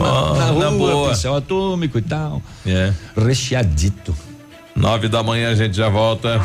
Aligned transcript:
oh, 0.00 0.34
na, 0.34 0.38
na, 0.38 0.50
rua, 0.50 0.64
na 0.64 0.70
boa. 0.70 1.08
pincel 1.10 1.34
atômico 1.34 1.98
e 1.98 2.02
tal. 2.02 2.42
É. 2.66 2.92
Recheadito. 3.16 4.14
Nove 4.74 5.08
da 5.08 5.22
manhã 5.22 5.50
a 5.50 5.54
gente 5.54 5.76
já 5.76 5.88
volta. 5.88 6.40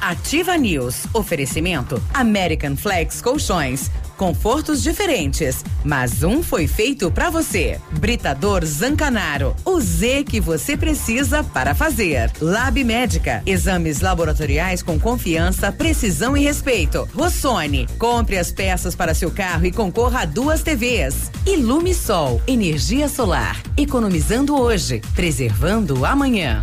Ativa 0.00 0.56
News. 0.56 1.06
Oferecimento 1.14 2.02
American 2.12 2.76
Flex 2.76 3.22
Colchões. 3.22 3.90
Confortos 4.16 4.82
diferentes, 4.82 5.64
mas 5.84 6.22
um 6.22 6.42
foi 6.42 6.66
feito 6.66 7.10
para 7.10 7.30
você. 7.30 7.80
Britador 7.92 8.64
Zancanaro. 8.64 9.56
O 9.64 9.80
Z 9.80 10.24
que 10.24 10.40
você 10.40 10.76
precisa 10.76 11.42
para 11.42 11.74
fazer. 11.74 12.30
Lab 12.40 12.82
Médica. 12.84 13.42
Exames 13.44 14.00
laboratoriais 14.00 14.82
com 14.82 14.98
confiança, 14.98 15.72
precisão 15.72 16.36
e 16.36 16.42
respeito. 16.44 17.08
Rossoni. 17.14 17.86
Compre 17.98 18.38
as 18.38 18.52
peças 18.52 18.94
para 18.94 19.14
seu 19.14 19.30
carro 19.30 19.66
e 19.66 19.72
concorra 19.72 20.20
a 20.20 20.24
duas 20.24 20.62
TVs. 20.62 21.30
Ilume 21.46 21.92
Sol. 21.94 22.40
Energia 22.46 23.08
solar. 23.08 23.60
Economizando 23.76 24.56
hoje, 24.56 25.00
preservando 25.14 26.04
amanhã. 26.04 26.62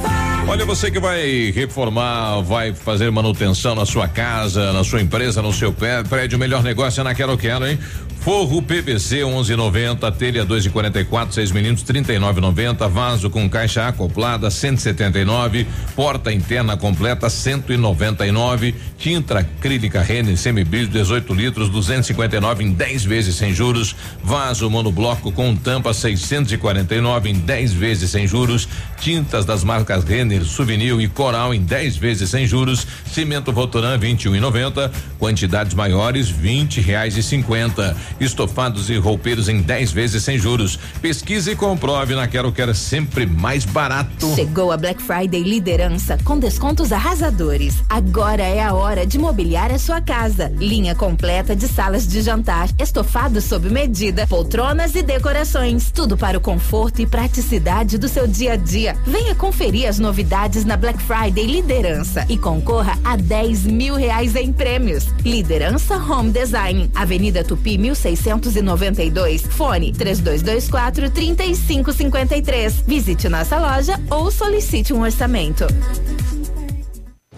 Olha, 0.47 0.65
você 0.65 0.91
que 0.91 0.99
vai 0.99 1.51
reformar, 1.51 2.41
vai 2.41 2.73
fazer 2.73 3.09
manutenção 3.09 3.73
na 3.73 3.85
sua 3.85 4.07
casa, 4.07 4.73
na 4.73 4.83
sua 4.83 5.01
empresa, 5.01 5.41
no 5.41 5.53
seu 5.53 5.71
prédio, 5.71 6.35
o 6.35 6.39
melhor 6.39 6.61
negócio 6.61 6.99
é 6.99 7.03
na 7.03 7.15
Quero 7.15 7.37
Quero, 7.37 7.65
hein? 7.65 7.79
Forro 8.21 8.61
PVC 8.61 9.21
11,90, 9.21 10.15
telha 10.15 10.45
2,44, 10.45 11.31
6 11.31 11.51
milímetros 11.51 11.83
39,90, 11.87 12.87
vaso 12.87 13.31
com 13.31 13.49
caixa 13.49 13.87
acoplada 13.87 14.51
179, 14.51 15.65
porta 15.95 16.31
interna 16.31 16.77
completa 16.77 17.31
199, 17.31 18.75
tinta 18.95 19.39
acrílica 19.39 20.03
Renner 20.03 20.37
semibrilho 20.37 20.87
18 20.87 21.33
litros 21.33 21.67
259 21.69 22.63
em 22.63 22.71
10 22.71 23.05
vezes 23.05 23.35
sem 23.37 23.55
juros, 23.55 23.95
vaso 24.23 24.69
monobloco 24.69 25.31
com 25.31 25.55
tampa 25.55 25.91
649 25.91 27.27
em 27.27 27.33
10 27.33 27.73
vezes 27.73 28.11
sem 28.11 28.27
juros, 28.27 28.69
tintas 28.99 29.45
das 29.45 29.63
marcas 29.63 30.03
Renner, 30.03 30.30
Souvenir 30.39 30.99
e 30.99 31.07
Coral 31.07 31.53
em 31.53 31.61
10 31.61 31.97
vezes 31.97 32.29
sem 32.29 32.47
juros, 32.47 32.87
cimento 33.05 33.51
Votoran 33.51 33.99
21,90, 33.99 34.89
quantidades 35.19 35.73
maiores 35.73 36.29
20 36.29 36.79
reais 36.79 37.17
e 37.17 37.23
50 37.23 37.95
estofados 38.19 38.89
e 38.89 38.97
roupeiros 38.97 39.49
em 39.49 39.61
10 39.61 39.91
vezes 39.91 40.23
sem 40.23 40.37
juros. 40.37 40.79
Pesquise 41.01 41.51
e 41.51 41.55
comprove 41.55 42.15
na 42.15 42.27
Quero 42.27 42.51
Quero 42.51 42.73
sempre 42.73 43.25
mais 43.25 43.65
barato. 43.65 44.33
Chegou 44.35 44.71
a 44.71 44.77
Black 44.77 45.01
Friday 45.01 45.43
liderança 45.43 46.17
com 46.23 46.39
descontos 46.39 46.91
arrasadores. 46.91 47.75
Agora 47.89 48.43
é 48.43 48.61
a 48.61 48.73
hora 48.73 49.05
de 49.05 49.19
mobiliar 49.19 49.71
a 49.71 49.77
sua 49.77 50.01
casa. 50.01 50.51
Linha 50.57 50.95
completa 50.95 51.55
de 51.55 51.67
salas 51.67 52.07
de 52.07 52.21
jantar, 52.21 52.69
estofados 52.79 53.43
sob 53.43 53.69
medida, 53.69 54.25
poltronas 54.27 54.95
e 54.95 55.03
decorações. 55.03 55.91
Tudo 55.91 56.17
para 56.17 56.37
o 56.37 56.41
conforto 56.41 57.01
e 57.01 57.05
praticidade 57.05 57.97
do 57.97 58.07
seu 58.07 58.25
dia 58.27 58.53
a 58.53 58.55
dia. 58.55 58.95
Venha 59.05 59.35
conferir 59.35 59.87
as 59.87 59.99
novidades 59.99 60.20
na 60.65 60.77
Black 60.77 61.01
Friday 61.01 61.45
Liderança 61.45 62.25
e 62.29 62.37
concorra 62.37 62.97
a 63.03 63.15
10 63.15 63.65
mil 63.65 63.95
reais 63.95 64.35
em 64.35 64.51
prêmios. 64.51 65.07
Liderança 65.23 65.95
Home 65.95 66.31
Design, 66.31 66.89
Avenida 66.95 67.43
Tupi 67.43 67.77
1600 67.77 68.51
692. 68.51 69.41
Fone 69.41 69.93
3224 69.93 71.09
3553. 71.09 72.83
Visite 72.87 73.29
nossa 73.29 73.57
loja 73.57 73.99
ou 74.09 74.31
solicite 74.31 74.93
um 74.93 75.01
orçamento. 75.01 75.65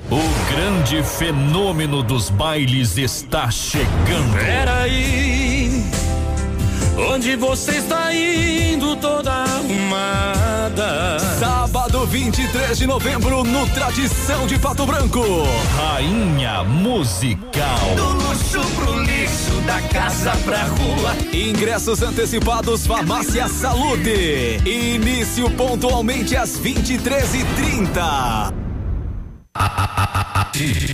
O 0.09 0.53
grande 0.53 1.01
fenômeno 1.03 2.03
dos 2.03 2.29
bailes 2.29 2.97
está 2.97 3.49
chegando. 3.49 4.33
Peraí, 4.38 5.83
onde 7.11 7.35
você 7.35 7.77
está 7.77 8.13
indo 8.13 8.95
toda 8.97 9.31
arrumada? 9.31 10.53
Sábado 11.39 12.05
23 12.05 12.77
de 12.77 12.88
novembro 12.88 13.44
no 13.44 13.67
Tradição 13.69 14.45
de 14.47 14.59
Pato 14.59 14.85
Branco. 14.85 15.23
Rainha 15.77 16.63
Musical. 16.63 17.95
Do 17.95 18.09
luxo 18.09 18.61
pro 18.75 18.99
lixo 19.01 19.61
da 19.66 19.81
casa 19.83 20.31
pra 20.45 20.63
rua. 20.63 21.16
Ingressos 21.33 22.01
antecipados 22.01 22.85
Farmácia 22.85 23.47
Saúde. 23.47 24.57
Início 24.66 25.49
pontualmente 25.51 26.35
às 26.35 26.59
23h30. 26.59 28.53
Ativa. 30.35 30.93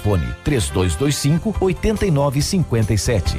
Telefone 0.00 0.34
3225 0.44 1.54
8957. 1.60 3.38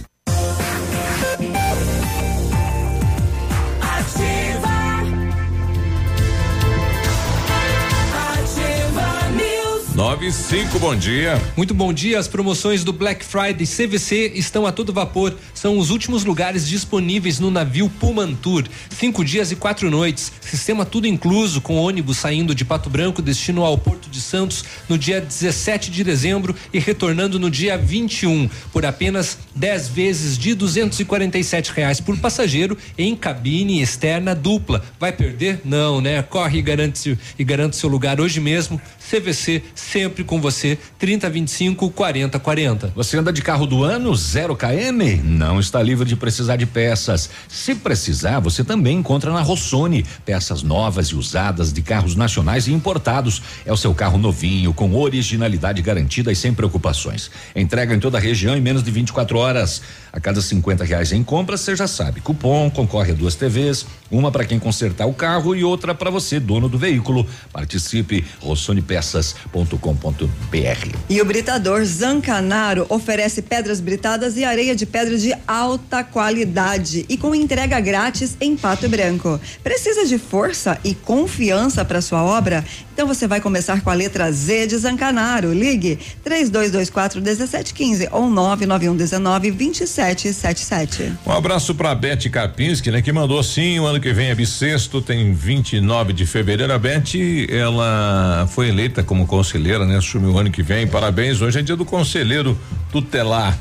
95, 10.01 10.79
bom 10.79 10.95
dia. 10.95 11.39
Muito 11.55 11.75
bom 11.75 11.93
dia. 11.93 12.17
As 12.17 12.27
promoções 12.27 12.83
do 12.83 12.91
Black 12.91 13.23
Friday 13.23 13.67
CVC 13.67 14.31
estão 14.33 14.65
a 14.65 14.71
todo 14.71 14.91
vapor. 14.91 15.37
São 15.53 15.77
os 15.77 15.91
últimos 15.91 16.25
lugares 16.25 16.67
disponíveis 16.67 17.39
no 17.39 17.51
navio 17.51 17.87
Pullman 17.87 18.33
Tour. 18.33 18.63
Cinco 18.89 19.23
dias 19.23 19.51
e 19.51 19.55
quatro 19.55 19.91
noites. 19.91 20.31
Sistema 20.41 20.85
tudo 20.85 21.05
incluso, 21.05 21.61
com 21.61 21.77
ônibus 21.77 22.17
saindo 22.17 22.55
de 22.55 22.65
Pato 22.65 22.89
Branco, 22.89 23.21
destino 23.21 23.63
ao 23.63 23.77
Porto 23.77 24.09
de 24.09 24.19
Santos 24.19 24.65
no 24.89 24.97
dia 24.97 25.21
17 25.21 25.91
de 25.91 26.03
dezembro 26.03 26.55
e 26.73 26.79
retornando 26.79 27.37
no 27.37 27.51
dia 27.51 27.77
21, 27.77 28.49
por 28.73 28.87
apenas 28.87 29.37
10 29.53 29.87
vezes 29.89 30.35
de 30.35 30.55
247 30.55 31.73
reais 31.75 31.99
por 31.99 32.17
passageiro 32.17 32.75
em 32.97 33.15
cabine 33.15 33.83
externa 33.83 34.33
dupla. 34.33 34.83
Vai 34.99 35.11
perder? 35.11 35.61
Não, 35.63 36.01
né? 36.01 36.23
Corre 36.23 36.57
e 36.57 36.61
garante, 36.63 37.19
e 37.37 37.43
garante 37.43 37.75
seu 37.75 37.87
lugar 37.87 38.19
hoje 38.19 38.39
mesmo. 38.39 38.81
CVC 39.11 39.61
sempre 39.75 40.23
com 40.23 40.39
você, 40.39 40.77
3025 40.97 41.89
4040. 41.89 42.93
Você 42.95 43.17
anda 43.17 43.33
de 43.33 43.41
carro 43.41 43.65
do 43.65 43.83
ano, 43.83 44.15
zero 44.15 44.55
KM? 44.55 45.21
Não 45.21 45.59
está 45.59 45.83
livre 45.83 46.07
de 46.07 46.15
precisar 46.15 46.55
de 46.55 46.65
peças. 46.65 47.29
Se 47.49 47.75
precisar, 47.75 48.39
você 48.39 48.63
também 48.63 48.99
encontra 48.99 49.33
na 49.33 49.41
Rossoni. 49.41 50.05
Peças 50.25 50.63
novas 50.63 51.07
e 51.07 51.15
usadas 51.15 51.73
de 51.73 51.81
carros 51.81 52.15
nacionais 52.15 52.67
e 52.67 52.73
importados. 52.73 53.41
É 53.65 53.73
o 53.73 53.77
seu 53.77 53.93
carro 53.93 54.17
novinho, 54.17 54.73
com 54.73 54.95
originalidade 54.95 55.81
garantida 55.81 56.31
e 56.31 56.35
sem 56.35 56.53
preocupações. 56.53 57.29
Entrega 57.53 57.93
em 57.93 57.99
toda 57.99 58.17
a 58.17 58.21
região 58.21 58.55
em 58.55 58.61
menos 58.61 58.81
de 58.81 58.91
24 58.91 59.37
horas. 59.37 59.81
A 60.13 60.19
cada 60.19 60.41
50 60.41 60.83
reais 60.83 61.13
em 61.13 61.23
compras, 61.23 61.61
você 61.61 61.73
já 61.73 61.87
sabe. 61.87 62.19
Cupom 62.19 62.69
concorre 62.69 63.11
a 63.11 63.15
duas 63.15 63.35
TVs, 63.35 63.85
uma 64.09 64.29
para 64.29 64.43
quem 64.43 64.59
consertar 64.59 65.05
o 65.05 65.13
carro 65.13 65.55
e 65.55 65.63
outra 65.63 65.95
para 65.95 66.09
você, 66.09 66.37
dono 66.37 66.67
do 66.67 66.77
veículo. 66.77 67.25
Participe, 67.53 68.25
rossonepeças.com.br. 68.41 70.97
E 71.09 71.21
o 71.21 71.25
britador 71.25 71.85
Zancanaro 71.85 72.85
oferece 72.89 73.41
pedras 73.41 73.79
britadas 73.79 74.35
e 74.35 74.43
areia 74.43 74.75
de 74.75 74.85
pedra 74.85 75.17
de 75.17 75.33
alta 75.47 76.03
qualidade 76.03 77.05
e 77.07 77.15
com 77.15 77.33
entrega 77.33 77.79
grátis 77.79 78.35
em 78.41 78.57
Pato 78.57 78.89
Branco. 78.89 79.39
Precisa 79.63 80.05
de 80.05 80.17
força 80.17 80.77
e 80.83 80.93
confiança 80.93 81.85
para 81.85 82.01
sua 82.01 82.21
obra? 82.21 82.65
Então 82.93 83.07
você 83.07 83.27
vai 83.27 83.39
começar 83.39 83.81
com 83.81 83.89
a 83.89 83.93
letra 83.93 84.29
Z 84.31 84.67
de 84.67 84.77
Zancanaro. 84.77 85.53
Ligue 85.53 85.97
3224 86.23 87.21
1715 87.21 88.09
ou 88.11 88.29
99119 88.29 89.51
27 89.51 90.00
3777. 90.01 91.13
Um 91.27 91.31
abraço 91.31 91.75
para 91.75 91.93
Beth 91.93 92.27
Karpinski, 92.31 92.89
né? 92.89 93.03
Que 93.03 93.11
mandou 93.11 93.41
sim, 93.43 93.79
o 93.79 93.85
ano 93.85 93.99
que 93.99 94.11
vem 94.11 94.29
é 94.29 94.35
bissexto, 94.35 94.99
tem 94.99 95.31
29 95.31 96.11
de 96.11 96.25
fevereiro. 96.25 96.73
A 96.73 96.79
Beth, 96.79 97.13
ela 97.47 98.47
foi 98.49 98.69
eleita 98.69 99.03
como 99.03 99.27
conselheira, 99.27 99.85
né? 99.85 99.97
Assumiu 99.97 100.31
o 100.31 100.39
ano 100.39 100.49
que 100.49 100.63
vem. 100.63 100.87
Parabéns, 100.87 101.39
hoje 101.39 101.59
é 101.59 101.61
dia 101.61 101.75
do 101.75 101.85
conselheiro 101.85 102.59
tutelar. 102.91 103.57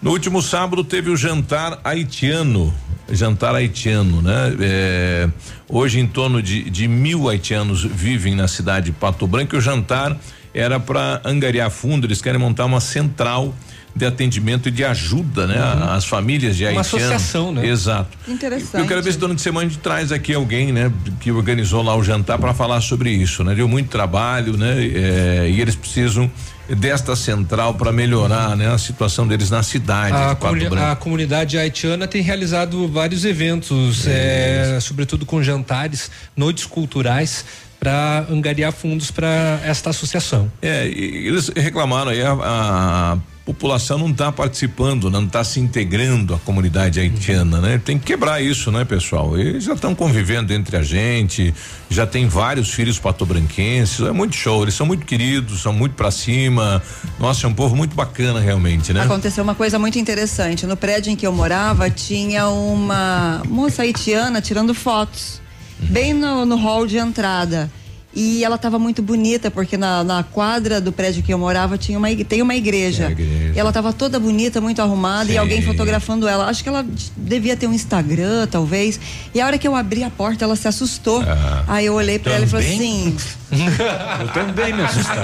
No 0.00 0.12
último 0.12 0.40
sábado 0.40 0.84
teve 0.84 1.10
o 1.10 1.16
jantar 1.16 1.80
haitiano. 1.82 2.72
Jantar 3.10 3.56
haitiano, 3.56 4.22
né? 4.22 4.56
É, 4.60 5.28
hoje 5.68 5.98
em 5.98 6.06
torno 6.06 6.40
de, 6.40 6.70
de 6.70 6.86
mil 6.86 7.28
haitianos 7.28 7.82
vivem 7.82 8.36
na 8.36 8.46
cidade 8.46 8.86
de 8.86 8.92
Pato 8.92 9.26
Branco 9.26 9.56
e 9.56 9.58
o 9.58 9.60
jantar 9.60 10.16
era 10.54 10.78
para 10.78 11.20
angariar 11.24 11.70
fundo, 11.70 12.06
eles 12.06 12.20
querem 12.20 12.38
montar 12.40 12.66
uma 12.66 12.80
central 12.80 13.54
de 13.94 14.06
atendimento 14.06 14.68
e 14.68 14.70
de 14.70 14.84
ajuda, 14.84 15.46
né? 15.46 15.56
Uhum. 15.56 15.90
As 15.90 16.04
famílias 16.04 16.56
de 16.56 16.64
Uma 16.64 16.80
haitianos. 16.80 16.94
associação, 16.94 17.52
né? 17.52 17.66
Exato. 17.66 18.16
Interessante. 18.28 18.80
Eu 18.80 18.86
quero 18.86 19.02
ver 19.02 19.12
se 19.12 19.18
durante 19.18 19.40
a 19.40 19.42
semana 19.42 19.66
a 19.66 19.68
gente 19.68 19.80
traz 19.80 20.12
aqui 20.12 20.34
alguém, 20.34 20.72
né? 20.72 20.92
Que 21.20 21.32
organizou 21.32 21.82
lá 21.82 21.96
o 21.96 22.02
jantar 22.02 22.38
para 22.38 22.54
falar 22.54 22.80
sobre 22.80 23.10
isso, 23.10 23.42
né? 23.42 23.54
Deu 23.54 23.68
muito 23.68 23.88
trabalho, 23.88 24.56
né? 24.56 24.74
É, 24.78 25.50
e 25.50 25.60
eles 25.60 25.74
precisam 25.74 26.30
desta 26.68 27.16
central 27.16 27.74
para 27.74 27.90
melhorar, 27.90 28.56
né? 28.56 28.72
A 28.72 28.78
situação 28.78 29.26
deles 29.26 29.50
na 29.50 29.62
cidade. 29.62 30.14
A, 30.14 30.34
comuni 30.34 30.68
Branco. 30.68 30.86
a 30.86 30.96
comunidade 30.96 31.58
haitiana 31.58 32.06
tem 32.06 32.22
realizado 32.22 32.86
vários 32.88 33.24
eventos, 33.24 34.06
é, 34.06 34.78
sobretudo 34.80 35.24
com 35.24 35.42
jantares, 35.42 36.10
noites 36.36 36.66
culturais 36.66 37.44
para 37.80 38.26
angariar 38.28 38.72
fundos 38.72 39.10
para 39.10 39.60
esta 39.64 39.90
associação. 39.90 40.50
É, 40.60 40.86
e 40.88 41.28
eles 41.28 41.48
reclamaram 41.48 42.10
aí 42.10 42.22
a, 42.22 42.32
a 42.32 43.18
população 43.48 43.96
não 43.96 44.10
está 44.10 44.30
participando, 44.30 45.10
não 45.10 45.24
está 45.24 45.42
se 45.42 45.58
integrando 45.58 46.34
à 46.34 46.38
comunidade 46.38 47.00
haitiana, 47.00 47.62
né? 47.62 47.80
Tem 47.82 47.98
que 47.98 48.04
quebrar 48.04 48.42
isso, 48.42 48.70
né, 48.70 48.84
pessoal? 48.84 49.38
Eles 49.38 49.64
já 49.64 49.72
estão 49.72 49.94
convivendo 49.94 50.52
entre 50.52 50.76
a 50.76 50.82
gente, 50.82 51.54
já 51.88 52.06
tem 52.06 52.28
vários 52.28 52.68
filhos 52.70 52.98
patobranquenses, 52.98 54.00
é 54.00 54.12
muito 54.12 54.36
show, 54.36 54.62
eles 54.62 54.74
são 54.74 54.84
muito 54.84 55.06
queridos, 55.06 55.62
são 55.62 55.72
muito 55.72 55.94
pra 55.94 56.10
cima. 56.10 56.82
Nossa, 57.18 57.46
é 57.46 57.48
um 57.48 57.54
povo 57.54 57.74
muito 57.74 57.96
bacana 57.96 58.38
realmente, 58.38 58.92
né? 58.92 59.00
Aconteceu 59.00 59.42
uma 59.42 59.54
coisa 59.54 59.78
muito 59.78 59.98
interessante. 59.98 60.66
No 60.66 60.76
prédio 60.76 61.10
em 61.10 61.16
que 61.16 61.26
eu 61.26 61.32
morava, 61.32 61.88
tinha 61.88 62.48
uma 62.48 63.40
moça 63.48 63.80
haitiana 63.80 64.42
tirando 64.42 64.74
fotos, 64.74 65.40
bem 65.78 66.12
no, 66.12 66.44
no 66.44 66.56
hall 66.56 66.86
de 66.86 66.98
entrada. 66.98 67.70
E 68.20 68.42
ela 68.42 68.56
estava 68.56 68.80
muito 68.80 69.00
bonita, 69.00 69.48
porque 69.48 69.76
na, 69.76 70.02
na 70.02 70.24
quadra 70.24 70.80
do 70.80 70.90
prédio 70.90 71.22
que 71.22 71.32
eu 71.32 71.38
morava 71.38 71.78
tinha 71.78 71.96
uma, 71.96 72.08
tem 72.16 72.42
uma 72.42 72.56
igreja. 72.56 73.04
É 73.04 73.10
igreja. 73.12 73.52
E 73.54 73.58
ela 73.60 73.70
estava 73.70 73.92
toda 73.92 74.18
bonita, 74.18 74.60
muito 74.60 74.82
arrumada, 74.82 75.30
e 75.30 75.34
Sim. 75.34 75.38
alguém 75.38 75.62
fotografando 75.62 76.26
ela. 76.26 76.46
Acho 76.46 76.64
que 76.64 76.68
ela 76.68 76.84
devia 77.16 77.56
ter 77.56 77.68
um 77.68 77.72
Instagram, 77.72 78.48
talvez. 78.50 78.98
E 79.32 79.40
a 79.40 79.46
hora 79.46 79.56
que 79.56 79.68
eu 79.68 79.76
abri 79.76 80.02
a 80.02 80.10
porta, 80.10 80.44
ela 80.44 80.56
se 80.56 80.66
assustou. 80.66 81.22
Ah. 81.22 81.62
Aí 81.68 81.86
eu 81.86 81.94
olhei 81.94 82.18
para 82.18 82.32
ela 82.32 82.44
e 82.44 82.48
falei 82.48 82.74
assim: 82.74 83.16
Eu 84.20 84.28
também 84.32 84.74
me 84.74 84.82
assustei. 84.82 85.16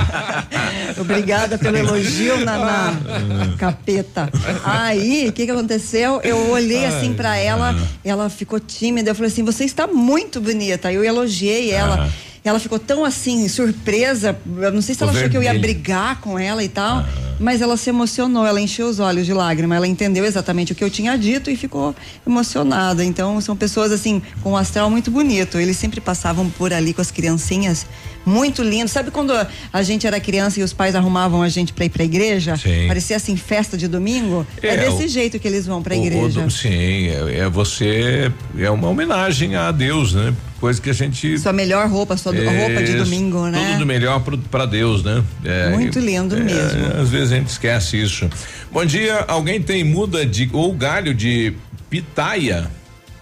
Obrigada 0.98 1.58
pelo 1.58 1.76
elogio 1.76 2.44
na, 2.44 2.58
na 2.58 3.56
capeta. 3.58 4.30
Aí, 4.64 5.28
o 5.28 5.32
que 5.32 5.44
que 5.44 5.50
aconteceu? 5.50 6.20
Eu 6.22 6.50
olhei 6.50 6.86
assim 6.86 7.12
pra 7.12 7.36
ela, 7.36 7.74
ela 8.04 8.30
ficou 8.30 8.58
tímida. 8.58 9.10
Eu 9.10 9.14
falei 9.14 9.30
assim: 9.30 9.44
você 9.44 9.64
está 9.64 9.86
muito 9.86 10.40
bonita. 10.40 10.88
Aí 10.88 10.94
eu 10.94 11.04
elogiei 11.04 11.70
ela. 11.70 12.03
Ela 12.44 12.60
ficou 12.60 12.78
tão 12.78 13.04
assim, 13.04 13.48
surpresa. 13.48 14.36
Eu 14.46 14.70
não 14.70 14.82
sei 14.82 14.94
se 14.94 14.98
Ficou 14.98 15.08
ela 15.08 15.18
achou 15.18 15.30
que 15.30 15.36
eu 15.36 15.42
ia 15.42 15.54
brigar 15.58 16.20
com 16.20 16.38
ela 16.38 16.62
e 16.62 16.68
tal. 16.68 17.04
Mas 17.38 17.60
ela 17.60 17.76
se 17.76 17.90
emocionou, 17.90 18.46
ela 18.46 18.60
encheu 18.60 18.86
os 18.88 19.00
olhos 19.00 19.26
de 19.26 19.32
lágrima. 19.32 19.74
Ela 19.76 19.86
entendeu 19.88 20.24
exatamente 20.24 20.72
o 20.72 20.74
que 20.74 20.84
eu 20.84 20.90
tinha 20.90 21.16
dito 21.18 21.50
e 21.50 21.56
ficou 21.56 21.94
emocionada. 22.26 23.04
Então, 23.04 23.40
são 23.40 23.56
pessoas 23.56 23.92
assim, 23.92 24.22
com 24.42 24.52
um 24.52 24.56
astral 24.56 24.88
muito 24.90 25.10
bonito. 25.10 25.58
Eles 25.58 25.76
sempre 25.76 26.00
passavam 26.00 26.48
por 26.50 26.72
ali 26.72 26.92
com 26.94 27.00
as 27.00 27.10
criancinhas, 27.10 27.86
muito 28.24 28.62
lindo. 28.62 28.88
Sabe 28.88 29.10
quando 29.10 29.32
a 29.72 29.82
gente 29.82 30.06
era 30.06 30.18
criança 30.20 30.60
e 30.60 30.62
os 30.62 30.72
pais 30.72 30.94
arrumavam 30.94 31.42
a 31.42 31.48
gente 31.48 31.72
pra 31.72 31.84
ir 31.84 31.90
pra 31.90 32.04
igreja? 32.04 32.56
Sim. 32.56 32.86
Parecia 32.86 33.16
assim, 33.16 33.36
festa 33.36 33.76
de 33.76 33.88
domingo? 33.88 34.46
É, 34.62 34.68
É, 34.68 34.76
desse 34.78 35.04
o- 35.04 35.08
jeito 35.08 35.38
que 35.38 35.46
eles 35.48 35.66
vão 35.66 35.82
pra 35.82 35.94
O- 35.94 36.00
o 36.00 36.06
igreja. 36.06 36.40
do- 36.42 36.50
sim, 36.50 37.08
é, 37.08 37.38
é 37.40 37.48
você, 37.48 38.30
é 38.58 38.70
uma 38.70 38.88
homenagem 38.88 39.56
a 39.56 39.70
Deus, 39.72 40.14
né? 40.14 40.32
Coisa 40.60 40.80
que 40.80 40.88
a 40.88 40.94
gente. 40.94 41.36
Sua 41.38 41.52
melhor 41.52 41.86
roupa, 41.90 42.16
sua 42.16 42.34
É, 42.34 42.66
roupa 42.66 42.82
de 42.82 42.94
domingo, 42.96 43.48
né? 43.48 43.72
Tudo 43.72 43.80
do 43.80 43.86
melhor 43.86 44.22
para 44.50 44.64
Deus, 44.64 45.02
né? 45.04 45.22
É, 45.44 45.68
Muito 45.70 45.98
lindo 45.98 46.34
mesmo. 46.38 47.02
Às 47.02 47.10
vezes 47.10 47.23
a 47.32 47.36
gente 47.36 47.48
esquece 47.48 48.00
isso. 48.00 48.28
Bom 48.70 48.84
dia, 48.84 49.24
alguém 49.28 49.60
tem 49.60 49.84
muda 49.84 50.24
de 50.26 50.48
ou 50.52 50.72
galho 50.72 51.14
de 51.14 51.54
pitaia? 51.88 52.70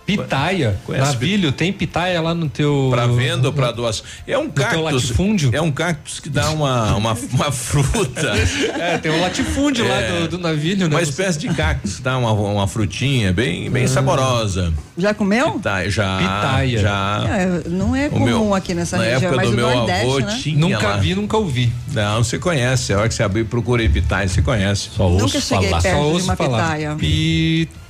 Pitaia, 0.06 0.78
Conhece 0.85 1.12
navilho, 1.12 1.52
tem 1.52 1.73
pitaia 1.73 2.21
lá 2.21 2.35
no 2.35 2.49
teu. 2.49 2.88
Para 2.90 3.06
venda 3.06 3.49
ou 3.49 3.52
para 3.52 3.71
doação. 3.71 4.04
É 4.26 4.37
um 4.37 4.49
cactus. 4.50 4.82
latifúndio? 4.82 5.50
É 5.52 5.61
um 5.62 5.71
cactus 5.71 6.18
que 6.21 6.28
dá 6.28 6.50
uma, 6.50 6.94
uma, 6.97 7.12
uma 7.32 7.52
fruta. 7.52 8.32
É, 8.82 8.99
tem 8.99 9.12
um 9.12 9.21
latifúndio 9.21 9.87
lá 9.87 9.94
É. 10.00 10.21
do, 10.23 10.28
do 10.28 10.38
navilho, 10.38 10.88
né? 10.88 10.97
Uma 10.97 11.02
espécie 11.02 11.38
de 11.38 11.49
cactus, 11.54 12.00
dá 12.00 12.16
uma, 12.18 12.32
uma 12.32 12.66
frutinha 12.66 13.32
bem, 13.32 13.71
bem 13.71 13.87
saborosa. 13.87 14.73
Já 14.99 15.14
comeu? 15.14 15.52
Pitaia, 15.52 15.90
já. 15.90 16.18
Pitaia. 16.18 16.78
Já. 16.78 17.25
É, 17.28 17.68
não 17.68 17.94
é 17.94 18.09
comum 18.09 18.25
meu- 18.25 18.54
aqui 18.54 18.75
nessa 18.75 18.97
na 18.97 19.04
região, 19.04 19.21
época 19.30 19.37
mas 19.37 19.50
do 19.50 19.56
meu 19.56 19.71
Nordeste, 19.71 20.04
avô 20.06 20.18
né? 20.21 20.38
tinha 20.42 20.59
Nunca 20.59 20.88
lá. 20.88 20.97
vi, 20.97 21.14
nunca 21.14 21.37
ouvi. 21.37 21.73
Não, 21.92 22.23
você 22.25 22.38
conhece. 22.38 22.92
A 22.92 22.99
hora 22.99 23.09
que 23.09 23.14
você 23.14 23.23
abrir, 23.23 23.44
procurei 23.44 23.88
pitaia, 23.88 24.26
você 24.28 24.42
conhece. 24.42 24.90
Só 24.97 25.04
ouço 25.09 25.26
Nunca 25.26 25.40
cheguei 25.40 25.68
falar. 25.71 25.82
perto 25.82 25.94
Só 25.97 26.02
de 26.02 26.11
ouço 26.12 26.25
uma 26.25 26.37
falar. 26.37 26.62
pitaia. 26.62 26.97
Pitaia. 26.97 27.81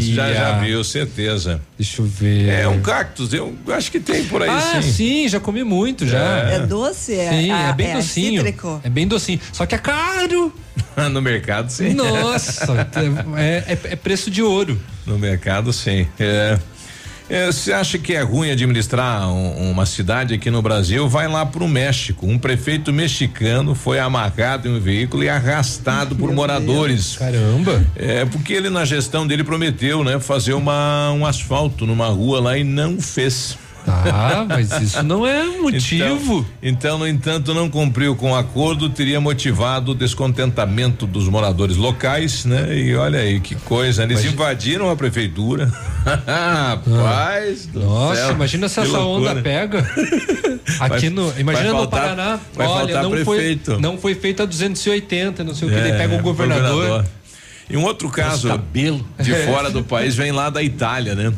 Já, 0.00 0.32
já 0.32 0.58
viu, 0.58 0.84
certeza. 0.84 1.60
Deixa 1.78 2.02
eu 2.02 2.06
ver. 2.06 2.48
É 2.48 2.68
um 2.68 2.80
cactus, 2.80 3.32
eu 3.32 3.56
acho 3.68 3.90
que 3.90 3.98
tem 4.00 4.24
por 4.24 4.42
aí 4.42 4.48
Ah, 4.50 4.80
sim. 4.82 4.92
sim, 4.92 5.28
já 5.28 5.40
comi 5.40 5.64
muito 5.64 6.06
já. 6.06 6.18
É 6.50 6.58
doce? 6.66 7.14
É, 7.14 7.30
Sim, 7.30 7.50
é, 7.52 7.68
é, 7.68 7.72
bem 7.72 7.86
é 7.88 7.94
docinho. 7.94 8.36
cítrico? 8.42 8.80
É 8.84 8.90
bem 8.90 9.06
docinho. 9.06 9.40
Só 9.52 9.64
que 9.66 9.74
é 9.74 9.78
caro. 9.78 10.52
no 11.10 11.22
mercado, 11.22 11.70
sim. 11.70 11.94
Nossa, 11.94 12.88
é, 13.36 13.72
é- 13.72 13.78
é 13.92 13.96
preço 13.96 14.30
de 14.30 14.42
ouro. 14.42 14.80
No 15.06 15.18
mercado, 15.18 15.72
sim. 15.72 16.06
É. 16.18 16.58
É, 17.34 17.46
Você 17.50 17.72
acha 17.72 17.96
que 17.98 18.12
é 18.14 18.20
ruim 18.20 18.50
administrar 18.50 19.26
um- 19.26 19.70
uma 19.70 19.86
cidade 19.86 20.34
aqui 20.34 20.50
no 20.50 20.60
Brasil? 20.60 21.08
Vai 21.08 21.26
lá 21.26 21.46
pro 21.46 21.66
México. 21.66 22.26
Um 22.26 22.38
prefeito 22.38 22.92
mexicano 22.92 23.74
foi 23.74 23.98
amarrado 23.98 24.68
em 24.68 24.72
um 24.76 24.78
veículo 24.78 25.24
e 25.24 25.30
arrastado 25.30 26.14
por 26.14 26.30
moradores. 26.30 27.16
Caramba. 27.16 27.82
É 27.96 28.26
porque 28.26 28.52
ele 28.52 28.68
na 28.68 28.84
gestão 28.84 29.26
dele 29.26 29.42
prometeu, 29.42 30.04
né, 30.04 30.20
fazer 30.20 30.52
uma 30.52 31.10
um 31.12 31.24
asfalto 31.24 31.86
numa 31.86 32.08
rua 32.08 32.38
lá 32.38 32.58
e 32.58 32.64
não 32.64 33.00
fez. 33.00 33.56
Ah, 33.86 34.44
mas 34.48 34.70
isso 34.80 35.02
não 35.02 35.26
é 35.26 35.44
motivo. 35.44 36.46
Então, 36.62 36.92
então, 36.92 36.98
no 36.98 37.06
entanto, 37.08 37.52
não 37.54 37.68
cumpriu 37.68 38.14
com 38.14 38.32
o 38.32 38.34
acordo, 38.36 38.88
teria 38.88 39.20
motivado 39.20 39.92
o 39.92 39.94
descontentamento 39.94 41.06
dos 41.06 41.28
moradores 41.28 41.76
locais, 41.76 42.44
né? 42.44 42.76
E 42.76 42.94
olha 42.94 43.18
aí 43.20 43.40
que 43.40 43.54
coisa, 43.54 44.02
eles 44.04 44.24
invadiram 44.24 44.90
a 44.90 44.96
prefeitura. 44.96 45.70
Rapaz, 46.26 47.66
do 47.66 47.80
Nossa, 47.80 48.16
céu, 48.22 48.32
imagina 48.32 48.68
se 48.68 48.74
que 48.80 48.86
essa 48.86 48.98
loucura. 48.98 49.30
onda 49.32 49.42
pega. 49.42 49.78
Aqui 50.80 51.08
Vai- 51.08 51.10
no, 51.10 51.32
imagina 51.38 51.52
vai 51.52 51.72
no 51.72 51.76
faltar- 51.78 52.00
Paraná. 52.02 52.40
vai 52.54 52.66
Olha, 52.66 53.02
não 53.02 53.10
foi, 53.10 53.24
prefeito. 53.36 53.80
não 53.80 53.98
foi 53.98 54.14
feita 54.14 54.46
280, 54.46 55.44
não 55.44 55.54
sei 55.54 55.68
o 55.68 55.70
que, 55.70 55.76
daí 55.78 55.90
É, 55.92 55.98
pega 55.98 56.14
o 56.16 56.22
governador. 56.22 57.04
E 57.70 57.76
um 57.76 57.84
outro 57.84 58.08
caso 58.10 58.48
cabelo. 58.48 59.04
de 59.20 59.32
É. 59.34 59.46
fora 59.46 59.70
do 59.70 59.82
país 59.82 60.14
vem 60.14 60.30
lá 60.32 60.50
da 60.50 60.62
Itália, 60.62 61.14
né? 61.14 61.32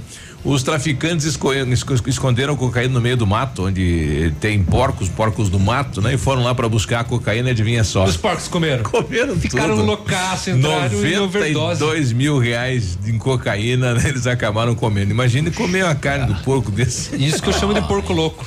Os 0.45 0.63
traficantes 0.63 1.25
esco- 1.25 1.55
esco- 1.55 1.95
esconderam 2.09 2.55
cocaína 2.55 2.93
no 2.93 3.01
meio 3.01 3.17
do 3.17 3.27
mato, 3.27 3.65
onde 3.67 4.31
tem 4.41 4.63
porcos, 4.63 5.09
porcos 5.09 5.49
do 5.49 5.59
mato, 5.59 6.03
né? 6.03 6.13
E 6.15 6.19
foram 6.19 6.43
lá 6.43 6.55
para 6.55 6.69
buscar 6.69 7.01
a 7.01 7.05
cocaína 7.05 7.49
e 7.49 7.53
adivinha 7.53 7.83
só. 7.83 8.05
Os 8.05 8.19
porcos 8.19 8.47
comeram. 8.47 8.83
Comeram 8.85 9.35
Ficaram 9.37 9.75
tudo. 9.77 9.87
loucaço, 9.87 10.51
entraram 10.51 10.85
em 11.07 11.19
overdose. 11.19 11.81
92 11.81 12.13
mil 12.13 12.39
reais 12.39 12.99
em 13.07 13.17
cocaína, 13.17 13.95
né? 13.95 14.03
eles 14.07 14.27
acabaram 14.27 14.75
comendo. 14.75 15.11
Imagine 15.11 15.51
comer 15.51 15.85
uma 15.85 15.95
carne 15.95 16.27
do 16.27 16.35
porco 16.43 16.71
desse. 16.71 17.17
Isso 17.17 17.43
que 17.43 17.49
eu 17.49 17.53
chamo 17.55 17.73
de 17.73 17.81
porco 17.83 18.13
louco. 18.13 18.45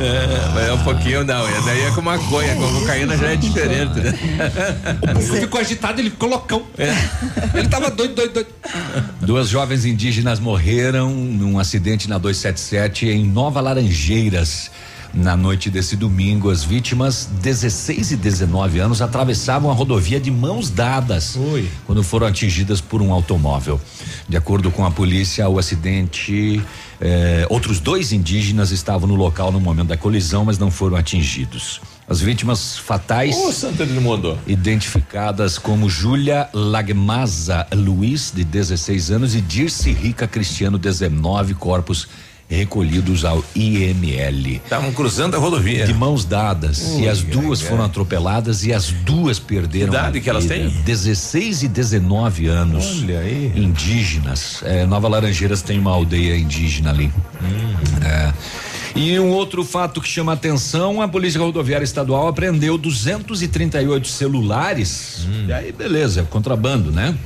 É, 0.00 0.50
mas 0.54 0.68
é 0.68 0.72
um 0.72 0.82
pouquinho 0.82 1.24
não, 1.24 1.46
é, 1.46 1.60
daí 1.64 1.82
é 1.82 1.90
com 1.92 2.00
maconha, 2.00 2.54
com 2.54 2.80
cocaína 2.80 3.16
já 3.16 3.32
é 3.32 3.36
diferente, 3.36 4.00
né? 4.00 4.14
Ele 5.16 5.40
ficou 5.40 5.60
agitado, 5.60 6.00
ele 6.00 6.10
ficou 6.10 6.28
loucão. 6.28 6.66
Ele 7.54 7.68
tava 7.68 7.90
doido, 7.90 8.14
doido, 8.14 8.32
doido. 8.32 8.48
Duas 9.20 9.48
jovens 9.48 9.84
indígenas 9.84 10.40
morreram 10.40 11.10
num 11.10 11.58
acidente 11.58 12.08
na 12.08 12.18
277 12.18 13.06
em 13.06 13.24
Nova 13.26 13.60
Laranjeiras. 13.60 14.70
Na 15.12 15.36
noite 15.36 15.70
desse 15.70 15.96
domingo, 15.96 16.50
as 16.50 16.62
vítimas, 16.62 17.28
16 17.42 18.12
e 18.12 18.16
19 18.16 18.78
anos, 18.78 19.02
atravessavam 19.02 19.68
a 19.68 19.74
rodovia 19.74 20.20
de 20.20 20.30
mãos 20.30 20.70
dadas 20.70 21.34
Ui. 21.34 21.68
quando 21.84 22.02
foram 22.04 22.28
atingidas 22.28 22.80
por 22.80 23.02
um 23.02 23.12
automóvel. 23.12 23.80
De 24.28 24.36
acordo 24.36 24.70
com 24.70 24.86
a 24.86 24.90
polícia, 24.90 25.48
o 25.48 25.58
acidente. 25.58 26.62
eh, 27.00 27.46
outros 27.50 27.80
dois 27.80 28.12
indígenas 28.12 28.70
estavam 28.70 29.08
no 29.08 29.16
local 29.16 29.50
no 29.50 29.58
momento 29.58 29.88
da 29.88 29.96
colisão, 29.96 30.44
mas 30.44 30.58
não 30.58 30.70
foram 30.70 30.96
atingidos. 30.96 31.80
As 32.08 32.20
vítimas 32.20 32.76
fatais 32.76 33.36
mudou. 34.00 34.36
identificadas 34.46 35.58
como 35.58 35.88
Júlia 35.88 36.48
Lagmaza 36.52 37.66
Luiz, 37.72 38.32
de 38.34 38.44
16 38.44 39.10
anos, 39.10 39.34
e 39.34 39.40
Dirce 39.40 39.92
Rica 39.92 40.26
Cristiano, 40.26 40.76
19 40.78 41.54
corpos 41.54 42.08
recolhidos 42.50 43.24
ao 43.24 43.44
IML. 43.54 44.56
Estavam 44.56 44.92
cruzando 44.92 45.36
a 45.36 45.38
rodovia. 45.38 45.86
De 45.86 45.94
mãos 45.94 46.24
dadas. 46.24 46.82
Ui, 46.94 47.02
e 47.02 47.08
as 47.08 47.22
duas 47.22 47.62
ai, 47.62 47.68
foram 47.68 47.82
ai. 47.82 47.88
atropeladas 47.88 48.64
e 48.64 48.72
as 48.72 48.90
duas 48.90 49.38
perderam. 49.38 49.92
Que 49.92 49.96
idade 49.96 50.20
que 50.20 50.28
elas 50.28 50.46
têm? 50.46 50.68
16 50.68 51.62
e 51.62 51.68
19 51.68 52.48
anos. 52.48 53.02
Olha 53.02 53.20
aí. 53.20 53.52
Indígenas. 53.54 54.62
É, 54.64 54.84
Nova 54.84 55.06
Laranjeiras 55.06 55.62
tem 55.62 55.78
uma 55.78 55.92
aldeia 55.92 56.36
indígena 56.36 56.90
ali. 56.90 57.12
Hum. 57.40 58.04
É. 58.04 58.32
E 58.96 59.18
um 59.20 59.28
outro 59.30 59.64
fato 59.64 60.00
que 60.00 60.08
chama 60.08 60.32
atenção: 60.32 61.00
a 61.00 61.06
Polícia 61.06 61.40
Rodoviária 61.40 61.84
Estadual 61.84 62.26
apreendeu 62.26 62.76
238 62.76 64.08
celulares. 64.08 65.26
Hum. 65.28 65.46
E 65.46 65.52
aí, 65.52 65.72
beleza, 65.72 66.24
contrabando, 66.24 66.90
né? 66.90 67.16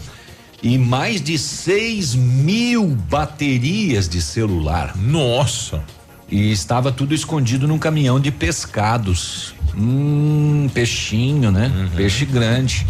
E 0.64 0.78
mais 0.78 1.20
de 1.20 1.36
6 1.36 2.14
mil 2.14 2.86
baterias 2.86 4.08
de 4.08 4.22
celular. 4.22 4.96
Nossa. 4.96 5.84
E 6.30 6.50
estava 6.50 6.90
tudo 6.90 7.14
escondido 7.14 7.68
num 7.68 7.78
caminhão 7.78 8.18
de 8.18 8.30
pescados. 8.30 9.54
Hum, 9.76 10.66
peixinho, 10.72 11.50
né? 11.50 11.66
Uhum. 11.66 11.88
Peixe 11.94 12.24
grande. 12.24 12.86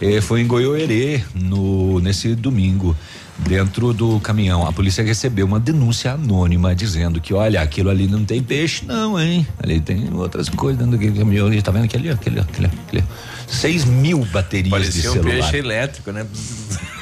Eh, 0.00 0.22
foi 0.22 0.40
em 0.40 0.46
Goiôerê 0.46 1.22
no 1.34 2.00
nesse 2.00 2.34
domingo. 2.34 2.96
Dentro 3.36 3.92
do 3.92 4.18
caminhão, 4.20 4.66
a 4.66 4.72
polícia 4.72 5.04
recebeu 5.04 5.44
uma 5.44 5.60
denúncia 5.60 6.12
anônima 6.12 6.74
dizendo 6.74 7.20
que, 7.20 7.34
olha, 7.34 7.60
aquilo 7.60 7.90
ali 7.90 8.06
não 8.06 8.24
tem 8.24 8.42
peixe, 8.42 8.84
não, 8.86 9.20
hein? 9.20 9.46
Ali 9.62 9.78
tem 9.78 10.10
outras 10.14 10.48
coisas 10.48 10.78
dentro 10.78 10.92
daquele 10.98 11.18
caminhão 11.18 11.48
ali, 11.48 11.60
tá 11.60 11.70
vendo 11.70 11.84
aquele, 11.84 12.10
aquele, 12.10 12.40
aquele, 12.40 12.66
aquele. 12.66 13.04
Seis 13.46 13.84
mil 13.84 14.24
baterias 14.26 14.64
de 14.64 14.70
Parecia 14.70 15.10
um 15.10 15.12
celular. 15.14 15.32
peixe 15.32 15.56
elétrico, 15.58 16.12
né? 16.12 16.26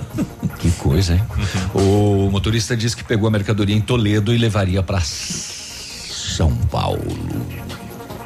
Que 0.58 0.70
coisa, 0.72 1.14
hein? 1.14 1.22
O 1.74 2.30
motorista 2.30 2.76
disse 2.76 2.96
que 2.96 3.04
pegou 3.04 3.26
a 3.26 3.30
mercadoria 3.30 3.74
em 3.74 3.80
Toledo 3.80 4.32
e 4.32 4.38
levaria 4.38 4.82
para 4.82 5.00
São 5.00 6.54
Paulo. 6.54 7.00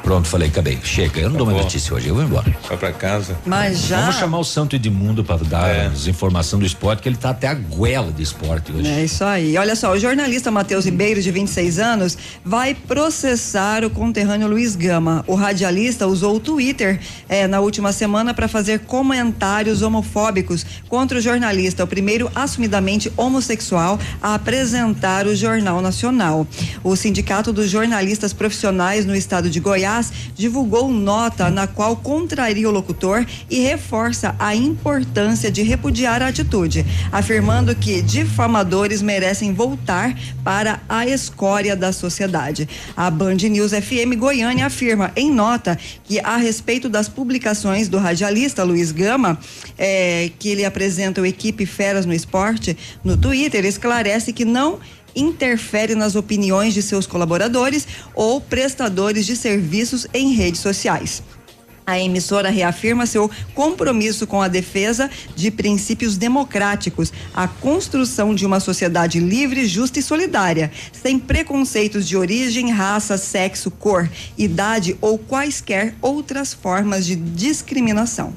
Pronto, 0.07 0.25
falei, 0.29 0.47
acabei. 0.47 0.79
Chega, 0.85 1.19
eu 1.19 1.29
não 1.29 1.35
dou 1.35 1.45
mais 1.45 1.57
notícia 1.57 1.93
hoje, 1.93 2.07
eu 2.07 2.15
vou 2.15 2.23
embora. 2.23 2.55
Vai 2.69 2.77
pra 2.77 2.93
casa. 2.93 3.37
Mas 3.45 3.81
já. 3.87 3.99
Vamos 3.99 4.15
chamar 4.15 4.39
o 4.39 4.43
Santo 4.45 4.73
Edmundo 4.73 5.21
para 5.21 5.43
dar 5.43 5.67
É. 5.67 5.87
as 5.87 6.07
informações 6.07 6.61
do 6.61 6.65
esporte, 6.65 7.01
que 7.03 7.09
ele 7.09 7.17
tá 7.17 7.31
até 7.31 7.45
a 7.49 7.53
goela 7.53 8.09
de 8.09 8.23
esporte 8.23 8.71
hoje. 8.71 8.87
É 8.87 9.03
isso 9.03 9.21
aí. 9.25 9.57
Olha 9.57 9.75
só, 9.75 9.91
o 9.91 9.99
jornalista 9.99 10.49
Matheus 10.49 10.85
Ribeiro, 10.85 11.21
de 11.21 11.29
26 11.29 11.77
anos, 11.77 12.17
vai 12.45 12.73
processar 12.73 13.83
o 13.83 13.89
conterrâneo 13.89 14.47
Luiz 14.47 14.77
Gama. 14.77 15.25
O 15.27 15.35
radialista 15.35 16.07
usou 16.07 16.37
o 16.37 16.39
Twitter 16.39 17.01
eh, 17.27 17.45
na 17.45 17.59
última 17.59 17.91
semana 17.91 18.33
para 18.33 18.47
fazer 18.47 18.79
comentários 18.85 19.81
homofóbicos 19.81 20.65
contra 20.87 21.17
o 21.17 21.21
jornalista, 21.21 21.83
o 21.83 21.87
primeiro 21.87 22.31
assumidamente 22.33 23.11
homossexual 23.17 23.99
a 24.23 24.35
apresentar 24.35 25.27
o 25.27 25.35
Jornal 25.35 25.81
Nacional. 25.81 26.47
O 26.81 26.95
Sindicato 26.95 27.51
dos 27.51 27.69
Jornalistas 27.69 28.31
Profissionais 28.31 29.05
no 29.05 29.13
estado 29.13 29.49
de 29.49 29.59
Goiás 29.59 29.96
divulgou 30.35 30.91
nota 30.91 31.49
na 31.49 31.67
qual 31.67 31.95
contraria 31.95 32.67
o 32.67 32.71
locutor 32.71 33.25
e 33.49 33.59
reforça 33.59 34.35
a 34.39 34.55
importância 34.55 35.51
de 35.51 35.63
repudiar 35.63 36.21
a 36.21 36.27
atitude, 36.27 36.85
afirmando 37.11 37.75
que 37.75 38.01
difamadores 38.01 39.01
merecem 39.01 39.53
voltar 39.53 40.17
para 40.43 40.81
a 40.87 41.05
escória 41.05 41.75
da 41.75 41.91
sociedade. 41.91 42.67
A 42.95 43.09
Band 43.09 43.35
News 43.35 43.71
FM 43.71 44.15
Goiânia 44.17 44.65
afirma 44.65 45.11
em 45.15 45.31
nota 45.31 45.77
que 46.03 46.19
a 46.19 46.37
respeito 46.37 46.89
das 46.89 47.09
publicações 47.09 47.87
do 47.87 47.97
radialista 47.97 48.63
Luiz 48.63 48.91
Gama, 48.91 49.37
eh, 49.77 50.31
que 50.39 50.49
ele 50.49 50.65
apresenta 50.65 51.21
o 51.21 51.25
equipe 51.25 51.65
Feras 51.65 52.05
no 52.05 52.13
Esporte, 52.13 52.77
no 53.03 53.17
Twitter, 53.17 53.65
esclarece 53.65 54.33
que 54.33 54.45
não 54.45 54.79
interfere 55.17 55.95
nas 55.95 56.15
opiniões 56.15 56.73
de 56.73 56.81
seus 56.81 57.07
colaboradores 57.07 57.87
ou 58.13 58.39
prestadores 58.39 59.25
de 59.25 59.35
serviços 59.35 60.07
em 60.13 60.33
redes 60.33 60.61
sociais. 60.61 61.23
A 61.87 61.97
emissora 61.97 62.49
reafirma 62.49 63.05
seu 63.05 63.31
compromisso 63.53 64.27
com 64.27 64.41
a 64.41 64.49
defesa 64.49 65.09
de 65.37 65.49
princípios 65.49 66.17
democráticos, 66.17 67.13
a 67.33 67.47
construção 67.47 68.35
de 68.35 68.45
uma 68.45 68.59
sociedade 68.59 69.21
livre, 69.21 69.65
justa 69.65 69.97
e 69.97 70.03
solidária, 70.03 70.69
sem 70.91 71.17
preconceitos 71.17 72.05
de 72.05 72.17
origem, 72.17 72.71
raça, 72.71 73.17
sexo, 73.17 73.71
cor, 73.71 74.09
idade 74.37 74.97
ou 74.99 75.17
quaisquer 75.17 75.95
outras 76.01 76.53
formas 76.53 77.05
de 77.05 77.15
discriminação. 77.15 78.33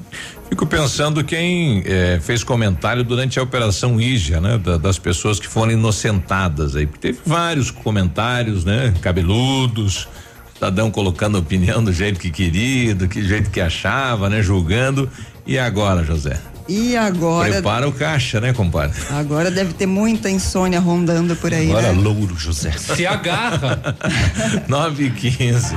Fico 0.51 0.67
pensando 0.67 1.23
quem 1.23 1.81
eh, 1.85 2.19
fez 2.21 2.43
comentário 2.43 3.05
durante 3.05 3.39
a 3.39 3.41
operação 3.41 4.01
Ija, 4.01 4.41
né? 4.41 4.57
Da, 4.57 4.75
das 4.75 4.99
pessoas 4.99 5.39
que 5.39 5.47
foram 5.47 5.71
inocentadas 5.71 6.75
aí, 6.75 6.85
teve 6.85 7.19
vários 7.25 7.71
comentários, 7.71 8.65
né? 8.65 8.93
Cabeludos, 8.99 10.09
cidadão 10.53 10.91
colocando 10.91 11.37
opinião 11.37 11.81
do 11.81 11.93
jeito 11.93 12.19
que 12.19 12.29
queria, 12.29 12.93
do 12.93 13.07
que 13.07 13.23
jeito 13.23 13.49
que 13.49 13.61
achava, 13.61 14.29
né? 14.29 14.41
Julgando. 14.41 15.09
E 15.47 15.57
agora, 15.57 16.03
José? 16.03 16.37
E 16.67 16.95
agora. 16.95 17.51
Prepara 17.53 17.87
o 17.87 17.91
caixa, 17.91 18.39
né, 18.39 18.53
compadre? 18.53 18.97
Agora 19.09 19.49
deve 19.51 19.73
ter 19.73 19.85
muita 19.85 20.29
insônia 20.29 20.79
rondando 20.79 21.35
por 21.35 21.53
aí. 21.53 21.69
Agora 21.69 21.91
né? 21.93 22.01
louro, 22.01 22.35
José. 22.37 22.71
Se 22.71 23.05
agarra. 23.05 23.95
9 24.67 25.05
e 25.05 25.11
15. 25.11 25.75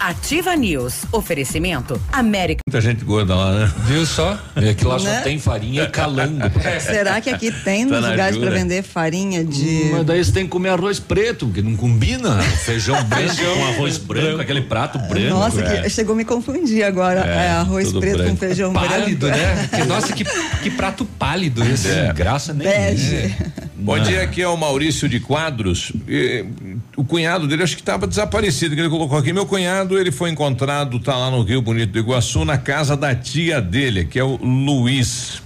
Ativa 0.00 0.54
News. 0.56 1.02
Oferecimento 1.12 2.00
América. 2.12 2.60
Muita 2.68 2.80
gente 2.80 3.04
gorda 3.04 3.34
lá, 3.34 3.52
né? 3.52 3.72
Viu 3.86 4.06
só? 4.06 4.38
É 4.56 4.72
que 4.74 4.84
lá 4.84 4.98
Né? 4.98 5.16
só 5.18 5.22
tem 5.24 5.38
farinha 5.38 5.82
e 5.84 5.88
calango. 5.88 6.38
Será 6.80 7.20
que 7.20 7.30
aqui 7.30 7.50
tem 7.50 7.86
Tá 7.86 7.94
nos 7.94 8.02
na 8.02 8.10
lugares 8.10 8.36
para 8.38 8.50
vender 8.50 8.82
farinha 8.82 9.44
de. 9.44 9.90
Mas 9.92 10.06
daí 10.06 10.24
você 10.24 10.32
tem 10.32 10.44
que 10.44 10.50
comer 10.50 10.70
arroz 10.70 10.98
preto, 11.00 11.48
que 11.48 11.60
não 11.62 11.76
combina. 11.76 12.40
Feijão 12.42 13.02
branco 13.04 13.34
com 13.36 13.64
arroz 13.66 13.98
branco, 13.98 14.40
aquele 14.40 14.62
prato 14.62 14.98
branco. 14.98 15.28
Nossa, 15.30 15.60
é. 15.60 15.82
que 15.82 15.90
chegou 15.90 16.14
a 16.14 16.16
me 16.16 16.24
confundir 16.24 16.82
agora. 16.84 17.20
É, 17.26 17.46
É, 17.46 17.50
arroz 17.50 17.92
preto 17.92 18.16
branco. 18.18 18.30
com 18.30 18.36
feijão 18.36 18.72
Pálido, 18.72 19.26
branco. 19.26 19.36
né? 19.38 19.68
Que- 20.02 20.24
Nossa, 20.24 20.50
que, 20.58 20.58
que 20.62 20.70
prato 20.70 21.04
pálido 21.04 21.64
esse. 21.64 21.88
É. 21.88 22.12
Graça 22.12 22.52
nenhuma. 22.52 22.74
Bege. 22.76 23.34
Bom 23.76 23.98
dia, 23.98 24.22
aqui 24.22 24.42
é 24.42 24.48
o 24.48 24.56
Maurício 24.56 25.08
de 25.08 25.20
Quadros. 25.20 25.92
E, 26.08 26.44
o 26.96 27.04
cunhado 27.04 27.46
dele 27.46 27.62
acho 27.62 27.76
que 27.76 27.82
estava 27.82 28.06
desaparecido, 28.06 28.74
que 28.74 28.80
ele 28.80 28.88
colocou 28.90 29.16
aqui. 29.18 29.32
Meu 29.32 29.46
cunhado, 29.46 29.98
ele 29.98 30.10
foi 30.10 30.30
encontrado, 30.30 30.98
tá 30.98 31.16
lá 31.16 31.30
no 31.30 31.42
Rio 31.42 31.62
Bonito 31.62 31.92
do 31.92 31.98
Iguaçu, 31.98 32.44
na 32.44 32.58
casa 32.58 32.96
da 32.96 33.14
tia 33.14 33.60
dele, 33.60 34.04
que 34.04 34.18
é 34.18 34.24
o 34.24 34.36
Luiz. 34.36 35.40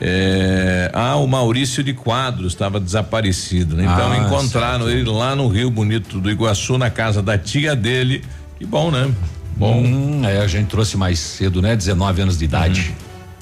É, 0.00 0.90
ah, 0.92 1.16
o 1.16 1.26
Maurício 1.26 1.82
de 1.82 1.92
Quadros 1.94 2.52
estava 2.52 2.80
desaparecido, 2.80 3.76
né? 3.76 3.84
Então 3.84 4.12
Ah, 4.12 4.18
encontraram 4.18 4.90
ele 4.90 5.08
lá 5.08 5.36
no 5.36 5.46
Rio 5.48 5.70
Bonito 5.70 6.20
do 6.20 6.30
Iguaçu, 6.30 6.76
na 6.76 6.90
casa 6.90 7.22
da 7.22 7.38
tia 7.38 7.76
dele. 7.76 8.22
Que 8.58 8.66
bom, 8.66 8.90
né? 8.90 9.10
Bom. 9.56 9.80
Hum, 9.82 10.22
é, 10.26 10.38
a 10.38 10.46
gente 10.48 10.66
trouxe 10.66 10.96
mais 10.96 11.18
cedo, 11.18 11.62
né? 11.62 11.76
19 11.76 12.22
anos 12.22 12.36
de 12.36 12.44
idade. 12.44 12.80
8 12.98 13.13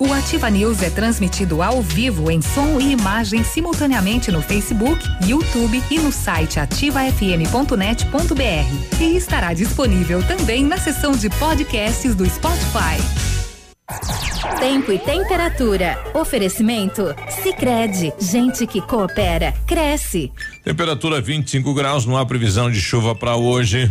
O 0.00 0.12
Ativa 0.12 0.48
News 0.48 0.80
é 0.80 0.90
transmitido 0.90 1.60
ao 1.60 1.82
vivo 1.82 2.30
em 2.30 2.40
som 2.40 2.80
e 2.80 2.92
imagem 2.92 3.42
simultaneamente 3.42 4.30
no 4.30 4.40
Facebook, 4.40 5.04
YouTube 5.26 5.82
e 5.90 5.98
no 5.98 6.12
site 6.12 6.60
ativafm.net.br. 6.60 9.02
E 9.02 9.16
estará 9.16 9.52
disponível 9.52 10.22
também 10.22 10.62
na 10.62 10.78
seção 10.78 11.10
de 11.10 11.28
podcasts 11.30 12.14
do 12.14 12.24
Spotify. 12.30 12.96
Tempo 14.60 14.92
e 14.92 15.00
temperatura. 15.00 15.98
Oferecimento? 16.14 17.12
Sicredi 17.42 18.12
Gente 18.20 18.68
que 18.68 18.80
coopera, 18.80 19.52
cresce. 19.66 20.30
Temperatura 20.62 21.20
25 21.20 21.74
graus, 21.74 22.06
não 22.06 22.16
há 22.16 22.24
previsão 22.24 22.70
de 22.70 22.80
chuva 22.80 23.16
para 23.16 23.34
hoje. 23.34 23.90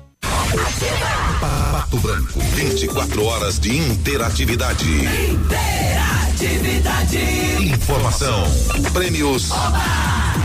Pato 1.71 1.97
Branco, 1.97 2.39
24 2.39 3.23
horas 3.23 3.59
de 3.59 3.77
interatividade. 3.77 4.83
Interatividade. 5.29 7.19
Informação, 7.59 8.43
prêmios 8.91 9.51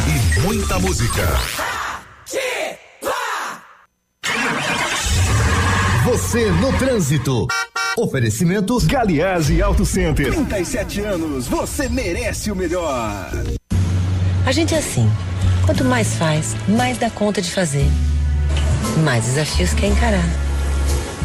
e 0.07 0.41
muita 0.41 0.79
música. 0.79 1.27
Você 6.05 6.51
no 6.51 6.71
trânsito. 6.79 7.47
Oferecimento 7.97 8.79
Galiase 8.85 9.63
Auto 9.63 9.87
Center. 9.87 10.35
37 10.35 11.01
anos, 11.01 11.47
você 11.47 11.89
merece 11.89 12.53
o 12.53 12.57
melhor. 12.57 13.31
A 14.45 14.53
gente 14.53 14.75
é 14.75 14.79
assim. 14.79 15.11
Quanto 15.65 15.83
mais 15.83 16.15
faz, 16.17 16.55
mais 16.69 16.99
dá 16.99 17.09
conta 17.09 17.41
de 17.41 17.51
fazer. 17.51 17.87
Mais 19.05 19.25
desafios 19.25 19.75
quer 19.75 19.89
encarar. 19.89 20.25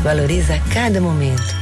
Valoriza 0.04 0.60
cada 0.74 1.00
momento. 1.00 1.56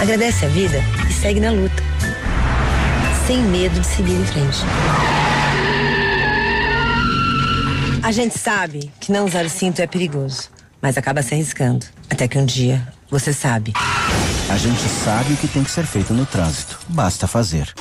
Agradece 0.00 0.46
a 0.46 0.48
vida 0.48 0.82
e 1.08 1.12
segue 1.12 1.40
na 1.40 1.50
luta. 1.50 1.82
Sem 3.26 3.38
medo 3.42 3.78
de 3.80 3.86
seguir 3.86 4.14
em 4.14 4.26
frente. 4.26 4.58
A 8.02 8.12
gente 8.12 8.38
sabe 8.38 8.92
que 9.00 9.12
não 9.12 9.24
usar 9.24 9.46
o 9.46 9.48
cinto 9.48 9.80
é 9.80 9.86
perigoso, 9.86 10.50
mas 10.82 10.98
acaba 10.98 11.22
se 11.22 11.32
arriscando. 11.34 11.86
Até 12.10 12.28
que 12.28 12.36
um 12.36 12.44
dia 12.44 12.86
você 13.10 13.32
sabe. 13.32 13.72
A 14.50 14.58
gente 14.58 14.82
sabe 14.88 15.32
o 15.32 15.36
que 15.36 15.48
tem 15.48 15.64
que 15.64 15.70
ser 15.70 15.86
feito 15.86 16.12
no 16.12 16.26
trânsito. 16.26 16.78
Basta 16.88 17.26
fazer. 17.26 17.72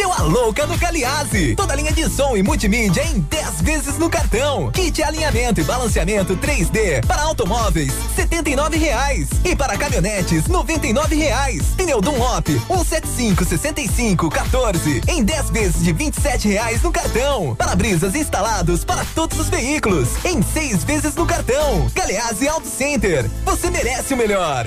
Deu 0.00 0.10
a 0.14 0.22
louca 0.22 0.66
no 0.66 0.78
Caliase. 0.78 1.54
Toda 1.54 1.74
linha 1.74 1.92
de 1.92 2.08
som 2.08 2.34
e 2.34 2.42
multimídia 2.42 3.04
em 3.04 3.20
10 3.20 3.60
vezes 3.60 3.98
no 3.98 4.08
cartão. 4.08 4.70
Kit 4.72 5.02
alinhamento 5.02 5.60
e 5.60 5.64
balanceamento 5.64 6.34
3D 6.38 7.04
para 7.06 7.20
automóveis, 7.24 7.92
R$ 8.16 8.78
reais 8.78 9.28
E 9.44 9.54
para 9.54 9.76
caminhonetes, 9.76 10.46
R$ 10.46 11.14
reais. 11.14 11.74
Pneu 11.76 12.00
Dunlop, 12.00 12.48
175 12.48 13.44
65 13.44 14.30
14 14.30 15.02
em 15.06 15.22
10 15.22 15.50
vezes 15.50 15.84
de 15.84 15.92
R$ 15.92 16.10
reais 16.44 16.80
no 16.80 16.90
cartão. 16.90 17.54
Para-brisas 17.54 18.14
instalados 18.14 18.86
para 18.86 19.04
todos 19.14 19.38
os 19.38 19.50
veículos 19.50 20.08
em 20.24 20.40
6 20.40 20.82
vezes 20.82 21.14
no 21.14 21.26
cartão. 21.26 21.90
Caliase 21.94 22.48
Auto 22.48 22.66
Center. 22.66 23.30
Você 23.44 23.68
merece 23.68 24.14
o 24.14 24.16
melhor. 24.16 24.66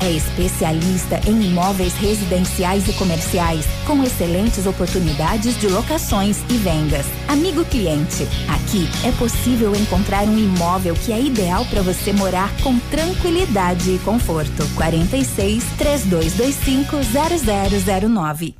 É 0.00 0.10
especialista 0.10 1.20
em 1.26 1.42
imóveis 1.42 1.94
residenciais 1.94 2.88
e 2.88 2.92
comerciais, 2.94 3.66
com 3.86 4.02
excelentes 4.02 4.66
oportunidades 4.66 5.58
de 5.58 5.68
locações 5.68 6.38
e 6.48 6.54
vendas. 6.54 7.06
Amigo 7.28 7.64
cliente, 7.64 8.24
aqui 8.48 8.88
é 9.06 9.12
possível 9.12 9.74
encontrar 9.74 10.24
um 10.24 10.38
imóvel 10.38 10.94
que 10.94 11.12
é 11.12 11.20
ideal 11.20 11.64
para 11.66 11.82
você 11.82 12.12
morar 12.12 12.54
com 12.62 12.78
tranquilidade 12.90 13.90
e 13.90 13.98
conforto. 14.00 14.66
46 14.74 15.64
3225 15.78 16.96
0009. 18.10 18.59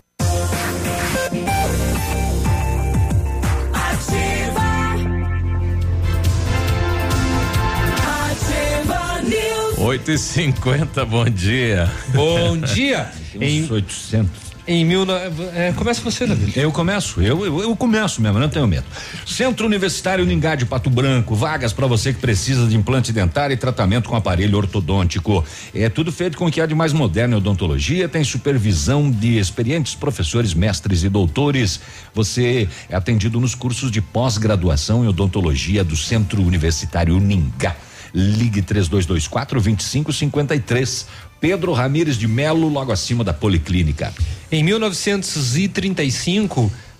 8 9.81 10.11
e 10.11 10.17
50 10.17 11.05
bom 11.05 11.25
dia. 11.25 11.89
Bom 12.13 12.55
dia. 12.55 13.09
Em 13.33 13.67
800. 13.67 14.51
Em 14.67 14.85
mil, 14.85 15.07
é, 15.55 15.73
começa 15.73 16.01
você, 16.03 16.27
David. 16.27 16.53
Eu 16.55 16.71
começo, 16.71 17.19
eu, 17.19 17.43
eu, 17.43 17.61
eu 17.61 17.75
começo 17.75 18.21
mesmo, 18.21 18.37
não 18.37 18.47
tenho 18.47 18.67
medo. 18.67 18.85
Centro 19.25 19.65
Universitário 19.65 20.23
Ningá 20.23 20.53
de 20.53 20.67
Pato 20.67 20.87
Branco, 20.87 21.33
vagas 21.33 21.73
para 21.73 21.87
você 21.87 22.13
que 22.13 22.19
precisa 22.19 22.67
de 22.67 22.77
implante 22.77 23.11
dentário 23.11 23.55
e 23.55 23.57
tratamento 23.57 24.07
com 24.07 24.15
aparelho 24.15 24.55
ortodôntico. 24.55 25.43
É 25.73 25.89
tudo 25.89 26.11
feito 26.11 26.37
com 26.37 26.45
o 26.45 26.51
que 26.51 26.61
há 26.61 26.67
de 26.67 26.75
mais 26.75 26.93
moderno 26.93 27.33
em 27.33 27.37
odontologia, 27.37 28.07
tem 28.07 28.23
supervisão 28.23 29.09
de 29.09 29.39
experientes 29.39 29.95
professores, 29.95 30.53
mestres 30.53 31.03
e 31.03 31.09
doutores. 31.09 31.79
Você 32.13 32.69
é 32.87 32.95
atendido 32.95 33.41
nos 33.41 33.55
cursos 33.55 33.89
de 33.89 33.99
pós-graduação 33.99 35.03
em 35.03 35.07
odontologia 35.07 35.83
do 35.83 35.97
Centro 35.97 36.39
Universitário 36.43 37.19
Ningá. 37.19 37.75
Ligue 38.13 38.61
3224 38.61 39.61
2553. 39.61 41.07
Pedro 41.39 41.71
Ramires 41.73 42.17
de 42.17 42.27
Melo, 42.27 42.67
logo 42.67 42.91
acima 42.91 43.23
da 43.23 43.33
Policlínica. 43.33 44.13
Em 44.51 44.63
1935, 44.63 46.71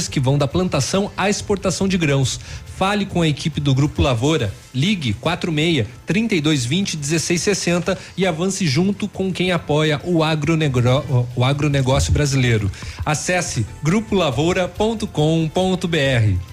que 0.00 0.20
vão 0.20 0.38
da 0.38 0.48
plantação 0.48 1.10
à 1.16 1.28
exportação 1.28 1.86
de 1.86 1.96
grãos. 1.96 2.40
Fale 2.76 3.06
com 3.06 3.22
a 3.22 3.28
equipe 3.28 3.60
do 3.60 3.74
Grupo 3.74 4.02
Lavoura. 4.02 4.52
Ligue 4.74 5.12
46 5.14 5.86
3220 6.06 6.96
1660 6.96 7.98
e 8.16 8.26
avance 8.26 8.66
junto 8.66 9.06
com 9.06 9.32
quem 9.32 9.52
apoia 9.52 10.00
o, 10.04 10.24
agronegro, 10.24 11.26
o 11.36 11.44
agronegócio 11.44 12.12
brasileiro. 12.12 12.70
Acesse 13.04 13.64
grupolavoura.com.br. 13.82 16.51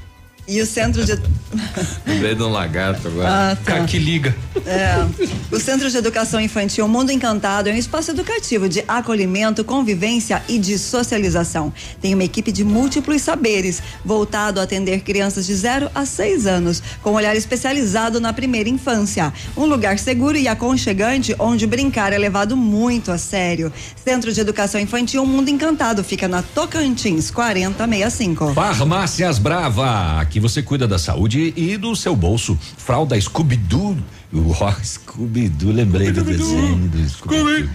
E 0.50 0.60
o 0.60 0.66
centro 0.66 1.06
de. 1.06 1.14
Lembrei 2.08 2.34
de 2.34 2.42
um 2.42 2.50
lagarto 2.50 3.08
agora. 3.08 3.52
Ah, 3.52 3.56
tá. 3.56 3.86
que 3.86 4.00
liga. 4.00 4.36
É. 4.66 5.06
O 5.52 5.60
Centro 5.60 5.90
de 5.90 5.98
Educação 5.98 6.40
Infantil 6.42 6.88
Mundo 6.88 7.12
Encantado 7.12 7.70
é 7.70 7.72
um 7.74 7.76
espaço 7.76 8.12
educativo 8.12 8.68
de 8.68 8.84
acolhimento, 8.88 9.64
convivência 9.64 10.42
e 10.48 10.58
de 10.58 10.78
socialização. 10.78 11.72
Tem 12.02 12.14
uma 12.14 12.24
equipe 12.24 12.52
de 12.52 12.64
múltiplos 12.64 13.22
saberes, 13.22 13.82
voltado 14.04 14.60
a 14.60 14.64
atender 14.64 15.02
crianças 15.02 15.46
de 15.46 15.56
0 15.56 15.90
a 15.94 16.06
6 16.06 16.48
anos, 16.48 16.82
com 17.04 17.14
olhar 17.14 17.36
especializado 17.36 18.20
na 18.20 18.34
primeira 18.34 18.70
infância. 18.70 19.32
Um 19.56 19.66
lugar 19.66 20.00
seguro 20.00 20.38
e 20.38 20.48
aconchegante 20.48 21.36
onde 21.38 21.68
brincar 21.68 22.12
é 22.12 22.18
levado 22.18 22.58
muito 22.58 23.12
a 23.12 23.18
sério. 23.18 23.72
Centro 24.04 24.34
de 24.34 24.42
Educação 24.42 24.82
Infantil 24.82 25.26
Mundo 25.26 25.50
Encantado 25.50 26.04
fica 26.04 26.28
na 26.28 26.42
Tocantins 26.42 27.30
4065. 27.30 28.54
Farmácias 28.54 29.38
Brava, 29.38 30.20
aqui 30.20 30.39
você 30.40 30.62
cuida 30.62 30.88
da 30.88 30.98
saúde 30.98 31.54
e 31.56 31.78
do 31.78 31.96
seu 31.96 32.16
bolso. 32.16 32.58
Fralda 32.78 33.20
Scooby-Doo. 33.20 33.98
O 34.32 34.54
Scooby-Doo, 34.84 35.72
lembrei 35.72 36.12
do 36.12 36.24
desenho 36.24 36.88
do 36.88 37.10
Scooby-Doo. 37.10 37.70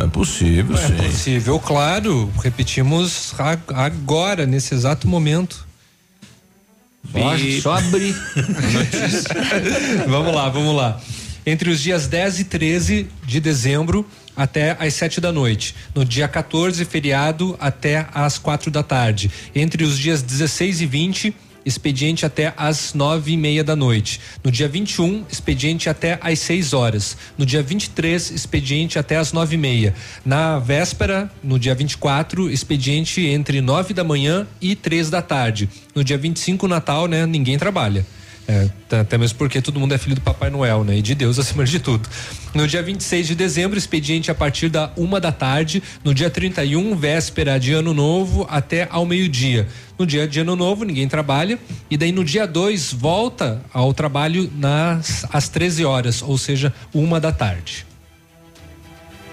É 0.03 0.07
possível, 0.07 0.75
É 0.75 0.87
sim. 0.87 0.95
possível, 0.95 1.59
claro. 1.59 2.31
Repetimos 2.43 3.33
agora, 3.69 4.45
nesse 4.45 4.73
exato 4.73 5.07
momento. 5.07 5.65
Só- 7.11 7.61
só 7.61 7.77
abrir. 7.77 8.15
vamos 10.07 10.33
lá, 10.35 10.49
vamos 10.49 10.75
lá. 10.75 10.99
Entre 11.45 11.69
os 11.71 11.81
dias 11.81 12.07
10 12.07 12.39
e 12.39 12.43
13 12.43 13.07
de 13.25 13.39
dezembro 13.39 14.05
até 14.35 14.75
às 14.79 14.93
7 14.93 15.19
da 15.21 15.31
noite. 15.31 15.75
No 15.93 16.03
dia 16.03 16.27
14, 16.27 16.83
feriado, 16.85 17.55
até 17.59 18.07
às 18.13 18.37
quatro 18.37 18.71
da 18.71 18.83
tarde. 18.83 19.31
Entre 19.55 19.83
os 19.83 19.97
dias 19.97 20.21
16 20.21 20.81
e 20.81 20.85
20, 20.85 21.35
expediente 21.65 22.25
até 22.25 22.53
às 22.57 22.93
nove 22.93 23.33
e 23.33 23.37
meia 23.37 23.63
da 23.63 23.75
noite. 23.75 24.19
No 24.43 24.51
dia 24.51 24.67
21, 24.67 25.25
expediente 25.29 25.89
até 25.89 26.17
às 26.21 26.39
6 26.39 26.73
horas. 26.73 27.17
No 27.37 27.45
dia 27.45 27.61
23, 27.61 28.31
expediente 28.31 28.97
até 28.97 29.17
às 29.17 29.31
nove 29.31 29.55
e 29.55 29.57
meia. 29.57 29.93
Na 30.25 30.59
véspera, 30.59 31.31
no 31.43 31.59
dia 31.59 31.75
24, 31.75 32.49
expediente 32.49 33.25
entre 33.25 33.61
nove 33.61 33.93
da 33.93 34.03
manhã 34.03 34.47
e 34.61 34.75
três 34.75 35.09
da 35.09 35.21
tarde. 35.21 35.69
No 35.93 36.03
dia 36.03 36.17
25, 36.17 36.67
Natal, 36.67 37.07
né? 37.07 37.25
Ninguém 37.25 37.57
trabalha. 37.57 38.05
É, 38.47 38.67
tá- 38.89 39.01
até 39.01 39.17
mesmo 39.17 39.37
porque 39.37 39.61
todo 39.61 39.79
mundo 39.79 39.93
é 39.93 39.97
filho 39.97 40.15
do 40.15 40.21
Papai 40.21 40.49
Noel, 40.49 40.83
né? 40.83 40.97
E 40.97 41.01
de 41.01 41.15
Deus 41.15 41.37
acima 41.39 41.63
de 41.63 41.79
tudo. 41.79 42.09
No 42.53 42.67
dia 42.67 42.81
26 42.83 43.27
de 43.27 43.35
dezembro, 43.35 43.77
expediente 43.77 44.29
a 44.29 44.35
partir 44.35 44.67
da 44.67 44.91
uma 44.97 45.19
da 45.21 45.31
tarde. 45.31 45.81
No 46.03 46.13
dia 46.13 46.29
31, 46.29 46.95
véspera 46.95 47.59
de 47.59 47.71
ano 47.71 47.93
novo, 47.93 48.45
até 48.49 48.87
ao 48.91 49.05
meio-dia. 49.05 49.67
No 49.97 50.05
dia 50.05 50.27
de 50.27 50.39
ano 50.39 50.55
novo, 50.55 50.83
ninguém 50.83 51.07
trabalha. 51.07 51.57
E 51.89 51.95
daí 51.95 52.11
no 52.11 52.25
dia 52.25 52.45
2, 52.45 52.91
volta 52.93 53.61
ao 53.71 53.93
trabalho 53.93 54.51
nas 54.57 55.25
às 55.31 55.47
13 55.47 55.85
horas, 55.85 56.21
ou 56.21 56.37
seja, 56.37 56.73
uma 56.93 57.19
da 57.19 57.31
tarde. 57.31 57.85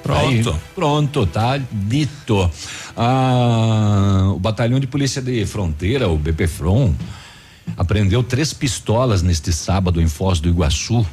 Pronto. 0.03 0.59
pronto, 0.75 1.27
tá 1.27 1.61
dito. 1.71 2.51
Ah, 2.97 4.31
o 4.35 4.38
Batalhão 4.38 4.81
de 4.81 4.87
Polícia 4.87 5.21
de 5.21 5.44
Fronteira, 5.44 6.09
o 6.09 6.16
BPFRON, 6.16 6.94
apreendeu 7.76 8.22
três 8.22 8.52
pistolas 8.52 9.22
neste 9.22 9.52
sábado 9.52 10.00
em 10.00 10.09
Foz 10.09 10.40
do 10.40 10.48
Iguaçu. 10.48 11.07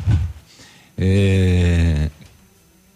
É, 0.97 2.09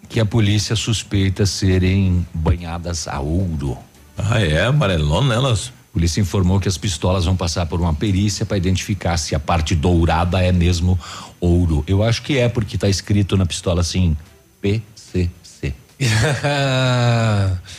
que 0.09 0.19
a 0.19 0.25
polícia 0.25 0.75
suspeita 0.75 1.45
serem 1.45 2.25
banhadas 2.33 3.07
a 3.07 3.19
ouro. 3.19 3.77
Ah, 4.17 4.41
é? 4.41 4.65
Amarelona 4.65 5.35
elas? 5.35 5.71
A 5.89 5.93
polícia 5.93 6.19
informou 6.19 6.59
que 6.59 6.67
as 6.67 6.77
pistolas 6.77 7.25
vão 7.25 7.35
passar 7.35 7.67
por 7.67 7.79
uma 7.79 7.93
perícia 7.93 8.45
para 8.45 8.57
identificar 8.57 9.17
se 9.17 9.35
a 9.35 9.39
parte 9.39 9.75
dourada 9.75 10.41
é 10.41 10.51
mesmo 10.51 10.99
ouro. 11.39 11.83
Eu 11.87 12.03
acho 12.03 12.23
que 12.23 12.37
é 12.37 12.49
porque 12.49 12.75
está 12.75 12.89
escrito 12.89 13.37
na 13.37 13.45
pistola 13.45 13.81
assim 13.81 14.17
PCC. 14.61 15.73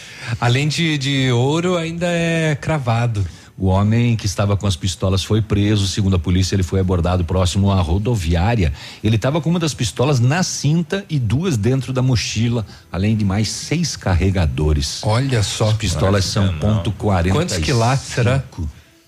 Além 0.41 0.69
de, 0.69 0.97
de 0.99 1.33
ouro, 1.33 1.77
ainda 1.77 2.07
é 2.07 2.55
cravado. 2.55 3.27
O 3.61 3.67
homem 3.67 4.17
que 4.17 4.25
estava 4.25 4.57
com 4.57 4.67
as 4.67 4.75
pistolas 4.75 5.23
foi 5.23 5.43
preso. 5.43 5.87
Segundo 5.87 6.17
a 6.17 6.19
polícia, 6.19 6.55
ele 6.57 6.63
foi 6.63 6.81
abordado 6.81 7.27
próximo 7.27 7.71
à 7.71 7.79
rodoviária. 7.79 8.73
Ele 9.05 9.17
estava 9.17 9.39
com 9.39 9.51
uma 9.51 9.59
das 9.59 9.75
pistolas 9.75 10.19
na 10.19 10.43
cinta 10.43 11.05
e 11.11 11.19
duas 11.19 11.59
dentro 11.59 11.93
da 11.93 12.01
mochila, 12.01 12.67
além 12.91 13.15
de 13.15 13.23
mais 13.23 13.51
seis 13.51 13.97
carregadores. 13.97 15.01
Olha 15.03 15.43
só. 15.43 15.69
As 15.69 15.77
pistolas 15.77 16.25
são 16.25 16.57
ponto 16.59 16.91
quarenta. 16.93 17.37
Quantos 17.37 17.59
quilates 17.59 18.07
será? 18.07 18.43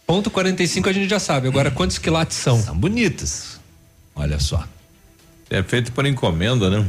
Ponto 0.06 0.30
45 0.30 0.86
a 0.86 0.92
gente 0.92 1.08
já 1.08 1.18
sabe. 1.18 1.48
Agora, 1.48 1.70
quantos 1.70 1.96
quilates 1.96 2.36
são? 2.36 2.60
São 2.60 2.76
bonitas. 2.76 3.58
Olha 4.14 4.38
só. 4.38 4.62
É 5.48 5.62
feito 5.62 5.92
por 5.92 6.04
encomenda, 6.04 6.68
né? 6.68 6.84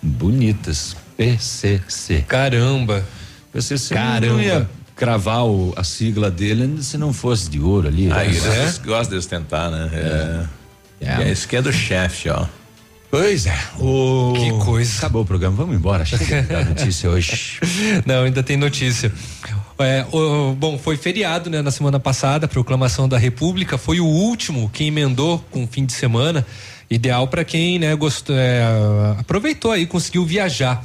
Bonitas. 0.00 0.94
PCC. 1.16 2.24
Caramba. 2.28 3.04
PCC 3.52 3.94
Caramba. 3.94 4.70
Cravar 5.00 5.46
o- 5.46 5.72
a 5.76 5.82
sigla 5.82 6.30
dele 6.30 6.82
se 6.82 6.98
não 6.98 7.10
fosse 7.10 7.48
de 7.48 7.58
ouro 7.58 7.88
ali. 7.88 8.12
Aí, 8.12 8.38
né? 8.38 8.62
eles 8.64 8.76
gostam 8.76 9.12
de 9.12 9.16
ostentar, 9.16 9.70
né? 9.70 9.90
É. 9.94 11.06
É. 11.06 11.22
é. 11.22 11.30
Esse 11.30 11.46
aqui 11.46 11.56
é 11.56 11.62
do 11.62 11.72
chefe, 11.72 12.28
ó. 12.28 12.44
Pois 13.10 13.46
é. 13.46 13.58
O... 13.78 14.34
Que 14.36 14.64
coisa. 14.64 14.98
Acabou 14.98 15.22
o 15.22 15.24
programa, 15.24 15.56
vamos 15.56 15.74
embora. 15.74 16.04
Chega 16.04 16.42
da 16.42 16.64
notícia 16.66 17.08
hoje. 17.08 17.58
Não, 18.04 18.24
ainda 18.24 18.42
tem 18.42 18.58
notícia. 18.58 19.10
É, 19.78 20.04
o- 20.12 20.54
bom, 20.54 20.78
foi 20.78 20.98
feriado, 20.98 21.48
né, 21.48 21.62
na 21.62 21.70
semana 21.70 21.98
passada, 21.98 22.46
proclamação 22.46 23.08
da 23.08 23.16
República, 23.16 23.78
foi 23.78 24.00
o 24.00 24.06
último 24.06 24.68
que 24.68 24.84
emendou 24.84 25.42
com 25.50 25.64
o 25.64 25.66
fim 25.66 25.86
de 25.86 25.94
semana, 25.94 26.46
ideal 26.90 27.26
para 27.26 27.42
quem, 27.42 27.78
né, 27.78 27.96
gostou, 27.96 28.36
é, 28.36 28.62
aproveitou 29.18 29.72
aí, 29.72 29.86
conseguiu 29.86 30.26
viajar. 30.26 30.84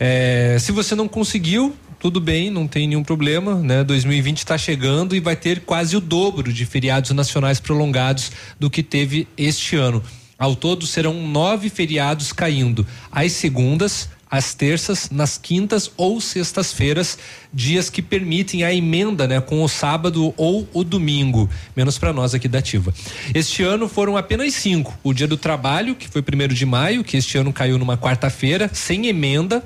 É, 0.00 0.56
se 0.58 0.72
você 0.72 0.96
não 0.96 1.06
conseguiu, 1.06 1.76
tudo 2.02 2.20
bem, 2.20 2.50
não 2.50 2.66
tem 2.66 2.88
nenhum 2.88 3.04
problema, 3.04 3.54
né? 3.54 3.84
2020 3.84 4.38
está 4.38 4.58
chegando 4.58 5.14
e 5.14 5.20
vai 5.20 5.36
ter 5.36 5.60
quase 5.60 5.96
o 5.96 6.00
dobro 6.00 6.52
de 6.52 6.66
feriados 6.66 7.12
nacionais 7.12 7.60
prolongados 7.60 8.32
do 8.58 8.68
que 8.68 8.82
teve 8.82 9.28
este 9.36 9.76
ano. 9.76 10.02
Ao 10.36 10.56
todo 10.56 10.84
serão 10.84 11.24
nove 11.28 11.68
feriados 11.68 12.32
caindo 12.32 12.84
às 13.08 13.30
segundas, 13.30 14.08
às 14.28 14.52
terças, 14.52 15.10
nas 15.10 15.38
quintas 15.38 15.92
ou 15.96 16.20
sextas-feiras, 16.20 17.16
dias 17.54 17.88
que 17.88 18.02
permitem 18.02 18.64
a 18.64 18.74
emenda, 18.74 19.28
né, 19.28 19.40
com 19.40 19.62
o 19.62 19.68
sábado 19.68 20.34
ou 20.36 20.66
o 20.72 20.82
domingo, 20.82 21.48
menos 21.76 21.98
para 21.98 22.12
nós 22.12 22.34
aqui 22.34 22.48
da 22.48 22.58
Ativa. 22.58 22.92
Este 23.32 23.62
ano 23.62 23.88
foram 23.88 24.16
apenas 24.16 24.54
cinco: 24.54 24.98
o 25.04 25.14
Dia 25.14 25.28
do 25.28 25.36
Trabalho, 25.36 25.94
que 25.94 26.08
foi 26.08 26.20
primeiro 26.20 26.52
de 26.52 26.66
maio, 26.66 27.04
que 27.04 27.16
este 27.16 27.38
ano 27.38 27.52
caiu 27.52 27.78
numa 27.78 27.96
quarta-feira, 27.96 28.68
sem 28.72 29.06
emenda, 29.06 29.62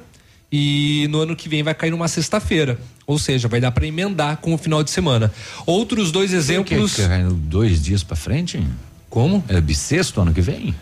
e 0.51 1.07
no 1.11 1.21
ano 1.21 1.35
que 1.37 1.49
vem 1.49 1.63
vai 1.63 1.75
cair 1.75 1.91
numa 1.91 2.09
sexta-feira. 2.09 2.79
Ou 3.07 3.19
seja, 3.19 3.49
vai 3.49 3.61
dar 3.61 3.71
para 3.71 3.87
emendar 3.87 4.39
com 4.39 4.55
o 4.55 4.59
final 4.59 4.83
de 4.83 4.91
semana. 4.91 5.33
Outros 5.65 6.11
dois 6.11 6.33
exemplos. 6.33 6.95
Que, 6.95 7.03
que, 7.03 7.09
caindo 7.09 7.35
dois 7.35 7.83
dias 7.83 8.03
para 8.03 8.17
frente? 8.17 8.63
Como? 9.09 9.45
É 9.49 9.61
bissexto 9.61 10.21
ano 10.21 10.33
que 10.33 10.41
vem? 10.41 10.75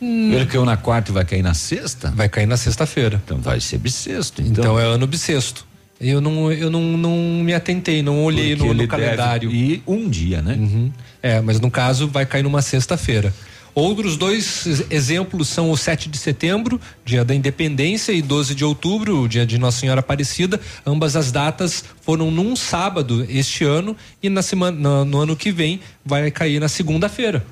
Ele 0.00 0.44
caiu 0.46 0.64
na 0.64 0.76
quarta 0.76 1.12
e 1.12 1.14
vai 1.14 1.24
cair 1.24 1.42
na 1.42 1.54
sexta? 1.54 2.10
Vai 2.10 2.28
cair 2.28 2.46
na 2.46 2.56
sexta-feira. 2.56 3.22
Então 3.24 3.38
vai 3.38 3.60
ser 3.60 3.78
bissexto. 3.78 4.42
Então, 4.42 4.64
Então, 4.64 4.80
é 4.80 4.84
ano 4.84 5.06
bissexto. 5.06 5.64
Eu 6.00 6.20
não, 6.20 6.50
eu 6.50 6.68
não, 6.68 6.82
não 6.96 7.16
me 7.44 7.54
atentei, 7.54 8.02
não 8.02 8.24
olhei 8.24 8.56
Porque 8.56 8.74
no, 8.74 8.82
no 8.82 8.88
calendário. 8.88 9.52
ir 9.52 9.80
um 9.86 10.10
dia, 10.10 10.42
né? 10.42 10.54
Uhum. 10.54 10.92
É, 11.22 11.40
mas 11.40 11.60
no 11.60 11.70
caso 11.70 12.08
vai 12.08 12.26
cair 12.26 12.42
numa 12.42 12.60
sexta-feira. 12.60 13.32
Outros 13.74 14.16
dois 14.16 14.66
ex- 14.66 14.84
exemplos 14.90 15.48
são 15.48 15.70
o 15.70 15.76
7 15.76 16.08
de 16.08 16.18
setembro, 16.18 16.80
dia 17.04 17.24
da 17.24 17.34
independência, 17.34 18.12
e 18.12 18.20
12 18.20 18.54
de 18.54 18.64
outubro, 18.64 19.22
o 19.22 19.28
dia 19.28 19.46
de 19.46 19.56
Nossa 19.58 19.80
Senhora 19.80 20.00
Aparecida. 20.00 20.60
Ambas 20.84 21.16
as 21.16 21.32
datas 21.32 21.84
foram 22.02 22.30
num 22.30 22.54
sábado 22.54 23.24
este 23.30 23.64
ano 23.64 23.96
e 24.22 24.28
na 24.28 24.42
semana, 24.42 24.76
no, 24.76 25.04
no 25.04 25.18
ano 25.20 25.36
que 25.36 25.50
vem 25.50 25.80
vai 26.04 26.30
cair 26.30 26.60
na 26.60 26.68
segunda-feira. 26.68 27.44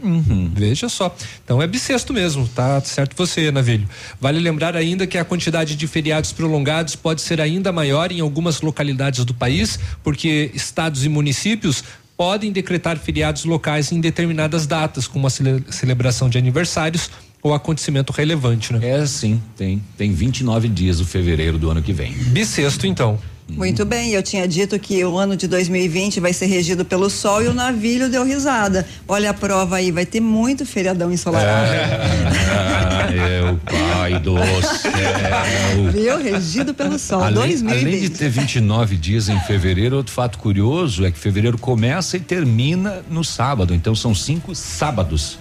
Veja 0.55 0.89
só. 0.89 1.15
Então 1.45 1.63
é 1.63 1.67
bissexto 1.67 2.13
mesmo, 2.13 2.47
tá 2.49 2.81
certo 2.81 3.17
você, 3.17 3.51
Navilho. 3.51 3.89
Vale 4.21 4.41
lembrar 4.41 4.77
ainda 4.77 5.07
que 5.07 5.17
a 5.17 5.25
quantidade 5.25 5.77
de 5.77 5.87
feriados 5.87 6.33
prolongados 6.33 6.97
pode 6.97 7.23
ser 7.23 7.41
ainda 7.41 7.73
maior 7.73 8.11
em 8.13 8.21
algumas 8.21 8.61
localidades 8.61 9.25
do 9.25 9.33
país, 9.33 9.79
porque 10.03 10.51
estados 10.53 11.05
e 11.05 11.09
municípios 11.09 11.85
podem 12.21 12.53
decretar 12.53 12.99
feriados 12.99 13.47
locais 13.47 13.91
em 13.93 13.99
determinadas 13.99 14.67
datas, 14.67 15.09
como 15.09 15.27
a 15.27 15.31
cele- 15.31 15.65
celebração 15.71 16.29
de 16.29 16.37
aniversários 16.37 17.09
ou 17.43 17.55
acontecimento 17.55 18.13
relevante, 18.13 18.75
né? 18.75 18.87
É 18.87 19.07
sim, 19.07 19.41
tem. 19.57 19.83
Tem 19.97 20.13
29 20.13 20.69
dias 20.69 21.01
o 21.01 21.07
fevereiro 21.07 21.57
do 21.57 21.71
ano 21.71 21.81
que 21.81 21.95
vem. 21.95 22.13
Bissexto, 22.13 22.87
então. 22.87 23.19
Muito 23.57 23.85
bem, 23.85 24.11
eu 24.13 24.23
tinha 24.23 24.47
dito 24.49 24.79
que 24.79 25.05
o 25.05 25.19
ano 25.19 25.37
de 25.37 25.47
2020 25.47 26.21
vai 26.21 26.33
ser 26.33 26.47
regido 26.47 26.85
pelo 26.85 27.11
sol 27.11 27.43
e 27.43 27.49
o 27.49 27.55
navilho 27.55 28.09
deu 28.09 28.25
risada. 28.25 28.87
Olha 29.07 29.31
a 29.31 29.35
prova 29.35 29.77
aí, 29.77 29.91
vai 29.91 30.07
ter 30.07 30.21
muito 30.21 30.65
feriadão 30.65 31.13
ensolarado. 31.13 31.71
Ah, 32.53 33.09
é 33.13 33.51
o 33.51 33.57
pai 33.57 34.19
do 34.21 34.37
céu. 34.63 35.91
Viu? 35.93 36.23
Regido 36.23 36.73
pelo 36.75 36.99
sol. 36.99 37.23
Além, 37.23 37.35
2020. 37.35 37.81
além 37.87 38.01
de 38.01 38.11
ter 38.11 38.29
29 38.29 38.97
dias 38.97 39.29
em 39.29 39.39
fevereiro, 39.41 39.97
outro 39.97 40.13
fato 40.13 40.39
curioso 40.39 41.05
é 41.05 41.11
que 41.11 41.19
fevereiro 41.19 41.59
começa 41.59 42.17
e 42.17 42.21
termina 42.21 43.03
no 43.11 43.25
sábado. 43.25 43.75
Então 43.75 43.95
são 43.95 44.15
cinco 44.15 44.55
sábados. 44.55 45.39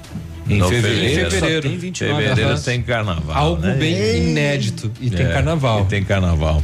Em 0.48 0.58
No 0.58 0.68
fevereiro, 0.68 1.30
fevereiro. 1.30 1.62
só 1.64 1.70
tem 1.70 1.78
29 1.78 2.24
Fevereiro 2.24 2.60
tem 2.62 2.82
carnaval. 2.82 3.36
Algo 3.38 3.62
né? 3.62 3.76
bem 3.76 4.30
inédito. 4.30 4.92
E 5.00 5.10
tem 5.10 5.26
É, 5.26 5.32
carnaval. 5.32 5.82
E 5.82 5.86
tem 5.86 6.04
carnaval. 6.04 6.64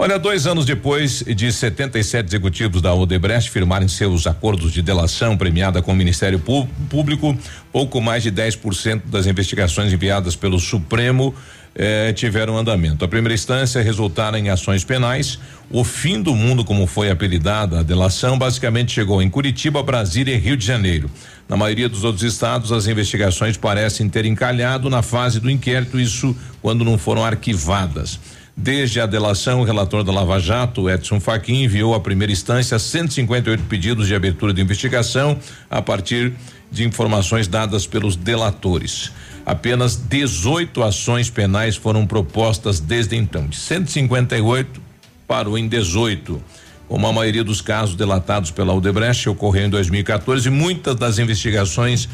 Olha, 0.00 0.16
dois 0.16 0.46
anos 0.46 0.64
depois 0.64 1.24
de 1.26 1.52
77 1.52 2.28
executivos 2.28 2.80
da 2.80 2.94
Odebrecht 2.94 3.50
firmarem 3.50 3.88
seus 3.88 4.28
acordos 4.28 4.72
de 4.72 4.80
delação 4.80 5.36
premiada 5.36 5.82
com 5.82 5.90
o 5.90 5.96
Ministério 5.96 6.38
Pú- 6.38 6.68
Público, 6.88 7.36
pouco 7.72 8.00
mais 8.00 8.22
de 8.22 8.30
10% 8.30 9.02
das 9.06 9.26
investigações 9.26 9.92
enviadas 9.92 10.36
pelo 10.36 10.60
Supremo 10.60 11.34
eh, 11.74 12.12
tiveram 12.12 12.56
andamento. 12.56 13.04
A 13.04 13.08
primeira 13.08 13.34
instância 13.34 13.82
resultaram 13.82 14.38
em 14.38 14.50
ações 14.50 14.84
penais. 14.84 15.36
O 15.68 15.82
fim 15.82 16.22
do 16.22 16.32
mundo, 16.32 16.64
como 16.64 16.86
foi 16.86 17.10
apelidada 17.10 17.80
a 17.80 17.82
delação, 17.82 18.38
basicamente 18.38 18.92
chegou 18.92 19.20
em 19.20 19.28
Curitiba, 19.28 19.82
Brasília 19.82 20.32
e 20.32 20.38
Rio 20.38 20.56
de 20.56 20.64
Janeiro. 20.64 21.10
Na 21.48 21.56
maioria 21.56 21.88
dos 21.88 22.04
outros 22.04 22.22
estados, 22.22 22.70
as 22.70 22.86
investigações 22.86 23.56
parecem 23.56 24.08
ter 24.08 24.24
encalhado 24.26 24.88
na 24.88 25.02
fase 25.02 25.40
do 25.40 25.50
inquérito, 25.50 25.98
isso 25.98 26.36
quando 26.62 26.84
não 26.84 26.96
foram 26.96 27.24
arquivadas. 27.24 28.20
Desde 28.60 29.00
a 29.00 29.06
delação, 29.06 29.60
o 29.60 29.64
relator 29.64 30.02
da 30.02 30.10
Lava 30.10 30.40
Jato, 30.40 30.90
Edson 30.90 31.20
Fachin, 31.20 31.62
enviou 31.62 31.94
à 31.94 32.00
primeira 32.00 32.32
instância 32.32 32.76
158 32.76 33.62
pedidos 33.62 34.08
de 34.08 34.16
abertura 34.16 34.52
de 34.52 34.60
investigação 34.60 35.38
a 35.70 35.80
partir 35.80 36.32
de 36.68 36.84
informações 36.84 37.46
dadas 37.46 37.86
pelos 37.86 38.16
delatores. 38.16 39.12
Apenas 39.46 39.94
18 39.94 40.82
ações 40.82 41.30
penais 41.30 41.76
foram 41.76 42.04
propostas 42.04 42.80
desde 42.80 43.14
então. 43.14 43.46
De 43.46 43.56
158, 43.56 44.82
parou 45.24 45.56
em 45.56 45.68
18. 45.68 46.42
Como 46.88 47.06
a 47.06 47.12
maioria 47.12 47.44
dos 47.44 47.60
casos 47.60 47.94
delatados 47.94 48.50
pela 48.50 48.74
Odebrecht 48.74 49.28
ocorreu 49.28 49.66
em 49.66 49.70
2014, 49.70 50.50
muitas 50.50 50.96
das 50.96 51.20
investigações 51.20 52.08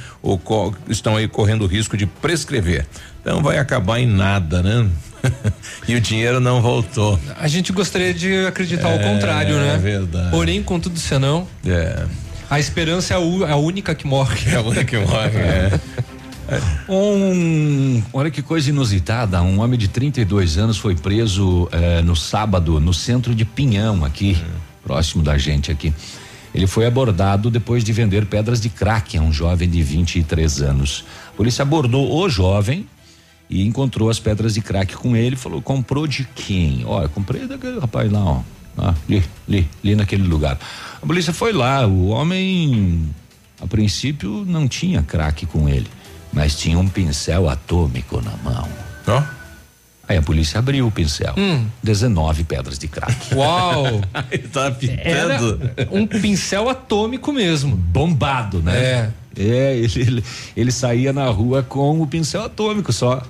estão 0.90 1.16
aí 1.16 1.26
correndo 1.26 1.64
risco 1.64 1.96
de 1.96 2.04
prescrever. 2.04 2.86
Então 3.22 3.42
vai 3.42 3.56
acabar 3.56 3.98
em 3.98 4.06
nada, 4.06 4.62
né? 4.62 4.86
e 5.88 5.94
o 5.94 6.00
dinheiro 6.00 6.40
não 6.40 6.60
voltou. 6.62 7.18
A 7.38 7.48
gente 7.48 7.72
gostaria 7.72 8.12
de 8.14 8.46
acreditar 8.46 8.88
ao 8.88 8.94
É, 8.98 9.02
contrário, 9.12 9.56
né? 9.56 9.74
é 9.74 9.78
verdade. 9.78 10.30
Porém, 10.30 10.62
contudo, 10.62 10.98
senão, 10.98 11.46
É. 11.66 12.04
a 12.50 12.58
esperança 12.60 13.14
é 13.14 13.16
a, 13.16 13.20
u- 13.20 13.44
a 13.44 13.56
única 13.56 13.94
que 13.94 14.06
morre. 14.06 14.38
É 14.50 14.56
a 14.56 14.60
única 14.62 14.84
que 14.84 14.98
morre, 14.98 15.38
é. 15.38 15.80
Um, 16.88 18.02
olha 18.12 18.30
que 18.30 18.42
coisa 18.42 18.68
inusitada, 18.68 19.40
um 19.42 19.60
homem 19.60 19.78
de 19.78 19.88
32 19.88 20.58
anos 20.58 20.76
foi 20.76 20.94
preso 20.94 21.66
eh, 21.72 22.02
no 22.02 22.14
sábado 22.14 22.78
no 22.78 22.92
centro 22.92 23.34
de 23.34 23.46
Pinhão 23.46 24.04
aqui, 24.04 24.36
próximo 24.82 25.22
da 25.22 25.38
gente 25.38 25.72
aqui. 25.72 25.92
Ele 26.54 26.66
foi 26.66 26.86
abordado 26.86 27.50
depois 27.50 27.82
de 27.82 27.92
vender 27.92 28.26
pedras 28.26 28.60
de 28.60 28.68
crack 28.68 29.16
a 29.16 29.22
um 29.22 29.32
jovem 29.32 29.68
de 29.68 29.82
23 29.82 30.60
anos. 30.62 31.04
A 31.28 31.32
polícia 31.36 31.62
abordou 31.62 32.14
o 32.14 32.28
jovem 32.28 32.86
e 33.48 33.66
encontrou 33.66 34.08
as 34.10 34.18
pedras 34.18 34.54
de 34.54 34.60
crack 34.60 34.94
com 34.96 35.14
ele, 35.16 35.36
falou: 35.36 35.60
"Comprou 35.62 36.06
de 36.06 36.24
quem?" 36.34 36.82
Olha, 36.84 37.08
comprei 37.08 37.46
daquele 37.46 37.78
rapaz 37.78 38.10
lá, 38.10 38.24
ó. 38.24 38.40
Ah, 38.76 38.94
ali, 39.08 39.22
ali, 39.48 39.68
ali 39.84 39.94
naquele 39.94 40.24
lugar. 40.24 40.58
A 41.00 41.06
polícia 41.06 41.32
foi 41.32 41.52
lá, 41.52 41.86
o 41.86 42.08
homem 42.08 43.08
A 43.62 43.66
princípio 43.68 44.44
não 44.46 44.66
tinha 44.66 45.00
crack 45.02 45.46
com 45.46 45.68
ele, 45.68 45.86
mas 46.32 46.56
tinha 46.56 46.76
um 46.78 46.88
pincel 46.88 47.48
atômico 47.48 48.20
na 48.20 48.32
mão. 48.42 48.68
Ó. 49.06 49.22
Aí 50.06 50.18
a 50.18 50.22
polícia 50.22 50.58
abriu 50.58 50.86
o 50.86 50.90
pincel. 50.90 51.32
Hum. 51.38 51.64
19 51.82 52.44
pedras 52.44 52.78
de 52.78 52.88
crack. 52.88 53.32
Uau! 53.34 54.02
Ele 54.30 54.48
tá 54.48 54.66
Era 54.98 55.38
pintando. 55.38 55.70
um 55.92 56.06
pincel 56.06 56.68
atômico 56.68 57.32
mesmo. 57.32 57.74
Bombado, 57.76 58.60
né? 58.62 58.76
É. 58.76 59.10
É, 59.36 59.76
ele, 59.76 59.90
ele, 60.00 60.24
ele 60.56 60.70
saía 60.70 61.12
na 61.12 61.26
rua 61.26 61.60
com 61.62 62.00
o 62.00 62.06
pincel 62.06 62.42
atômico 62.44 62.92
só. 62.92 63.20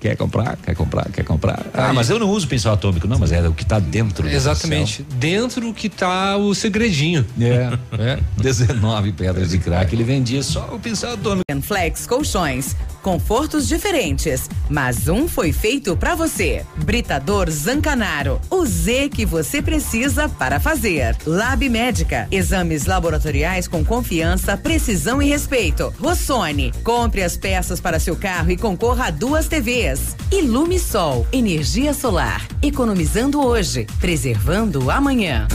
Quer 0.00 0.16
comprar? 0.16 0.56
Quer 0.56 0.74
comprar? 0.74 1.10
Quer 1.12 1.24
comprar? 1.24 1.66
Ah, 1.74 1.88
Aí. 1.88 1.94
mas 1.94 2.08
eu 2.08 2.18
não 2.18 2.30
uso 2.30 2.48
pincel 2.48 2.72
atômico, 2.72 3.06
não, 3.06 3.18
mas 3.18 3.30
é 3.32 3.46
o 3.46 3.52
que 3.52 3.66
tá 3.66 3.78
dentro 3.78 4.22
do 4.26 4.34
Exatamente. 4.34 5.02
Dentro 5.16 5.72
que 5.74 5.88
tá 5.90 6.36
o 6.38 6.54
segredinho. 6.54 7.22
pincel. 7.36 7.78
É, 7.98 8.18
19 8.40 9.12
pedras 9.12 9.50
de 9.50 9.58
crack. 9.58 9.94
Ele 9.94 10.02
vendia 10.04 10.42
só 10.42 10.70
o 10.74 10.78
pincel 10.78 11.12
atômico. 11.12 11.44
Flex 11.62 12.06
Colchões. 12.06 12.74
Confortos 13.02 13.66
diferentes, 13.66 14.48
mas 14.68 15.08
um 15.08 15.26
foi 15.26 15.52
feito 15.52 15.96
pra 15.96 16.14
você. 16.14 16.64
Britador 16.84 17.50
Zancanaro. 17.50 18.38
O 18.50 18.64
Z 18.66 19.08
que 19.08 19.24
você 19.24 19.62
precisa 19.62 20.28
para 20.28 20.60
fazer. 20.60 21.16
Lab 21.26 21.66
Médica. 21.68 22.28
Exames 22.30 22.84
laboratoriais 22.84 23.66
com 23.66 23.82
confiança, 23.82 24.54
precisão 24.56 25.22
e 25.22 25.28
respeito. 25.28 25.92
Rossoni. 25.98 26.72
Compre 26.84 27.22
as 27.22 27.36
peças 27.38 27.80
para 27.80 27.98
seu 27.98 28.16
carro 28.16 28.50
e 28.50 28.56
concorra 28.56 29.06
a 29.06 29.10
duas 29.10 29.48
TVs. 29.48 29.89
Ilume 30.30 30.78
Sol. 30.78 31.26
Energia 31.32 31.92
solar. 31.92 32.46
Economizando 32.62 33.44
hoje, 33.44 33.86
preservando 34.00 34.90
amanhã. 34.90 35.48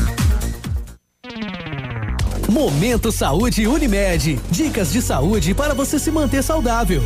Momento 2.50 3.12
Saúde 3.12 3.68
Unimed. 3.68 4.40
Dicas 4.52 4.92
de 4.92 5.02
saúde 5.02 5.54
para 5.54 5.74
você 5.74 5.98
se 5.98 6.12
manter 6.12 6.44
saudável. 6.44 7.02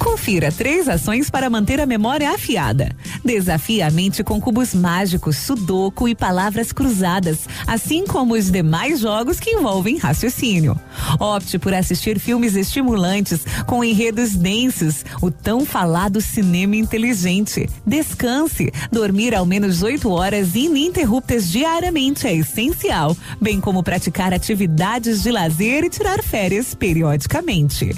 Confira 0.00 0.50
três 0.50 0.88
ações 0.88 1.28
para 1.28 1.50
manter 1.50 1.78
a 1.78 1.84
memória 1.84 2.30
afiada. 2.30 2.96
Desafie 3.22 3.82
a 3.82 3.90
mente 3.90 4.24
com 4.24 4.40
cubos 4.40 4.74
mágicos, 4.74 5.36
sudoku 5.36 6.08
e 6.08 6.14
palavras 6.14 6.72
cruzadas, 6.72 7.40
assim 7.66 8.06
como 8.06 8.32
os 8.32 8.50
demais 8.50 9.00
jogos 9.00 9.38
que 9.38 9.50
envolvem 9.50 9.98
raciocínio. 9.98 10.80
Opte 11.18 11.58
por 11.58 11.74
assistir 11.74 12.18
filmes 12.18 12.56
estimulantes 12.56 13.44
com 13.66 13.84
enredos 13.84 14.34
densos, 14.34 15.04
o 15.20 15.30
tão 15.30 15.66
falado 15.66 16.18
cinema 16.22 16.76
inteligente. 16.76 17.68
Descanse. 17.86 18.72
Dormir 18.90 19.34
ao 19.34 19.44
menos 19.44 19.82
oito 19.82 20.10
horas 20.10 20.54
ininterruptas 20.54 21.50
diariamente 21.50 22.26
é 22.26 22.34
essencial, 22.34 23.14
bem 23.38 23.60
como 23.60 23.82
praticar 23.82 24.32
atividades 24.32 25.22
de 25.22 25.30
lazer 25.30 25.84
e 25.84 25.90
tirar 25.90 26.22
férias 26.22 26.74
periodicamente. 26.74 27.94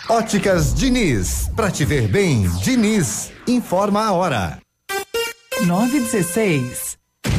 Óticas 0.08 0.76
Diniz, 0.76 1.50
pra 1.56 1.72
te 1.72 1.84
ver 1.84 2.08
bem, 2.08 2.48
Diniz, 2.60 3.32
informa 3.48 4.06
a 4.06 4.12
hora. 4.12 4.60
916. 5.66 6.91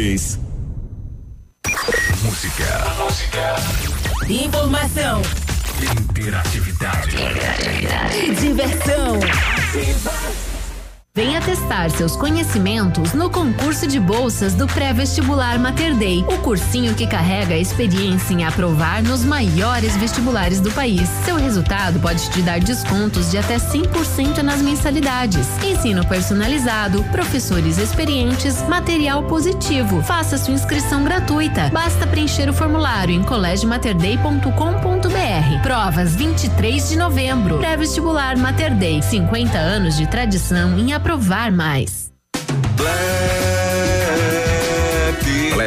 Música. 0.00 0.40
Música. 2.22 3.56
Informação 4.30 5.20
Interatividade. 5.78 7.16
e 8.16 8.34
diversão. 8.34 9.20
Venha 11.12 11.40
testar 11.40 11.90
seus 11.90 12.14
conhecimentos 12.14 13.14
no 13.14 13.28
concurso 13.28 13.84
de 13.84 13.98
bolsas 13.98 14.54
do 14.54 14.64
pré-vestibular 14.68 15.58
Mater 15.58 15.96
Dei, 15.96 16.20
o 16.20 16.38
cursinho 16.38 16.94
que 16.94 17.04
carrega 17.04 17.54
a 17.54 17.58
experiência 17.58 18.32
em 18.32 18.44
aprovar 18.44 19.02
nos 19.02 19.24
maiores 19.24 19.96
vestibulares 19.96 20.60
do 20.60 20.70
país. 20.70 21.08
Seu 21.24 21.34
resultado 21.34 21.98
pode 21.98 22.30
te 22.30 22.40
dar 22.42 22.60
descontos 22.60 23.28
de 23.28 23.38
até 23.38 23.56
100% 23.56 24.40
nas 24.42 24.62
mensalidades. 24.62 25.48
Ensino 25.64 26.06
personalizado, 26.06 27.02
professores 27.10 27.78
experientes, 27.78 28.62
material 28.68 29.24
positivo. 29.24 30.04
Faça 30.04 30.38
sua 30.38 30.54
inscrição 30.54 31.02
gratuita. 31.02 31.70
Basta 31.70 32.06
preencher 32.06 32.48
o 32.48 32.54
formulário 32.54 33.12
em 33.12 33.24
colégiomaterdei.com.br. 33.24 35.60
Provas 35.60 36.14
23 36.14 36.88
de 36.88 36.96
novembro. 36.96 37.58
Pré-vestibular 37.58 38.38
Mater 38.38 38.76
Dei. 38.76 39.02
50 39.02 39.58
anos 39.58 39.96
de 39.96 40.06
tradição 40.06 40.78
em 40.78 40.99
aprovar 41.00 41.50
mais. 41.50 42.12
Black 42.76 43.39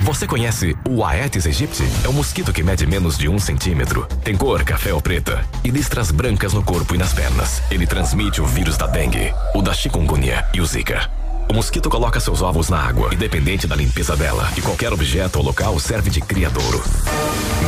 Você 0.00 0.26
conhece 0.26 0.76
o 0.88 1.04
Aedes 1.04 1.44
aegypti? 1.44 1.82
É 2.04 2.08
um 2.08 2.12
mosquito 2.12 2.52
que 2.52 2.62
mede 2.62 2.86
menos 2.86 3.18
de 3.18 3.28
um 3.28 3.38
centímetro. 3.38 4.06
Tem 4.22 4.36
cor 4.36 4.62
café 4.62 4.94
ou 4.94 5.02
preta 5.02 5.44
e 5.64 5.70
listras 5.70 6.10
brancas 6.10 6.52
no 6.52 6.62
corpo 6.62 6.94
e 6.94 6.98
nas 6.98 7.12
pernas. 7.12 7.62
Ele 7.70 7.86
transmite 7.86 8.40
o 8.40 8.46
vírus 8.46 8.76
da 8.76 8.86
dengue, 8.86 9.32
o 9.54 9.60
da 9.60 9.74
chikungunya 9.74 10.46
e 10.54 10.60
o 10.60 10.66
zika. 10.66 11.27
O 11.50 11.54
mosquito 11.54 11.88
coloca 11.88 12.20
seus 12.20 12.42
ovos 12.42 12.68
na 12.68 12.78
água, 12.78 13.12
independente 13.12 13.66
da 13.66 13.74
limpeza 13.74 14.14
dela, 14.14 14.50
e 14.56 14.60
qualquer 14.60 14.92
objeto 14.92 15.38
ou 15.38 15.44
local 15.44 15.78
serve 15.78 16.10
de 16.10 16.20
criadouro. 16.20 16.82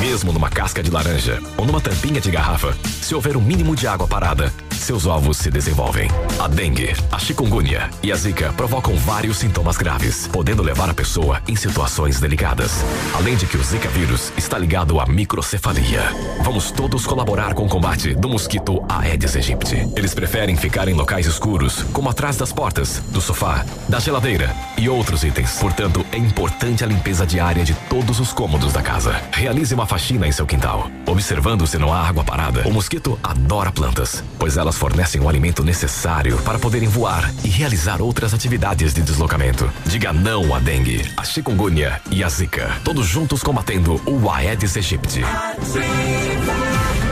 Mesmo 0.00 0.32
numa 0.32 0.50
casca 0.50 0.82
de 0.82 0.90
laranja 0.90 1.40
ou 1.56 1.66
numa 1.66 1.80
tampinha 1.80 2.20
de 2.20 2.30
garrafa, 2.30 2.76
se 2.84 3.14
houver 3.14 3.36
um 3.36 3.40
mínimo 3.40 3.74
de 3.74 3.86
água 3.86 4.06
parada, 4.06 4.52
seus 4.80 5.06
ovos 5.06 5.36
se 5.36 5.50
desenvolvem. 5.50 6.10
A 6.38 6.48
dengue, 6.48 6.94
a 7.12 7.18
chikungunya 7.18 7.90
e 8.02 8.10
a 8.10 8.16
zika 8.16 8.52
provocam 8.54 8.96
vários 8.96 9.36
sintomas 9.36 9.76
graves, 9.76 10.26
podendo 10.26 10.62
levar 10.62 10.88
a 10.88 10.94
pessoa 10.94 11.40
em 11.46 11.54
situações 11.54 12.18
delicadas. 12.18 12.72
Além 13.14 13.36
de 13.36 13.46
que 13.46 13.56
o 13.56 13.62
zika 13.62 13.88
vírus 13.90 14.32
está 14.36 14.58
ligado 14.58 14.98
à 14.98 15.06
microcefalia. 15.06 16.02
Vamos 16.42 16.70
todos 16.70 17.06
colaborar 17.06 17.54
com 17.54 17.66
o 17.66 17.68
combate 17.68 18.14
do 18.14 18.28
mosquito 18.28 18.82
Aedes 18.88 19.36
aegypti. 19.36 19.86
Eles 19.94 20.14
preferem 20.14 20.56
ficar 20.56 20.88
em 20.88 20.94
locais 20.94 21.26
escuros, 21.26 21.82
como 21.92 22.08
atrás 22.08 22.36
das 22.36 22.52
portas, 22.52 23.02
do 23.10 23.20
sofá, 23.20 23.64
da 23.88 23.98
geladeira 23.98 24.54
e 24.78 24.88
outros 24.88 25.24
itens. 25.24 25.58
Portanto, 25.58 26.04
é 26.12 26.16
importante 26.16 26.84
a 26.84 26.86
limpeza 26.86 27.26
diária 27.26 27.64
de 27.64 27.74
todos 27.88 28.20
os 28.20 28.32
cômodos 28.32 28.72
da 28.72 28.82
casa. 28.82 29.20
Realize 29.32 29.74
uma 29.74 29.86
faxina 29.86 30.26
em 30.26 30.32
seu 30.32 30.46
quintal, 30.46 30.90
observando 31.06 31.66
se 31.66 31.78
não 31.78 31.92
há 31.92 32.08
água 32.08 32.24
parada. 32.24 32.66
O 32.66 32.72
mosquito 32.72 33.18
adora 33.22 33.72
plantas, 33.72 34.22
pois 34.38 34.56
elas 34.56 34.76
fornecem 34.76 35.20
o 35.20 35.28
alimento 35.28 35.64
necessário 35.64 36.38
para 36.38 36.58
poderem 36.58 36.88
voar 36.88 37.30
e 37.44 37.48
realizar 37.48 38.00
outras 38.00 38.32
atividades 38.32 38.94
de 38.94 39.02
deslocamento. 39.02 39.70
Diga 39.86 40.12
não 40.12 40.54
à 40.54 40.58
dengue, 40.58 41.02
à 41.16 41.24
chikungunya 41.24 42.00
e 42.10 42.22
à 42.24 42.28
zika. 42.28 42.70
Todos 42.84 43.06
juntos 43.06 43.42
combatendo 43.42 44.00
o 44.06 44.30
Aedes 44.30 44.76
aegypti. 44.76 45.22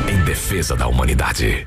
Em 0.09 0.25
defesa 0.25 0.77
da 0.77 0.87
humanidade. 0.87 1.67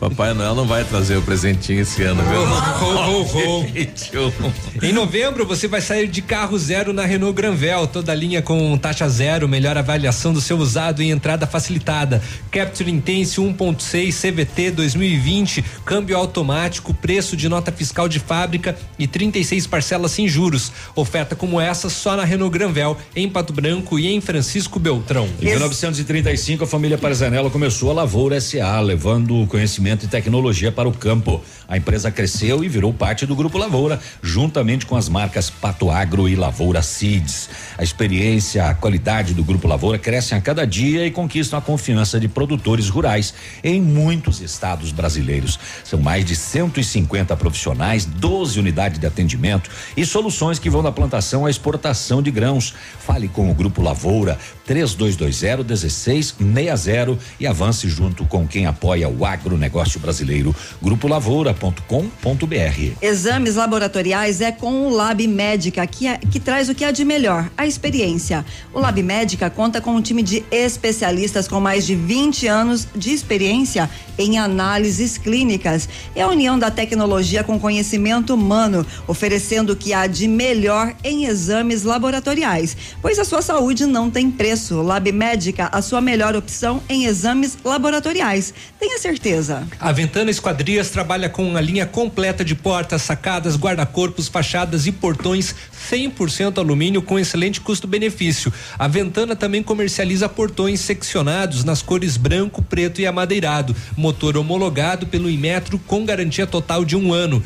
Papai 0.00 0.32
Noel 0.32 0.54
não 0.54 0.66
vai 0.66 0.82
trazer 0.82 1.18
o 1.18 1.22
presentinho 1.22 1.82
esse 1.82 2.02
ano, 2.02 2.22
viu? 2.22 2.40
Ho, 2.40 3.20
ho, 3.20 3.66
ho. 3.66 4.82
Em 4.82 4.94
novembro, 4.94 5.44
você 5.44 5.68
vai 5.68 5.82
sair 5.82 6.08
de 6.08 6.22
carro 6.22 6.58
zero 6.58 6.90
na 6.94 7.04
Renault 7.04 7.36
Granvel, 7.36 7.86
toda 7.86 8.10
a 8.10 8.14
linha 8.14 8.40
com 8.40 8.78
taxa 8.78 9.06
zero, 9.10 9.46
melhor 9.46 9.76
avaliação 9.76 10.32
do 10.32 10.40
seu 10.40 10.56
usado 10.56 11.02
e 11.02 11.10
entrada 11.10 11.46
facilitada. 11.46 12.22
Capture 12.50 12.90
Intense 12.90 13.38
1.6 13.38 14.14
CVT 14.14 14.70
2020, 14.70 15.62
câmbio 15.84 16.16
automático, 16.16 16.94
preço 16.94 17.36
de 17.36 17.46
nota 17.46 17.70
fiscal 17.70 18.08
de 18.08 18.18
fábrica 18.18 18.74
e 18.98 19.06
36 19.06 19.66
parcelas 19.66 20.12
sem 20.12 20.26
juros. 20.26 20.72
Oferta 20.96 21.36
como 21.36 21.60
essa 21.60 21.90
só 21.90 22.16
na 22.16 22.24
Renault 22.24 22.50
Granvel, 22.56 22.96
em 23.14 23.28
Pato 23.28 23.52
Branco 23.52 23.98
e 23.98 24.08
em 24.08 24.18
Francisco 24.22 24.78
Beltrão. 24.78 25.28
Em 25.42 25.50
1935, 25.50 26.64
a 26.64 26.66
família 26.66 26.96
Parzanello 26.96 27.50
começou 27.50 27.90
a 27.90 27.92
Lavoura 27.92 28.40
SA, 28.40 28.80
levando 28.80 29.46
conhecimento 29.46 29.89
e 30.04 30.08
tecnologia 30.08 30.70
para 30.70 30.88
o 30.88 30.92
campo. 30.92 31.42
A 31.68 31.76
empresa 31.76 32.10
cresceu 32.10 32.64
e 32.64 32.68
virou 32.68 32.92
parte 32.92 33.26
do 33.26 33.36
Grupo 33.36 33.58
Lavoura, 33.58 34.00
juntamente 34.22 34.86
com 34.86 34.96
as 34.96 35.08
marcas 35.08 35.50
Pato 35.50 35.90
Agro 35.90 36.28
e 36.28 36.34
Lavoura 36.34 36.82
Seeds. 36.82 37.50
A 37.76 37.82
experiência, 37.82 38.66
a 38.66 38.74
qualidade 38.74 39.34
do 39.34 39.44
Grupo 39.44 39.68
Lavoura 39.68 39.98
crescem 39.98 40.36
a 40.36 40.40
cada 40.40 40.66
dia 40.66 41.06
e 41.06 41.10
conquistam 41.10 41.58
a 41.58 41.62
confiança 41.62 42.18
de 42.18 42.28
produtores 42.28 42.88
rurais 42.88 43.34
em 43.62 43.80
muitos 43.80 44.40
estados 44.40 44.92
brasileiros. 44.92 45.58
São 45.84 46.00
mais 46.00 46.24
de 46.24 46.36
150 46.36 47.36
profissionais, 47.36 48.04
12 48.04 48.58
unidades 48.58 48.98
de 48.98 49.06
atendimento 49.06 49.70
e 49.96 50.04
soluções 50.04 50.58
que 50.58 50.70
vão 50.70 50.82
da 50.82 50.92
plantação 50.92 51.46
à 51.46 51.50
exportação 51.50 52.22
de 52.22 52.30
grãos. 52.30 52.74
Fale 52.98 53.28
com 53.28 53.50
o 53.50 53.54
Grupo 53.54 53.82
Lavoura 53.82 54.38
3220 54.70 55.64
1660 55.64 57.18
e 57.40 57.46
avance 57.46 57.88
junto 57.88 58.24
com 58.24 58.46
quem 58.46 58.66
apoia 58.66 59.08
o 59.08 59.26
agronegócio 59.26 59.98
brasileiro. 59.98 60.54
Grupo 60.80 61.08
Lavoura.com.br. 61.08 62.92
Exames 63.02 63.56
laboratoriais 63.56 64.40
é 64.40 64.52
com 64.52 64.86
o 64.86 64.90
Lab 64.90 65.26
Médica, 65.26 65.84
que, 65.88 66.06
é, 66.06 66.18
que 66.18 66.38
traz 66.38 66.68
o 66.68 66.74
que 66.74 66.84
há 66.84 66.92
de 66.92 67.04
melhor, 67.04 67.50
a 67.56 67.66
experiência. 67.66 68.46
O 68.72 68.78
Lab 68.78 69.02
Médica 69.02 69.50
conta 69.50 69.80
com 69.80 69.90
um 69.90 70.00
time 70.00 70.22
de 70.22 70.44
especialistas 70.52 71.48
com 71.48 71.58
mais 71.58 71.84
de 71.84 71.96
20 71.96 72.46
anos 72.46 72.86
de 72.94 73.10
experiência 73.10 73.90
em 74.16 74.38
análises 74.38 75.18
clínicas. 75.18 75.88
É 76.14 76.22
a 76.22 76.28
união 76.28 76.56
da 76.56 76.70
tecnologia 76.70 77.42
com 77.42 77.58
conhecimento 77.58 78.34
humano, 78.34 78.86
oferecendo 79.08 79.72
o 79.72 79.76
que 79.76 79.92
há 79.92 80.06
de 80.06 80.28
melhor 80.28 80.94
em 81.02 81.24
exames 81.24 81.82
laboratoriais. 81.82 82.76
Pois 83.02 83.18
a 83.18 83.24
sua 83.24 83.42
saúde 83.42 83.84
não 83.84 84.08
tem 84.08 84.30
preço. 84.30 84.59
Lab 84.68 85.10
Médica, 85.12 85.68
a 85.72 85.80
sua 85.80 86.00
melhor 86.00 86.36
opção 86.36 86.82
em 86.88 87.06
exames 87.06 87.56
laboratoriais. 87.64 88.52
Tenha 88.78 88.98
certeza. 88.98 89.66
A 89.80 89.90
Ventana 89.92 90.30
Esquadrias 90.30 90.90
trabalha 90.90 91.28
com 91.28 91.56
a 91.56 91.60
linha 91.60 91.86
completa 91.86 92.44
de 92.44 92.54
portas, 92.54 93.02
sacadas, 93.02 93.56
guarda-corpos, 93.56 94.28
fachadas 94.28 94.86
e 94.86 94.92
portões 94.92 95.54
100% 95.90 96.58
alumínio 96.58 97.02
com 97.02 97.18
excelente 97.18 97.60
custo-benefício. 97.60 98.52
A 98.78 98.86
Ventana 98.86 99.34
também 99.34 99.62
comercializa 99.62 100.28
portões 100.28 100.80
seccionados 100.80 101.64
nas 101.64 101.82
cores 101.82 102.16
branco, 102.16 102.62
preto 102.62 103.00
e 103.00 103.06
amadeirado. 103.06 103.74
Motor 103.96 104.36
homologado 104.36 105.06
pelo 105.06 105.30
Inmetro 105.30 105.78
com 105.86 106.04
garantia 106.04 106.46
total 106.46 106.84
de 106.84 106.96
um 106.96 107.12
ano. 107.12 107.42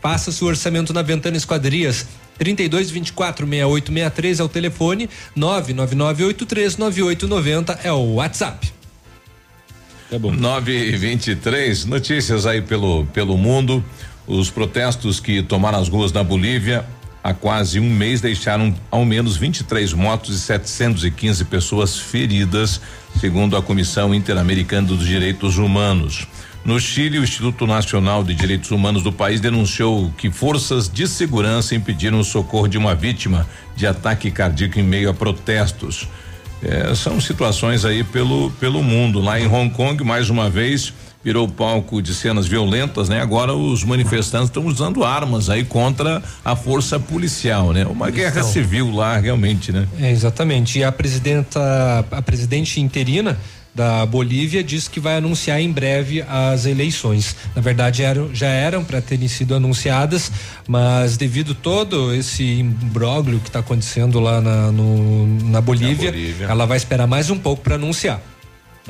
Faça 0.00 0.30
seu 0.30 0.46
orçamento 0.46 0.92
na 0.92 1.02
Ventana 1.02 1.36
Esquadrias. 1.36 2.06
32 2.38 2.90
24 2.90 3.46
68 3.46 3.92
63 3.92 4.40
é 4.40 4.44
o 4.44 4.48
telefone, 4.48 5.10
99983 5.34 6.76
9890 6.76 7.80
é 7.82 7.92
o 7.92 8.14
WhatsApp. 8.14 8.72
Tá 10.10 10.18
bom. 10.18 10.32
9 10.32 10.72
e 10.72 10.96
23 10.96 11.84
notícias 11.84 12.46
aí 12.46 12.62
pelo, 12.62 13.04
pelo 13.06 13.36
mundo. 13.36 13.84
Os 14.26 14.50
protestos 14.50 15.20
que 15.20 15.42
tomaram 15.42 15.78
as 15.78 15.88
ruas 15.88 16.12
na 16.12 16.22
Bolívia 16.22 16.84
há 17.22 17.34
quase 17.34 17.78
um 17.78 17.90
mês 17.90 18.20
deixaram 18.20 18.74
ao 18.90 19.04
menos 19.04 19.36
23 19.36 19.92
mortos 19.92 20.36
e 20.36 20.40
715 20.40 21.44
pessoas 21.44 21.98
feridas, 21.98 22.80
segundo 23.20 23.56
a 23.56 23.62
Comissão 23.62 24.14
Interamericana 24.14 24.88
dos 24.88 25.04
Direitos 25.04 25.58
Humanos. 25.58 26.26
No 26.64 26.78
Chile, 26.78 27.18
o 27.18 27.24
Instituto 27.24 27.66
Nacional 27.66 28.22
de 28.22 28.34
Direitos 28.34 28.70
Humanos 28.70 29.02
do 29.02 29.12
país 29.12 29.40
denunciou 29.40 30.12
que 30.18 30.30
forças 30.30 30.88
de 30.88 31.06
segurança 31.06 31.74
impediram 31.74 32.20
o 32.20 32.24
socorro 32.24 32.68
de 32.68 32.76
uma 32.76 32.94
vítima 32.94 33.46
de 33.74 33.86
ataque 33.86 34.30
cardíaco 34.30 34.78
em 34.78 34.82
meio 34.82 35.08
a 35.08 35.14
protestos. 35.14 36.08
É, 36.62 36.94
são 36.94 37.20
situações 37.20 37.84
aí 37.84 38.02
pelo, 38.02 38.50
pelo 38.60 38.82
mundo. 38.82 39.20
Lá 39.20 39.40
em 39.40 39.46
Hong 39.46 39.70
Kong, 39.70 40.02
mais 40.02 40.28
uma 40.28 40.50
vez, 40.50 40.92
virou 41.22 41.48
palco 41.48 42.02
de 42.02 42.14
cenas 42.14 42.46
violentas, 42.46 43.08
né? 43.08 43.20
Agora 43.20 43.54
os 43.54 43.84
manifestantes 43.84 44.48
estão 44.48 44.66
usando 44.66 45.04
armas 45.04 45.48
aí 45.48 45.64
contra 45.64 46.22
a 46.44 46.56
força 46.56 46.98
policial, 46.98 47.72
né? 47.72 47.86
Uma 47.86 48.10
guerra 48.10 48.42
civil 48.42 48.90
lá, 48.90 49.16
realmente, 49.18 49.72
né? 49.72 49.86
É, 50.00 50.10
exatamente. 50.10 50.80
E 50.80 50.84
a 50.84 50.90
presidenta, 50.90 52.04
a 52.10 52.22
presidente 52.22 52.80
interina 52.80 53.38
da 53.74 54.04
Bolívia 54.06 54.62
diz 54.64 54.88
que 54.88 54.98
vai 54.98 55.16
anunciar 55.18 55.60
em 55.60 55.70
breve 55.70 56.22
as 56.22 56.66
eleições. 56.66 57.36
Na 57.54 57.62
verdade, 57.62 58.02
eram, 58.02 58.34
já 58.34 58.48
eram 58.48 58.82
para 58.84 59.00
terem 59.00 59.28
sido 59.28 59.54
anunciadas, 59.54 60.32
mas 60.66 61.16
devido 61.16 61.54
todo 61.54 62.12
esse 62.14 62.42
imbróglio 62.44 63.38
que 63.40 63.48
está 63.48 63.60
acontecendo 63.60 64.18
lá 64.18 64.40
na, 64.40 64.72
no- 64.72 65.26
na 65.50 65.60
Bolívia, 65.60 66.10
Bolívia. 66.10 66.46
ela 66.46 66.66
vai 66.66 66.76
esperar 66.76 67.06
mais 67.06 67.30
um 67.30 67.38
pouco 67.38 67.62
para 67.62 67.76
anunciar. 67.76 68.20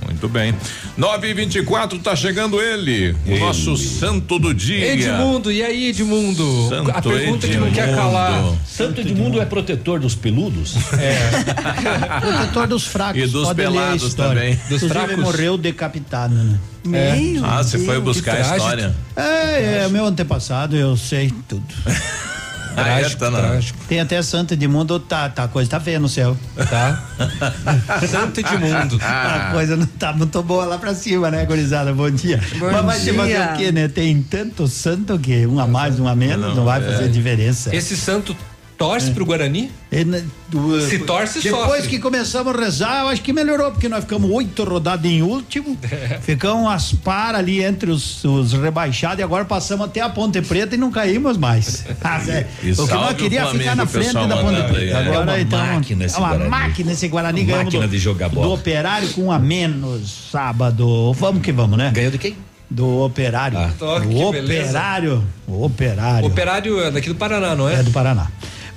Muito 0.05 0.28
bem. 0.28 0.55
9 0.96 1.28
e 1.28 1.34
24 1.34 1.99
tá 1.99 2.14
chegando 2.16 2.61
ele, 2.61 3.12
o 3.26 3.30
Ele. 3.30 3.40
nosso 3.40 3.76
santo 3.76 4.38
do 4.38 4.53
dia. 4.55 4.92
Edmundo, 4.94 5.51
e 5.53 5.62
aí, 5.62 5.88
Edmundo? 5.88 6.68
Santo 6.68 6.90
a 6.90 7.03
pergunta 7.03 7.46
que 7.46 7.57
não 7.57 7.70
quer 7.70 7.84
Edmundo. 7.88 8.03
calar. 8.03 8.53
Santo 8.66 9.01
Edmundo 9.01 9.40
é 9.40 9.44
protetor 9.44 10.01
dos 10.01 10.14
peludos? 10.14 10.74
Protetor 12.20 12.66
dos 12.66 12.84
fracos. 12.86 13.22
E 13.22 13.26
dos 13.26 13.44
pode 13.49 13.57
pelados 13.62 14.14
também. 14.14 14.55
Dos 14.68 14.82
Inclusive, 14.82 14.88
fracos? 14.88 15.18
morreu 15.18 15.59
decapitado, 15.59 16.34
né? 16.34 16.59
Meu 16.84 17.44
Ah, 17.44 17.62
você 17.62 17.78
foi 17.78 17.94
Deus. 18.01 18.05
buscar 18.05 18.36
a 18.36 18.57
história. 18.57 18.94
É, 19.16 19.84
é, 19.84 19.88
meu 19.88 20.07
antepassado, 20.07 20.76
eu 20.76 20.96
sei 20.96 21.32
tudo. 21.49 21.62
Ah, 22.85 23.01
é, 23.01 23.09
tá 23.11 23.31
na- 23.31 23.39
trágico. 23.39 23.79
Tem 23.89 24.01
até 24.01 24.20
Santo 24.22 24.55
Edmundo, 24.55 24.99
tá, 25.01 25.29
tá, 25.29 25.45
a 25.45 25.49
coisa 25.49 25.70
tá 25.70 25.81
feia 25.81 25.99
no 26.01 26.09
céu. 26.09 26.37
Tá? 26.70 27.03
Santo 28.09 28.41
Edmundo. 28.41 28.99
A 29.03 29.51
coisa 29.53 29.76
não 29.76 29.87
tá 29.87 30.12
muito 30.12 30.43
boa 30.43 30.64
lá 30.64 30.79
pra 30.79 30.95
cima, 30.95 31.31
né, 31.31 31.45
gurizada? 31.45 31.93
Bom 31.93 32.11
dia. 32.11 32.41
Bom 32.59 32.70
Mas 32.70 32.85
vai 32.85 32.99
se 32.99 33.12
fazer 33.12 33.29
dia. 33.37 33.51
o 33.53 33.57
quê, 33.57 33.72
né? 33.72 33.89
Tem 33.89 34.22
tanto 34.22 34.66
santo 34.68 35.18
que 35.18 35.47
um 35.47 35.59
a 35.59 35.66
mais, 35.66 35.99
um 35.99 36.07
a 36.09 36.14
menos, 36.14 36.55
não, 36.57 36.64
vai 36.64 36.81
fazer 36.83 37.09
diferença. 37.09 37.74
Esse 37.74 37.97
santo 37.97 38.37
torce 38.79 39.11
pro 39.11 39.26
Guarani? 39.26 39.70
E, 39.91 40.05
né, 40.05 40.24
do- 40.49 40.81
Se 40.81 41.01
torce, 41.01 41.41
Depois 41.41 41.66
sofre. 41.83 41.89
que 41.89 41.99
começamos 41.99 42.55
a 42.55 42.59
rezar, 42.59 43.01
eu 43.03 43.09
acho 43.09 43.20
que 43.20 43.33
melhorou, 43.33 43.72
porque 43.72 43.89
nós 43.89 44.05
ficamos 44.05 44.31
oito 44.31 44.62
rodadas 44.64 45.05
em 45.11 45.20
último, 45.20 45.76
ficamos 46.22 46.70
as 46.70 46.93
par 46.93 47.35
ali 47.35 47.62
entre 47.62 47.91
os, 47.91 48.22
os 48.24 48.53
rebaixados 48.53 49.18
e 49.18 49.22
agora 49.22 49.45
passamos 49.45 49.87
até 49.87 50.01
a 50.01 50.09
Ponte 50.09 50.41
Preta 50.41 50.76
e 50.76 50.79
não 50.79 50.91
caímos 50.93 51.37
mais. 51.37 51.85
Ah, 52.03 52.22
é. 52.29 52.47
E 52.62 52.70
o 52.72 52.87
que 52.87 52.95
nós 52.95 53.11
o 53.12 53.14
queria 53.16 53.41
Flamengo, 53.43 53.62
ficar 53.64 53.74
na 53.74 53.83
o 53.83 53.87
frente 53.89 54.12
da 54.14 54.37
Ponte 54.37 54.62
Preta. 54.62 55.01
né? 55.03 55.09
Agora 55.09 55.16
É 55.16 55.18
uma 55.35 55.41
então, 55.41 55.59
máquina 55.59 56.05
esse 56.05 56.14
é 56.14 56.18
uma 56.18 56.29
Guarani. 56.29 56.51
máquina 56.51 56.93
esse 56.93 57.09
Guarani 57.09 57.43
ganhamos 57.45 57.64
Máquina 57.66 57.87
do, 57.87 57.91
de 57.91 57.99
jogar 57.99 58.29
bola. 58.29 58.47
do 58.47 58.53
Operário 58.55 59.09
com 59.11 59.22
um 59.24 59.33
a 59.33 59.39
menos 59.39 60.31
sábado. 60.31 61.12
Vamos 61.14 61.43
que 61.43 61.51
vamos, 61.53 61.76
né? 61.76 61.91
Ganhou 61.93 62.12
de 62.12 62.18
quem? 62.18 62.37
Do 62.70 63.01
Operário. 63.03 63.59
Ah. 63.59 63.70
Ó, 63.81 64.01
que 64.01 64.07
o 64.07 64.31
beleza. 64.31 64.68
Operário. 64.68 65.24
O 65.47 65.64
Operário. 65.64 66.26
Operário 66.29 66.81
é 66.81 66.91
daqui 66.91 67.09
do 67.09 67.14
Paraná, 67.14 67.57
não 67.57 67.68
é? 67.68 67.74
É 67.81 67.83
do 67.83 67.91
Paraná. 67.91 68.29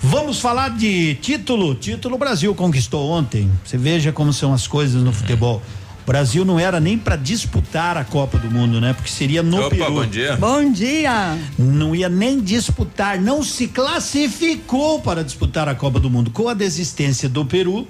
Vamos 0.03 0.39
falar 0.39 0.69
de 0.69 1.15
título. 1.15 1.75
Título 1.75 2.15
o 2.15 2.17
Brasil 2.17 2.53
conquistou 2.55 3.09
ontem. 3.09 3.49
Você 3.63 3.77
veja 3.77 4.11
como 4.11 4.33
são 4.33 4.51
as 4.53 4.67
coisas 4.67 5.01
no 5.03 5.13
futebol. 5.13 5.61
O 6.03 6.05
Brasil 6.07 6.43
não 6.43 6.59
era 6.59 6.79
nem 6.79 6.97
para 6.97 7.15
disputar 7.15 7.95
a 7.95 8.03
Copa 8.03 8.39
do 8.39 8.49
Mundo, 8.49 8.81
né? 8.81 8.93
Porque 8.93 9.09
seria 9.09 9.43
no 9.43 9.59
Opa, 9.59 9.69
Peru. 9.75 9.93
bom 9.93 10.05
dia. 10.07 10.35
Bom 10.35 10.71
dia. 10.71 11.37
Não 11.57 11.95
ia 11.95 12.09
nem 12.09 12.41
disputar, 12.41 13.21
não 13.21 13.43
se 13.43 13.67
classificou 13.67 14.99
para 14.99 15.23
disputar 15.23 15.69
a 15.69 15.75
Copa 15.75 15.99
do 15.99 16.09
Mundo. 16.09 16.31
Com 16.31 16.49
a 16.49 16.55
desistência 16.55 17.29
do 17.29 17.45
Peru, 17.45 17.87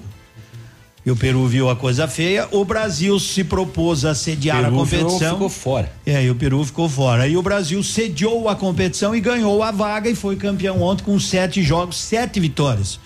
e 1.04 1.10
o 1.10 1.16
Peru 1.16 1.46
viu 1.48 1.68
a 1.68 1.74
coisa 1.74 2.06
feia, 2.06 2.46
o 2.52 2.64
Brasil 2.64 3.18
se 3.18 3.42
propôs 3.42 4.04
a 4.04 4.14
sediar 4.14 4.58
a 4.58 4.64
Peru 4.64 4.76
competição. 4.76 5.34
ficou 5.34 5.48
fora. 5.48 5.92
É, 6.06 6.24
e 6.24 6.30
o 6.30 6.34
Peru 6.34 6.64
ficou 6.64 6.88
fora. 6.88 7.26
E 7.26 7.36
o 7.36 7.42
Brasil 7.42 7.82
sediou 7.82 8.48
a 8.48 8.54
competição 8.54 9.14
e 9.14 9.20
ganhou 9.20 9.62
a 9.64 9.72
vaga 9.72 10.08
e 10.08 10.14
foi 10.14 10.36
campeão 10.36 10.80
ontem 10.80 11.02
com 11.02 11.18
sete 11.18 11.60
jogos, 11.62 11.96
sete 11.96 12.38
vitórias. 12.38 13.00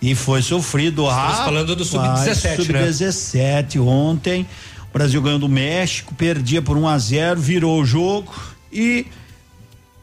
E 0.00 0.14
foi 0.14 0.42
sofrido. 0.42 1.08
Estamos 1.08 1.38
falando 1.38 1.76
do 1.76 1.84
Sub-17, 1.84 2.68
né? 2.70 2.90
Sub-17 2.90 3.80
ontem. 3.80 4.46
O 4.90 4.92
Brasil 4.92 5.22
ganhou 5.22 5.38
do 5.38 5.48
México, 5.48 6.14
perdia 6.14 6.60
por 6.60 6.76
1 6.76 6.86
a 6.86 6.98
0 6.98 7.40
virou 7.40 7.80
o 7.80 7.84
jogo 7.84 8.30
e 8.70 9.06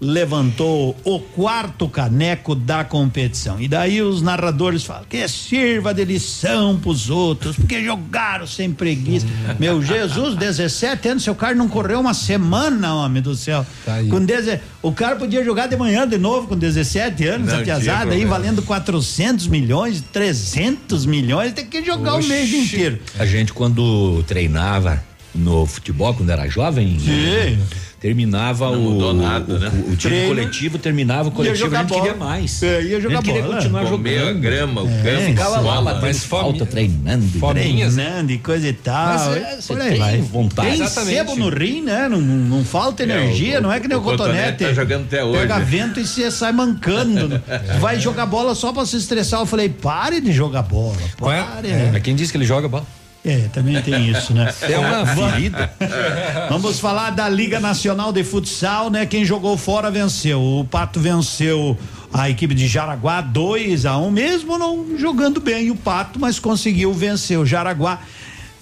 levantou 0.01 0.95
o 1.03 1.19
quarto 1.19 1.87
caneco 1.89 2.55
da 2.55 2.83
competição. 2.83 3.59
E 3.59 3.67
daí 3.67 4.01
os 4.01 4.21
narradores 4.21 4.83
falam 4.83 5.03
que 5.09 5.27
sirva 5.27 5.93
de 5.93 6.05
lição 6.05 6.77
pros 6.79 7.09
outros, 7.09 7.57
porque 7.57 7.83
jogaram 7.83 8.47
sem 8.47 8.71
preguiça. 8.71 9.27
Meu 9.59 9.81
Jesus, 9.81 10.35
17 10.35 11.09
anos, 11.09 11.23
seu 11.23 11.35
cara 11.35 11.53
não 11.53 11.67
correu 11.67 11.99
uma 11.99 12.13
semana, 12.13 12.95
homem 12.95 13.21
do 13.21 13.35
céu. 13.35 13.65
Tá. 13.85 13.97
Com 14.09 14.23
deze... 14.23 14.59
O 14.81 14.93
cara 14.93 15.17
podia 15.17 15.43
jogar 15.43 15.67
de 15.67 15.75
manhã 15.75 16.07
de 16.07 16.17
novo 16.17 16.47
com 16.47 16.57
17 16.57 17.27
anos, 17.27 17.47
Não 17.47 17.59
a 17.59 17.63
tinha 17.63 17.75
piazada 17.75 18.13
aí 18.13 18.23
valendo 18.23 18.61
400 18.61 19.47
milhões, 19.47 20.01
300 20.13 21.05
milhões, 21.05 21.51
tem 21.51 21.65
que 21.65 21.83
jogar 21.83 22.15
o 22.15 22.23
mês 22.23 22.49
inteiro. 22.53 22.99
A 23.17 23.25
gente, 23.25 23.51
quando 23.51 24.23
treinava 24.23 25.03
no 25.35 25.65
futebol, 25.65 26.13
quando 26.13 26.29
era 26.29 26.47
jovem, 26.47 26.97
Sim. 26.99 27.59
Terminava 27.99 28.71
Não 28.71 28.79
o, 28.85 28.91
mudou 28.91 29.13
nada, 29.13 29.53
o, 29.53 29.59
né? 29.59 29.67
o, 29.73 29.91
o 29.91 29.95
time 29.95 30.15
Treino. 30.15 30.27
coletivo, 30.29 30.77
terminava 30.77 31.29
o 31.29 31.31
coletivo, 31.31 31.55
a 31.63 31.67
jogar 31.67 31.79
gente 31.81 31.93
queria 31.93 32.13
bola. 32.13 32.29
mais. 32.31 32.63
É, 32.63 32.81
ia 32.83 33.01
jogar 33.01 33.19
a 33.19 33.21
gente 33.21 33.25
queria 33.25 33.41
bola. 33.43 33.55
continuar 33.57 33.85
Comer 33.85 34.15
a 34.17 34.19
jogando. 34.21 34.39
grama, 34.39 34.81
o 34.83 34.89
É, 34.89 35.01
campo, 35.03 35.25
Ficava 35.25 35.59
lá 35.59 35.81
batendo 35.81 36.13
falta, 36.19 36.65
treinando. 36.65 37.27
Fominhas. 37.39 37.95
treinando 37.95 38.31
e 38.31 38.37
coisa 38.37 38.67
e 38.67 38.73
tal. 38.73 39.07
Mas, 39.29 39.69
é, 39.69 39.75
tem 39.89 39.97
vai. 39.99 40.17
vontade. 40.21 40.69
Tem 40.69 40.81
Exatamente. 40.81 41.15
sebo 41.17 41.35
no 41.35 41.49
rim, 41.49 41.81
né? 41.81 42.07
Não, 42.09 42.19
não, 42.21 42.57
não 42.57 42.63
falta 42.65 43.03
energia, 43.03 43.59
o- 43.59 43.61
não 43.61 43.71
é 43.71 43.79
que 43.79 43.87
nem 43.87 43.97
o, 43.97 44.01
o 44.01 44.03
Cotonete 44.03 44.35
cotonete. 44.53 44.63
tá 44.65 44.73
jogando 44.73 45.03
até 45.05 45.23
hoje. 45.23 45.39
Pega 45.39 45.59
vento 45.59 45.99
e 45.99 46.07
você 46.07 46.31
sai 46.31 46.51
mancando. 46.51 47.41
Vai 47.79 47.99
jogar 47.99 48.25
bola 48.25 48.55
só 48.55 48.71
pra 48.71 48.85
se 48.85 48.95
estressar. 48.97 49.39
Eu 49.39 49.45
falei, 49.45 49.69
pare 49.69 50.21
de 50.21 50.31
jogar 50.31 50.61
bola. 50.63 50.95
Qual 51.17 51.31
é? 51.31 51.41
Pare. 51.43 51.69
Mas 51.91 52.01
quem 52.01 52.15
disse 52.15 52.31
que 52.31 52.37
ele 52.37 52.45
joga 52.45 52.67
bola? 52.67 52.85
É, 53.23 53.49
também 53.51 53.81
tem 53.81 54.09
isso, 54.09 54.33
né? 54.33 54.53
É 54.61 54.77
uma 54.77 55.05
ferida. 55.05 55.71
Vamos 56.49 56.79
falar 56.79 57.09
da 57.09 57.27
Liga 57.27 57.59
Nacional 57.59 58.13
de 58.13 58.23
Futsal, 58.23 58.89
né? 58.89 59.05
Quem 59.05 59.25
jogou 59.25 59.57
fora 59.57 59.91
venceu. 59.91 60.41
O 60.41 60.63
Pato 60.63 60.99
venceu 60.99 61.77
a 62.13 62.29
equipe 62.29 62.55
de 62.55 62.67
Jaraguá 62.67 63.21
2 63.21 63.85
a 63.85 63.97
1 63.97 64.05
um, 64.05 64.11
mesmo 64.11 64.57
não 64.57 64.97
jogando 64.97 65.39
bem 65.39 65.69
o 65.69 65.75
Pato, 65.75 66.19
mas 66.19 66.39
conseguiu 66.39 66.93
vencer 66.93 67.37
o 67.37 67.45
Jaraguá. 67.45 67.99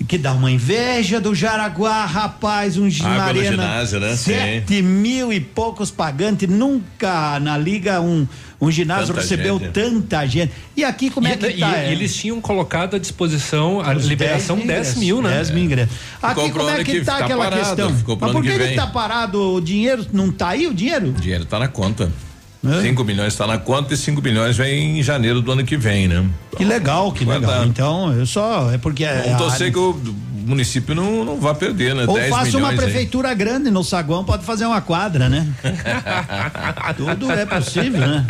Que 0.06 0.18
dá 0.18 0.32
uma 0.32 0.52
inveja 0.52 1.20
do 1.20 1.34
Jaraguá, 1.34 2.06
rapaz, 2.06 2.78
um 2.78 2.88
Água 2.88 3.16
no 3.16 3.22
arena, 3.22 3.52
ginásio, 3.52 4.00
né? 4.00 4.16
Sete 4.16 4.82
mil 4.82 5.34
e 5.34 5.39
poucos 5.39 5.89
pagantes, 5.89 6.48
nunca 6.48 7.39
na 7.39 7.58
liga 7.58 8.00
um, 8.00 8.28
um 8.62 8.70
ginásio 8.70 9.08
Tanta 9.08 9.22
recebeu 9.22 9.58
gente. 9.60 9.72
tanta 9.72 10.26
gente. 10.28 10.54
E 10.76 10.84
aqui 10.84 11.10
como 11.10 11.28
e, 11.28 11.32
é 11.32 11.36
que 11.36 11.48
e- 11.48 11.58
tá? 11.60 11.70
e 11.72 11.86
é? 11.88 11.91
eles 11.91 12.16
tinham 12.16 12.39
colocado 12.39 12.95
à 12.95 13.00
disposição 13.00 13.82
a 13.82 13.95
Os 13.95 14.06
liberação 14.06 14.58
10, 14.58 14.66
ingressos, 14.66 14.95
mil, 14.98 15.22
né? 15.22 15.30
10 15.32 15.50
mil 15.50 15.64
ingressos. 15.64 15.95
Aqui 16.22 16.41
Ficou 16.45 16.60
como 16.66 16.70
é 16.70 16.84
que, 16.84 17.00
que 17.00 17.06
tá 17.06 17.14
fica 17.14 17.26
aquela 17.26 17.43
parado, 17.45 17.66
questão? 17.66 18.18
Mas 18.22 18.32
por 18.32 18.43
que 18.43 18.50
que 18.50 18.64
ele 18.64 18.76
tá 18.76 18.88
parado? 18.88 19.56
O 19.56 19.60
dinheiro 19.60 20.06
não 20.14 20.32
tá 20.32 20.50
aí, 20.50 20.68
o 20.68 20.74
dinheiro? 20.76 21.10
O 21.10 21.14
dinheiro 21.14 21.43
tá 21.45 21.58
na 21.58 21.68
conta. 21.68 22.12
É. 22.66 22.82
5 22.82 23.03
milhões 23.03 23.34
está 23.34 23.45
na 23.45 23.58
conta 23.58 23.93
e 23.93 23.97
5 23.97 24.22
milhões 24.22 24.58
vem 24.58 24.99
em 24.99 25.03
janeiro 25.03 25.41
do 25.41 25.51
ano 25.51 25.64
que 25.64 25.78
vem, 25.78 26.08
né? 26.08 26.26
Que 26.58 26.66
legal, 26.66 27.12
que 27.12 27.24
Vai 27.24 27.39
legal. 27.39 27.60
dar. 27.60 27.68
Então, 27.68 28.12
eu 28.14 28.26
só 28.26 28.72
é 28.72 28.78
porque 28.78 29.03
é 29.05 29.22
Vamos 29.22 29.34
a- 29.34 29.38
torcer 29.38 29.72
que 29.72 29.78
o 29.78 29.95
município 30.45 30.95
não, 30.95 31.24
não 31.26 31.39
vá 31.39 31.53
perder, 31.53 31.93
né? 31.93 32.05
ou 32.08 32.16
10 32.16 32.30
faça 32.30 32.58
uma 32.58 32.70
aí. 32.70 32.78
prefeitura 32.78 33.34
grande 33.34 33.70
no 33.70 33.84
saguão, 33.84 34.24
pode 34.24 34.43
fazer 34.43 34.66
uma 34.66 34.82
quadra, 34.82 35.30
né? 35.30 35.45
Tudo 36.97 37.32
é 37.32 37.45
possível, 37.45 37.99
né? 38.08 38.26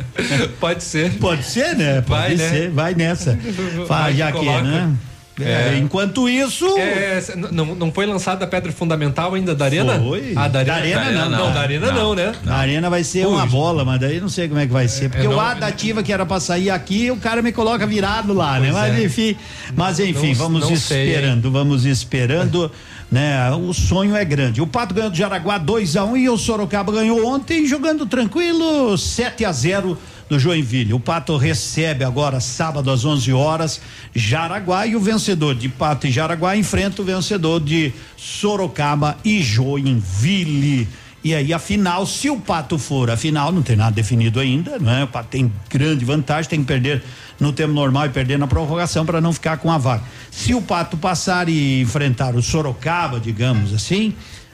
Pode 0.59 0.83
ser. 0.83 1.13
Pode 1.19 1.43
ser, 1.45 1.75
né? 1.75 2.01
Pode 2.01 2.09
Vai, 2.09 2.35
né? 2.35 2.49
ser, 2.49 2.69
vai 2.71 2.93
nessa. 2.95 3.37
Fala, 3.87 4.01
Vai 4.03 4.13
já 4.15 4.31
que, 4.31 4.45
né? 4.45 4.91
É, 5.39 5.73
É. 5.75 5.77
enquanto 5.77 6.27
isso. 6.27 6.65
É, 6.77 7.21
não, 7.51 7.75
não 7.75 7.91
foi 7.91 8.05
lançada 8.05 8.43
a 8.45 8.47
pedra 8.47 8.71
fundamental 8.71 9.35
ainda 9.35 9.53
da 9.53 9.65
arena? 9.65 9.99
Foi. 9.99 10.33
Ah, 10.35 10.47
da 10.47 10.59
arena, 10.59 10.73
Da 10.75 10.81
arena 11.05 11.21
não, 11.25 11.29
não. 11.29 11.45
não, 11.47 11.53
da 11.53 11.59
arena 11.61 11.91
não, 11.91 12.15
né? 12.15 12.33
Na 12.43 12.55
arena 12.55 12.89
vai 12.89 13.03
ser 13.03 13.27
uma 13.27 13.45
bola, 13.45 13.85
mas 13.85 13.99
daí 13.99 14.19
não 14.19 14.29
sei 14.29 14.47
como 14.47 14.59
é 14.59 14.65
que 14.65 14.73
vai 14.73 14.87
ser. 14.87 15.09
Porque 15.09 15.25
é, 15.25 15.29
o 15.29 15.33
não- 15.33 15.39
A 15.39 15.53
da 15.53 15.67
ativa 15.67 16.01
que 16.01 16.11
era 16.11 16.25
pra 16.25 16.39
sair 16.39 16.69
aqui, 16.69 17.11
o 17.11 17.17
cara 17.17 17.41
me 17.41 17.51
coloca 17.51 17.85
virado 17.85 18.33
lá, 18.33 18.53
né? 18.59 18.69
Pois 18.71 18.73
Mas 18.73 18.99
é. 18.99 19.03
enfim, 19.03 19.35
mas 19.75 19.99
enfim, 19.99 20.27
Não- 20.29 20.35
vamos 20.35 20.61
não 20.61 20.75
sei, 20.75 21.07
esperando, 21.11 21.51
vamos 21.51 21.85
esperando, 21.85 22.71
né? 23.11 23.51
O 23.51 23.73
sonho 23.73 24.15
é 24.15 24.25
grande. 24.25 24.61
O 24.61 24.67
Pato 24.67 24.93
ganhou 24.93 25.09
do 25.11 25.15
Jaraguá 25.17 25.57
2 25.57 25.95
a 25.95 26.03
1 26.03 26.11
um, 26.11 26.17
e 26.17 26.29
o 26.29 26.37
Sorocaba 26.37 26.91
ganhou 26.91 27.25
ontem 27.25 27.65
jogando 27.67 28.05
tranquilo 28.05 28.97
7 28.97 29.45
a 29.45 29.51
0 29.51 29.97
do 30.29 30.39
Joinville. 30.39 30.93
O 30.93 30.99
Pato 30.99 31.37
recebe 31.37 32.03
agora 32.03 32.39
sábado 32.39 32.91
às 32.91 33.05
11 33.05 33.31
horas 33.33 33.81
Jaraguá 34.13 34.85
e 34.85 34.95
o 34.95 34.99
vencedor 34.99 35.55
de 35.55 35.69
Pato 35.69 36.07
e 36.07 36.11
Jaraguá 36.11 36.55
enfrenta 36.55 37.01
o 37.01 37.05
vencedor 37.05 37.59
de 37.59 37.93
Sorocaba 38.15 39.17
e 39.23 39.41
Joinville. 39.41 40.87
E 41.23 41.33
aí, 41.33 41.51
a 41.51 41.59
final, 41.59 42.05
se 42.05 42.29
o 42.29 42.39
Pato 42.39 42.77
for 42.77 43.09
a 43.09 43.17
final, 43.17 43.51
não 43.51 43.61
tem 43.61 43.75
nada 43.75 43.91
definido 43.91 44.39
ainda, 44.39 44.79
não 44.79 44.91
é? 44.91 45.03
O 45.03 45.07
Pato 45.07 45.29
tem 45.29 45.51
grande 45.69 46.05
vantagem, 46.05 46.49
tem 46.49 46.59
que 46.61 46.65
perder 46.65 47.03
no 47.39 47.51
tempo 47.51 47.73
normal 47.73 48.05
e 48.05 48.09
perder 48.09 48.39
na 48.39 48.47
prorrogação 48.47 49.05
para 49.05 49.19
não 49.19 49.33
ficar 49.33 49.57
com 49.57 49.71
a 49.71 49.77
vaga. 49.77 50.03
Se 50.31 50.53
o 50.53 50.61
Pato 50.61 50.95
passar 50.95 51.49
e 51.49 51.81
enfrentar 51.81 52.35
o 52.35 52.41
Sorocaba, 52.41 53.19
digamos 53.19 53.73
assim, 53.73 54.13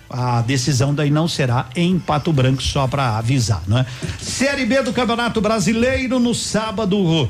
a 0.09 0.41
decisão 0.41 0.93
daí 0.93 1.09
não 1.09 1.27
será 1.27 1.67
em 1.75 1.97
Pato 1.97 2.31
Branco, 2.31 2.61
só 2.61 2.87
para 2.87 3.17
avisar, 3.17 3.63
não 3.67 3.79
é? 3.79 3.85
Série 4.19 4.65
B 4.65 4.81
do 4.83 4.93
Campeonato 4.93 5.41
Brasileiro 5.41 6.19
no 6.19 6.35
sábado. 6.35 7.29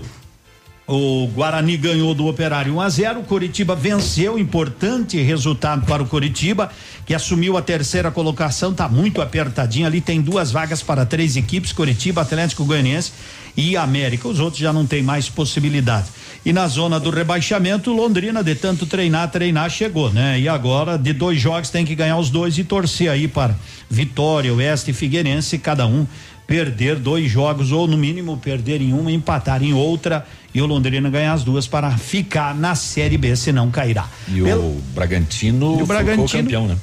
O 0.86 1.28
Guarani 1.28 1.78
ganhou 1.78 2.13
do 2.13 2.28
Operário 2.28 2.74
1 2.76 2.82
a 2.82 2.89
0. 2.89 3.19
O 3.21 3.24
Coritiba 3.24 3.74
venceu, 3.74 4.38
importante 4.38 5.17
resultado 5.21 5.86
para 5.86 6.03
o 6.03 6.05
Coritiba, 6.05 6.69
que 7.05 7.13
assumiu 7.13 7.57
a 7.57 7.61
terceira 7.61 8.11
colocação, 8.11 8.74
tá 8.74 8.89
muito 8.89 9.21
apertadinho 9.21 9.88
ali, 9.88 10.01
tem 10.01 10.21
duas 10.21 10.51
vagas 10.51 10.84
para 10.84 11.05
três 11.05 11.38
equipes, 11.38 11.71
Coritiba, 11.71 12.21
Atlético 12.21 12.65
Goianiense 12.65 13.13
e 13.55 13.78
América. 13.78 14.28
Os 14.28 14.41
outros 14.41 14.59
já 14.61 14.74
não 14.74 14.86
tem 14.86 15.01
mais 15.01 15.30
possibilidade. 15.30 16.07
E 16.45 16.51
na 16.51 16.67
zona 16.67 16.99
do 16.99 17.09
rebaixamento, 17.09 17.93
Londrina, 17.93 18.43
de 18.43 18.53
tanto 18.55 18.85
treinar, 18.85 19.31
treinar, 19.31 19.69
chegou, 19.69 20.11
né? 20.11 20.37
E 20.39 20.49
agora, 20.49 20.97
de 20.97 21.13
dois 21.13 21.39
jogos, 21.39 21.69
tem 21.69 21.85
que 21.85 21.95
ganhar 21.95 22.17
os 22.17 22.29
dois 22.29 22.57
e 22.57 22.63
torcer 22.65 23.09
aí 23.09 23.27
para 23.29 23.55
Vitória, 23.89 24.53
Oeste 24.53 24.91
e 24.91 24.93
Figueirense, 24.93 25.57
cada 25.57 25.87
um 25.87 26.05
perder 26.45 26.97
dois 26.97 27.31
jogos, 27.31 27.71
ou 27.71 27.87
no 27.87 27.97
mínimo 27.97 28.35
perder 28.35 28.81
em 28.81 28.91
uma, 28.91 29.09
empatar 29.09 29.63
em 29.63 29.73
outra, 29.73 30.25
e 30.53 30.61
o 30.61 30.65
Londrina 30.65 31.09
ganhar 31.09 31.31
as 31.31 31.43
duas 31.45 31.65
para 31.65 31.89
ficar 31.91 32.53
na 32.53 32.75
Série 32.75 33.17
B, 33.17 33.33
senão 33.37 33.71
cairá. 33.71 34.05
E 34.27 34.41
Pelo- 34.41 34.61
o 34.63 34.83
Bragantino, 34.93 35.79
E 35.79 35.83
o 35.83 35.85
Bragantino- 35.85 36.27
campeão, 36.43 36.67
né? 36.67 36.77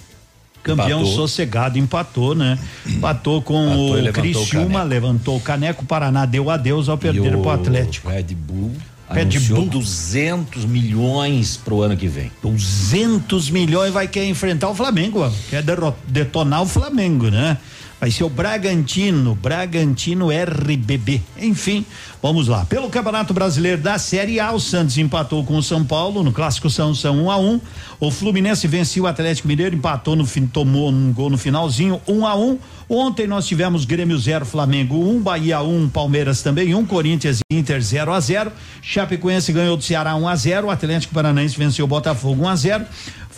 Campeão 0.62 1.00
Empatou. 1.00 1.16
sossegado, 1.16 1.78
empatou, 1.78 2.34
né? 2.34 2.58
Empatou 2.86 3.40
com 3.40 3.64
Empatou 3.64 3.94
o 3.96 4.08
o 4.08 4.12
Criciúma, 4.12 4.82
levantou 4.82 5.36
o 5.36 5.40
caneco, 5.40 5.84
o 5.84 5.86
Paraná 5.86 6.26
deu 6.26 6.50
adeus 6.50 6.86
ao 6.88 6.98
perder 6.98 7.34
o 7.34 7.40
pro 7.40 7.50
Atlético. 7.50 8.11
Red 8.11 8.34
Bull 8.34 8.72
Red 9.11 9.40
Bull. 9.40 9.66
200 9.66 10.64
milhões 10.64 11.56
pro 11.56 11.82
ano 11.82 11.96
que 11.96 12.06
vem. 12.06 12.30
200 12.42 13.50
milhões 13.50 13.92
vai 13.92 14.06
querer 14.06 14.28
enfrentar 14.28 14.68
o 14.68 14.74
Flamengo, 14.74 15.20
ó. 15.20 15.30
quer 15.48 15.64
detonar 16.06 16.62
o 16.62 16.66
Flamengo, 16.66 17.28
né? 17.28 17.58
Vai 18.01 18.11
ser 18.11 18.24
o 18.24 18.30
Bragantino, 18.30 19.34
Bragantino 19.34 20.28
RBB. 20.30 21.20
Enfim, 21.38 21.84
vamos 22.22 22.48
lá. 22.48 22.64
Pelo 22.64 22.88
Campeonato 22.88 23.34
Brasileiro 23.34 23.82
da 23.82 23.98
Série 23.98 24.40
A, 24.40 24.51
o 24.53 24.59
Santos 24.59 24.96
empatou 24.96 25.44
com 25.44 25.55
o 25.59 25.62
São 25.62 25.84
Paulo 25.84 26.22
no 26.22 26.32
clássico 26.32 26.70
São 26.70 26.94
São 26.94 27.26
1 27.26 27.30
a 27.30 27.36
1. 27.36 27.61
O 28.01 28.11
Fluminense 28.11 28.66
venceu 28.66 29.05
o 29.05 29.07
Atlético 29.07 29.46
Mineiro, 29.46 29.76
empatou 29.76 30.16
no 30.16 30.24
fim, 30.24 30.46
tomou 30.46 30.88
um 30.88 31.12
gol 31.12 31.28
no 31.28 31.36
finalzinho, 31.36 32.01
1 32.09 32.26
a 32.26 32.34
1. 32.34 32.59
Ontem 32.88 33.26
nós 33.26 33.46
tivemos 33.46 33.84
Grêmio 33.84 34.18
0, 34.18 34.46
Flamengo 34.46 34.96
1, 34.96 35.20
Bahia 35.20 35.61
1, 35.61 35.90
Palmeiras 35.90 36.42
também 36.42 36.74
1, 36.74 36.86
Corinthians 36.86 37.40
e 37.53 37.57
Inter 37.57 37.82
0 37.82 38.14
a 38.14 38.18
0. 38.18 38.51
Chapecoense 38.80 39.53
ganhou 39.53 39.76
do 39.76 39.84
Ceará 39.84 40.16
1 40.16 40.26
a 40.26 40.34
0, 40.34 40.66
o 40.68 40.70
Atlético 40.70 41.12
Paranaense 41.12 41.57
venceu 41.57 41.84
o 41.84 41.88
Botafogo 41.88 42.44
1 42.44 42.48
a 42.48 42.57
0. 42.57 42.86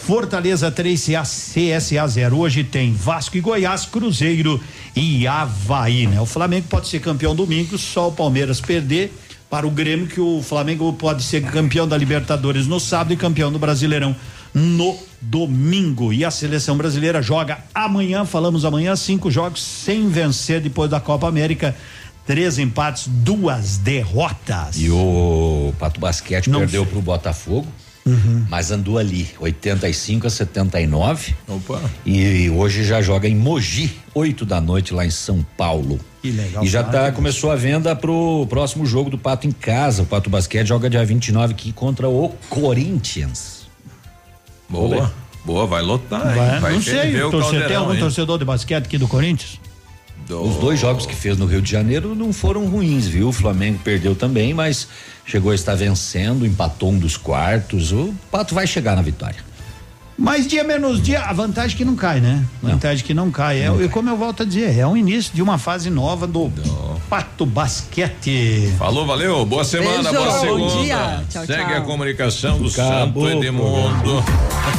Fortaleza 0.07 0.69
3, 0.69 1.07
CA, 1.07 1.23
CSA 1.23 2.09
0. 2.09 2.37
Hoje 2.37 2.65
tem 2.65 2.93
Vasco 2.93 3.37
e 3.37 3.41
Goiás, 3.41 3.87
Cruzeiro 3.87 4.61
e 4.97 5.29
Havaí, 5.29 6.09
né? 6.09 6.21
O 6.21 6.27
Flamengo 6.27 6.67
pode 6.69 6.89
ser 6.89 6.99
campeão 7.01 7.37
domingo, 7.37 7.79
só 7.79 8.09
o 8.09 8.13
Palmeiras 8.13 8.61
perder 8.61 9.13
para 9.49 9.65
o 9.65 9.71
Grêmio, 9.71 10.09
que 10.09 10.21
o 10.21 10.43
Flamengo 10.43 10.93
pode 10.95 11.23
ser 11.23 11.43
campeão 11.45 11.87
da 11.87 11.97
Libertadores 11.97 12.67
no 12.67 12.81
sábado 12.81 13.13
e 13.13 13.17
campeão 13.17 13.53
do 13.53 13.61
Brasileirão 13.61 14.17
no 14.53 14.99
domingo. 15.21 16.13
E 16.13 16.25
a 16.25 16.33
seleção 16.33 16.77
brasileira 16.77 17.23
joga 17.23 17.59
amanhã, 17.73 18.25
falamos 18.25 18.65
amanhã, 18.65 18.97
cinco 18.97 19.31
jogos 19.31 19.63
sem 19.63 20.09
vencer 20.09 20.61
depois 20.61 20.91
da 20.91 20.99
Copa 20.99 21.29
América. 21.29 21.77
Três 22.27 22.59
empates, 22.59 23.07
duas 23.07 23.79
derrotas. 23.79 24.77
E 24.77 24.91
o 24.91 25.73
Pato 25.79 26.01
Basquete 26.01 26.51
Não 26.51 26.61
perdeu 26.61 26.83
sei. 26.83 26.93
pro 26.93 27.03
Botafogo. 27.03 27.69
Uhum. 28.05 28.45
Mas 28.49 28.71
andou 28.71 28.99
ali, 28.99 29.29
85 29.39 30.27
a 30.27 30.31
79. 30.31 31.35
Opa. 31.47 31.81
E 32.05 32.51
hoje 32.51 32.85
já 32.85 33.01
joga 33.01 33.29
em 33.29 33.37
Mogi, 33.37 33.93
8 34.15 34.45
da 34.45 34.61
noite, 34.61 34.93
lá 34.93 35.07
em 35.07 35.11
São 35.11 35.45
Paulo. 35.57 36.01
Que 36.21 36.31
legal. 36.31 36.65
E 36.65 36.69
já 36.69 36.83
tá, 36.83 37.13
começou 37.13 37.51
a 37.51 37.57
venda 37.57 37.95
pro 37.95 38.47
próximo 38.49 38.85
jogo 38.85 39.11
do 39.11 39.19
Pato 39.19 39.47
em 39.47 39.53
casa. 39.53 40.03
O 40.03 40.07
Pato 40.07 40.29
Basquete 40.29 40.67
joga 40.67 40.91
dia 40.91 41.05
29 41.05 41.53
aqui 41.53 41.73
contra 41.73 42.09
o 42.09 42.31
Corinthians. 42.49 43.67
Boa. 44.69 45.13
Boa, 45.45 45.67
vai 45.67 45.83
lotar. 45.83 46.35
Vai, 46.35 46.61
Vai 46.61 46.73
não 46.75 46.83
sei, 46.83 47.23
o 47.23 47.31
torcedor, 47.31 47.67
tem 47.67 47.77
algum 47.77 47.95
hein? 47.95 48.01
torcedor 48.01 48.39
de 48.39 48.45
basquete 48.45 48.87
aqui 48.87 48.97
do 48.97 49.09
Corinthians? 49.09 49.61
Os 50.31 50.57
dois 50.57 50.79
jogos 50.79 51.05
que 51.05 51.15
fez 51.15 51.37
no 51.37 51.47
Rio 51.47 51.61
de 51.61 51.71
Janeiro 51.71 52.15
não 52.15 52.33
foram 52.33 52.67
ruins, 52.67 53.07
viu? 53.07 53.29
O 53.29 53.33
Flamengo 53.33 53.81
perdeu 53.83 54.15
também, 54.15 54.55
mas 54.55 54.89
chegou 55.25 55.53
a 55.53 55.55
estar 55.55 55.75
vencendo, 55.75 56.47
empatou 56.47 56.91
um 56.91 56.99
dos 56.99 57.17
quartos. 57.17 57.93
O 57.93 58.15
Pato 58.31 58.55
vai 58.55 58.67
chegar 58.67 58.97
na 58.97 59.03
vitória. 59.03 59.52
Mais 60.23 60.47
dia 60.47 60.63
menos 60.63 61.03
dia, 61.03 61.21
a 61.21 61.33
vantagem 61.33 61.77
que 61.77 61.85
não 61.85 61.97
cai, 61.97 62.21
né? 62.21 62.45
Vantagem 62.63 63.05
que 63.05 63.13
não 63.13 63.29
cai. 63.29 63.61
É, 63.61 63.73
e 63.85 63.89
como 63.89 64.09
eu 64.09 64.17
volto 64.17 64.45
a 64.45 64.47
dizer, 64.47 64.79
é 64.79 64.87
o 64.87 64.97
início 64.97 65.35
de 65.35 65.43
uma 65.43 65.59
fase 65.59 65.91
nova 65.91 66.29
do 66.29 66.49
Pato 67.11 67.45
Basquete. 67.45 68.73
Falou, 68.79 69.05
valeu. 69.05 69.45
Boa 69.45 69.65
semana, 69.65 70.13
Beijo, 70.13 70.17
boa 70.17 70.31
bom 70.31 70.41
segunda. 70.41 70.83
dia. 70.85 71.25
Tchau, 71.29 71.45
Segue 71.47 71.65
tchau. 71.65 71.77
a 71.77 71.81
comunicação 71.81 72.59
do 72.59 72.69
Acabou 72.69 73.29
Santo 73.29 73.43
Edmundo. 73.45 74.25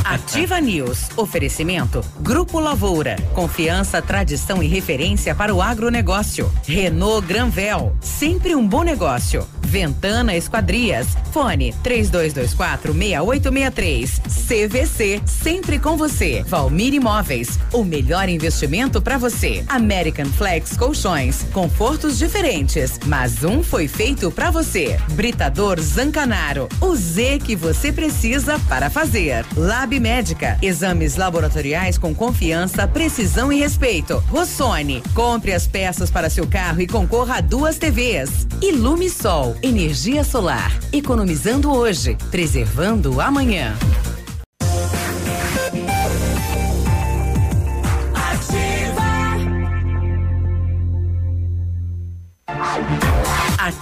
Ativa 0.05 0.61
News. 0.61 1.09
Oferecimento. 1.17 2.01
Grupo 2.21 2.59
Lavoura. 2.61 3.17
Confiança, 3.33 4.01
tradição 4.01 4.63
e 4.63 4.67
referência 4.67 5.35
para 5.35 5.53
o 5.53 5.61
agronegócio. 5.61 6.49
Renault 6.65 7.27
Granvel. 7.27 7.93
Sempre 7.99 8.55
um 8.55 8.65
bom 8.65 8.81
negócio. 8.83 9.45
Ventana 9.61 10.35
Esquadrias. 10.35 11.07
Fone 11.31 11.73
3224 11.83 12.93
6863. 12.93 14.21
CVC. 14.47 15.21
Sempre 15.41 15.79
com 15.79 15.97
você. 15.97 16.43
Valmir 16.47 16.93
Imóveis. 16.93 17.59
O 17.73 17.83
melhor 17.83 18.29
investimento 18.29 19.01
para 19.01 19.17
você. 19.17 19.63
American 19.67 20.25
Flex 20.25 20.77
Colchões. 20.77 21.45
Confortos 21.51 22.17
diferentes, 22.17 22.99
mas 23.05 23.43
um 23.43 23.63
foi 23.63 23.87
feito 23.87 24.31
para 24.31 24.51
você. 24.51 24.97
Britador 25.11 25.79
Zancanaro. 25.81 26.69
O 26.79 26.95
Z 26.95 27.39
que 27.43 27.55
você 27.55 27.91
precisa 27.91 28.59
para 28.69 28.89
fazer. 28.89 29.45
Lab 29.57 29.99
Médica. 29.99 30.57
Exames 30.61 31.15
laboratoriais 31.15 31.97
com 31.97 32.13
confiança, 32.13 32.87
precisão 32.87 33.51
e 33.51 33.59
respeito. 33.59 34.23
Rossoni. 34.29 35.03
Compre 35.13 35.53
as 35.53 35.67
peças 35.67 36.09
para 36.09 36.29
seu 36.29 36.47
carro 36.47 36.81
e 36.81 36.87
concorra 36.87 37.37
a 37.37 37.41
duas 37.41 37.77
TVs. 37.77 38.47
Ilume 38.61 39.09
Sol. 39.09 39.55
Energia 39.61 40.23
solar. 40.23 40.71
Economizando 40.91 41.71
hoje, 41.71 42.17
preservando 42.31 43.19
amanhã. 43.19 43.75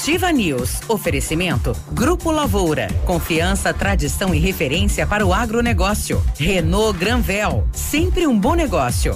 Ativa 0.01 0.31
News. 0.31 0.81
Oferecimento. 0.87 1.77
Grupo 1.91 2.31
Lavoura. 2.31 2.87
Confiança, 3.05 3.71
tradição 3.71 4.33
e 4.33 4.39
referência 4.39 5.05
para 5.05 5.23
o 5.23 5.31
agronegócio. 5.31 6.23
Renault 6.39 6.97
Granvel. 6.97 7.67
Sempre 7.71 8.25
um 8.25 8.37
bom 8.37 8.55
negócio. 8.55 9.15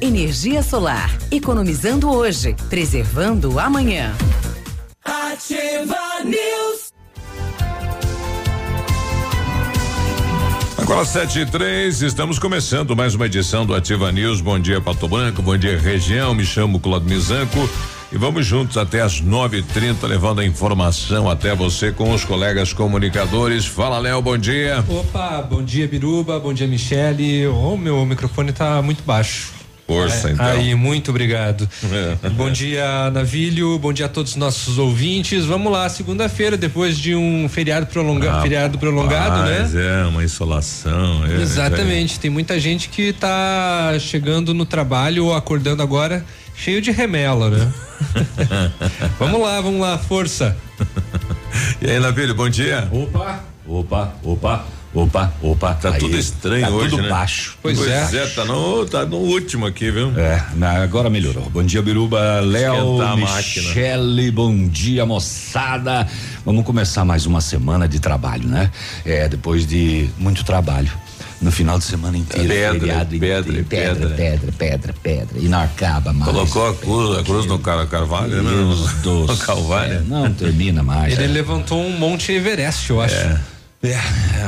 Energia 0.00 0.62
solar. 0.62 1.10
Economizando 1.28 2.08
hoje, 2.08 2.54
preservando 2.70 3.58
amanhã. 3.58 4.14
Ativa 5.04 6.22
News. 6.24 6.92
Agora 10.76 11.04
sete 11.04 11.40
e 11.40 11.46
três, 11.46 12.00
estamos 12.00 12.38
começando 12.38 12.94
mais 12.94 13.16
uma 13.16 13.26
edição 13.26 13.66
do 13.66 13.74
Ativa 13.74 14.12
News. 14.12 14.40
Bom 14.40 14.58
dia, 14.60 14.80
Pato 14.80 15.08
Branco, 15.08 15.42
bom 15.42 15.56
dia, 15.56 15.76
região. 15.76 16.32
Me 16.32 16.46
chamo 16.46 16.78
Claudio 16.78 17.08
Mizanco 17.08 17.68
e 18.12 18.16
vamos 18.16 18.46
juntos 18.46 18.76
até 18.76 19.02
as 19.02 19.20
nove 19.20 19.58
e 19.58 19.62
trinta, 19.64 20.06
levando 20.06 20.40
a 20.40 20.46
informação 20.46 21.28
até 21.28 21.56
você 21.56 21.90
com 21.90 22.14
os 22.14 22.24
colegas 22.24 22.72
comunicadores. 22.72 23.66
Fala, 23.66 23.98
Léo, 23.98 24.22
bom 24.22 24.38
dia. 24.38 24.84
Opa, 24.88 25.42
bom 25.42 25.60
dia, 25.60 25.88
Biruba, 25.88 26.38
bom 26.38 26.54
dia, 26.54 26.68
Michele. 26.68 27.48
O 27.48 27.76
meu 27.76 28.06
microfone 28.06 28.52
tá 28.52 28.80
muito 28.80 29.02
baixo. 29.02 29.57
Força, 29.88 30.28
É, 30.28 30.32
então. 30.32 30.46
Aí, 30.46 30.74
muito 30.74 31.10
obrigado. 31.10 31.66
É. 32.22 32.28
bom 32.28 32.50
dia, 32.50 33.10
Navilho, 33.10 33.78
bom 33.78 33.90
dia 33.90 34.04
a 34.04 34.08
todos 34.08 34.32
os 34.32 34.36
nossos 34.36 34.76
ouvintes. 34.76 35.46
Vamos 35.46 35.72
lá, 35.72 35.88
segunda-feira, 35.88 36.58
depois 36.58 36.98
de 36.98 37.14
um 37.14 37.48
feriado 37.48 37.86
prolongado, 37.86 38.42
feriado 38.42 38.78
prolongado, 38.78 39.48
né? 39.48 39.60
Mas 39.62 39.74
é 39.74 40.04
uma 40.04 40.22
insolação. 40.22 41.24
é, 41.26 41.40
Exatamente, 41.40 42.20
tem 42.20 42.30
muita 42.30 42.60
gente 42.60 42.90
que 42.90 43.14
tá 43.14 43.94
chegando 43.98 44.52
no 44.52 44.66
trabalho 44.66 45.24
ou 45.24 45.34
acordando 45.34 45.82
agora 45.82 46.22
cheio 46.54 46.82
de 46.82 46.90
remela, 46.90 47.48
né? 47.48 47.72
vamos 49.18 49.40
lá, 49.40 49.58
vamos 49.62 49.80
lá, 49.80 49.96
força. 49.96 50.54
E 51.80 51.90
aí, 51.90 51.98
Navilho, 51.98 52.34
bom 52.34 52.48
dia. 52.50 52.86
Opa, 52.92 53.42
opa, 53.66 54.12
opa. 54.22 54.66
Opa, 54.94 55.32
opa. 55.42 55.74
Tá 55.74 55.90
aí, 55.90 55.98
tudo 55.98 56.16
estranho 56.16 56.64
tá 56.66 56.70
hoje, 56.72 56.90
tudo 56.90 57.02
né? 57.02 57.08
baixo. 57.10 57.56
Pois, 57.62 57.78
é. 57.86 58.26
tá 58.34 58.44
no, 58.46 58.86
tá 58.86 59.04
no 59.04 59.18
último 59.18 59.66
aqui, 59.66 59.90
viu? 59.90 60.18
É, 60.18 60.42
na- 60.56 60.82
agora 60.82 61.10
melhorou. 61.10 61.44
Bom 61.50 61.62
dia, 61.62 61.82
Biruba, 61.82 62.40
Léo. 62.40 62.98
Michele, 63.16 64.30
bom 64.30 64.66
dia, 64.66 65.04
moçada. 65.04 66.06
Vamos 66.44 66.64
começar 66.64 67.04
mais 67.04 67.26
uma 67.26 67.40
semana 67.42 67.86
de 67.86 68.00
trabalho, 68.00 68.48
né? 68.48 68.70
É, 69.04 69.28
depois 69.28 69.66
de 69.66 70.08
muito 70.18 70.42
trabalho. 70.42 70.90
No 71.40 71.52
final 71.52 71.78
de 71.78 71.84
semana 71.84 72.16
inteiro, 72.18 72.48
Pedra, 72.48 72.80
feriado 72.80 73.10
pedra, 73.10 73.60
inteiro, 73.60 73.64
pedra, 73.64 74.08
pedra. 74.08 74.16
pedra, 74.16 74.52
pedra, 74.58 74.94
pedra. 75.00 75.38
E 75.38 75.46
não 75.48 75.60
acaba 75.62 76.12
mais. 76.12 76.32
Colocou 76.32 76.68
a 76.68 76.74
cruz, 76.74 77.18
a 77.18 77.22
cruz 77.22 77.46
no 77.46 77.58
Car- 77.60 77.86
Carvalho, 77.86 78.42
né? 78.42 78.50
Deus 78.50 78.80
No, 79.04 79.26
do 79.26 79.32
no 79.32 79.36
Calvário. 79.38 79.98
céu, 79.98 80.04
Não 80.08 80.32
termina 80.32 80.82
mais. 80.82 81.12
Ele 81.12 81.24
É. 81.24 81.28
levantou 81.28 81.80
um 81.80 81.96
Monte 81.96 82.32
Everest, 82.32 82.90
eu 82.90 83.00
acho. 83.00 83.14
É, 83.14 83.38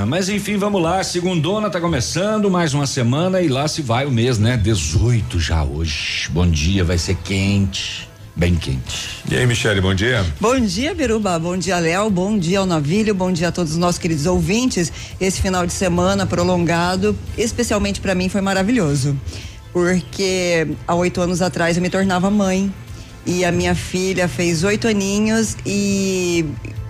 mas 0.08 0.28
enfim, 0.28 0.56
vamos 0.56 0.82
lá. 0.82 1.02
Segundona 1.04 1.70
tá 1.70 1.80
começando, 1.80 2.50
mais 2.50 2.74
uma 2.74 2.86
semana 2.86 3.40
e 3.40 3.48
lá 3.48 3.68
se 3.68 3.80
vai 3.80 4.04
o 4.04 4.10
mês, 4.10 4.38
né? 4.38 4.56
18 4.56 5.38
já 5.38 5.62
hoje. 5.62 6.28
Bom 6.30 6.48
dia, 6.48 6.82
vai 6.82 6.98
ser 6.98 7.14
quente, 7.14 8.08
bem 8.34 8.56
quente. 8.56 9.22
E 9.30 9.36
aí, 9.36 9.46
Michele, 9.46 9.80
bom 9.80 9.94
dia. 9.94 10.26
Bom 10.40 10.58
dia, 10.58 10.92
Biruba. 10.94 11.38
Bom 11.38 11.56
dia, 11.56 11.78
Léo. 11.78 12.10
Bom 12.10 12.36
dia 12.36 12.58
ao 12.58 12.66
Navilho. 12.66 13.14
Bom 13.14 13.30
dia 13.30 13.48
a 13.48 13.52
todos 13.52 13.72
os 13.72 13.78
nossos 13.78 14.00
queridos 14.00 14.26
ouvintes. 14.26 14.92
Esse 15.20 15.40
final 15.40 15.64
de 15.64 15.72
semana 15.72 16.26
prolongado, 16.26 17.16
especialmente 17.38 18.00
para 18.00 18.16
mim, 18.16 18.28
foi 18.28 18.40
maravilhoso. 18.40 19.16
Porque 19.72 20.66
há 20.88 20.94
oito 20.96 21.20
anos 21.20 21.40
atrás 21.40 21.76
eu 21.76 21.82
me 21.82 21.88
tornava 21.88 22.28
mãe. 22.30 22.72
E 23.24 23.44
a 23.44 23.52
minha 23.52 23.76
filha 23.76 24.26
fez 24.26 24.64
oito 24.64 24.88
aninhos 24.88 25.56
e 25.64 26.44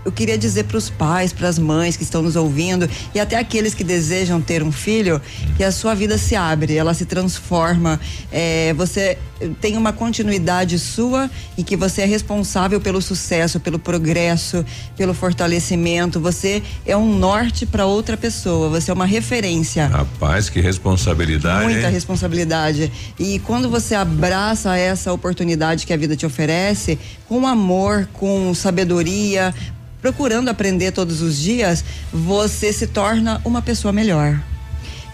eu 0.05 0.11
queria 0.13 0.39
dizer 0.39 0.65
para 0.65 0.77
os 0.77 0.89
pais, 0.89 1.33
para 1.33 1.49
as 1.49 1.59
mães 1.59 1.97
que 1.97 2.03
estão 2.03 2.23
nos 2.23 2.37
ouvindo 2.37 2.89
e 3.15 3.21
até 3.21 3.37
aqueles 3.37 3.75
que 3.75 3.85
desejam 3.85 4.41
ter 4.41 4.63
um 4.63 4.73
filho, 4.73 5.21
que 5.57 5.65
a 5.65 5.71
sua 5.71 5.95
vida 5.95 6.17
se 6.17 6.35
abre, 6.35 6.77
ela 6.77 6.95
se 6.95 7.05
transforma. 7.05 8.01
É, 8.33 8.73
você 8.75 9.19
tem 9.61 9.77
uma 9.77 9.93
continuidade 9.93 10.79
sua 10.79 11.31
e 11.57 11.63
que 11.63 11.77
você 11.77 12.03
é 12.03 12.05
responsável 12.05 12.81
pelo 12.81 13.01
sucesso, 13.01 13.61
pelo 13.61 13.79
progresso, 13.79 14.65
pelo 14.97 15.15
fortalecimento. 15.15 16.21
Você 16.21 16.63
é 16.87 16.97
um 16.97 17.19
norte 17.19 17.67
para 17.67 17.87
outra 17.87 18.17
pessoa. 18.17 18.69
Você 18.69 18.91
é 18.91 18.95
uma 18.95 19.07
referência. 19.07 19.87
Rapaz, 19.87 20.49
que 20.49 20.61
responsabilidade. 20.61 21.65
Muita 21.65 21.87
hein? 21.87 21.93
responsabilidade. 21.93 22.93
E 23.19 23.39
quando 23.41 23.69
você 23.69 23.95
abraça 23.95 24.77
essa 24.77 25.13
oportunidade 25.13 25.87
que 25.87 25.93
a 25.93 25.97
vida 25.97 26.17
te 26.17 26.27
oferece, 26.27 26.99
com 27.29 27.47
amor, 27.47 28.09
com 28.13 28.53
sabedoria, 28.55 29.55
procurando 30.01 30.49
aprender 30.49 30.93
todos 30.93 31.21
os 31.21 31.39
dias, 31.39 31.85
você 32.13 32.73
se 32.73 32.87
torna 32.87 33.41
uma 33.45 33.63
pessoa 33.63 33.93
melhor. 33.93 34.41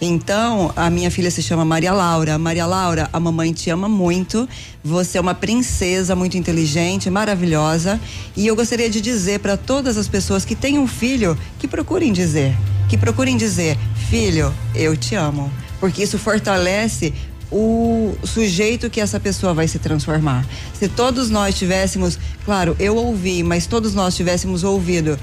Então, 0.01 0.72
a 0.76 0.91
minha 0.91 1.11
filha 1.11 1.30
se 1.30 1.43
chama 1.43 1.64
Maria 1.64 1.93
Laura. 1.93 2.39
Maria 2.39 2.66
Laura, 2.66 3.09
a 3.12 3.18
mamãe 3.18 3.53
te 3.53 3.70
ama 3.70 3.89
muito. 3.89 4.47
Você 4.84 5.16
é 5.16 5.20
uma 5.20 5.34
princesa 5.34 6.14
muito 6.14 6.37
inteligente, 6.37 7.09
maravilhosa. 7.09 7.99
E 8.37 8.47
eu 8.47 8.55
gostaria 8.55 8.91
de 8.91 9.01
dizer 9.01 9.41
para 9.41 9.57
todas 9.57 9.97
as 9.97 10.07
pessoas 10.07 10.45
que 10.45 10.55
têm 10.55 10.78
um 10.78 10.87
filho 10.87 11.37
que 11.59 11.66
procurem 11.66 12.12
dizer, 12.12 12.55
que 12.89 12.99
procurem 12.99 13.37
dizer, 13.37 13.78
filho, 14.11 14.55
eu 14.74 14.97
te 14.97 15.14
amo, 15.14 15.51
porque 15.80 16.03
isso 16.03 16.18
fortalece 16.18 17.14
o 17.51 18.17
sujeito 18.25 18.91
que 18.91 19.01
essa 19.01 19.21
pessoa 19.21 19.55
vai 19.55 19.69
se 19.69 19.79
transformar. 19.79 20.45
Se 20.75 20.89
todos 20.89 21.31
nós 21.31 21.55
tivéssemos, 21.55 22.19
claro, 22.45 22.77
eu 22.79 22.97
ouvi, 22.97 23.43
mas 23.43 23.67
todos 23.67 23.95
nós 23.95 24.17
tivéssemos 24.17 24.65
ouvido 24.65 25.19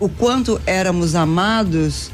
o 0.00 0.08
quanto 0.08 0.60
éramos 0.66 1.14
amados, 1.14 2.10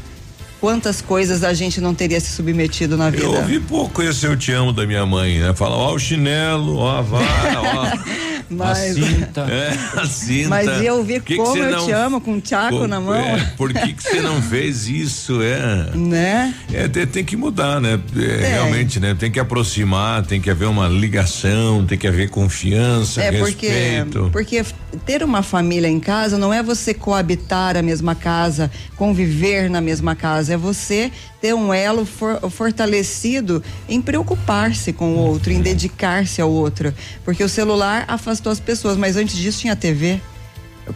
quantas 0.61 1.01
coisas 1.03 1.45
a 1.45 1.53
gente 1.53 1.81
não 1.81 1.95
teria 1.95 2.21
se 2.21 2.31
submetido 2.31 2.97
na 2.97 3.11
vida. 3.11 3.25
Eu 3.25 3.35
ouvi 3.35 3.61
pouco 3.61 4.03
esse 4.03 4.27
eu 4.27 4.37
te 4.37 4.53
amo 4.53 4.73
da 4.73 4.87
minha 4.87 5.05
mãe, 5.05 5.39
né? 5.39 5.55
Fala, 5.55 5.77
ó, 5.77 5.95
o 5.95 5.99
chinelo, 5.99 6.77
ó, 6.77 6.99
a 6.99 7.03
vara, 7.03 7.61
ó. 7.61 8.34
Mas- 8.51 8.97
a 8.99 9.07
cinta. 9.07 9.47
É, 9.51 10.01
a 10.01 10.07
cinta. 10.07 10.49
Mas 10.49 10.69
eu 10.83 11.03
vi 11.05 11.15
que 11.21 11.35
que 11.35 11.37
como 11.37 11.51
você 11.53 11.61
eu 11.61 11.71
não- 11.71 11.87
te 11.87 11.93
amo 11.93 12.21
com 12.21 12.33
um 12.35 12.41
tchaco 12.41 12.79
Pô, 12.79 12.87
na 12.87 13.01
mão. 13.01 13.15
é, 13.15 13.53
por 13.57 13.73
que 13.73 13.93
que 13.93 14.03
você 14.03 14.21
não 14.21 14.41
fez 14.43 14.87
isso, 14.89 15.41
é? 15.43 15.91
Né? 15.95 16.55
É, 16.73 16.89
tem, 16.89 17.07
tem 17.07 17.25
que 17.25 17.37
mudar, 17.37 17.81
né? 17.81 17.99
É, 18.17 18.49
Realmente, 18.55 18.99
né? 19.01 19.15
Tem 19.19 19.31
que 19.31 19.41
aproximar, 19.41 20.25
tem 20.27 20.41
que 20.41 20.51
haver 20.51 20.69
uma 20.69 20.89
ligação, 20.89 21.85
tem 21.87 21.97
que 21.99 22.07
haver 22.07 22.31
confiança, 22.31 23.23
É 23.23 23.33
porque, 23.33 23.69
respeito. 23.69 24.29
porque 24.33 24.65
ter 25.07 25.23
uma 25.23 25.43
família 25.43 25.89
em 25.89 26.01
casa 26.01 26.37
não 26.39 26.53
é 26.53 26.63
você 26.63 26.93
coabitar 26.95 27.77
a 27.77 27.83
mesma 27.83 28.15
casa, 28.15 28.71
conviver 28.97 29.69
na 29.69 29.81
mesma 29.81 30.15
casa, 30.15 30.55
é 30.55 30.57
você 30.57 31.11
ter 31.45 31.53
um 31.53 31.75
elo 31.75 32.07
for- 32.07 32.41
fortalecido 32.51 33.63
em 33.87 34.01
preocupar-se 34.01 34.95
com 34.95 35.13
o 35.13 35.19
outro, 35.19 35.53
em 35.53 35.61
dedicar-se 35.61 36.41
ao 36.41 36.51
outro. 36.51 36.95
Porque 37.23 37.45
o 37.45 37.49
celular 37.51 38.07
afastou 38.09 38.51
as 38.51 38.59
pessoas, 38.59 38.97
mas 38.97 39.15
antes 39.15 39.37
disso 39.37 39.61
tinha 39.61 39.77
TV. 39.77 40.23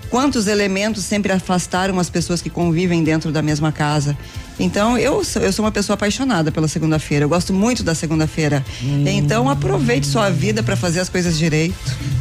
Quantos 0.09 0.46
elementos 0.46 1.05
sempre 1.05 1.32
afastaram 1.32 1.99
as 1.99 2.09
pessoas 2.09 2.40
que 2.40 2.49
convivem 2.49 3.05
dentro 3.05 3.30
da 3.30 3.42
mesma 3.42 3.70
casa? 3.70 4.16
Então, 4.59 4.98
eu 4.98 5.22
sou, 5.24 5.42
eu 5.42 5.52
sou 5.52 5.64
uma 5.64 5.70
pessoa 5.70 5.94
apaixonada 5.94 6.50
pela 6.50 6.68
segunda-feira. 6.68 7.24
Eu 7.24 7.28
gosto 7.28 7.52
muito 7.52 7.82
da 7.82 7.94
segunda-feira. 7.94 8.64
Então, 9.06 9.48
aproveite 9.48 10.06
sua 10.06 10.30
vida 10.30 10.62
para 10.62 10.76
fazer 10.76 11.00
as 11.00 11.09
coisas 11.09 11.38
direito. 11.38 11.76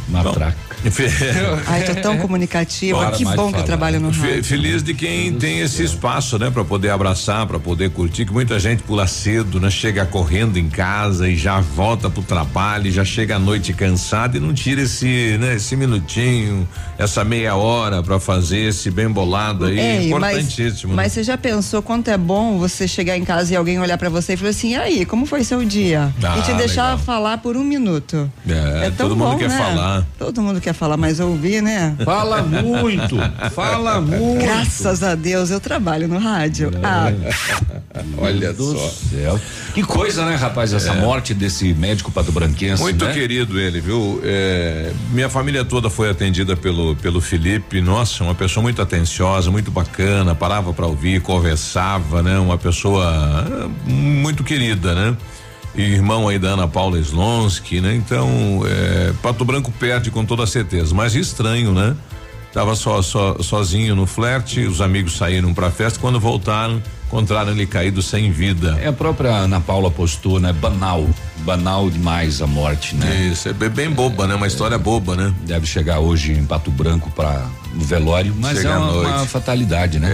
Matraca. 0.08 0.56
Ai, 1.66 1.82
tô 1.82 1.94
tão 2.00 2.16
comunicativa. 2.18 2.98
Bora 2.98 3.10
que 3.16 3.24
bom 3.24 3.32
que 3.32 3.38
eu 3.40 3.50
falar. 3.50 3.62
trabalho 3.64 4.00
no 4.00 4.10
rádio. 4.10 4.44
Feliz 4.44 4.82
de 4.82 4.94
quem 4.94 5.32
tem 5.34 5.60
esse 5.60 5.82
espaço, 5.82 6.38
né, 6.38 6.50
Pra 6.50 6.64
poder 6.64 6.90
abraçar, 6.90 7.46
pra 7.46 7.58
poder 7.58 7.90
curtir. 7.90 8.24
Que 8.24 8.32
muita 8.32 8.58
gente 8.58 8.82
pula 8.82 9.06
cedo, 9.06 9.60
né, 9.60 9.70
chega 9.70 10.06
correndo 10.06 10.56
em 10.56 10.68
casa 10.68 11.28
e 11.28 11.36
já 11.36 11.60
volta 11.60 12.08
pro 12.08 12.22
trabalho, 12.22 12.86
e 12.86 12.92
já 12.92 13.04
chega 13.04 13.36
à 13.36 13.38
noite 13.38 13.72
cansado 13.72 14.36
e 14.36 14.40
não 14.40 14.54
tira 14.54 14.82
esse, 14.82 15.36
né, 15.38 15.56
esse 15.56 15.76
minutinho, 15.76 16.66
essa 16.96 17.24
meia 17.24 17.56
hora 17.56 18.02
pra 18.02 18.20
fazer 18.20 18.68
esse 18.68 18.90
bem 18.90 19.08
bolado 19.08 19.64
aí, 19.64 19.78
Ei, 19.78 20.06
importantíssimo. 20.06 20.94
Mas, 20.94 20.96
né? 20.96 21.02
mas 21.04 21.12
você 21.12 21.22
já 21.24 21.36
pensou 21.36 21.82
quanto 21.82 22.08
é 22.08 22.16
bom 22.16 22.27
você 22.58 22.86
chegar 22.88 23.16
em 23.16 23.24
casa 23.24 23.52
e 23.52 23.56
alguém 23.56 23.78
olhar 23.78 23.96
pra 23.98 24.08
você 24.08 24.34
e 24.34 24.36
falar 24.36 24.50
assim: 24.50 24.70
e 24.70 24.76
aí, 24.76 25.06
como 25.06 25.24
foi 25.26 25.44
seu 25.44 25.64
dia? 25.64 26.12
Ah, 26.22 26.38
e 26.38 26.42
te 26.42 26.52
deixar 26.54 26.84
legal. 26.90 26.98
falar 26.98 27.38
por 27.38 27.56
um 27.56 27.64
minuto. 27.64 28.30
É, 28.48 28.90
tão 28.96 29.08
todo 29.08 29.16
mundo 29.16 29.30
bom, 29.32 29.38
quer 29.38 29.48
né? 29.48 29.56
falar. 29.58 30.06
Todo 30.18 30.42
mundo 30.42 30.60
quer 30.60 30.72
falar, 30.72 30.96
mas 30.96 31.20
ouvir, 31.20 31.62
né? 31.62 31.96
Fala 32.04 32.42
muito, 32.42 33.16
fala 33.54 34.00
muito. 34.00 34.40
Graças 34.44 35.02
a 35.02 35.14
Deus 35.14 35.50
eu 35.50 35.60
trabalho 35.60 36.08
no 36.08 36.18
rádio. 36.18 36.70
Ah, 36.82 37.12
Olha 38.18 38.52
do 38.52 38.72
só. 38.76 38.88
céu. 39.10 39.40
Que 39.74 39.82
coisa, 39.82 40.24
né, 40.24 40.34
rapaz? 40.36 40.72
Essa 40.72 40.92
É. 40.92 41.00
morte 41.00 41.34
desse 41.34 41.72
médico 41.74 42.10
patobranquense, 42.10 42.82
Muito 42.82 43.04
né? 43.04 43.12
querido 43.12 43.58
ele, 43.60 43.80
viu? 43.80 44.20
É, 44.24 44.92
minha 45.12 45.28
família 45.28 45.64
toda 45.64 45.88
foi 45.90 46.10
atendida 46.10 46.56
pelo, 46.56 46.94
pelo 46.96 47.20
Felipe. 47.20 47.80
Nossa, 47.80 48.22
uma 48.24 48.34
pessoa 48.34 48.62
muito 48.62 48.80
atenciosa, 48.82 49.50
muito 49.50 49.70
bacana, 49.70 50.34
parava 50.34 50.72
para 50.72 50.86
ouvir, 50.86 51.20
conversava, 51.20 52.17
né? 52.22 52.38
Uma 52.38 52.58
pessoa 52.58 53.46
é, 53.46 53.90
muito 53.90 54.44
querida, 54.44 54.94
né? 54.94 55.16
E 55.74 55.82
irmão 55.82 56.28
aí 56.28 56.38
da 56.38 56.48
Ana 56.48 56.66
Paula 56.66 56.98
Slonsky, 56.98 57.80
né? 57.80 57.94
Então, 57.94 58.62
é, 58.66 59.12
Pato 59.22 59.44
Branco 59.44 59.72
perde 59.78 60.10
com 60.10 60.24
toda 60.24 60.46
certeza, 60.46 60.94
mas 60.94 61.14
estranho, 61.14 61.72
né? 61.72 61.94
Tava 62.52 62.74
só, 62.74 63.02
só 63.02 63.36
sozinho 63.42 63.94
no 63.94 64.06
flerte, 64.06 64.60
os 64.60 64.80
amigos 64.80 65.16
saíram 65.16 65.52
pra 65.52 65.70
festa, 65.70 66.00
quando 66.00 66.18
voltaram, 66.18 66.82
encontraram 67.06 67.52
ele 67.52 67.66
caído 67.66 68.00
sem 68.00 68.32
vida. 68.32 68.78
É 68.82 68.88
a 68.88 68.92
própria 68.92 69.30
Ana 69.30 69.60
Paula 69.60 69.90
postou, 69.90 70.40
né? 70.40 70.52
Banal. 70.52 71.06
Banal 71.38 71.90
demais 71.90 72.40
a 72.40 72.46
morte, 72.46 72.96
né? 72.96 73.28
Isso, 73.30 73.48
é 73.48 73.52
bem, 73.52 73.90
boba, 73.90 74.26
né? 74.26 74.34
Uma 74.34 74.46
história 74.46 74.78
boba, 74.78 75.14
né? 75.14 75.32
Deve 75.42 75.66
chegar 75.66 76.00
hoje 76.00 76.32
em 76.32 76.44
Pato 76.44 76.70
Branco 76.70 77.10
para 77.10 77.46
o 77.78 77.84
velório, 77.84 78.34
mas 78.38 78.56
Chega 78.58 78.70
é 78.70 78.72
à 78.72 78.78
uma, 78.78 78.92
noite. 78.92 79.10
uma 79.10 79.26
fatalidade, 79.26 79.98
né? 80.00 80.10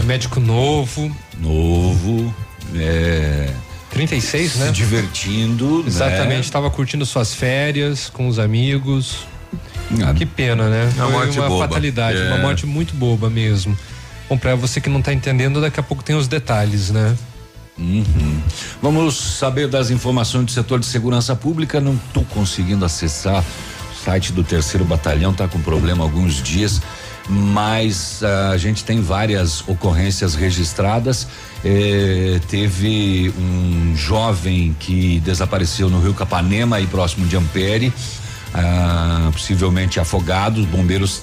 É. 0.00 0.04
Médico 0.04 0.40
novo. 0.40 1.14
Novo. 1.40 2.34
É. 2.74 3.50
36, 3.90 4.56
né? 4.56 4.66
Se 4.66 4.72
divertindo. 4.72 5.78
né? 5.82 5.84
Exatamente, 5.86 6.44
estava 6.44 6.68
curtindo 6.70 7.06
suas 7.06 7.32
férias 7.32 8.08
com 8.08 8.26
os 8.26 8.38
amigos. 8.38 9.26
Que 10.16 10.26
pena, 10.26 10.68
né? 10.68 10.90
Uma 10.96 11.04
Foi 11.04 11.12
morte 11.12 11.38
uma 11.38 11.48
boba. 11.48 11.68
fatalidade, 11.68 12.18
É. 12.18 12.28
uma 12.28 12.38
morte 12.38 12.66
muito 12.66 12.94
boba 12.94 13.30
mesmo. 13.30 13.76
Bom, 14.28 14.36
pra 14.36 14.54
você 14.56 14.80
que 14.80 14.88
não 14.88 15.00
tá 15.00 15.12
entendendo, 15.12 15.60
daqui 15.60 15.78
a 15.78 15.82
pouco 15.82 16.02
tem 16.02 16.16
os 16.16 16.26
detalhes, 16.26 16.90
né? 16.90 17.14
Uhum. 17.78 18.40
Vamos 18.82 19.14
saber 19.16 19.68
das 19.68 19.90
informações 19.90 20.46
do 20.46 20.50
setor 20.50 20.80
de 20.80 20.86
segurança 20.86 21.36
pública. 21.36 21.80
Não 21.80 21.94
estou 21.94 22.24
conseguindo 22.24 22.84
acessar 22.84 23.42
o 23.44 24.04
site 24.04 24.32
do 24.32 24.42
terceiro 24.42 24.84
batalhão, 24.84 25.30
está 25.32 25.46
com 25.46 25.60
problema 25.60 26.02
há 26.02 26.06
alguns 26.06 26.42
dias, 26.42 26.80
mas 27.28 28.20
ah, 28.22 28.50
a 28.50 28.56
gente 28.56 28.84
tem 28.84 29.00
várias 29.00 29.62
ocorrências 29.66 30.34
registradas. 30.34 31.26
Eh, 31.64 32.40
teve 32.48 33.32
um 33.38 33.96
jovem 33.96 34.76
que 34.78 35.20
desapareceu 35.20 35.88
no 35.88 36.00
Rio 36.00 36.12
Capanema, 36.14 36.76
aí 36.76 36.86
próximo 36.86 37.26
de 37.26 37.36
Ampere, 37.36 37.92
ah, 38.52 39.30
possivelmente 39.32 39.98
afogado. 39.98 40.60
Os 40.60 40.66
bombeiros 40.66 41.22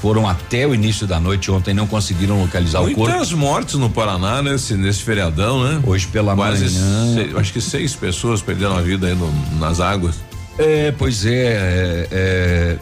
foram 0.00 0.28
até 0.28 0.66
o 0.66 0.72
início 0.74 1.06
da 1.08 1.18
noite 1.18 1.50
ontem 1.50 1.74
não 1.74 1.86
conseguiram 1.86 2.40
localizar 2.40 2.80
o 2.80 2.84
corpo. 2.94 3.00
Muitas 3.10 3.32
mortes 3.32 3.74
no 3.74 3.90
Paraná 3.90 4.40
nesse, 4.40 4.74
nesse 4.74 5.02
feriadão, 5.02 5.62
né? 5.64 5.80
Hoje 5.84 6.06
pela 6.06 6.34
Quase 6.36 6.64
manhã. 6.66 7.14
seis- 7.14 7.36
acho 7.36 7.52
que 7.52 7.60
seis 7.60 7.94
pessoas 7.96 8.40
perderam 8.40 8.76
a 8.76 8.80
vida 8.80 9.08
aí 9.08 9.14
no- 9.14 9.32
nas 9.58 9.80
águas. 9.80 10.14
É, 10.58 10.92
pois 10.92 11.24
é, 11.24 11.30
é, 11.30 12.08
é, 12.10 12.78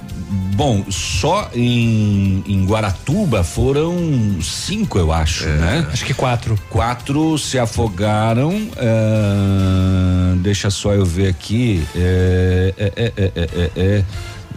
Bom, 0.57 0.87
só 0.89 1.51
em, 1.55 2.43
em 2.47 2.64
Guaratuba 2.64 3.45
foram 3.45 4.41
cinco, 4.41 4.99
eu 4.99 5.12
acho, 5.12 5.45
né? 5.47 5.87
Acho 5.93 6.03
que 6.03 6.14
quatro. 6.14 6.59
Quatro 6.70 7.37
se 7.37 7.59
afogaram. 7.59 8.70
ah, 8.79 10.35
deixa 10.39 10.70
só 10.70 10.95
eu 10.95 11.05
ver 11.05 11.29
aqui. 11.29 11.87
É, 11.95 12.74
é, 12.79 12.93
é, 12.97 13.12
é, 13.16 13.33
é, 13.37 13.43
é, 13.45 13.70
é, 13.77 14.05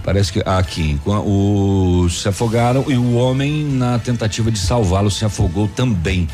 parece 0.02 0.32
que 0.32 0.42
aqui 0.46 0.98
o 1.06 2.08
se 2.10 2.30
afogaram 2.30 2.86
e 2.88 2.96
o 2.96 3.16
homem 3.16 3.66
na 3.66 4.00
tentativa 4.00 4.50
de 4.50 4.60
salvá-lo 4.60 5.12
se 5.12 5.26
afogou 5.26 5.68
também. 5.68 6.30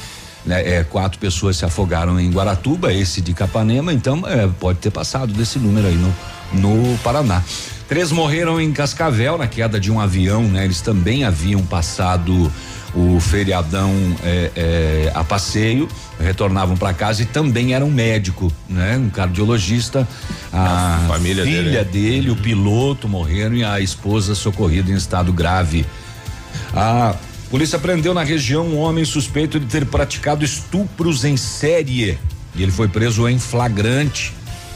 Né? 0.45 0.77
É, 0.77 0.83
quatro 0.83 1.19
pessoas 1.19 1.57
se 1.57 1.65
afogaram 1.65 2.19
em 2.19 2.29
Guaratuba, 2.29 2.93
esse 2.93 3.21
de 3.21 3.33
Capanema, 3.33 3.91
então 3.93 4.23
é, 4.27 4.47
pode 4.59 4.79
ter 4.79 4.91
passado 4.91 5.33
desse 5.33 5.57
número 5.57 5.87
aí 5.87 5.95
no, 5.95 6.13
no 6.53 6.97
Paraná. 6.99 7.41
Três 7.87 8.11
morreram 8.11 8.59
em 8.59 8.71
Cascavel 8.71 9.37
na 9.37 9.47
queda 9.47 9.79
de 9.79 9.91
um 9.91 9.99
avião, 9.99 10.43
né? 10.43 10.65
Eles 10.65 10.81
também 10.81 11.23
haviam 11.23 11.63
passado 11.63 12.51
o 12.95 13.19
feriadão 13.19 13.91
é, 14.23 14.51
é, 14.55 15.11
a 15.13 15.23
passeio, 15.23 15.87
retornavam 16.19 16.77
para 16.77 16.93
casa 16.93 17.21
e 17.21 17.25
também 17.25 17.73
era 17.73 17.83
um 17.83 17.91
médico, 17.91 18.51
né? 18.69 18.97
Um 18.97 19.09
cardiologista, 19.09 20.07
a, 20.51 21.03
família 21.07 21.43
filha 21.43 21.83
dele. 21.83 22.09
dele, 22.09 22.31
o 22.31 22.35
piloto 22.35 23.07
morreram 23.07 23.55
e 23.55 23.63
a 23.63 23.79
esposa 23.79 24.33
socorrida 24.33 24.91
em 24.91 24.95
estado 24.95 25.31
grave. 25.33 25.85
A 26.73 27.15
polícia 27.49 27.79
prendeu 27.79 28.13
na 28.13 28.23
região 28.23 28.65
um 28.65 28.77
homem 28.77 29.05
suspeito 29.05 29.59
de 29.59 29.65
ter 29.65 29.85
praticado 29.85 30.43
estupros 30.43 31.23
em 31.23 31.37
série 31.37 32.17
e 32.55 32.63
ele 32.63 32.71
foi 32.71 32.87
preso 32.87 33.27
em 33.27 33.37
flagrante, 33.37 34.33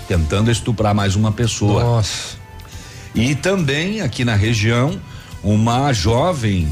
tentando 0.07 0.51
estuprar 0.51 0.93
mais 0.93 1.15
uma 1.15 1.31
pessoa. 1.31 1.83
Nossa. 1.83 2.37
E 3.15 3.33
também 3.35 4.01
aqui 4.01 4.25
na 4.25 4.35
região, 4.35 4.99
uma 5.43 5.91
jovem 5.93 6.67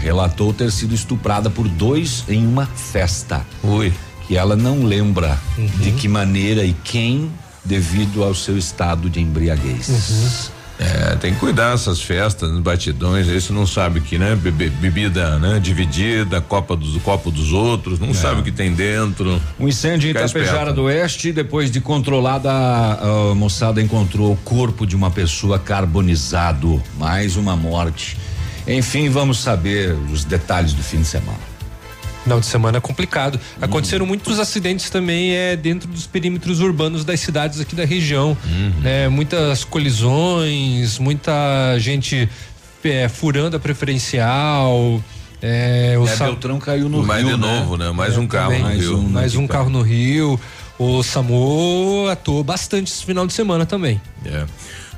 relatou 0.00 0.52
ter 0.52 0.70
sido 0.70 0.94
estuprada 0.94 1.50
por 1.50 1.68
dois 1.68 2.24
em 2.28 2.46
uma 2.46 2.66
festa. 2.66 3.44
Ui. 3.62 3.92
Que 4.26 4.36
ela 4.36 4.56
não 4.56 4.84
lembra 4.84 5.38
de 5.80 5.92
que 5.92 6.06
maneira 6.06 6.64
e 6.64 6.72
quem, 6.84 7.30
devido 7.64 8.22
ao 8.22 8.34
seu 8.34 8.56
estado 8.56 9.10
de 9.10 9.20
embriaguez. 9.20 10.50
É, 10.80 11.16
tem 11.16 11.34
que 11.34 11.40
cuidar 11.40 11.72
dessas 11.72 12.00
festas, 12.00 12.48
batidões, 12.60 13.26
você 13.26 13.52
não 13.52 13.66
sabe 13.66 14.00
que, 14.00 14.16
né? 14.16 14.36
Bebe- 14.36 14.70
bebida, 14.70 15.36
né? 15.38 15.58
Dividida, 15.58 16.40
copa 16.40 16.76
dos, 16.76 17.02
copo 17.02 17.32
dos 17.32 17.52
outros, 17.52 17.98
não 17.98 18.14
sabe 18.14 18.42
o 18.42 18.44
que 18.44 18.52
tem 18.52 18.72
dentro. 18.72 19.42
Um 19.58 19.66
incêndio 19.66 20.06
em 20.06 20.10
Itapejara 20.12 20.52
esperto. 20.70 20.74
do 20.74 20.82
Oeste, 20.84 21.32
depois 21.32 21.68
de 21.72 21.80
controlada, 21.80 22.48
a 22.52 23.34
moçada 23.34 23.82
encontrou 23.82 24.32
o 24.32 24.36
corpo 24.36 24.86
de 24.86 24.94
uma 24.94 25.10
pessoa 25.10 25.58
carbonizado. 25.58 26.80
Mais 26.96 27.34
uma 27.36 27.56
morte. 27.56 28.16
Enfim, 28.66 29.08
vamos 29.08 29.40
saber 29.40 29.96
os 30.12 30.24
detalhes 30.24 30.72
do 30.74 30.82
fim 30.82 30.98
de 31.00 31.06
semana. 31.08 31.47
Final 32.24 32.40
de 32.40 32.46
semana 32.46 32.78
é 32.78 32.80
complicado. 32.80 33.40
Aconteceram 33.60 34.04
muitos 34.04 34.38
acidentes 34.38 34.90
também 34.90 35.34
é 35.34 35.56
dentro 35.56 35.88
dos 35.88 36.06
perímetros 36.06 36.60
urbanos 36.60 37.04
das 37.04 37.20
cidades 37.20 37.60
aqui 37.60 37.74
da 37.74 37.84
região. 37.84 38.36
né? 38.82 39.08
Muitas 39.08 39.64
colisões, 39.64 40.98
muita 40.98 41.32
gente 41.78 42.28
é, 42.84 43.08
furando 43.08 43.56
a 43.56 43.60
preferencial. 43.60 45.02
É, 45.40 45.96
o 45.98 46.04
É, 46.04 46.16
Sa- 46.16 46.24
Beltrão 46.26 46.58
caiu 46.58 46.88
no 46.88 47.02
Mais 47.02 47.24
rio, 47.24 47.36
de 47.36 47.40
né? 47.40 47.60
novo, 47.60 47.76
né? 47.76 47.90
Mais 47.92 48.14
É, 48.16 48.18
um 48.18 48.26
carro 48.26 48.46
também. 48.50 48.60
no 48.62 48.68
mais 48.68 48.80
Rio. 48.80 48.98
Um, 48.98 49.08
mais 49.08 49.36
um 49.36 49.46
carro 49.46 49.70
no 49.70 49.82
Rio. 49.82 50.40
O 50.78 51.02
SAMU 51.02 52.08
atuou 52.10 52.42
bastante 52.44 52.92
esse 52.92 53.04
final 53.04 53.26
de 53.26 53.32
semana 53.32 53.64
também. 53.64 54.00
É. 54.24 54.44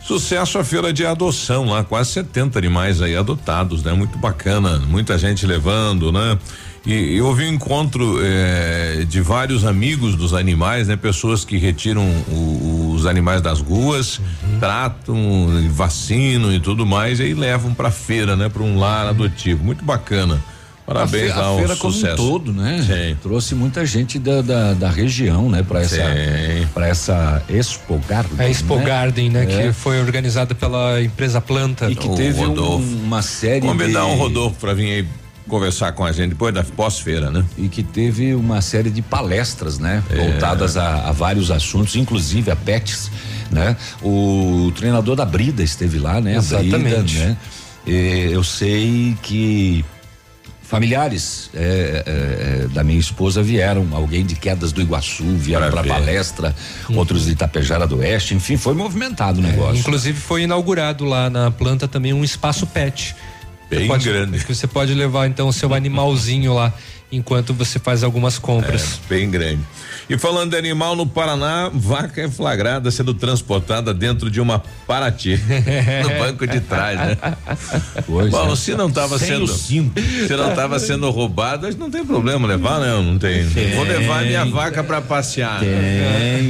Sucesso 0.03 0.59
a 0.59 0.65
feira 0.65 0.93
de 0.93 1.05
adoção 1.07 1.67
lá, 1.67 1.85
quase 1.85 2.11
70 2.13 2.59
animais 2.59 3.01
aí 3.03 3.15
adotados, 3.15 3.83
né? 3.83 3.93
Muito 3.93 4.19
bacana, 4.19 4.79
muita 4.79 5.17
gente 5.19 5.47
levando, 5.47 6.11
né? 6.11 6.39
E, 6.87 6.93
e 6.95 7.21
houve 7.21 7.45
um 7.45 7.53
encontro 7.53 8.19
eh, 8.23 9.05
de 9.07 9.21
vários 9.21 9.67
amigos 9.67 10.15
dos 10.17 10.33
animais, 10.33 10.89
né? 10.89 10.97
Pessoas 10.97 11.45
que 11.45 11.59
retiram 11.59 12.03
o- 12.29 12.93
os 12.95 13.05
animais 13.05 13.43
das 13.43 13.61
ruas, 13.61 14.19
Uhum. 14.19 14.59
tratam, 14.59 15.49
vacinam 15.71 16.53
e 16.53 16.59
tudo 16.59 16.87
mais, 16.87 17.21
e 17.21 17.25
aí 17.25 17.35
levam 17.35 17.75
pra 17.75 17.91
feira, 17.91 18.35
né? 18.35 18.49
Pra 18.49 18.63
um 18.63 18.79
lar 18.79 19.07
adotivo. 19.09 19.63
Muito 19.63 19.85
bacana. 19.85 20.43
Parabéns 20.87 21.31
a, 21.31 21.35
fe- 21.35 21.39
lá 21.39 21.45
a 21.45 21.49
ao 21.49 21.57
feira 21.59 21.77
como 21.77 21.93
sucesso. 21.93 22.15
um 22.23 22.29
todo, 22.31 22.53
né? 22.53 22.85
Sim. 22.85 23.17
Trouxe 23.23 23.55
muita 23.55 23.87
gente 23.87 24.19
da, 24.19 24.43
da, 24.43 24.73
da 24.75 24.91
região, 24.91 25.49
né? 25.49 25.63
Para 25.63 25.83
essa 25.83 26.03
para 26.75 26.89
essa 26.89 27.43
Expo 27.49 28.01
Garden. 28.09 28.35
A 28.39 28.49
Expo 28.51 28.77
né? 28.77 28.85
Garden, 28.85 29.31
né? 29.31 29.43
É. 29.45 29.47
Que 29.67 29.73
foi 29.73 30.01
organizada 30.01 30.53
pela 30.55 31.01
empresa 31.01 31.41
Planta. 31.41 31.89
E 31.91 31.95
que 31.95 32.09
O 32.09 32.15
teve 32.17 32.41
um- 32.45 32.77
uma 33.05 33.23
série 33.23 33.61
Convidar 33.61 34.01
de 34.07 34.11
um 34.11 34.15
Rodolfo 34.17 34.57
pra 34.59 34.75
vir 34.75 34.91
aí 34.91 35.07
conversar 35.51 35.93
com 35.93 36.05
a 36.05 36.13
gente 36.13 36.31
depois 36.31 36.55
da 36.55 36.65
pós-feira, 36.65 37.31
né? 37.31 37.45
e 37.59 37.69
que 37.69 37.83
teve 37.83 38.35
uma 38.35 38.63
série 38.63 38.89
de 38.89 39.03
palestras, 39.03 39.79
né? 39.79 40.03
É. 40.09 40.17
Voltadas 40.17 40.77
a, 40.77 41.09
a 41.09 41.13
vários 41.13 41.51
assuntos, 41.51 41.97
inclusive 41.97 42.51
a 42.51 42.57
PETs, 42.57 43.11
né? 43.51 43.77
O 44.03 44.73
treinador 44.77 45.17
da 45.17 45.25
Brida 45.25 45.63
esteve 45.63 45.99
lá, 45.99 46.21
né? 46.21 46.39
A 46.39 46.41
Brida, 46.41 46.77
Exatamente. 46.77 47.19
né? 47.19 47.37
E 47.87 48.31
eu 48.33 48.45
sei 48.45 49.17
que 49.23 49.85
familiares 50.63 51.51
é, 51.53 52.05
é, 52.07 52.65
é, 52.65 52.69
da 52.69 52.85
minha 52.85 53.01
esposa 53.01 53.43
vieram, 53.43 53.89
alguém 53.93 54.25
de 54.25 54.37
Quedas 54.37 54.71
do 54.71 54.81
Iguaçu 54.81 55.25
vieram 55.37 55.69
Pra 55.69 55.83
para 55.83 55.95
palestra, 55.95 56.55
outros 56.95 57.25
de 57.25 57.33
Itapejara 57.33 57.89
do 57.89 57.99
Oeste, 57.99 58.35
enfim, 58.35 58.57
foi 58.57 58.73
movimentado 58.73 59.41
o 59.41 59.43
negócio. 59.43 59.81
Inclusive 59.81 60.21
foi 60.21 60.43
inaugurado 60.43 61.05
lá 61.05 61.29
na 61.29 61.51
planta 61.51 61.89
também 61.89 62.13
um 62.13 62.23
espaço 62.23 62.69
pet. 62.69 63.17
Bem 63.79 63.87
pode- 63.89 64.09
grande. 64.09 64.45
que 64.45 64.55
Você 64.55 64.67
pode 64.67 64.93
levar 64.95 65.27
então 65.27 65.49
o 65.49 65.53
seu 65.53 65.73
animalzinho 65.73 66.55
lá 66.55 66.73
enquanto 67.13 67.53
você 67.53 67.79
faz 67.79 68.05
algumas 68.05 68.39
compras. 68.39 69.01
É, 69.05 69.09
bem 69.09 69.29
grande. 69.31 69.61
E 70.09 70.17
falando 70.19 70.51
de 70.51 70.57
animal 70.57 70.95
no 70.97 71.07
Paraná, 71.07 71.69
vaca 71.73 72.21
é 72.21 72.29
flagrada 72.29 72.91
sendo 72.91 73.15
transportada 73.15 73.93
dentro 73.95 74.29
de 74.31 74.41
uma 74.41 74.61
Paraty 74.87 75.37
no 76.03 76.09
banco 76.25 76.47
de 76.47 76.61
trás, 76.61 76.99
né? 76.99 77.17
Pois 78.07 78.31
Bom, 78.31 78.53
é. 78.53 78.57
se 78.57 78.75
não 78.75 78.89
estava 78.89 79.19
Sem 79.19 79.29
sendo 79.29 79.47
se 80.27 80.37
não 80.37 80.51
estava 80.51 80.79
sendo 80.79 81.11
que 81.75 81.81
não 81.81 81.91
tem 81.91 82.05
problema 82.05 82.47
levar, 82.47 82.81
né? 82.81 82.89
Não 83.01 83.19
tem. 83.19 83.45
Vou 83.75 83.85
levar 83.85 84.25
minha 84.25 84.45
vaca 84.47 84.83
para 84.83 85.01
passear. 85.01 85.61
Tem, 85.61 85.69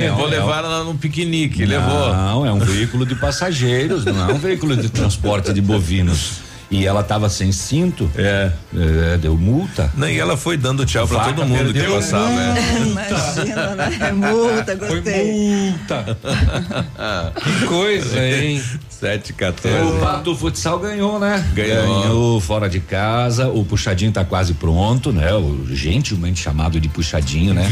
é 0.03 0.13
Vou 0.15 0.27
um- 0.27 0.29
levar 0.31 0.65
ela 0.65 0.85
num 0.85 0.97
piquenique, 0.97 1.65
levou. 1.65 2.15
Não, 2.15 2.47
é 2.47 2.53
um 2.53 2.59
veículo 2.59 3.05
de 3.07 3.15
passageiros, 3.15 4.05
não 4.05 4.31
é 4.31 4.33
um 4.35 4.39
veículo 4.39 4.77
de 4.77 4.89
transporte 4.91 5.53
de 5.53 5.61
bovinos. 5.61 6.50
E 6.71 6.87
ela 6.87 7.01
estava 7.01 7.29
sem 7.29 7.51
cinto, 7.51 8.09
É. 8.17 8.53
é, 8.77 9.17
deu 9.19 9.37
multa. 9.37 9.91
Não, 9.97 10.09
e 10.09 10.19
ela 10.21 10.37
foi 10.37 10.57
dando 10.57 10.87
tchau 10.87 11.07
para 11.09 11.25
todo 11.25 11.45
mundo 11.45 11.73
que 11.73 11.83
passava. 11.83 12.29
né? 12.31 12.55
Imagina, 12.87 13.75
né? 13.75 13.99
É 14.01 14.13
multa, 14.13 14.77
Foi 14.77 14.89
gostei. 15.01 15.25
multa. 15.33 16.19
que 17.43 17.67
coisa, 17.67 18.25
hein? 18.25 18.63
7 19.01 19.33
O 19.33 19.35
14. 19.35 19.99
Pato 19.99 20.37
Futsal 20.37 20.79
ganhou, 20.79 21.19
né? 21.19 21.43
Ganhou. 21.55 22.03
Ganhou 22.03 22.41
fora 22.41 22.69
de 22.69 22.81
casa. 22.81 23.49
O 23.49 23.65
puxadinho 23.65 24.13
tá 24.13 24.25
quase 24.25 24.53
pronto, 24.53 25.11
né? 25.11 25.33
O 25.35 25.67
gentilmente 25.71 26.41
chamado 26.41 26.79
de 26.79 26.89
puxadinho, 26.89 27.55
né? 27.55 27.67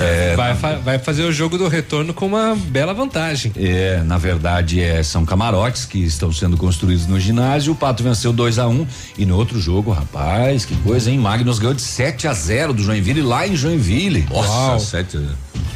É, 0.00 0.36
Vai, 0.36 0.54
vai 0.54 0.98
fazer 0.98 1.24
o 1.24 1.32
jogo 1.32 1.58
do 1.58 1.66
retorno 1.66 2.14
com 2.14 2.26
uma 2.26 2.54
bela 2.54 2.94
vantagem. 2.94 3.52
É, 3.56 4.02
na 4.04 4.18
verdade, 4.18 4.80
é, 4.80 5.02
são 5.02 5.24
camarotes 5.24 5.84
que 5.84 5.98
estão 5.98 6.32
sendo 6.32 6.56
construídos 6.56 7.06
no 7.06 7.18
ginásio. 7.18 7.72
O 7.72 7.76
Pato 7.76 8.02
venceu 8.02 8.32
2 8.32 8.58
a 8.58 8.68
1 8.68 8.70
um, 8.70 8.86
e 9.16 9.26
no 9.26 9.36
outro 9.36 9.60
jogo, 9.60 9.90
rapaz, 9.90 10.64
que 10.64 10.76
coisa, 10.76 11.10
hein? 11.10 11.18
Magnus 11.18 11.58
ganhou 11.58 11.74
de 11.74 11.82
7 11.82 12.28
a 12.28 12.32
0 12.32 12.72
do 12.72 12.82
Joinville 12.82 13.22
lá 13.22 13.46
em 13.48 13.56
Joinville. 13.56 14.26
Nossa, 14.30 14.86
7 14.86 15.18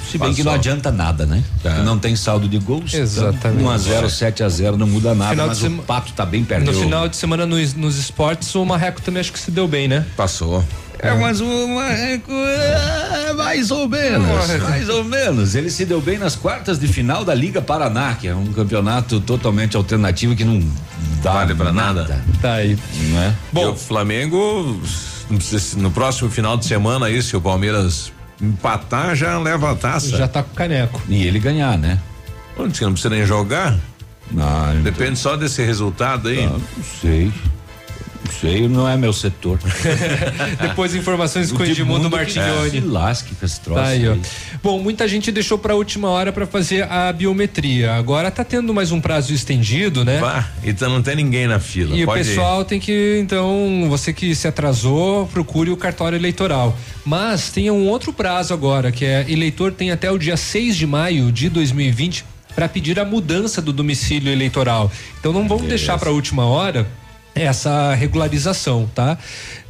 Se 0.09 0.19
bem 0.19 0.31
que 0.31 0.37
Passou. 0.37 0.45
não 0.45 0.53
adianta 0.53 0.93
nada, 0.93 1.27
né? 1.27 1.43
Tá. 1.63 1.79
Não 1.79 1.99
tem 1.99 2.15
saldo 2.15 2.49
de 2.49 2.59
gols. 2.59 2.95
Exatamente. 2.95 3.65
1 3.65 3.71
a 3.71 3.79
0 3.79 4.11
7 4.11 4.43
a 4.45 4.49
0 4.49 4.77
não 4.77 4.92
muda 4.93 5.15
nada, 5.15 5.31
Final 5.31 5.47
mas 5.49 5.59
sema- 5.59 5.83
o 5.83 5.85
Pato 5.85 6.13
tá 6.13 6.25
bem 6.27 6.45
perto. 6.45 6.65
No 6.67 6.73
final 6.75 7.09
de 7.09 7.17
semana 7.17 7.47
nos, 7.47 7.75
nos 7.75 7.97
esportes, 7.99 8.55
o 8.55 8.65
Marreco 8.65 9.01
também 9.03 9.21
acho 9.21 9.33
que 9.33 9.39
se 9.39 9.51
deu 9.51 9.67
bem, 9.67 9.89
né? 9.89 10.05
Passou. 10.17 10.65
É, 10.99 11.13
mas 11.15 11.41
o 11.41 11.67
Marreco 11.69 12.31
é 12.31 13.33
mais 13.33 13.73
ou 13.73 13.89
menos. 13.89 14.49
Mais 14.63 14.89
ou 14.89 15.03
menos. 15.03 15.57
Ele 15.57 15.69
se 15.69 15.85
deu 15.85 16.01
bem 16.01 16.17
nas 16.17 16.37
quartas 16.37 16.79
de 16.79 16.87
final 16.87 17.25
da 17.25 17.35
Liga 17.35 17.61
Paraná, 17.61 18.15
que 18.15 18.29
é 18.29 18.35
um 18.35 18.47
campeonato 18.53 19.19
totalmente 19.21 19.77
alternativo 19.77 20.37
que 20.37 20.45
não 20.45 20.61
dá 21.21 21.33
Vale 21.33 21.55
pra 21.57 21.73
nada. 21.73 22.23
Tá 22.41 22.55
aí. 22.55 22.79
Não 23.11 23.21
é? 23.21 23.35
Bom, 23.53 23.71
o 23.73 23.77
Flamengo 23.77 24.81
não 25.29 25.39
precisa 25.39 25.59
se- 25.59 25.77
no 25.77 25.91
próximo 25.91 26.31
final 26.31 26.57
de 26.57 26.67
semana 26.67 27.07
aí, 27.07 27.21
se 27.21 27.37
o 27.37 27.41
Palmeiras 27.41 28.13
empatar, 28.41 29.17
já 29.17 29.37
leva 29.41 29.73
a 29.73 29.75
taça. 29.75 30.17
Já 30.17 30.29
tá 30.29 30.41
com 30.43 30.53
o 30.53 30.55
caneco. 30.55 31.03
E 31.09 31.27
ele 31.27 31.41
ganhar, 31.41 31.77
né? 31.79 31.99
Diz 32.69 32.79
que 32.79 32.85
não 32.85 32.93
precisa 32.93 33.13
nem 33.13 33.27
jogar. 33.27 33.77
Não, 34.33 34.83
Depende 34.83 35.19
só 35.19 35.37
desse 35.37 35.63
resultado 35.63 36.29
aí. 36.29 36.47
não 36.47 36.61
sei. 37.01 37.33
sei, 38.41 38.67
não 38.67 38.89
é 38.89 38.97
meu 38.97 39.13
setor. 39.13 39.59
Depois 40.61 40.95
informações 40.95 41.53
com 41.53 41.63
o 41.63 41.67
Edmundo 41.67 42.11
Martignoni. 42.11 42.71
Se 42.71 42.81
lasque 42.81 43.35
com 43.35 43.45
esse 43.45 43.61
troço. 43.61 43.81
Tá 43.81 43.89
aí, 43.89 44.09
aí. 44.09 44.21
Bom, 44.63 44.81
muita 44.81 45.07
gente 45.07 45.31
deixou 45.31 45.59
pra 45.59 45.75
última 45.75 46.09
hora 46.09 46.33
pra 46.33 46.47
fazer 46.47 46.91
a 46.91 47.13
biometria. 47.13 47.93
Agora 47.95 48.31
tá 48.31 48.43
tendo 48.43 48.73
mais 48.73 48.91
um 48.91 49.01
prazo 49.01 49.35
estendido, 49.35 50.05
né? 50.05 50.19
Vá, 50.19 50.49
então 50.65 50.89
não 50.91 51.03
tem 51.03 51.17
ninguém 51.17 51.47
na 51.47 51.61
fila. 51.61 51.95
E 51.95 52.03
o 52.03 52.07
pode 52.07 52.23
ir. 52.23 52.25
pessoal 52.25 52.65
tem 52.65 52.81
que, 52.81 53.19
então, 53.21 53.87
você 53.89 54.13
que 54.13 54.35
se 54.35 54.49
atrasou, 54.49 55.27
procure 55.27 55.71
o 55.71 55.77
cartório 55.77 56.17
eleitoral. 56.17 56.77
Mas 57.05 57.51
tem 57.51 57.71
um 57.71 57.87
outro 57.89 58.13
prazo 58.13 58.55
agora, 58.55 58.91
que 58.91 59.05
é 59.05 59.27
eleitor 59.29 59.73
tem 59.73 59.91
até 59.91 60.11
o 60.11 60.17
dia 60.19 60.37
6 60.37 60.77
de 60.77 60.87
maio 60.87 61.31
de 61.31 61.49
2020 61.49 62.32
para 62.55 62.69
pedir 62.69 62.99
a 63.01 63.05
mudança 63.05 63.61
do 63.63 63.73
domicílio 63.73 64.33
eleitoral. 64.33 64.91
Então 65.19 65.33
não 65.33 65.49
vamos 65.49 65.67
deixar 65.69 65.99
para 65.99 66.11
a 66.11 66.13
última 66.13 66.45
hora 66.47 66.87
essa 67.35 67.95
regularização, 67.95 68.89
tá? 68.95 69.17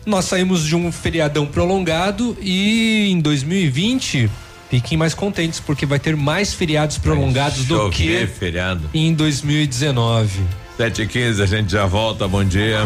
Nós 0.05 0.25
saímos 0.25 0.65
de 0.67 0.75
um 0.75 0.91
feriadão 0.91 1.47
prolongado 1.47 2.37
e 2.41 3.11
em 3.11 3.21
2020 3.21 4.29
fiquem 4.69 4.99
mais 4.99 5.15
contentes 5.15 5.61
porque 5.61 5.87
vai 5.87 5.99
ter 5.99 6.17
mais 6.17 6.53
feriados 6.55 6.99
prolongados 6.99 7.67
do 7.67 7.91
que 7.91 8.27
feriado. 8.27 8.91
em 8.93 9.13
2019. 9.15 10.41
7 10.77 11.03
e 11.03 11.07
15 11.07 11.43
a 11.43 11.47
gente 11.47 11.71
já 11.71 11.87
volta. 11.87 12.27
Bom 12.27 12.43
dia. 12.43 12.81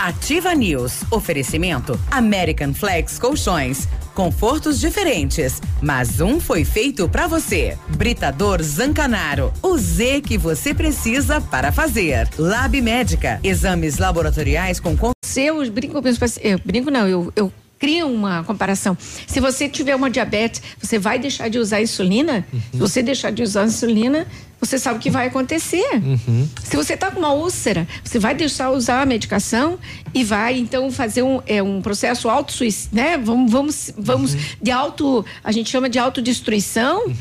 Ativa 0.00 0.54
News. 0.54 1.02
Oferecimento 1.10 2.00
American 2.10 2.72
Flex 2.72 3.18
Colchões. 3.18 3.86
Confortos 4.14 4.80
diferentes, 4.80 5.60
mas 5.82 6.22
um 6.22 6.40
foi 6.40 6.64
feito 6.64 7.06
pra 7.06 7.26
você. 7.26 7.76
Britador 7.86 8.62
Zancanaro. 8.62 9.52
O 9.62 9.76
Z 9.76 10.22
que 10.22 10.38
você 10.38 10.72
precisa 10.72 11.38
para 11.38 11.70
fazer. 11.70 12.26
Lab 12.38 12.80
Médica. 12.80 13.38
Exames 13.44 13.98
laboratoriais 13.98 14.80
com 14.80 14.96
Se 15.22 15.42
eu 15.42 15.70
brinco, 15.70 15.98
eu 16.42 16.58
brinco 16.64 16.90
não, 16.90 17.06
eu, 17.06 17.30
eu 17.36 17.52
crio 17.78 18.08
uma 18.08 18.42
comparação. 18.44 18.96
Se 19.26 19.38
você 19.38 19.68
tiver 19.68 19.94
uma 19.94 20.10
diabetes, 20.10 20.62
você 20.80 20.98
vai 20.98 21.18
deixar 21.18 21.48
de 21.48 21.58
usar 21.58 21.82
insulina? 21.82 22.46
Se 22.72 22.78
você 22.78 23.02
deixar 23.02 23.32
de 23.32 23.42
usar 23.42 23.66
insulina, 23.66 24.26
você 24.60 24.78
sabe 24.78 24.98
o 24.98 25.00
que 25.00 25.10
vai 25.10 25.28
acontecer. 25.28 25.88
Se 26.62 26.76
você 26.76 26.94
está 26.94 27.10
com 27.10 27.18
uma 27.18 27.32
úlcera, 27.32 27.88
você 28.04 28.18
vai 28.18 28.34
deixar 28.34 28.70
usar 28.70 29.02
a 29.02 29.06
medicação 29.06 29.78
e 30.12 30.22
vai 30.22 30.58
então 30.58 30.90
fazer 30.90 31.22
um, 31.22 31.40
é, 31.46 31.62
um 31.62 31.80
processo 31.80 32.28
auto 32.28 32.52
né? 32.92 33.16
Vamos, 33.16 33.50
vamos, 33.50 33.94
vamos 33.96 34.36
de 34.60 34.70
auto, 34.70 35.24
a 35.42 35.50
gente 35.50 35.70
chama 35.70 35.88
de 35.88 35.98
autodestruição. 35.98 37.12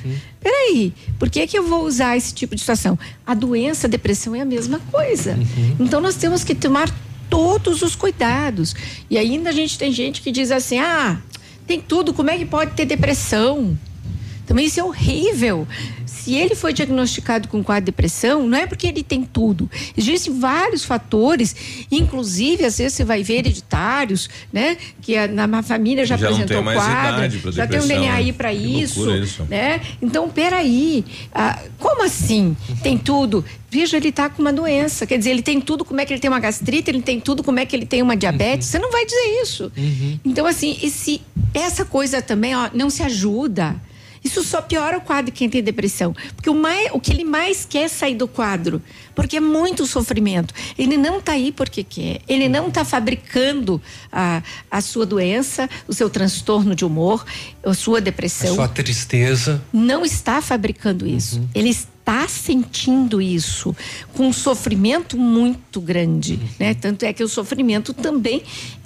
Peraí, 0.42 0.94
por 1.18 1.30
que 1.30 1.48
que 1.48 1.58
eu 1.58 1.68
vou 1.68 1.86
usar 1.86 2.18
esse 2.18 2.34
tipo 2.34 2.56
de 2.56 2.62
situação? 2.62 2.98
A 3.26 3.34
doença, 3.34 3.88
a 3.88 3.90
depressão 3.90 4.36
é 4.36 4.42
a 4.42 4.46
mesma 4.46 4.80
coisa. 4.92 5.38
Então 5.80 6.02
nós 6.02 6.16
temos 6.16 6.44
que 6.44 6.54
tomar 6.54 6.94
todos 7.30 7.82
os 7.82 7.96
cuidados. 7.96 8.76
E 9.10 9.18
ainda 9.18 9.50
a 9.50 9.54
gente 9.54 9.78
tem 9.78 9.92
gente 9.92 10.22
que 10.22 10.32
diz 10.32 10.52
assim: 10.52 10.80
"Ah, 10.80 11.18
tem 11.66 11.80
tudo, 11.80 12.14
como 12.14 12.30
é 12.30 12.38
que 12.38 12.46
pode 12.46 12.72
ter 12.72 12.86
depressão?" 12.86 13.78
Também 14.46 14.66
isso 14.66 14.80
é 14.80 14.84
horrível. 14.84 15.68
Se 16.20 16.36
ele 16.36 16.54
foi 16.54 16.74
diagnosticado 16.74 17.48
com 17.48 17.64
quadro 17.64 17.86
de 17.86 17.86
depressão, 17.86 18.48
não 18.48 18.58
é 18.58 18.68
porque 18.68 18.88
ele 18.88 19.04
tem 19.04 19.24
tudo. 19.24 19.70
Existem 19.96 20.38
vários 20.38 20.84
fatores, 20.84 21.56
inclusive, 21.90 22.66
às 22.66 22.78
vezes 22.78 22.94
você 22.94 23.06
vai 23.06 23.24
ver 23.24 23.38
hereditários, 23.38 24.30
né? 24.52 24.78
Que 25.02 25.16
a, 25.16 25.28
na 25.28 25.64
família 25.64 26.06
já, 26.06 26.18
Já 26.18 26.28
apresentou 26.28 26.62
quadro, 26.62 27.30
já 27.52 27.66
tem 27.68 27.80
um 27.80 27.84
depressão, 27.84 27.88
DNA 27.88 28.14
aí 28.14 28.26
né? 28.28 28.34
para 28.34 28.54
isso, 28.54 29.10
isso. 29.16 29.44
né? 29.50 29.80
Então, 30.02 30.30
peraí, 30.30 31.06
ah, 31.34 31.58
como 31.78 32.04
assim? 32.04 32.56
Tem 32.84 32.98
tudo? 32.98 33.46
Veja, 33.72 33.98
ele 33.98 34.10
está 34.10 34.30
com 34.30 34.42
uma 34.42 34.52
doença, 34.52 35.06
quer 35.06 35.18
dizer, 35.18 35.30
ele 35.30 35.42
tem 35.42 35.62
tudo, 35.62 35.86
como 35.86 36.02
é 36.02 36.06
que 36.06 36.12
ele 36.12 36.20
tem 36.20 36.30
uma 36.30 36.40
gastrite, 36.40 36.90
ele 36.90 37.02
tem 37.02 37.20
tudo, 37.20 37.44
como 37.44 37.60
é 37.60 37.66
que 37.66 37.76
ele 37.76 37.86
tem 37.86 38.02
uma 38.02 38.18
diabetes, 38.18 38.68
você 38.68 38.80
não 38.80 38.92
vai 38.92 39.06
dizer 39.06 39.42
isso. 39.42 39.72
Então, 40.26 40.46
assim, 40.46 40.78
esse, 40.82 41.22
essa 41.54 41.86
coisa 41.86 42.22
também, 42.22 42.56
ó, 42.56 42.70
não 42.74 42.90
se 42.90 43.04
ajuda. 43.04 43.76
Isso 44.24 44.44
só 44.44 44.62
piora 44.62 44.98
o 44.98 45.02
quadro 45.02 45.32
de 45.32 45.38
quem 45.38 45.50
tem 45.50 45.64
depressão. 45.64 46.16
Porque 46.36 46.50
o, 46.50 46.56
mais, 46.56 46.90
o 46.92 47.00
que 47.00 47.12
ele 47.12 47.24
mais 47.24 47.66
quer 47.66 47.84
é 47.84 47.88
sair 47.88 48.16
do 48.16 48.28
quadro. 48.28 48.82
Porque 49.16 49.38
é 49.38 49.40
muito 49.40 49.86
sofrimento. 49.86 50.54
Ele 50.78 50.98
não 50.98 51.20
está 51.20 51.34
aí 51.34 51.52
porque 51.52 51.84
quer. 51.84 52.22
Ele 52.28 52.48
não 52.50 52.68
está 52.68 52.84
fabricando 52.86 53.82
a, 54.12 54.42
a 54.70 54.82
sua 54.82 55.06
doença, 55.06 55.70
o 55.88 55.94
seu 55.94 56.10
transtorno 56.10 56.76
de 56.76 56.86
humor, 56.86 57.26
a 57.64 57.74
sua 57.74 57.98
A 57.98 58.02
depressão 58.02 58.56
sua 58.56 58.68
tristeza. 58.68 59.62
não 59.72 60.06
está 60.06 60.42
fabricando 60.42 61.08
isso. 61.08 61.42
Ele 61.54 61.70
está 61.70 62.28
sentindo 62.28 63.22
isso 63.22 63.76
com 64.14 64.28
um 64.28 64.34
sofrimento 64.34 65.18
muito 65.18 65.80
grande, 65.80 66.40
né? 66.60 66.74
Tanto 66.74 67.04
é 67.04 67.14
que 67.14 67.24
o 67.24 67.28
sofrimento 67.28 67.94
também 67.94 68.42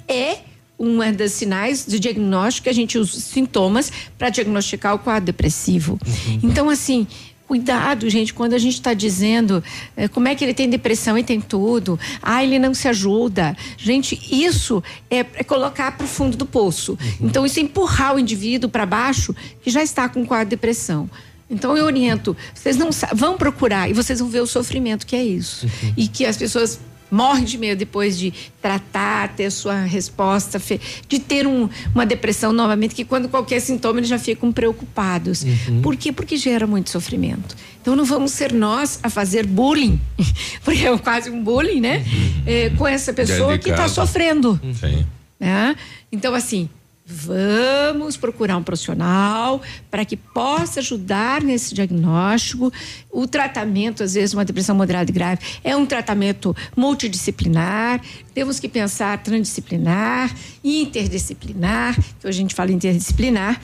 é 0.06 0.38
uma 0.78 1.12
das 1.12 1.32
sinais 1.32 1.86
de 1.86 2.00
diagnóstico 2.00 2.64
que 2.64 2.70
a 2.70 2.74
gente 2.74 2.98
usa 2.98 3.20
sintomas 3.20 3.92
para 4.18 4.28
diagnosticar 4.28 4.94
o 4.94 4.98
quadro 4.98 5.26
depressivo. 5.26 5.98
Então, 6.42 6.68
assim, 6.68 7.06
Cuidado, 7.46 8.08
gente, 8.08 8.32
quando 8.32 8.54
a 8.54 8.58
gente 8.58 8.72
está 8.72 8.94
dizendo 8.94 9.62
eh, 9.96 10.08
como 10.08 10.26
é 10.26 10.34
que 10.34 10.42
ele 10.42 10.54
tem 10.54 10.68
depressão 10.68 11.16
e 11.18 11.22
tem 11.22 11.42
tudo, 11.42 12.00
ah, 12.22 12.42
ele 12.42 12.58
não 12.58 12.72
se 12.72 12.88
ajuda. 12.88 13.54
Gente, 13.76 14.18
isso 14.32 14.82
é, 15.10 15.18
é 15.18 15.44
colocar 15.44 15.92
para 15.92 16.04
o 16.04 16.08
fundo 16.08 16.38
do 16.38 16.46
poço. 16.46 16.98
Então, 17.20 17.44
isso 17.44 17.58
é 17.58 17.62
empurrar 17.62 18.14
o 18.14 18.18
indivíduo 18.18 18.70
para 18.70 18.86
baixo 18.86 19.36
que 19.60 19.68
já 19.68 19.82
está 19.82 20.08
com 20.08 20.24
quadro 20.24 20.46
de 20.46 20.50
depressão. 20.50 21.08
Então, 21.50 21.76
eu 21.76 21.84
oriento, 21.84 22.34
vocês 22.54 22.78
não 22.78 22.88
vão 23.12 23.36
procurar 23.36 23.90
e 23.90 23.92
vocês 23.92 24.20
vão 24.20 24.30
ver 24.30 24.40
o 24.40 24.46
sofrimento 24.46 25.06
que 25.06 25.14
é 25.14 25.22
isso. 25.22 25.68
E 25.98 26.08
que 26.08 26.24
as 26.24 26.38
pessoas 26.38 26.80
morrem 27.10 27.44
de 27.44 27.56
medo 27.58 27.78
depois 27.78 28.18
de 28.18 28.32
tratar, 28.60 29.34
ter 29.34 29.50
sua 29.50 29.80
resposta, 29.82 30.60
de 31.08 31.18
ter 31.18 31.46
um- 31.46 31.68
uma 31.94 32.04
depressão 32.04 32.52
novamente, 32.52 32.94
que 32.94 33.04
quando 33.04 33.28
qualquer 33.28 33.60
sintoma 33.60 34.00
eles 34.00 34.08
já 34.08 34.18
ficam 34.18 34.52
preocupados. 34.52 35.42
Uhum. 35.44 35.82
Por 35.82 35.96
quê? 35.96 36.12
Porque 36.12 36.36
gera 36.36 36.66
muito 36.66 36.90
sofrimento. 36.90 37.56
Então 37.80 37.94
não 37.94 38.04
vamos 38.04 38.32
ser 38.32 38.52
nós 38.52 38.98
a 39.02 39.10
fazer 39.10 39.46
bullying, 39.46 40.00
porque 40.64 40.86
é 40.86 40.98
quase 40.98 41.30
um 41.30 41.42
bullying, 41.42 41.80
né? 41.80 42.04
É, 42.46 42.70
com 42.70 42.86
essa 42.86 43.12
pessoa 43.12 43.58
que 43.58 43.70
está 43.70 43.88
sofrendo. 43.88 44.58
Sim. 44.80 45.04
né? 45.38 45.76
Então, 46.10 46.34
assim, 46.34 46.68
vamos 47.06 48.16
procurar 48.16 48.56
um 48.56 48.62
profissional 48.62 49.60
para 49.90 50.04
que 50.04 50.16
possa 50.16 50.80
ajudar 50.80 51.42
nesse 51.42 51.74
diagnóstico. 51.74 52.72
O 53.10 53.26
tratamento, 53.26 54.02
às 54.02 54.14
vezes, 54.14 54.32
uma 54.32 54.44
depressão 54.44 54.74
moderada 54.74 55.10
e 55.10 55.14
grave, 55.14 55.40
é 55.62 55.76
um 55.76 55.84
tratamento 55.84 56.56
multidisciplinar. 56.76 58.00
Temos 58.32 58.58
que 58.58 58.68
pensar 58.68 59.22
transdisciplinar, 59.22 60.34
interdisciplinar, 60.62 61.94
que 62.18 62.26
hoje 62.26 62.38
a 62.38 62.42
gente 62.42 62.54
fala 62.54 62.72
interdisciplinar. 62.72 63.60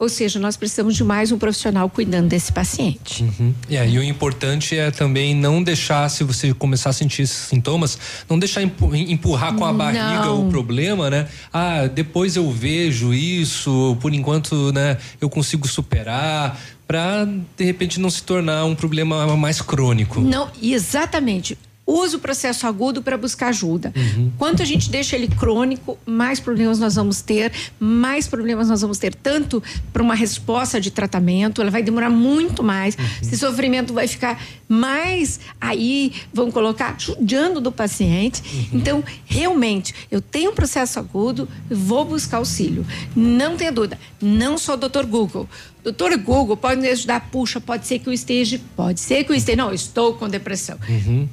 Ou 0.00 0.08
seja, 0.08 0.38
nós 0.38 0.56
precisamos 0.56 0.94
de 0.94 1.02
mais 1.02 1.32
um 1.32 1.38
profissional 1.38 1.90
cuidando 1.90 2.28
desse 2.28 2.52
paciente. 2.52 3.24
Uhum. 3.24 3.52
E 3.68 3.76
aí 3.76 3.98
o 3.98 4.02
importante 4.04 4.78
é 4.78 4.92
também 4.92 5.34
não 5.34 5.60
deixar, 5.60 6.08
se 6.08 6.22
você 6.22 6.54
começar 6.54 6.90
a 6.90 6.92
sentir 6.92 7.22
esses 7.22 7.36
sintomas, 7.36 7.98
não 8.30 8.38
deixar 8.38 8.62
empu- 8.62 8.94
empurrar 8.94 9.54
com 9.54 9.64
a 9.64 9.72
barriga 9.72 10.26
Não. 10.26 10.46
o 10.46 10.50
problema, 10.50 11.10
né? 11.10 11.26
Ah, 11.52 11.88
depois 11.88 12.36
eu 12.36 12.48
vejo 12.48 13.12
isso, 13.12 13.96
por 14.00 14.14
enquanto, 14.14 14.72
né, 14.72 14.98
eu 15.20 15.28
consigo 15.28 15.66
superar, 15.66 16.56
pra 16.86 17.24
de 17.56 17.64
repente 17.64 17.98
não 17.98 18.08
se 18.08 18.22
tornar 18.22 18.64
um 18.66 18.76
problema 18.76 19.36
mais 19.36 19.60
crônico. 19.60 20.20
Não, 20.20 20.48
exatamente. 20.62 21.58
Use 21.90 22.16
o 22.16 22.18
processo 22.18 22.66
agudo 22.66 23.02
para 23.02 23.16
buscar 23.16 23.48
ajuda. 23.48 23.94
Quanto 24.36 24.62
a 24.62 24.64
gente 24.66 24.90
deixa 24.90 25.16
ele 25.16 25.26
crônico, 25.26 25.98
mais 26.04 26.38
problemas 26.38 26.78
nós 26.78 26.96
vamos 26.96 27.22
ter, 27.22 27.50
mais 27.80 28.28
problemas 28.28 28.68
nós 28.68 28.82
vamos 28.82 28.98
ter, 28.98 29.14
tanto 29.14 29.62
para 29.90 30.02
uma 30.02 30.14
resposta 30.14 30.78
de 30.78 30.90
tratamento, 30.90 31.62
ela 31.62 31.70
vai 31.70 31.82
demorar 31.82 32.10
muito 32.10 32.62
mais, 32.62 32.94
esse 33.22 33.38
sofrimento 33.38 33.94
vai 33.94 34.06
ficar 34.06 34.38
mais 34.68 35.40
aí, 35.58 36.12
vão 36.30 36.50
colocar, 36.50 36.94
judiando 36.98 37.58
do 37.58 37.72
paciente. 37.72 38.68
Então, 38.70 39.02
realmente, 39.24 39.94
eu 40.10 40.20
tenho 40.20 40.50
um 40.50 40.54
processo 40.54 40.98
agudo, 40.98 41.48
vou 41.70 42.04
buscar 42.04 42.36
auxílio. 42.36 42.84
Não 43.16 43.56
tenha 43.56 43.72
dúvida, 43.72 43.98
não 44.20 44.58
sou 44.58 44.76
doutor 44.76 45.06
Google. 45.06 45.48
Doutor 45.82 46.16
Google 46.18 46.56
pode 46.56 46.80
me 46.80 46.88
ajudar, 46.88 47.28
puxa, 47.30 47.60
pode 47.60 47.86
ser 47.86 47.98
que 48.00 48.08
eu 48.08 48.12
esteja, 48.12 48.60
pode 48.76 49.00
ser 49.00 49.24
que 49.24 49.32
eu 49.32 49.36
esteja, 49.36 49.56
não, 49.56 49.68
eu 49.68 49.74
estou 49.74 50.14
com 50.14 50.28
depressão. 50.28 50.76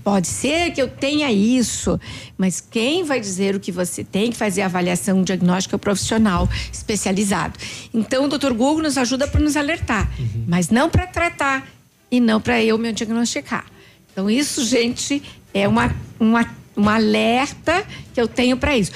Pode 0.04 0.28
ser 0.28 0.72
que 0.72 0.82
eu 0.82 0.88
tenha 0.88 1.32
isso, 1.32 2.00
mas 2.38 2.62
quem 2.62 3.04
vai 3.04 3.20
dizer 3.20 3.56
o 3.56 3.60
que 3.60 3.72
você 3.72 4.04
tem 4.04 4.32
que 4.32 4.38
fazer 4.38 4.62
a 4.62 4.66
avaliação 4.66 5.24
diagnóstica 5.24 5.76
é 5.76 5.78
o 5.78 5.80
profissional 5.80 6.48
especializado. 6.72 7.60
Então, 7.94 8.26
o 8.26 8.28
doutor 8.28 8.54
Google 8.54 8.84
nos 8.84 8.98
ajuda 8.98 9.28
para 9.28 9.42
nos 9.42 9.58
alertar, 9.58 10.10
mas 10.48 10.70
não 10.70 10.90
para 10.90 11.08
tratar 11.08 11.68
e 12.10 12.20
não 12.20 12.40
para 12.40 12.64
eu 12.64 12.78
me 12.78 12.92
diagnosticar. 12.94 13.66
Então, 14.12 14.30
isso, 14.30 14.64
gente, 14.64 15.22
é 15.54 15.68
uma, 15.68 15.94
uma, 16.20 16.50
um 16.78 16.88
alerta 16.88 17.86
que 18.14 18.22
eu 18.22 18.28
tenho 18.28 18.56
para 18.56 18.78
isso. 18.78 18.92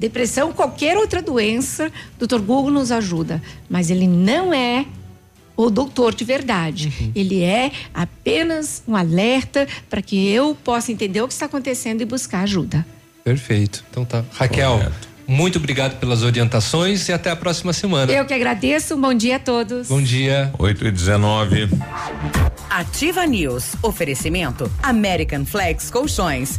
Depressão, 0.00 0.50
qualquer 0.50 0.96
outra 0.96 1.20
doença, 1.20 1.92
o 2.16 2.18
doutor 2.20 2.40
Google 2.40 2.70
nos 2.70 2.90
ajuda, 2.90 3.42
mas 3.68 3.90
ele 3.90 4.08
não 4.08 4.52
é 4.54 4.86
o 5.54 5.68
doutor 5.68 6.14
de 6.14 6.24
verdade. 6.24 7.12
Ele 7.14 7.42
é 7.42 7.70
apenas 7.92 8.82
um 8.88 8.96
alerta 8.96 9.68
para 9.90 10.00
que 10.00 10.26
eu 10.30 10.56
possa 10.64 10.90
entender 10.90 11.20
o 11.20 11.28
que 11.28 11.34
está 11.34 11.44
acontecendo 11.44 12.00
e 12.00 12.06
buscar 12.06 12.44
ajuda. 12.44 12.86
Perfeito. 13.22 13.84
Então 13.90 14.06
tá. 14.06 14.24
Raquel, 14.32 14.78
Correto. 14.78 15.08
muito 15.28 15.58
obrigado 15.58 16.00
pelas 16.00 16.22
orientações 16.22 17.06
e 17.10 17.12
até 17.12 17.28
a 17.30 17.36
próxima 17.36 17.74
semana. 17.74 18.10
Eu 18.10 18.24
que 18.24 18.32
agradeço. 18.32 18.94
Um 18.94 19.00
bom 19.02 19.12
dia 19.12 19.36
a 19.36 19.38
todos. 19.38 19.88
Bom 19.88 20.00
dia. 20.00 20.50
8 20.58 20.86
e 20.86 20.90
19. 20.90 21.68
Ativa 22.70 23.26
News. 23.26 23.74
Oferecimento 23.82 24.72
American 24.82 25.44
Flex 25.44 25.90
Colchões 25.90 26.58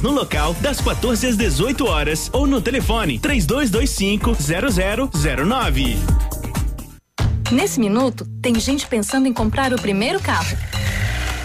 no 0.00 0.10
local 0.10 0.54
das 0.54 0.80
14 0.80 1.26
às 1.26 1.36
18 1.36 1.84
horas 1.86 2.30
ou 2.32 2.46
no 2.46 2.62
telefone 2.62 3.18
3225 3.18 4.36
0009. 5.10 5.96
Nesse 7.50 7.78
minuto, 7.78 8.24
tem 8.40 8.58
gente 8.58 8.86
pensando 8.86 9.26
em 9.26 9.32
comprar 9.32 9.74
o 9.74 9.76
primeiro 9.76 10.18
carro. 10.20 10.56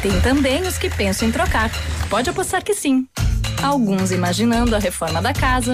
Tem 0.02 0.22
também 0.22 0.62
os 0.62 0.78
que 0.78 0.90
pensam 0.90 1.28
em 1.28 1.32
trocar. 1.32 1.70
Pode 2.10 2.30
apostar 2.30 2.64
que 2.64 2.74
sim. 2.74 3.06
Alguns 3.62 4.12
imaginando 4.12 4.76
a 4.76 4.80
reforma 4.80 5.22
da 5.22 5.34
casa, 5.34 5.74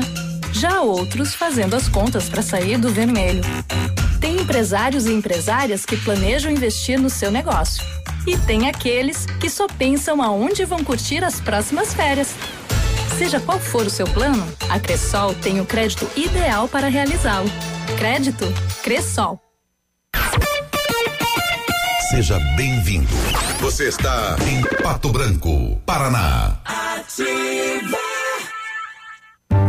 já 0.51 0.81
outros 0.81 1.35
fazendo 1.35 1.75
as 1.75 1.87
contas 1.87 2.29
para 2.29 2.41
sair 2.41 2.77
do 2.77 2.89
vermelho. 2.89 3.43
Tem 4.19 4.37
empresários 4.37 5.05
e 5.05 5.13
empresárias 5.13 5.85
que 5.85 5.97
planejam 5.97 6.51
investir 6.51 6.99
no 6.99 7.09
seu 7.09 7.29
negócio. 7.29 7.83
E 8.25 8.37
tem 8.37 8.69
aqueles 8.69 9.25
que 9.25 9.49
só 9.49 9.67
pensam 9.67 10.21
aonde 10.21 10.63
vão 10.63 10.83
curtir 10.83 11.23
as 11.23 11.41
próximas 11.41 11.93
férias. 11.93 12.33
Seja 13.17 13.39
qual 13.39 13.59
for 13.59 13.85
o 13.85 13.89
seu 13.89 14.05
plano, 14.07 14.45
a 14.69 14.79
Cressol 14.79 15.33
tem 15.35 15.61
o 15.61 15.65
crédito 15.65 16.09
ideal 16.15 16.67
para 16.67 16.87
realizá-lo. 16.87 17.49
Crédito 17.97 18.45
Cressol. 18.83 19.39
Seja 22.09 22.37
bem-vindo. 22.55 23.07
Você 23.59 23.87
está 23.87 24.35
em 24.47 24.61
Pato 24.83 25.09
Branco, 25.09 25.81
Paraná. 25.85 26.59
Ativa. 26.65 28.12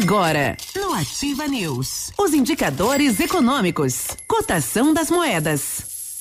Agora, 0.00 0.56
no 0.76 0.94
Ativa 0.94 1.48
News, 1.48 2.12
os 2.16 2.32
indicadores 2.32 3.18
econômicos, 3.18 4.06
cotação 4.28 4.94
das 4.94 5.10
moedas. 5.10 6.16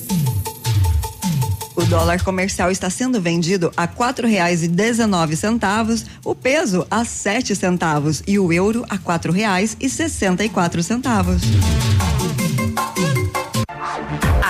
O 1.76 1.86
dólar 1.86 2.24
comercial 2.24 2.72
está 2.72 2.90
sendo 2.90 3.22
vendido 3.22 3.72
a 3.78 3.86
quatro 3.88 4.28
reais 4.28 4.64
e 4.64 4.68
dezenove 4.68 5.36
centavos, 5.36 6.06
o 6.26 6.34
peso 6.34 6.88
a 6.90 7.06
sete 7.06 7.56
centavos 7.56 8.24
e 8.26 8.40
o 8.40 8.52
euro 8.52 8.84
a 8.90 8.98
quatro 8.98 9.32
reais 9.32 9.78
e 9.80 9.88
sessenta 9.88 10.44
e 10.44 10.50
quatro 10.50 10.82
centavos. 10.82 11.44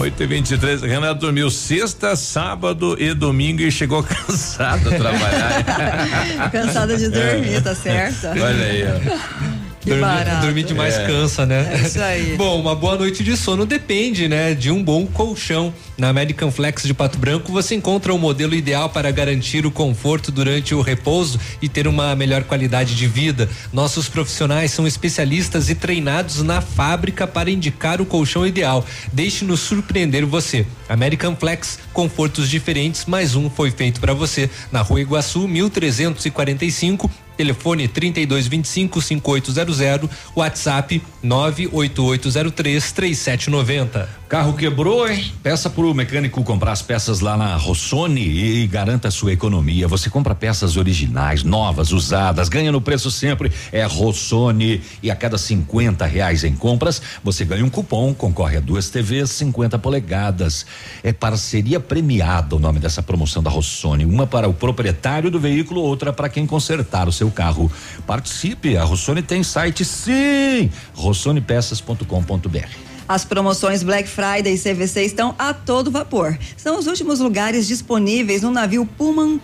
8 0.00 0.22
e 0.22 0.26
23 0.26 0.80
Renato 0.80 1.20
dormiu 1.20 1.50
sexta, 1.50 2.16
sábado 2.16 2.96
e 2.98 3.12
domingo 3.12 3.60
e 3.60 3.70
chegou 3.70 4.00
cansado 4.26 4.88
a 4.88 4.96
trabalhar. 4.96 6.50
Cansada 6.50 6.96
de 6.96 7.10
dormir, 7.10 7.62
tá 7.62 7.74
certo? 7.74 8.28
Olha 8.28 8.64
aí, 8.64 8.82
ó. 8.84 9.69
Que 9.80 9.94
barato. 9.94 10.44
dormir 10.44 10.64
demais 10.64 10.94
É. 10.94 11.06
cansa, 11.06 11.46
né? 11.46 11.70
É 11.72 11.86
isso 11.86 12.00
aí. 12.00 12.34
Bom, 12.38 12.60
uma 12.60 12.74
boa 12.74 12.96
noite 12.96 13.24
de 13.24 13.36
sono 13.36 13.64
depende, 13.64 14.28
né, 14.28 14.54
de 14.54 14.70
um 14.70 14.82
bom 14.82 15.06
colchão. 15.06 15.72
Na 15.96 16.08
American 16.08 16.50
Flex 16.50 16.82
de 16.82 16.92
Pato 16.94 17.18
Branco 17.18 17.50
você 17.52 17.74
encontra 17.74 18.12
o 18.12 18.18
modelo 18.18 18.54
ideal 18.54 18.88
para 18.90 19.10
garantir 19.10 19.64
o 19.66 19.70
conforto 19.70 20.30
durante 20.30 20.74
o 20.74 20.80
repouso 20.82 21.38
e 21.62 21.68
ter 21.68 21.86
uma 21.88 22.14
melhor 22.14 22.44
qualidade 22.44 22.94
de 22.94 23.06
vida. 23.06 23.48
Nossos 23.72 24.08
profissionais 24.08 24.70
são 24.70 24.86
especialistas 24.86 25.68
e 25.70 25.74
treinados 25.74 26.42
na 26.42 26.60
fábrica 26.60 27.26
para 27.26 27.50
indicar 27.50 28.00
o 28.00 28.06
colchão 28.06 28.46
ideal. 28.46 28.84
Deixe-nos 29.12 29.60
surpreender 29.60 30.24
você. 30.26 30.66
American 30.88 31.36
Flex, 31.36 31.78
confortos 31.92 32.48
diferentes, 32.48 33.06
mais 33.06 33.34
um 33.34 33.48
foi 33.48 33.70
feito 33.70 34.00
para 34.00 34.12
você 34.14 34.48
na 34.70 34.82
Rua 34.82 35.00
Iguaçu, 35.00 35.46
1345. 35.48 37.10
Telefone 37.40 37.88
3225 37.88 39.00
5800, 39.00 40.08
WhatsApp 40.36 41.00
98803 41.22 42.80
3790. 42.80 44.19
Carro 44.30 44.52
quebrou, 44.54 45.10
hein? 45.10 45.32
Peça 45.42 45.68
pro 45.68 45.92
mecânico 45.92 46.44
comprar 46.44 46.70
as 46.70 46.80
peças 46.80 47.18
lá 47.18 47.36
na 47.36 47.56
Rossoni 47.56 48.62
e 48.62 48.64
garanta 48.68 49.08
a 49.08 49.10
sua 49.10 49.32
economia. 49.32 49.88
Você 49.88 50.08
compra 50.08 50.36
peças 50.36 50.76
originais, 50.76 51.42
novas, 51.42 51.90
usadas, 51.90 52.48
ganha 52.48 52.70
no 52.70 52.80
preço 52.80 53.10
sempre. 53.10 53.50
É 53.72 53.82
Rossoni 53.82 54.82
e 55.02 55.10
a 55.10 55.16
cada 55.16 55.36
50 55.36 56.06
reais 56.06 56.44
em 56.44 56.54
compras, 56.54 57.02
você 57.24 57.44
ganha 57.44 57.64
um 57.64 57.68
cupom, 57.68 58.14
concorre 58.14 58.58
a 58.58 58.60
duas 58.60 58.88
TVs 58.88 59.30
50 59.30 59.80
polegadas. 59.80 60.64
É 61.02 61.12
parceria 61.12 61.80
premiada 61.80 62.54
o 62.54 62.60
nome 62.60 62.78
dessa 62.78 63.02
promoção 63.02 63.42
da 63.42 63.50
Rossoni. 63.50 64.04
Uma 64.04 64.28
para 64.28 64.48
o 64.48 64.54
proprietário 64.54 65.28
do 65.28 65.40
veículo, 65.40 65.80
outra 65.80 66.12
para 66.12 66.28
quem 66.28 66.46
consertar 66.46 67.08
o 67.08 67.12
seu 67.12 67.32
carro. 67.32 67.68
Participe, 68.06 68.76
a 68.76 68.84
Rossoni 68.84 69.22
tem 69.22 69.42
site 69.42 69.84
sim, 69.84 70.70
rossonepeças.com.br. 70.94 72.89
As 73.10 73.24
promoções 73.24 73.82
Black 73.82 74.08
Friday 74.08 74.54
e 74.54 74.56
CVC 74.56 75.02
estão 75.02 75.34
a 75.36 75.52
todo 75.52 75.90
vapor. 75.90 76.38
São 76.56 76.78
os 76.78 76.86
últimos 76.86 77.18
lugares 77.18 77.66
disponíveis 77.66 78.40
no 78.42 78.52
navio 78.52 78.86
Pullman. 78.86 79.40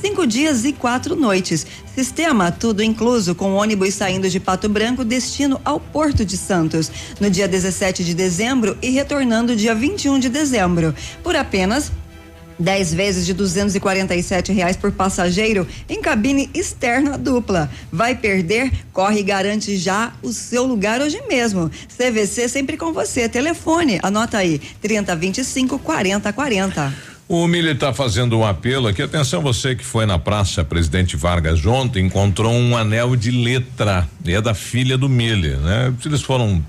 Cinco 0.00 0.24
dias 0.24 0.64
e 0.64 0.72
quatro 0.72 1.16
noites. 1.16 1.66
Sistema 1.92 2.52
tudo 2.52 2.84
incluso, 2.84 3.34
com 3.34 3.54
ônibus 3.54 3.94
saindo 3.94 4.30
de 4.30 4.38
Pato 4.38 4.68
Branco, 4.68 5.04
destino 5.04 5.60
ao 5.64 5.80
Porto 5.80 6.24
de 6.24 6.36
Santos, 6.36 6.88
no 7.18 7.28
dia 7.28 7.48
17 7.48 8.04
de 8.04 8.14
dezembro 8.14 8.78
e 8.80 8.90
retornando 8.90 9.56
dia 9.56 9.74
21 9.74 10.20
de 10.20 10.28
dezembro. 10.28 10.94
Por 11.20 11.34
apenas 11.34 11.90
10 12.60 12.94
vezes 12.94 13.26
de 13.26 13.32
247 13.32 14.52
reais 14.52 14.76
por 14.76 14.92
passageiro 14.92 15.66
em 15.88 16.00
cabine 16.00 16.50
externa 16.54 17.16
dupla. 17.16 17.70
Vai 17.90 18.14
perder? 18.14 18.70
Corre 18.92 19.20
e 19.20 19.22
garante 19.22 19.76
já 19.76 20.12
o 20.22 20.32
seu 20.32 20.64
lugar 20.64 21.00
hoje 21.00 21.20
mesmo. 21.28 21.70
CVC 21.96 22.48
sempre 22.48 22.76
com 22.76 22.92
você. 22.92 23.28
Telefone, 23.28 23.98
anota 24.02 24.38
aí: 24.38 24.60
3025 24.80 25.78
4040. 25.78 27.10
O 27.28 27.46
Mili 27.46 27.70
está 27.70 27.94
fazendo 27.94 28.36
um 28.36 28.44
apelo 28.44 28.88
aqui. 28.88 29.02
Atenção, 29.02 29.40
você 29.40 29.76
que 29.76 29.84
foi 29.84 30.04
na 30.04 30.18
Praça 30.18 30.64
Presidente 30.64 31.16
Vargas 31.16 31.64
ontem, 31.64 32.04
encontrou 32.04 32.52
um 32.52 32.76
anel 32.76 33.14
de 33.14 33.30
letra. 33.30 34.08
É 34.26 34.40
da 34.40 34.52
filha 34.52 34.98
do 34.98 35.08
Mili, 35.08 35.50
né? 35.50 35.94
Eles 36.04 36.22
foram 36.22 36.60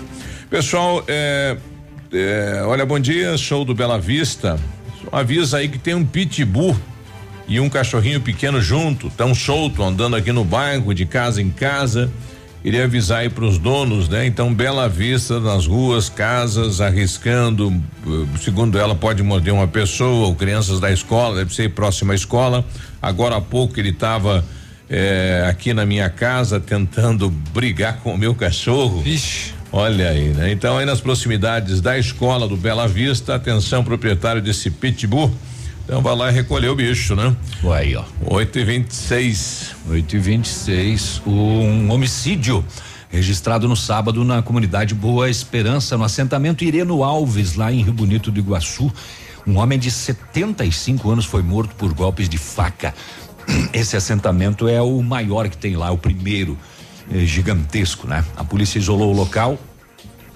Pessoal, 0.48 1.04
é, 1.06 1.54
é, 2.12 2.62
olha, 2.64 2.86
bom 2.86 2.98
dia, 2.98 3.36
show 3.36 3.62
do 3.62 3.74
Bela 3.74 3.98
Vista. 3.98 4.58
Avisa 5.12 5.58
aí 5.58 5.68
que 5.68 5.78
tem 5.78 5.94
um 5.94 6.04
pitbull 6.04 6.76
e 7.48 7.60
um 7.60 7.68
cachorrinho 7.68 8.20
pequeno 8.20 8.60
junto, 8.60 9.08
tão 9.10 9.34
solto, 9.34 9.82
andando 9.82 10.16
aqui 10.16 10.32
no 10.32 10.44
bairro, 10.44 10.92
de 10.92 11.06
casa 11.06 11.40
em 11.40 11.50
casa. 11.50 12.10
Queria 12.62 12.82
avisar 12.84 13.18
aí 13.20 13.28
pros 13.28 13.58
donos, 13.58 14.08
né? 14.08 14.26
Então, 14.26 14.52
Bela 14.52 14.88
Vista 14.88 15.38
nas 15.38 15.66
ruas, 15.68 16.08
casas, 16.08 16.80
arriscando. 16.80 17.72
eh, 18.04 18.38
Segundo 18.40 18.76
ela, 18.76 18.92
pode 18.92 19.22
morder 19.22 19.54
uma 19.54 19.68
pessoa 19.68 20.26
ou 20.26 20.34
crianças 20.34 20.80
da 20.80 20.90
escola, 20.90 21.36
deve 21.36 21.54
ser 21.54 21.70
próxima 21.70 22.12
à 22.12 22.16
escola. 22.16 22.64
Agora 23.00 23.36
há 23.36 23.40
pouco 23.40 23.78
ele 23.78 23.90
estava 23.90 24.44
eh, 24.90 25.46
aqui 25.48 25.72
na 25.72 25.86
minha 25.86 26.10
casa 26.10 26.58
tentando 26.58 27.30
brigar 27.54 27.98
com 27.98 28.14
o 28.14 28.18
meu 28.18 28.34
cachorro. 28.34 29.00
Olha 29.72 30.10
aí, 30.10 30.28
né? 30.28 30.52
Então, 30.52 30.78
aí 30.78 30.86
nas 30.86 31.00
proximidades 31.00 31.80
da 31.80 31.98
escola 31.98 32.46
do 32.48 32.56
Bela 32.56 32.86
Vista, 32.86 33.34
atenção, 33.34 33.82
proprietário 33.84 34.40
desse 34.40 34.70
pitbull. 34.70 35.32
Então, 35.84 36.00
vai 36.00 36.16
lá 36.16 36.30
e 36.30 36.34
recolher 36.34 36.68
o 36.68 36.74
bicho, 36.74 37.14
né? 37.14 37.36
Aí, 37.72 37.94
ó. 37.94 38.04
8 38.24 38.58
e 38.58 38.64
26 38.64 39.76
8 39.88 40.16
e 40.16 40.18
26 40.18 41.22
Um 41.26 41.90
homicídio 41.90 42.64
registrado 43.08 43.68
no 43.68 43.76
sábado 43.76 44.24
na 44.24 44.42
comunidade 44.42 44.94
Boa 44.94 45.30
Esperança, 45.30 45.96
no 45.96 46.04
assentamento 46.04 46.64
Ireno 46.64 47.02
Alves, 47.04 47.54
lá 47.54 47.72
em 47.72 47.82
Rio 47.82 47.92
Bonito 47.92 48.30
do 48.30 48.40
Iguaçu. 48.40 48.92
Um 49.46 49.58
homem 49.58 49.78
de 49.78 49.90
75 49.90 51.08
anos 51.10 51.24
foi 51.24 51.42
morto 51.42 51.74
por 51.76 51.92
golpes 51.94 52.28
de 52.28 52.36
faca. 52.36 52.92
Esse 53.72 53.96
assentamento 53.96 54.66
é 54.66 54.82
o 54.82 55.00
maior 55.02 55.48
que 55.48 55.56
tem 55.56 55.76
lá, 55.76 55.90
o 55.90 55.98
primeiro, 55.98 56.58
é 57.12 57.18
gigantesco, 57.24 58.06
né? 58.06 58.24
A 58.36 58.44
polícia 58.44 58.78
isolou 58.78 59.12
o 59.12 59.16
local 59.16 59.58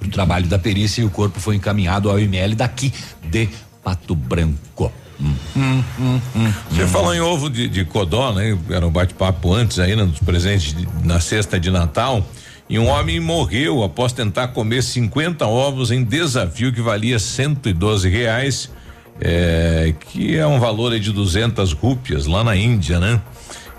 o 0.02 0.08
trabalho 0.08 0.46
da 0.46 0.58
perícia 0.58 1.02
e 1.02 1.04
o 1.04 1.10
corpo 1.10 1.38
foi 1.38 1.56
encaminhado 1.56 2.08
ao 2.10 2.18
IML 2.18 2.54
daqui 2.54 2.90
de 3.22 3.50
Pato 3.84 4.14
Branco. 4.14 4.90
Hum, 5.20 5.34
hum, 5.54 6.20
hum, 6.34 6.52
Você 6.70 6.86
falou 6.86 7.14
em 7.14 7.20
ovo 7.20 7.50
de, 7.50 7.68
de 7.68 7.84
codó, 7.84 8.32
né? 8.32 8.58
Era 8.70 8.86
um 8.86 8.90
bate-papo 8.90 9.52
antes 9.52 9.76
né, 9.76 9.94
nos 9.94 10.18
presentes 10.20 10.72
de- 10.74 10.88
na 11.04 11.20
cesta 11.20 11.60
de 11.60 11.70
Natal. 11.70 12.26
E 12.66 12.78
um 12.78 12.86
homem 12.86 13.20
morreu 13.20 13.82
após 13.84 14.14
tentar 14.14 14.48
comer 14.48 14.82
50 14.82 15.46
ovos 15.46 15.90
em 15.90 16.02
desafio 16.02 16.72
que 16.72 16.80
valia 16.80 17.18
112 17.18 18.08
reais, 18.08 18.70
é, 19.20 19.92
que 20.08 20.34
é 20.34 20.46
um 20.46 20.58
valor 20.58 20.98
de 20.98 21.12
200 21.12 21.74
rúpias 21.74 22.24
lá 22.24 22.42
na 22.42 22.56
Índia, 22.56 22.98
né? 22.98 23.20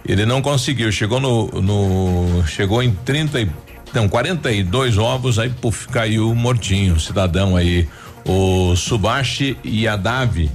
Ele 0.05 0.25
não 0.25 0.41
conseguiu, 0.41 0.91
chegou 0.91 1.19
no, 1.19 1.47
no 1.61 2.43
chegou 2.47 2.81
em 2.81 2.91
30 3.05 3.41
e, 3.41 3.49
não, 3.93 4.07
42 4.09 4.97
ovos, 4.97 5.37
aí 5.37 5.49
puf, 5.49 5.87
caiu 5.87 6.33
mortinho, 6.33 6.99
cidadão 6.99 7.55
aí, 7.55 7.87
o 8.25 8.75
Subashi 8.75 9.57
Yadav. 9.65 10.49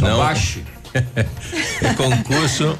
Não- 0.00 0.16
Subashi. 0.16 0.64
é 0.94 1.94
concurso 1.96 2.76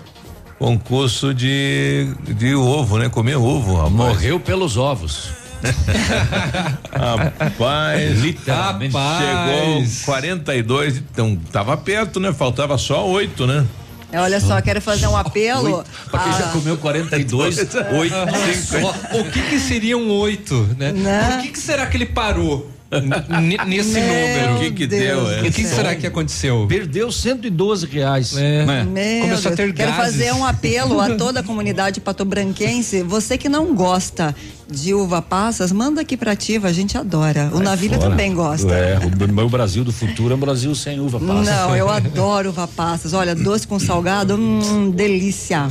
concurso 0.59 1.33
de 1.33 2.13
de 2.37 2.55
ovo, 2.55 2.99
né? 2.99 3.09
Comer 3.09 3.37
ovo, 3.37 3.77
rapaz. 3.77 3.93
Morreu 3.93 4.39
pelos 4.39 4.77
ovos. 4.77 5.31
Rapaz, 6.93 8.19
Literalmente. 8.21 8.93
chegou 8.93 10.05
42, 10.07 10.97
então 10.99 11.37
tava 11.53 11.77
perto, 11.77 12.19
né? 12.19 12.33
Faltava 12.33 12.77
só 12.79 13.07
oito, 13.09 13.47
né? 13.47 13.65
É, 14.12 14.20
Olha 14.20 14.41
só, 14.41 14.61
quero 14.61 14.81
fazer 14.81 15.07
um 15.07 15.16
apelo. 15.16 15.77
Oito. 15.78 15.91
Pra 16.11 16.20
quem 16.20 16.32
já 16.32 16.47
a- 16.47 16.53
comeu 16.53 16.77
42, 16.77 17.59
oito. 17.59 17.74
Só, 18.81 19.19
o 19.20 19.24
que 19.31 19.43
que 19.43 19.61
seria 19.61 19.97
um 19.97 20.11
oito, 20.11 20.55
né? 20.78 20.93
Né? 20.93 21.31
Por 21.32 21.43
que 21.43 21.49
que 21.53 21.59
será 21.59 21.87
que 21.87 21.97
ele 21.97 22.07
parou 22.07 22.70
nesse 23.67 23.93
Meu 23.93 24.03
número? 24.03 24.57
O 24.57 24.59
que 24.61 24.71
que 24.73 24.87
deu, 24.87 25.31
é? 25.31 25.41
O 25.41 25.43
que, 25.45 25.53
que 25.53 25.65
será 25.65 25.95
que 25.95 26.07
aconteceu? 26.07 26.67
Perdeu 26.69 27.11
112 27.12 27.87
reais. 27.87 28.37
É. 28.37 28.65
né? 28.65 28.85
Meu 28.85 29.23
Começou 29.23 29.53
a 29.53 29.55
Deus. 29.55 29.69
ter 29.69 29.75
Quero 29.75 29.93
gases. 29.93 30.05
fazer 30.05 30.33
um 30.33 30.45
apelo 30.45 31.01
a 31.01 31.15
toda 31.17 31.41
a 31.41 31.43
comunidade 31.43 32.01
patobranquense. 32.01 33.03
Você 33.03 33.39
que 33.39 33.49
não 33.49 33.75
gosta 33.75 34.35
de 34.69 34.95
uva 34.95 35.21
passas, 35.23 35.73
manda 35.73 36.01
aqui 36.01 36.17
pra 36.17 36.33
ativa, 36.33 36.69
a 36.69 36.73
gente 36.73 36.97
adora. 36.97 37.51
O 37.53 37.61
Navilha 37.61 37.97
Fora. 37.99 38.11
também 38.11 38.35
gosta. 38.35 38.73
É, 38.73 38.99
o 38.99 39.33
meu 39.33 39.49
Brasil 39.49 39.85
do 39.85 39.93
futuro 39.93 40.33
é 40.33 40.37
um 40.37 40.41
Brasil 40.41 40.75
sem 40.75 41.01
uva 41.01 41.19
passa. 41.21 41.51
Não, 41.51 41.77
eu 41.77 41.89
adoro 41.89 42.51
uva 42.51 42.67
passas. 42.69 43.12
Olha, 43.12 43.35
doce 43.35 43.67
com 43.67 43.79
salgado, 43.79 44.35
hum, 44.37 44.91
delícia. 44.91 45.69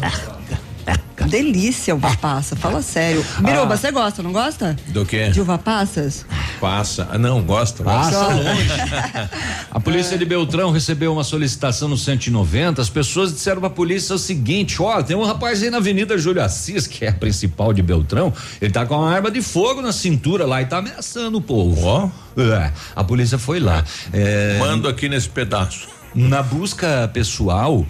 Delícia 1.30 1.94
uva 1.94 2.16
passa, 2.16 2.56
fala 2.56 2.82
sério. 2.82 3.24
Biruba, 3.40 3.74
Ah. 3.74 3.78
você 3.78 3.91
gosta, 3.91 4.24
não 4.24 4.32
gosta? 4.32 4.76
Do 4.88 5.06
quê? 5.06 5.30
De 5.30 5.41
uva 5.41 5.57
passas? 5.57 6.26
Passa. 6.61 7.07
Ah, 7.11 7.18
não, 7.18 7.41
gosta. 7.44 7.84
Passa 7.84 8.28
longe. 8.28 8.68
A 9.70 9.80
polícia 9.80 10.18
de 10.18 10.26
Beltrão 10.26 10.72
recebeu 10.72 11.11
uma 11.14 11.24
solicitação 11.24 11.88
no 11.88 11.98
190. 11.98 12.82
As 12.82 12.90
pessoas 12.90 13.32
disseram 13.34 13.60
pra 13.60 13.70
polícia 13.70 14.16
o 14.16 14.20
seguinte: 14.20 14.82
ó, 14.82 15.02
tem 15.03 15.16
um 15.16 15.24
rapaz 15.24 15.61
aí 15.61 15.70
na 15.70 15.78
Avenida 15.78 16.18
Júlio 16.18 16.41
Assis, 16.44 16.88
que 16.88 17.06
é 17.06 17.10
a 17.10 17.14
principal 17.14 17.74
de 17.74 17.82
Beltrão. 17.82 18.34
Ele 18.61 18.72
tá 18.72 18.86
com 18.86 18.95
uma 18.95 19.14
arma 19.14 19.30
de 19.30 19.41
fogo 19.41 19.82
na 19.82 19.91
cintura 19.91 20.45
lá 20.45 20.61
e 20.61 20.66
tá 20.66 20.78
ameaçando 20.78 21.38
o 21.38 21.41
povo. 21.41 21.86
Ó. 21.86 22.10
É, 22.38 22.72
a 22.95 23.03
polícia 23.03 23.38
foi 23.38 23.60
lá. 23.60 23.84
É, 24.14 24.57
Mando 24.60 24.88
aqui 24.88 25.10
nesse 25.10 25.28
pedaço. 25.30 25.88
Na 26.15 26.41
busca 26.41 27.10
pessoal, 27.14 27.86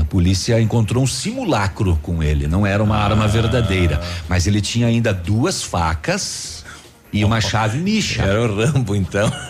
a 0.00 0.04
polícia 0.04 0.60
encontrou 0.60 1.02
um 1.02 1.06
simulacro 1.06 1.98
com 2.02 2.22
ele. 2.22 2.46
Não 2.46 2.66
era 2.66 2.82
uma 2.82 2.96
arma 2.96 3.28
verdadeira, 3.28 4.00
mas 4.28 4.46
ele 4.46 4.60
tinha 4.60 4.86
ainda 4.86 5.12
duas 5.12 5.62
facas 5.62 6.64
e 7.12 7.24
uma 7.24 7.40
chave 7.40 7.78
nicha. 7.78 8.22
Era 8.22 8.42
o 8.42 8.64
Rambo, 8.64 8.96
então. 8.96 9.30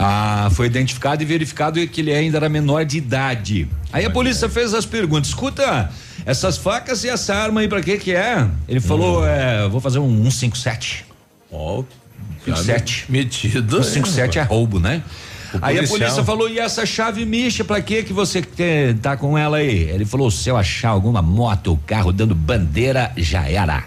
Ah, 0.00 0.48
foi 0.52 0.66
identificado 0.66 1.20
e 1.24 1.26
verificado 1.26 1.84
que 1.88 2.00
ele 2.00 2.14
ainda 2.14 2.36
era 2.36 2.48
menor 2.48 2.84
de 2.84 2.98
idade. 2.98 3.68
Aí 3.92 4.04
a 4.04 4.10
polícia 4.10 4.48
fez 4.48 4.72
as 4.72 4.86
perguntas: 4.86 5.30
escuta, 5.30 5.90
essas 6.24 6.56
facas 6.56 7.02
e 7.02 7.08
essa 7.08 7.34
arma 7.34 7.62
aí 7.62 7.68
pra 7.68 7.80
que 7.80 7.98
que 7.98 8.14
é? 8.14 8.46
Ele 8.68 8.78
falou: 8.78 9.26
é, 9.26 9.66
vou 9.66 9.80
fazer 9.80 9.98
um 9.98 10.30
157. 10.30 11.04
Ó, 11.50 11.82
57. 12.44 13.06
Metido. 13.08 13.82
157 13.82 14.38
é 14.38 14.42
roubo, 14.42 14.78
né? 14.78 15.02
Aí 15.60 15.78
a 15.78 15.86
polícia 15.86 16.24
falou: 16.24 16.48
e 16.48 16.58
essa 16.58 16.84
chave 16.84 17.24
micha, 17.24 17.64
pra 17.64 17.80
que 17.80 18.02
que 18.02 18.12
você 18.12 18.42
quer, 18.42 18.94
tá 18.98 19.16
com 19.16 19.36
ela 19.36 19.58
aí? 19.58 19.90
Ele 19.90 20.04
falou: 20.04 20.30
se 20.30 20.48
eu 20.48 20.56
achar 20.56 20.90
alguma 20.90 21.22
moto 21.22 21.68
ou 21.68 21.80
carro 21.86 22.12
dando 22.12 22.34
bandeira, 22.34 23.12
já 23.16 23.48
era. 23.48 23.84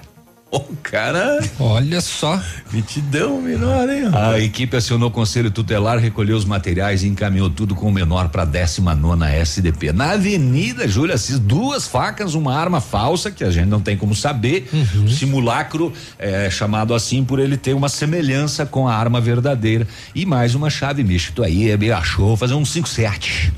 O 0.51 0.59
cara. 0.83 1.39
Olha 1.57 2.01
só. 2.01 2.37
Mitidão 2.73 3.41
menor, 3.41 3.89
hein? 3.89 4.09
A 4.13 4.37
equipe 4.37 4.75
acionou 4.75 5.07
o 5.07 5.11
conselho 5.11 5.49
tutelar, 5.49 5.97
recolheu 5.97 6.35
os 6.35 6.43
materiais 6.43 7.03
e 7.03 7.07
encaminhou 7.07 7.49
tudo 7.49 7.73
com 7.73 7.87
o 7.87 7.91
menor 7.91 8.27
para 8.27 8.43
19 8.43 9.23
SDP. 9.23 9.93
Na 9.93 10.11
Avenida 10.11 10.85
Júlia 10.89 11.15
Assis, 11.15 11.39
duas 11.39 11.87
facas, 11.87 12.35
uma 12.35 12.53
arma 12.53 12.81
falsa, 12.81 13.31
que 13.31 13.45
a 13.45 13.49
gente 13.49 13.67
não 13.67 13.79
tem 13.79 13.95
como 13.95 14.13
saber, 14.13 14.69
simulacro, 15.07 15.93
é, 16.19 16.49
chamado 16.49 16.93
assim 16.93 17.23
por 17.23 17.39
ele 17.39 17.55
ter 17.55 17.73
uma 17.73 17.87
semelhança 17.87 18.65
com 18.65 18.89
a 18.89 18.93
arma 18.93 19.21
verdadeira. 19.21 19.87
E 20.13 20.25
mais 20.25 20.53
uma 20.53 20.69
chave 20.69 21.01
misto 21.01 21.43
aí, 21.43 21.69
ele 21.69 21.93
achou, 21.93 22.27
vou 22.27 22.37
fazer 22.37 22.55
um 22.55 22.65
57. 22.65 23.53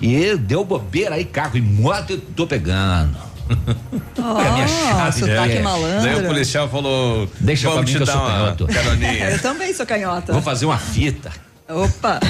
E 0.00 0.34
deu 0.36 0.64
bobeira 0.64 1.16
aí, 1.16 1.24
carro 1.26 1.58
e 1.58 1.60
moto, 1.60 2.12
eu 2.14 2.20
tô 2.34 2.46
pegando. 2.46 3.29
É 3.50 4.48
a 4.48 4.52
minha 4.52 4.68
chave. 4.68 5.20
sotaque 5.20 5.56
é. 5.56 5.62
malandro. 5.62 6.02
Daí 6.02 6.24
o 6.24 6.26
policial 6.26 6.68
falou: 6.68 7.28
Deixa 7.40 7.62
pra 7.66 7.76
vamos 7.76 7.90
mim 7.90 7.96
te 7.96 8.00
eu 8.00 8.06
dar 8.06 8.12
sou 8.12 8.22
uma 8.22 8.30
canhoto." 8.30 8.66
caroninha. 8.66 9.30
Eu 9.30 9.38
também 9.40 9.74
sou 9.74 9.86
canhota. 9.86 10.32
Vou 10.32 10.42
fazer 10.42 10.66
uma 10.66 10.78
fita. 10.78 11.30
Opa. 11.68 12.20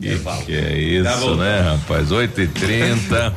Que, 0.00 0.16
que 0.46 0.56
é 0.56 0.78
isso, 0.78 1.34
né, 1.36 1.60
rapaz? 1.60 2.12
8 2.12 2.40
e 2.40 2.46
30 2.46 3.32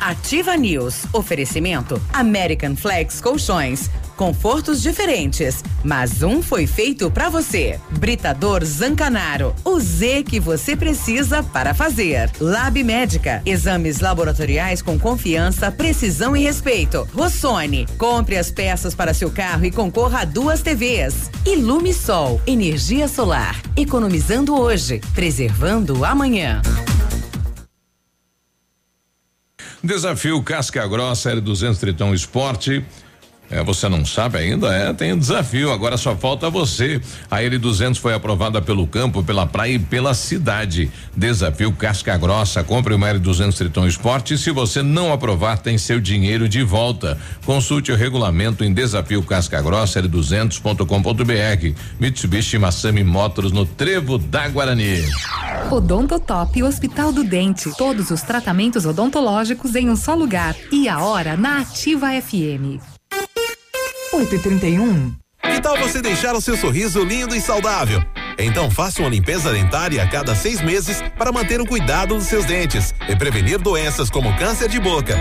Ativa 0.00 0.56
News. 0.56 1.04
Oferecimento 1.12 2.00
American 2.12 2.74
Flex 2.74 3.20
Colchões. 3.20 3.90
Confortos 4.18 4.82
diferentes, 4.82 5.62
mas 5.84 6.24
um 6.24 6.42
foi 6.42 6.66
feito 6.66 7.08
pra 7.08 7.28
você. 7.28 7.78
Britador 8.00 8.64
Zancanaro. 8.64 9.54
O 9.64 9.78
Z 9.78 10.24
que 10.24 10.40
você 10.40 10.74
precisa 10.74 11.40
para 11.40 11.72
fazer. 11.72 12.28
Lab 12.40 12.82
Médica. 12.82 13.40
Exames 13.46 14.00
laboratoriais 14.00 14.82
com 14.82 14.98
confiança, 14.98 15.70
precisão 15.70 16.36
e 16.36 16.42
respeito. 16.42 17.08
Rossoni. 17.14 17.86
Compre 17.96 18.36
as 18.36 18.50
peças 18.50 18.92
para 18.92 19.14
seu 19.14 19.30
carro 19.30 19.64
e 19.64 19.70
concorra 19.70 20.22
a 20.22 20.24
duas 20.24 20.62
TVs. 20.62 21.30
Ilume 21.46 21.94
Sol. 21.94 22.42
Energia 22.44 23.06
solar. 23.06 23.62
Economizando 23.76 24.60
hoje, 24.60 25.00
preservando 25.14 26.04
amanhã. 26.04 26.60
Desafio 29.80 30.42
Casca 30.42 30.84
Grossa 30.88 31.30
L200 31.30 31.78
Tritão 31.78 32.12
Esporte. 32.12 32.84
É, 33.50 33.62
você 33.62 33.88
não 33.88 34.04
sabe 34.04 34.38
ainda? 34.38 34.68
É, 34.68 34.92
tem 34.92 35.12
um 35.14 35.18
desafio, 35.18 35.72
agora 35.72 35.96
só 35.96 36.14
falta 36.14 36.50
você. 36.50 37.00
A 37.30 37.38
L200 37.38 37.96
foi 37.96 38.12
aprovada 38.12 38.60
pelo 38.60 38.86
campo, 38.86 39.22
pela 39.22 39.46
praia 39.46 39.72
e 39.72 39.78
pela 39.78 40.12
cidade. 40.12 40.90
Desafio 41.16 41.72
Casca 41.72 42.16
Grossa. 42.16 42.62
Compre 42.62 42.94
uma 42.94 43.08
L200 43.08 43.56
Triton 43.56 43.86
Esporte. 43.86 44.36
Se 44.36 44.50
você 44.50 44.82
não 44.82 45.12
aprovar, 45.12 45.58
tem 45.58 45.78
seu 45.78 45.98
dinheiro 45.98 46.48
de 46.48 46.62
volta. 46.62 47.18
Consulte 47.46 47.90
o 47.90 47.96
regulamento 47.96 48.64
em 48.64 48.72
desafio 48.72 49.22
Casca 49.22 49.62
Grossa 49.62 50.02
L200.com.br. 50.02 51.80
Mitsubishi 51.98 52.58
Massami 52.58 53.02
Motors 53.02 53.50
no 53.50 53.64
Trevo 53.64 54.18
da 54.18 54.46
Guarani. 54.48 55.04
Odontotop 55.70 56.62
Hospital 56.62 57.12
do 57.12 57.24
Dente. 57.24 57.70
Todos 57.76 58.10
os 58.10 58.20
tratamentos 58.20 58.84
odontológicos 58.84 59.74
em 59.74 59.88
um 59.88 59.96
só 59.96 60.14
lugar. 60.14 60.54
E 60.70 60.88
a 60.88 61.00
hora 61.00 61.36
na 61.36 61.60
Ativa 61.60 62.08
FM. 62.20 62.97
8h31. 64.12 65.12
Que 65.42 65.60
tal 65.60 65.76
você 65.78 66.00
deixar 66.00 66.34
o 66.34 66.40
seu 66.40 66.56
sorriso 66.56 67.04
lindo 67.04 67.34
e 67.34 67.40
saudável? 67.40 68.02
Então 68.38 68.70
faça 68.70 69.00
uma 69.00 69.10
limpeza 69.10 69.52
dentária 69.52 70.02
a 70.02 70.06
cada 70.06 70.34
seis 70.34 70.60
meses 70.60 71.02
para 71.16 71.32
manter 71.32 71.60
o 71.60 71.66
cuidado 71.66 72.14
dos 72.14 72.24
seus 72.24 72.44
dentes 72.44 72.94
e 73.08 73.16
prevenir 73.16 73.58
doenças 73.58 74.10
como 74.10 74.36
câncer 74.36 74.68
de 74.68 74.78
boca. 74.78 75.16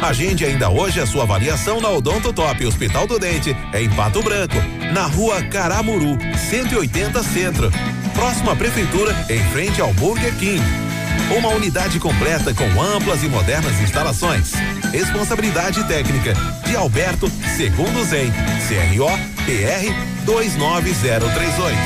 Agende 0.00 0.44
ainda 0.44 0.68
hoje 0.68 1.00
a 1.00 1.06
sua 1.06 1.22
avaliação 1.22 1.80
na 1.80 1.88
Odonto 1.88 2.32
Top 2.32 2.64
Hospital 2.66 3.06
do 3.06 3.18
Dente, 3.18 3.56
em 3.74 3.88
Pato 3.90 4.22
Branco, 4.22 4.56
na 4.92 5.06
rua 5.06 5.42
Caramuru, 5.44 6.18
180 6.50 7.22
Centro. 7.22 7.70
Próxima 8.14 8.54
Prefeitura, 8.56 9.14
em 9.28 9.42
frente 9.50 9.80
ao 9.80 9.92
Burger 9.94 10.34
King. 10.38 10.91
Uma 11.30 11.48
unidade 11.50 11.98
completa 11.98 12.52
com 12.54 12.82
amplas 12.82 13.22
e 13.22 13.28
modernas 13.28 13.80
instalações. 13.80 14.52
Responsabilidade 14.92 15.82
técnica 15.84 16.34
de 16.66 16.76
Alberto 16.76 17.30
Segundo 17.56 18.04
Zen, 18.04 18.30
CRO 18.68 19.08
PR 19.46 19.92
29038. 20.24 21.76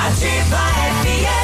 Ativa 0.00 0.58
FM. 1.02 1.43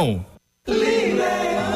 não. 0.00 0.29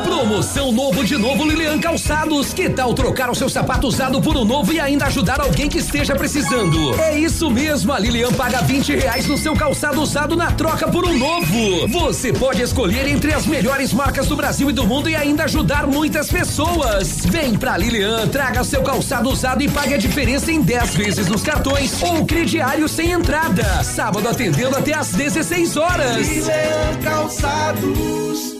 Promoção 0.05 0.73
novo 0.73 1.05
de 1.05 1.17
novo 1.19 1.45
Lilian 1.45 1.79
Calçados. 1.79 2.55
Que 2.55 2.71
tal 2.71 2.95
trocar 2.95 3.29
o 3.29 3.35
seu 3.35 3.49
sapato 3.49 3.87
usado 3.87 4.23
por 4.23 4.37
um 4.37 4.45
novo 4.45 4.73
e 4.73 4.81
ainda 4.81 5.07
ajudar 5.07 5.41
alguém 5.41 5.69
que 5.69 5.79
esteja 5.79 6.15
precisando? 6.15 6.95
É 6.99 7.19
isso 7.19 7.51
mesmo, 7.51 7.93
a 7.93 7.99
Lilian 7.99 8.33
paga 8.33 8.63
20 8.63 8.95
reais 8.95 9.27
no 9.27 9.37
seu 9.37 9.55
calçado 9.55 10.01
usado 10.01 10.37
na 10.37 10.51
troca 10.53 10.89
por 10.89 11.05
um 11.05 11.19
novo. 11.19 11.89
Você 11.89 12.33
pode 12.33 12.63
escolher 12.63 13.09
entre 13.09 13.35
as 13.35 13.47
melhores 13.47 13.93
marcas 13.93 14.27
do 14.27 14.37
Brasil 14.37 14.71
e 14.71 14.73
do 14.73 14.87
mundo 14.87 15.11
e 15.11 15.17
ainda 15.17 15.45
ajudar 15.45 15.87
muitas 15.87 16.31
pessoas. 16.31 17.27
Vem 17.27 17.55
pra 17.55 17.77
Lilian, 17.77 18.29
traga 18.29 18.65
seu 18.65 18.83
calçado 18.83 19.29
usado 19.29 19.63
e 19.63 19.69
pague 19.69 19.95
a 19.95 19.99
diferença 19.99 20.51
em 20.51 20.63
10 20.63 20.95
vezes 20.95 21.27
nos 21.27 21.43
cartões 21.43 22.01
ou 22.03 22.25
crediário 22.25 22.89
sem 22.89 23.11
entrada. 23.11 23.83
Sábado 23.83 24.29
atendendo 24.29 24.77
até 24.77 24.95
às 24.95 25.13
16 25.13 25.77
horas. 25.77 26.17
Lilian 26.17 27.01
Calçados. 27.03 28.54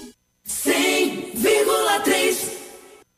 100,3. 0.47 2.14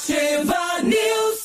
Ativa 0.00 0.80
News. 0.82 1.39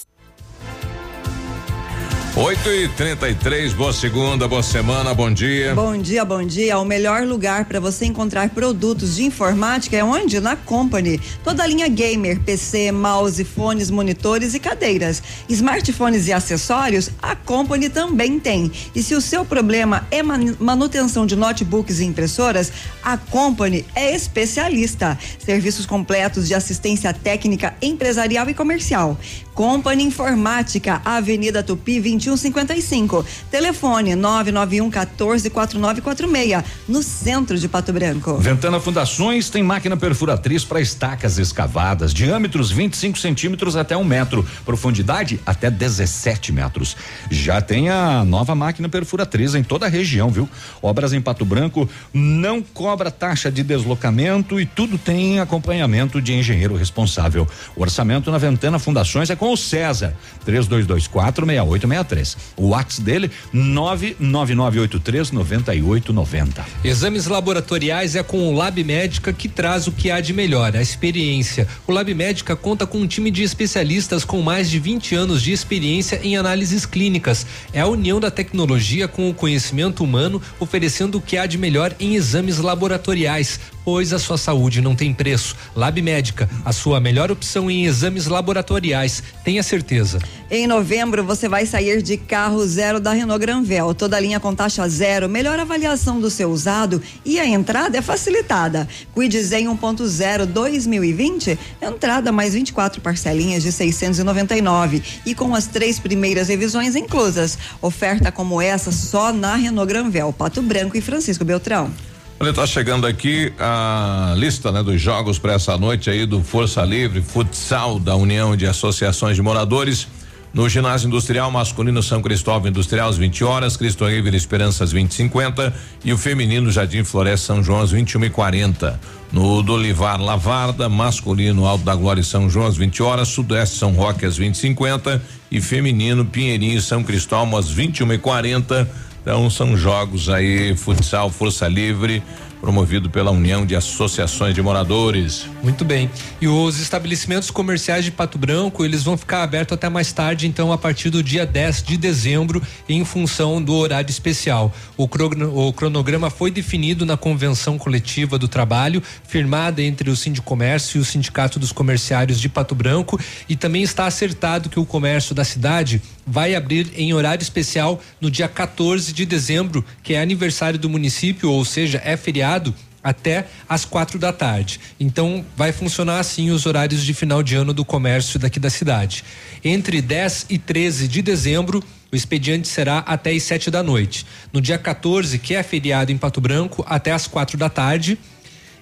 8 2.37 2.69
e 2.69 2.89
33 2.89 3.71
boa 3.71 3.93
segunda, 3.93 4.45
boa 4.45 4.61
semana, 4.61 5.13
bom 5.13 5.31
dia. 5.31 5.73
Bom 5.73 5.97
dia, 5.97 6.25
bom 6.25 6.43
dia. 6.45 6.77
O 6.77 6.83
melhor 6.83 7.23
lugar 7.25 7.63
para 7.63 7.79
você 7.79 8.03
encontrar 8.05 8.49
produtos 8.49 9.15
de 9.15 9.23
informática 9.23 9.95
é 9.95 10.03
onde? 10.03 10.41
Na 10.41 10.53
Company. 10.57 11.17
Toda 11.45 11.63
a 11.63 11.67
linha 11.67 11.87
gamer, 11.87 12.41
PC, 12.41 12.91
mouse, 12.91 13.41
fones, 13.45 13.89
monitores 13.89 14.53
e 14.53 14.59
cadeiras. 14.59 15.23
Smartphones 15.47 16.27
e 16.27 16.33
acessórios, 16.33 17.09
a 17.21 17.37
Company 17.37 17.87
também 17.87 18.37
tem. 18.37 18.69
E 18.93 19.01
se 19.01 19.15
o 19.15 19.21
seu 19.21 19.45
problema 19.45 20.05
é 20.11 20.21
man- 20.21 20.57
manutenção 20.59 21.25
de 21.25 21.37
notebooks 21.37 22.01
e 22.01 22.03
impressoras, 22.03 22.69
a 23.01 23.15
Company 23.17 23.85
é 23.95 24.13
especialista. 24.13 25.17
Serviços 25.39 25.85
completos 25.85 26.49
de 26.49 26.53
assistência 26.53 27.13
técnica 27.13 27.73
empresarial 27.81 28.49
e 28.49 28.53
comercial. 28.53 29.17
Company 29.55 30.03
Informática, 30.03 31.01
Avenida 31.05 31.63
Tupi 31.63 32.01
2155. 32.01 33.25
Telefone 33.49 34.13
991 34.13 34.91
14 34.91 35.49
4946, 35.49 36.63
no 36.89 37.01
centro 37.01 37.57
de 37.57 37.69
Pato 37.69 37.93
Branco. 37.93 38.37
Ventana 38.37 38.81
Fundações 38.81 39.49
tem 39.49 39.63
máquina 39.63 39.95
perfuratriz 39.95 40.65
para 40.65 40.81
estacas 40.81 41.37
escavadas, 41.37 42.13
diâmetros 42.13 42.69
25 42.69 43.17
centímetros 43.17 43.77
até 43.77 43.95
um 43.95 44.03
metro, 44.03 44.45
profundidade 44.65 45.39
até 45.45 45.71
17 45.71 46.51
metros. 46.51 46.97
Já 47.31 47.61
tem 47.61 47.89
a 47.89 48.25
nova 48.25 48.53
máquina 48.53 48.89
perfuratriz 48.89 49.55
em 49.55 49.63
toda 49.63 49.85
a 49.85 49.89
região, 49.89 50.29
viu? 50.29 50.49
Obras 50.81 51.13
em 51.13 51.21
Pato 51.21 51.45
Branco 51.45 51.89
não 52.13 52.61
cobra 52.61 53.09
taxa 53.09 53.49
de 53.49 53.63
deslocamento 53.63 54.59
e 54.59 54.65
tudo 54.65 54.97
tem 54.97 55.39
acompanhamento 55.39 56.21
de 56.21 56.33
engenheiro 56.33 56.75
responsável. 56.75 57.47
O 57.73 57.81
orçamento 57.81 58.29
na 58.29 58.37
Ventana 58.37 58.79
Fundações 58.79 59.29
é 59.29 59.35
com 59.35 59.44
o 59.53 59.57
César, 59.57 60.15
3224 60.45 61.45
6863. 61.45 62.37
O 62.55 62.67
WhatsApp 62.69 63.01
dele 63.01 63.31
99983 63.51 65.31
9890. 65.31 66.65
Exames 66.83 67.25
laboratoriais 67.25 68.15
é 68.15 68.23
com 68.23 68.49
o 68.49 68.55
Lab 68.55 68.83
Médica 68.83 69.33
que 69.33 69.49
traz 69.49 69.87
o 69.87 69.91
que 69.91 70.11
há 70.11 70.21
de 70.21 70.33
melhor, 70.33 70.75
a 70.75 70.81
experiência. 70.81 71.67
O 71.87 71.91
Lab 71.91 72.13
Médica 72.13 72.55
conta 72.55 72.85
com 72.85 72.99
um 72.99 73.07
time 73.07 73.31
de 73.31 73.43
especialistas 73.43 74.23
com 74.23 74.41
mais 74.41 74.69
de 74.69 74.79
20 74.79 75.15
anos 75.15 75.41
de 75.41 75.51
experiência 75.51 76.19
em 76.23 76.37
análises 76.37 76.85
clínicas. 76.85 77.45
É 77.73 77.81
a 77.81 77.87
união 77.87 78.19
da 78.19 78.31
tecnologia 78.31 79.07
com 79.07 79.29
o 79.29 79.33
conhecimento 79.33 80.03
humano, 80.03 80.41
oferecendo 80.59 81.17
o 81.17 81.21
que 81.21 81.37
há 81.37 81.45
de 81.45 81.57
melhor 81.57 81.93
em 81.99 82.15
exames 82.15 82.57
laboratoriais, 82.57 83.59
pois 83.83 84.13
a 84.13 84.19
sua 84.19 84.37
saúde 84.37 84.81
não 84.81 84.95
tem 84.95 85.13
preço. 85.13 85.55
Lab 85.75 86.01
Médica, 86.01 86.49
a 86.63 86.73
sua 86.73 86.99
melhor 86.99 87.31
opção 87.31 87.69
em 87.69 87.85
exames 87.85 88.25
laboratoriais. 88.25 89.23
Tenha 89.45 89.61
certeza. 89.61 90.17
Em 90.49 90.65
novembro, 90.65 91.23
você 91.23 91.47
vai 91.47 91.67
sair 91.67 92.01
de 92.01 92.17
carro 92.17 92.65
zero 92.65 92.99
da 92.99 93.13
Renault 93.13 93.39
Granvel. 93.39 93.93
Toda 93.93 94.19
linha 94.19 94.39
com 94.39 94.55
taxa 94.55 94.89
zero, 94.89 95.29
melhor 95.29 95.59
avaliação 95.59 96.19
do 96.19 96.31
seu 96.31 96.49
usado 96.49 96.99
e 97.23 97.39
a 97.39 97.45
entrada 97.45 97.95
é 97.95 98.01
facilitada. 98.01 98.87
Cuide 99.13 99.39
Zen 99.43 99.67
1.0 99.67 100.47
2020, 100.47 101.59
entrada 101.79 102.31
mais 102.31 102.55
24 102.55 102.99
parcelinhas 103.01 103.61
de 103.61 103.71
699 103.71 105.03
e 105.23 105.35
com 105.35 105.53
as 105.53 105.67
três 105.67 105.99
primeiras 105.99 106.47
revisões 106.47 106.95
inclusas. 106.95 107.55
Oferta 107.79 108.31
como 108.31 108.59
essa 108.59 108.91
só 108.91 109.31
na 109.31 109.55
Renault 109.55 109.87
Granvel, 109.87 110.33
Pato 110.33 110.59
Branco 110.63 110.97
e 110.97 111.01
Francisco 111.01 111.45
Beltrão. 111.45 111.93
Olha, 112.37 112.51
tá 112.51 112.67
chegando 112.67 113.07
aqui 113.07 113.53
a 113.57 114.33
lista, 114.35 114.69
né, 114.69 114.83
dos 114.83 114.99
jogos 114.99 115.39
para 115.39 115.53
essa 115.53 115.77
noite 115.77 116.09
aí 116.09 116.25
do 116.25 116.43
Força 116.43 116.83
Livre 116.83 117.21
Futsal 117.21 117.97
da 117.97 118.13
União 118.17 118.57
de 118.57 118.67
Associações 118.67 119.37
de 119.37 119.41
Moradores. 119.41 120.05
No 120.53 120.67
ginásio 120.67 121.07
industrial 121.07 121.49
masculino 121.49 122.03
São 122.03 122.21
Cristóvão 122.21 122.69
Industrial 122.69 123.09
às 123.09 123.17
20 123.17 123.43
horas, 123.43 123.77
Cristo 123.77 124.05
Vila 124.05 124.35
Esperança 124.35 124.83
às 124.83 124.91
20 124.91 125.11
e 125.11 125.13
50 125.13 125.73
e 126.03 126.11
o 126.11 126.17
feminino 126.17 126.69
Jardim 126.71 127.05
Floresta 127.05 127.47
São 127.47 127.63
João 127.63 127.81
às 127.81 127.91
21 127.91 128.25
e 128.25 128.29
40. 128.29 128.99
No 129.31 129.61
Dolivar 129.61 130.21
Lavarda, 130.21 130.89
masculino 130.89 131.65
Alto 131.65 131.85
da 131.85 131.95
Glória 131.95 132.23
São 132.23 132.49
João 132.49 132.67
às 132.67 132.75
20 132.75 133.01
horas, 133.01 133.29
Sudoeste 133.29 133.77
São 133.77 133.91
Roque 133.91 134.25
às 134.25 134.37
20 134.37 134.55
e 134.55 134.57
50 134.57 135.21
e 135.51 135.61
feminino 135.61 136.25
Pinheirinho 136.25 136.81
São 136.81 137.01
Cristóvão 137.01 137.57
às 137.57 137.69
21 137.69 138.13
e 138.13 138.17
40. 138.17 139.04
Então 139.25 139.49
são 139.49 139.75
jogos 139.75 140.29
aí, 140.29 140.77
futsal, 140.77 141.31
força 141.31 141.67
livre, 141.67 142.21
promovido 142.61 143.09
pela 143.09 143.31
União 143.31 143.65
de 143.65 143.75
Associações 143.75 144.53
de 144.53 144.61
Moradores. 144.61 145.47
Muito 145.63 145.83
bem. 145.83 146.11
E 146.39 146.47
os 146.47 146.79
estabelecimentos 146.79 147.49
comerciais 147.49 148.05
de 148.05 148.11
Pato 148.11 148.37
Branco, 148.37 148.85
eles 148.85 149.01
vão 149.01 149.17
ficar 149.17 149.41
abertos 149.41 149.73
até 149.73 149.89
mais 149.89 150.13
tarde, 150.13 150.47
então 150.47 150.71
a 150.71 150.77
partir 150.77 151.09
do 151.09 151.23
dia 151.23 151.43
10 151.43 151.81
de 151.81 151.97
dezembro, 151.97 152.61
em 152.87 153.03
função 153.03 153.59
do 153.59 153.73
horário 153.73 154.11
especial. 154.11 154.71
O, 154.95 155.05
o 155.05 155.73
cronograma 155.73 156.29
foi 156.29 156.51
definido 156.51 157.03
na 157.03 157.17
convenção 157.17 157.79
coletiva 157.79 158.37
do 158.37 158.47
trabalho, 158.47 159.01
firmada 159.27 159.81
entre 159.81 160.11
o 160.11 160.15
Sindicomércio 160.15 160.99
e 160.99 161.01
o 161.01 161.05
Sindicato 161.05 161.57
dos 161.57 161.71
Comerciários 161.71 162.39
de 162.39 162.47
Pato 162.47 162.75
Branco, 162.75 163.19
e 163.49 163.55
também 163.55 163.81
está 163.81 164.05
acertado 164.05 164.69
que 164.69 164.79
o 164.79 164.85
comércio 164.85 165.33
da 165.33 165.43
cidade 165.43 165.99
vai 166.25 166.55
abrir 166.55 166.91
em 166.95 167.13
horário 167.13 167.43
especial 167.43 168.01
no 168.19 168.31
dia 168.31 168.47
14 168.47 169.13
de 169.13 169.25
dezembro, 169.25 169.85
que 170.01 170.13
é 170.13 170.21
aniversário 170.21 170.79
do 170.79 170.89
município, 170.89 171.51
ou 171.51 171.63
seja, 171.63 172.01
é 172.03 172.17
feriado 172.17 172.73
até 173.03 173.45
às 173.69 173.85
quatro 173.85 174.17
da 174.17 174.33
tarde. 174.33 174.79
Então 174.99 175.45
vai 175.55 175.71
funcionar 175.71 176.19
assim 176.19 176.49
os 176.49 176.65
horários 176.65 177.03
de 177.03 177.13
final 177.13 177.43
de 177.43 177.55
ano 177.55 177.71
do 177.71 177.85
comércio 177.85 178.39
daqui 178.39 178.59
da 178.59 178.69
cidade. 178.71 179.23
Entre 179.63 180.01
10 180.01 180.47
e 180.49 180.57
13 180.57 181.07
de 181.07 181.21
dezembro, 181.21 181.83
o 182.11 182.15
expediente 182.15 182.67
será 182.67 182.99
até 182.99 183.31
às 183.31 183.43
sete 183.43 183.69
da 183.69 183.83
noite. 183.83 184.25
No 184.51 184.59
dia 184.59 184.79
14, 184.79 185.37
que 185.37 185.53
é 185.53 185.61
feriado 185.61 186.11
em 186.11 186.17
Pato 186.17 186.41
Branco, 186.41 186.83
até 186.87 187.11
às 187.11 187.27
quatro 187.27 187.57
da 187.57 187.69
tarde. 187.69 188.17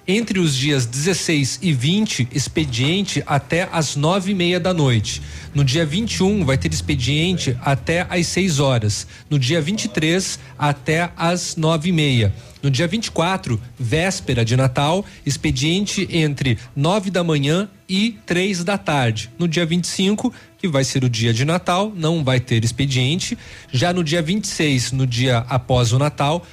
Entre 0.06 0.38
os 0.38 0.54
dias 0.54 0.84
16 0.84 1.60
e 1.62 1.72
20, 1.72 2.28
expediente 2.30 3.22
até 3.26 3.66
às 3.72 3.96
nove 3.96 4.32
e 4.32 4.34
meia 4.34 4.60
da 4.60 4.74
noite. 4.74 5.22
No 5.54 5.64
dia 5.64 5.86
21, 5.86 6.44
vai 6.44 6.58
ter 6.58 6.70
expediente 6.70 7.56
até 7.62 8.06
às 8.10 8.26
6 8.26 8.60
horas. 8.60 9.06
No 9.30 9.38
dia 9.38 9.62
23, 9.62 10.38
até 10.58 11.10
às 11.16 11.56
nove 11.56 11.88
e 11.88 11.92
meia. 11.92 12.34
No 12.62 12.70
dia 12.70 12.86
24, 12.86 13.58
véspera 13.78 14.44
de 14.44 14.56
Natal, 14.58 15.06
expediente 15.24 16.06
entre 16.10 16.58
nove 16.76 17.10
da 17.10 17.24
manhã 17.24 17.66
e 17.88 18.18
três 18.26 18.62
da 18.62 18.76
tarde. 18.76 19.30
No 19.38 19.48
dia 19.48 19.64
25, 19.64 20.30
que 20.58 20.68
vai 20.68 20.84
ser 20.84 21.02
o 21.02 21.08
dia 21.08 21.32
de 21.32 21.46
Natal, 21.46 21.90
não 21.96 22.22
vai 22.22 22.40
ter 22.40 22.62
expediente. 22.62 23.38
Já 23.72 23.90
no 23.90 24.04
dia 24.04 24.20
26, 24.20 24.92
no 24.92 25.06
dia 25.06 25.38
após 25.48 25.92
o 25.92 25.98
Natal, 25.98 26.44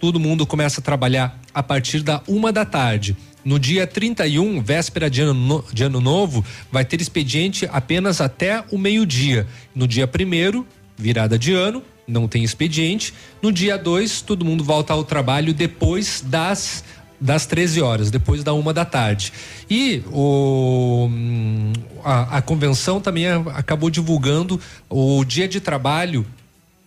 todo 0.00 0.18
mundo 0.18 0.46
começa 0.46 0.80
a 0.80 0.82
trabalhar 0.84 1.38
a 1.52 1.62
partir 1.62 2.02
da 2.02 2.22
uma 2.26 2.50
da 2.50 2.64
tarde. 2.64 3.16
No 3.44 3.58
dia 3.58 3.86
31, 3.86 4.60
véspera 4.62 5.08
de 5.08 5.20
ano, 5.22 5.34
no- 5.34 5.64
de 5.72 5.84
ano 5.84 6.00
novo, 6.00 6.44
vai 6.72 6.84
ter 6.84 7.00
expediente 7.00 7.68
apenas 7.72 8.20
até 8.20 8.64
o 8.70 8.78
meio-dia. 8.78 9.46
No 9.74 9.86
dia 9.86 10.06
primeiro, 10.06 10.66
virada 10.96 11.38
de 11.38 11.52
ano, 11.52 11.82
não 12.08 12.26
tem 12.26 12.42
expediente. 12.42 13.14
No 13.40 13.52
dia 13.52 13.78
2, 13.78 14.22
todo 14.22 14.44
mundo 14.44 14.64
volta 14.64 14.92
ao 14.92 15.04
trabalho 15.04 15.54
depois 15.54 16.22
das 16.26 16.82
das 17.22 17.44
13 17.44 17.82
horas, 17.82 18.10
depois 18.10 18.42
da 18.42 18.54
uma 18.54 18.72
da 18.72 18.82
tarde. 18.82 19.30
E 19.68 20.02
o, 20.10 21.06
hum, 21.10 21.70
a, 22.02 22.38
a 22.38 22.42
convenção 22.42 22.98
também 22.98 23.26
acabou 23.26 23.90
divulgando 23.90 24.58
o 24.88 25.22
dia 25.22 25.46
de 25.46 25.60
trabalho 25.60 26.24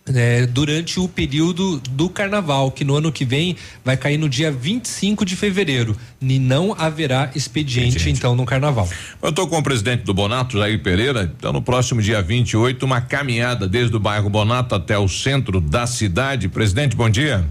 né, 0.06 0.46
durante 0.46 1.00
o 1.00 1.08
período 1.08 1.78
do 1.90 2.08
carnaval, 2.10 2.70
que 2.70 2.84
no 2.84 2.94
ano 2.94 3.10
que 3.10 3.24
vem 3.24 3.56
vai 3.84 3.96
cair 3.96 4.18
no 4.18 4.28
dia 4.28 4.50
25 4.52 5.24
de 5.24 5.34
fevereiro. 5.34 5.96
E 6.20 6.38
não 6.38 6.74
haverá 6.78 7.30
expediente, 7.34 8.10
então, 8.10 8.34
no 8.36 8.44
carnaval. 8.44 8.88
Eu 9.22 9.30
estou 9.30 9.48
com 9.48 9.58
o 9.58 9.62
presidente 9.62 10.02
do 10.04 10.12
Bonato, 10.12 10.58
Jair 10.58 10.82
Pereira. 10.82 11.32
Então, 11.38 11.52
no 11.52 11.62
próximo 11.62 12.02
dia 12.02 12.20
28, 12.20 12.84
uma 12.84 13.00
caminhada 13.00 13.66
desde 13.66 13.96
o 13.96 14.00
bairro 14.00 14.28
Bonato 14.28 14.74
até 14.74 14.98
o 14.98 15.08
centro 15.08 15.60
da 15.60 15.86
cidade. 15.86 16.48
Presidente, 16.48 16.94
bom 16.94 17.08
dia. 17.08 17.44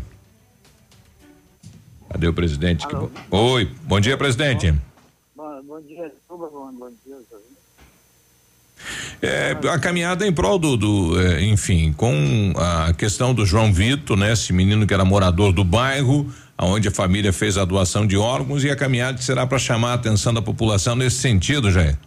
Cadê 2.09 2.27
o 2.27 2.33
presidente? 2.33 2.87
Que 2.87 2.95
bo- 2.95 3.11
Oi, 3.31 3.69
bom 3.83 3.99
dia, 3.99 4.15
presidente. 4.15 4.71
Bom, 5.35 5.63
bom 5.63 5.81
dia, 5.81 6.11
bom, 6.29 6.37
bom. 6.77 6.91
É, 9.21 9.55
a 9.69 9.79
caminhada 9.79 10.27
em 10.27 10.33
prol 10.33 10.59
do, 10.59 10.75
do, 10.75 11.19
é, 11.19 11.43
enfim, 11.43 11.93
com 11.93 12.53
a 12.57 12.93
questão 12.93 13.33
do 13.33 13.45
João 13.45 13.71
Vitor, 13.71 14.17
né? 14.17 14.33
Esse 14.33 14.51
menino 14.51 14.85
que 14.85 14.93
era 14.93 15.05
morador 15.05 15.53
do 15.53 15.63
bairro, 15.63 16.31
aonde 16.57 16.87
a 16.87 16.91
família 16.91 17.31
fez 17.31 17.57
a 17.57 17.65
doação 17.65 18.05
de 18.05 18.17
órgãos 18.17 18.63
e 18.63 18.69
a 18.69 18.75
caminhada 18.75 19.17
será 19.21 19.47
para 19.47 19.57
chamar 19.57 19.91
a 19.91 19.93
atenção 19.93 20.33
da 20.33 20.41
população 20.41 20.95
nesse 20.95 21.17
sentido, 21.17 21.71
Jair. 21.71 21.97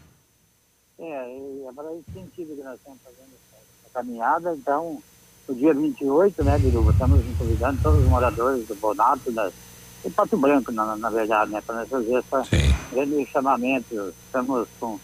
É, 0.98 1.04
é 1.04 1.72
para 1.74 1.92
esse 1.94 2.12
sentido 2.12 2.54
que 2.54 2.62
nós 2.62 2.76
estamos 2.76 2.98
fazendo 3.02 3.30
essa, 3.32 3.56
essa 3.56 3.94
caminhada. 3.94 4.54
Então, 4.54 5.02
no 5.48 5.54
dia 5.54 5.72
28, 5.72 6.44
né, 6.44 6.58
Biruba, 6.58 6.90
estamos 6.90 7.20
convidando 7.38 7.80
todos 7.82 8.00
os 8.00 8.08
moradores 8.08 8.66
do 8.66 8.74
Bonato, 8.74 9.30
do 9.30 10.10
Pato 10.10 10.36
Branco, 10.36 10.72
na, 10.72 10.96
na 10.96 11.10
verdade, 11.10 11.50
né, 11.50 11.60
para 11.64 11.76
nós 11.76 11.88
fazer 11.88 12.18
esse 12.18 12.74
grande 12.92 13.26
chamamento. 13.26 14.12
Estamos 14.26 14.68
com, 14.80 14.98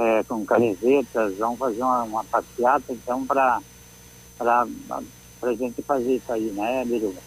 é, 0.00 0.22
com 0.24 0.44
camisetas, 0.44 1.36
vamos 1.38 1.58
fazer 1.58 1.82
uma, 1.82 2.02
uma 2.02 2.24
passeata, 2.24 2.92
então, 2.92 3.24
para 3.26 3.60
para 4.38 4.66
a 5.50 5.54
gente 5.54 5.82
fazer 5.82 6.16
isso 6.16 6.32
aí, 6.32 6.50
né, 6.52 6.84
Biruba? 6.84 7.20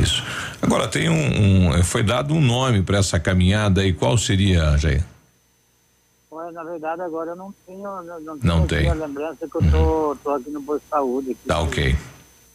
Isso. 0.00 0.22
Agora 0.60 0.88
tem 0.88 1.08
um, 1.08 1.68
um- 1.78 1.82
foi 1.84 2.02
dado 2.02 2.34
um 2.34 2.40
nome 2.40 2.82
para 2.82 2.98
essa 2.98 3.18
caminhada 3.20 3.84
e 3.86 3.92
qual 3.92 4.16
seria, 4.18 4.76
Jair? 4.78 5.04
Na 6.52 6.64
verdade, 6.64 7.02
agora 7.02 7.30
eu 7.30 7.36
não 7.36 7.54
tenho, 7.66 7.82
não, 7.82 8.20
não 8.20 8.36
Não 8.42 8.66
tenho 8.66 8.90
a 8.90 8.94
lembrança 8.94 9.46
que 9.48 9.56
eu 9.56 9.70
tô, 9.70 10.16
tô 10.24 10.30
aqui 10.30 10.50
no 10.50 10.62
posto 10.62 10.82
de 10.82 10.88
saúde. 10.90 11.36
Tá 11.46 11.60
ok. 11.60 11.96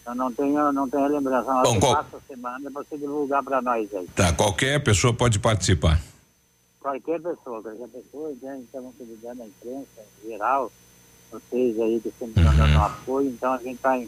Eu 0.05 0.15
não 0.15 0.31
tenho, 0.33 0.71
não 0.73 0.89
tenho 0.89 1.03
a 1.05 1.07
lembrança. 1.07 1.51
Bom, 1.63 1.79
qual- 1.79 1.95
passa 1.95 2.17
a 2.17 2.19
semana, 2.27 2.69
você 2.71 2.97
divulgar 2.97 3.43
para 3.43 3.61
nós 3.61 3.87
aí. 3.93 4.07
Tá, 4.15 4.33
qualquer 4.33 4.83
pessoa 4.83 5.13
pode 5.13 5.39
participar. 5.39 5.99
Qualquer 6.79 7.21
pessoa, 7.21 7.61
qualquer 7.61 7.87
pessoa, 7.87 8.33
né, 8.41 8.59
estamos 8.63 8.95
convidando 8.97 9.43
a 9.43 9.45
imprensa 9.45 10.01
em 10.23 10.29
geral, 10.29 10.71
vocês 11.31 11.79
aí 11.79 11.99
que 11.99 12.13
sempre 12.17 12.41
estão 12.41 12.55
dando 12.55 12.79
apoio, 12.79 13.29
então 13.29 13.53
a 13.53 13.57
gente 13.57 13.75
está 13.75 13.99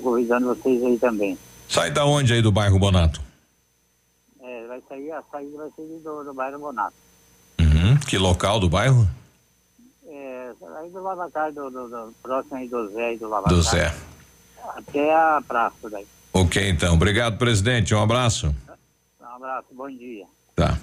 convidando 0.00 0.54
vocês 0.54 0.82
aí 0.84 0.98
também. 0.98 1.38
Sai 1.68 1.90
da 1.90 2.04
onde 2.04 2.32
aí 2.32 2.42
do 2.42 2.52
bairro 2.52 2.78
Bonato? 2.78 3.20
É, 4.40 4.66
vai 4.66 4.82
sair, 4.88 5.10
a 5.12 5.22
saída 5.30 5.56
vai 5.58 5.70
ser 5.74 6.00
do, 6.02 6.24
do 6.24 6.34
bairro 6.34 6.58
Bonato. 6.58 6.94
Uhum. 7.58 7.96
Que 8.06 8.18
local 8.18 8.60
do 8.60 8.68
bairro? 8.68 9.08
É, 10.06 10.52
aí 10.78 10.90
do 10.90 11.02
Lavacar, 11.02 11.52
do, 11.52 11.70
do, 11.70 11.88
do, 11.88 12.14
próximo 12.22 12.56
aí 12.56 12.68
do 12.68 12.88
Zé 12.92 13.14
e 13.14 13.18
do 13.18 13.28
Lavacar. 13.28 13.56
Do 13.56 13.62
Zé. 13.62 13.94
Até 14.76 15.14
a 15.14 15.42
praça 15.46 15.90
daí. 15.90 16.06
Ok, 16.32 16.68
então. 16.68 16.94
Obrigado, 16.94 17.38
presidente. 17.38 17.94
Um 17.94 18.02
abraço. 18.02 18.54
Um 19.20 19.24
abraço, 19.24 19.68
bom 19.72 19.90
dia. 19.90 20.26
Tá. 20.56 20.78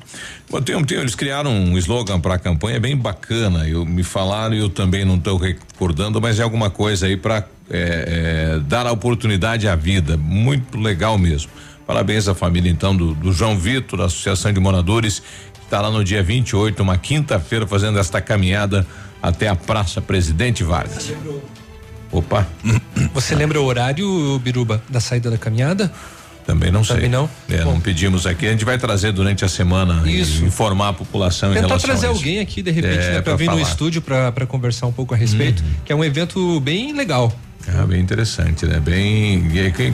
Bom, 0.50 0.62
tem, 0.62 0.76
um- 0.76 0.84
tem- 0.84 0.98
eles 0.98 1.16
criaram 1.16 1.52
um 1.52 1.78
slogan 1.78 2.20
para 2.20 2.34
a 2.36 2.40
campanha 2.40 2.80
bem 2.80 2.96
bacana. 2.96 3.66
Eu 3.68 3.86
me 3.86 4.04
falaram 4.04 4.54
e 4.54 4.60
eu 4.60 4.70
também 4.70 5.06
não 5.06 5.16
estou 5.16 5.38
recordando, 5.38 6.20
mas 6.22 6.40
é 6.40 6.44
alguma 6.44 6.70
coisa 6.70 7.06
aí 7.06 7.16
para 7.16 7.46
dar 8.68 8.86
a 8.86 8.92
oportunidade 8.92 9.68
à 9.68 9.76
vida. 9.76 10.18
Muito 10.18 10.78
legal 10.78 11.18
mesmo. 11.18 11.50
Parabéns 11.88 12.28
à 12.28 12.36
família 12.36 12.70
então 12.70 12.96
do, 12.96 13.14
do 13.14 13.32
João 13.32 13.58
Vitor, 13.58 14.00
da 14.00 14.06
Associação 14.06 14.52
de 14.52 14.60
Moradores, 14.60 15.20
que 15.54 15.64
está 15.64 15.80
lá 15.82 15.90
no 15.90 16.04
dia 16.04 16.22
28, 16.22 16.82
uma 16.84 16.98
quinta-feira, 16.98 17.66
fazendo 17.66 17.98
esta 17.98 18.20
caminhada 18.22 18.86
até 19.24 19.48
a 19.48 19.56
Praça 19.56 20.02
Presidente 20.02 20.64
Vargas. 20.66 21.12
Opa. 22.12 22.46
Você 23.14 23.36
lembra 23.36 23.60
o 23.62 23.64
horário, 23.66 24.38
Biruba, 24.40 24.82
da 24.90 25.00
saída 25.00 25.32
da 25.32 25.38
caminhada? 25.38 25.92
Também 26.52 26.70
não 26.72 26.84
sei. 26.84 26.96
Também 26.98 27.10
não? 27.10 27.30
É, 27.50 27.64
não 27.64 27.80
pedimos 27.80 28.26
aqui. 28.28 28.46
A 28.46 28.52
gente 28.52 28.66
vai 28.66 28.78
trazer 28.78 29.14
durante 29.14 29.46
a 29.46 29.48
semana 29.48 30.04
Isso. 30.10 30.44
informar 30.44 30.90
a 30.90 30.94
população 30.94 31.52
em 31.52 31.54
Tentar 31.56 31.68
relação 31.68 31.90
trazer 31.90 32.08
alguém 32.08 32.40
aqui, 32.40 32.62
de 32.62 32.72
repente, 32.72 32.98
É, 33.06 33.12
né, 33.14 33.22
pra 33.22 33.36
vir 33.38 33.46
no 33.46 33.52
falar. 33.52 33.62
Uhum. 33.64 33.70
estúdio 33.70 34.02
pra 34.02 34.46
conversar 34.46 34.88
um 34.88 34.92
pouco 34.92 35.14
a 35.14 35.18
respeito, 35.18 35.64
que 35.86 35.94
é 35.94 35.96
um 35.96 36.04
evento 36.04 36.60
bem 36.60 36.94
legal. 36.94 37.34
É 37.68 37.86
bem 37.86 38.02
interessante, 38.02 38.66
né? 38.66 38.80
Bem. 38.82 39.48
e 39.54 39.60
aí 39.60 39.72
quem- 39.72 39.94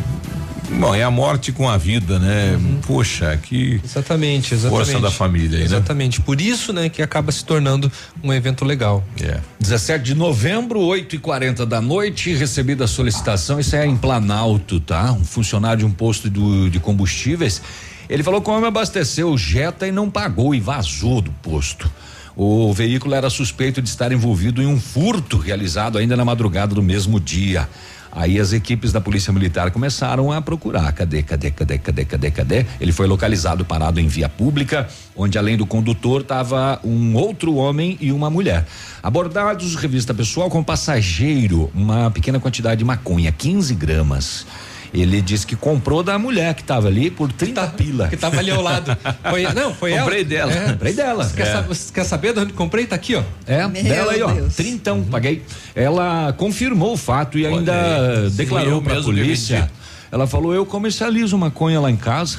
bom, 0.72 0.94
é 0.94 1.04
a 1.04 1.12
morte 1.12 1.52
com 1.52 1.68
a 1.70 1.78
vida, 1.78 2.20
né? 2.20 2.58
Poxa, 2.86 3.38
que. 3.42 3.80
Exatamente, 3.84 4.54
exatamente. 4.54 4.86
Força 4.86 5.00
da 5.02 5.12
família 5.12 5.58
aí, 5.58 5.60
né? 5.60 5.66
Exatamente. 5.66 6.22
Por 6.22 6.40
isso, 6.42 6.72
né, 6.74 6.90
que 6.90 7.02
acaba 7.02 7.32
se 7.32 7.44
tornando 7.46 7.92
um 8.24 8.34
evento 8.34 8.64
legal. 8.66 9.04
É. 9.22 9.40
17 9.60 10.04
de 10.04 10.16
novembro, 10.16 10.80
8 10.80 11.16
e 11.16 11.20
40 11.20 11.66
da 11.66 11.82
noite, 11.82 12.34
recebida 12.34 12.86
a 12.86 12.88
solicitação, 12.88 13.60
isso 13.60 13.76
é 13.76 13.86
em 13.86 13.96
Planalto, 13.98 14.80
tá? 14.80 15.12
Um 15.12 15.24
funcionário 15.24 15.80
de 15.80 15.86
um 15.86 15.92
posto 15.92 16.30
do- 16.30 16.70
de 16.70 16.80
combustíveis, 16.80 17.62
ele 18.10 18.24
falou 18.24 18.42
que 18.42 18.50
o 18.50 18.54
homem 18.54 18.68
abasteceu 18.68 19.30
o 19.32 19.38
Jetta 19.38 19.88
e 19.88 19.92
não 19.92 20.10
pagou 20.10 20.54
e 20.56 20.60
vazou 20.60 21.22
do 21.22 21.32
posto. 21.32 21.90
O 22.36 22.72
veículo 22.72 23.16
era 23.16 23.30
suspeito 23.32 23.82
de 23.82 23.90
estar 23.90 24.12
envolvido 24.12 24.62
em 24.62 24.68
um 24.68 24.80
furto 24.80 25.38
realizado 25.38 25.98
ainda 25.98 26.16
na 26.16 26.24
madrugada 26.24 26.76
do 26.76 26.84
mesmo 26.84 27.20
dia. 27.20 27.68
Aí 28.12 28.40
as 28.40 28.54
equipes 28.54 28.92
da 28.92 29.02
Polícia 29.02 29.32
Militar 29.34 29.72
começaram 29.72 30.32
a 30.32 30.42
procurar. 30.42 30.92
Cadê, 30.92 31.24
cadê, 31.24 31.52
cadê, 31.52 31.78
cadê, 31.78 32.06
cadê, 32.06 32.32
cadê? 32.32 32.66
Ele 32.80 32.92
foi 32.92 33.08
localizado 33.08 33.66
parado 33.66 34.00
em 34.00 34.08
via 34.08 34.30
pública, 34.30 34.88
onde 35.16 35.38
além 35.38 35.58
do 35.58 35.66
condutor 35.66 36.22
estava 36.22 36.80
um 36.84 37.16
outro 37.16 37.56
homem 37.56 37.98
e 38.00 38.12
uma 38.12 38.30
mulher. 38.30 38.66
Abordados, 39.02 39.76
revista 39.76 40.14
pessoal 40.14 40.50
com 40.50 40.64
passageiro, 40.64 41.72
uma 41.74 42.12
pequena 42.12 42.40
quantidade 42.40 42.80
de 42.80 42.86
maconha, 42.86 43.32
15 43.32 43.76
gramas. 43.76 44.46
Ele 44.94 45.22
disse 45.22 45.46
que 45.46 45.56
comprou 45.56 46.02
da 46.02 46.18
mulher 46.18 46.54
que 46.54 46.62
estava 46.62 46.88
ali 46.88 47.10
por 47.12 47.32
30 47.32 47.68
pila. 47.68 48.08
Que 48.08 48.16
tava 48.18 48.38
ali 48.40 48.50
ao 48.52 48.62
lado. 48.62 48.96
Foi, 49.30 49.44
não, 49.54 49.74
foi 49.74 49.92
ela. 49.92 50.02
Comprei 50.04 50.24
dela. 50.24 50.52
É. 50.54 50.72
Comprei 50.72 50.94
dela. 50.94 51.24
Você 51.26 51.36
quer, 51.36 51.48
É. 51.48 51.52
sa- 51.52 51.62
você 51.62 51.94
quer 51.94 52.04
saber 52.06 52.34
de 52.34 52.40
onde 52.40 52.54
comprei? 52.54 52.86
Tá 52.86 52.96
aqui, 52.96 53.16
ó. 53.16 53.24
É, 53.46 53.68
dela 53.68 54.14
aí, 54.14 54.22
ó. 54.24 54.30
Trintão, 54.56 55.04
paguei. 55.04 55.44
Ela 55.76 56.34
confirmou 56.38 56.94
o 56.94 56.98
fato 56.98 57.38
e 57.38 57.46
ainda 57.46 57.74
aí, 58.24 58.30
declarou 58.32 58.82
mesmo 58.82 59.00
que 59.00 59.04
polícia. 59.06 59.70
Ela 60.12 60.26
falou: 60.26 60.54
Eu 60.54 60.66
comercializo 60.66 61.38
maconha 61.38 61.80
lá 61.82 61.92
em 61.92 61.98
casa. 61.98 62.38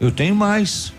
Eu 0.00 0.10
tenho 0.10 0.34
mais. 0.34 0.92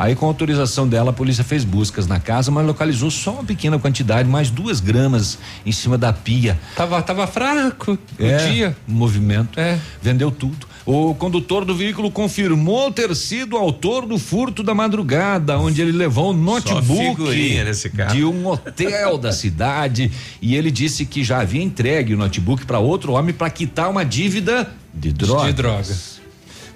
Aí, 0.00 0.14
com 0.14 0.26
autorização 0.26 0.86
dela, 0.86 1.10
a 1.10 1.12
polícia 1.12 1.42
fez 1.42 1.64
buscas 1.64 2.06
na 2.06 2.20
casa, 2.20 2.52
mas 2.52 2.64
localizou 2.64 3.10
só 3.10 3.32
uma 3.32 3.42
pequena 3.42 3.80
quantidade, 3.80 4.28
mais 4.28 4.48
duas 4.48 4.78
gramas 4.78 5.36
em 5.66 5.72
cima 5.72 5.98
da 5.98 6.12
pia. 6.12 6.56
Tava, 6.76 7.02
tava 7.02 7.26
fraco 7.26 7.98
É, 8.16 8.36
o 8.36 8.48
dia. 8.52 8.76
movimento. 8.86 9.58
É. 9.58 9.76
Vendeu 10.00 10.30
tudo. 10.30 10.68
O 10.86 11.16
condutor 11.16 11.64
do 11.64 11.74
veículo 11.74 12.12
confirmou 12.12 12.92
ter 12.92 13.12
sido 13.16 13.56
autor 13.56 14.06
do 14.06 14.18
furto 14.20 14.62
da 14.62 14.72
madrugada, 14.72 15.58
onde 15.58 15.82
ele 15.82 15.90
levou 15.90 16.30
um 16.30 16.32
notebook 16.32 17.16
figurinha 17.16 17.64
nesse 17.64 17.90
carro. 17.90 18.14
de 18.14 18.24
um 18.24 18.46
hotel 18.46 19.18
da 19.18 19.32
cidade 19.32 20.12
e 20.40 20.54
ele 20.54 20.70
disse 20.70 21.04
que 21.04 21.24
já 21.24 21.40
havia 21.40 21.60
entregue 21.62 22.14
o 22.14 22.16
notebook 22.16 22.64
para 22.64 22.78
outro 22.78 23.14
homem 23.14 23.34
para 23.34 23.50
quitar 23.50 23.90
uma 23.90 24.04
dívida 24.04 24.72
de 24.94 25.12
drogas. 25.12 25.46
De 25.48 25.52
drogas. 25.52 26.17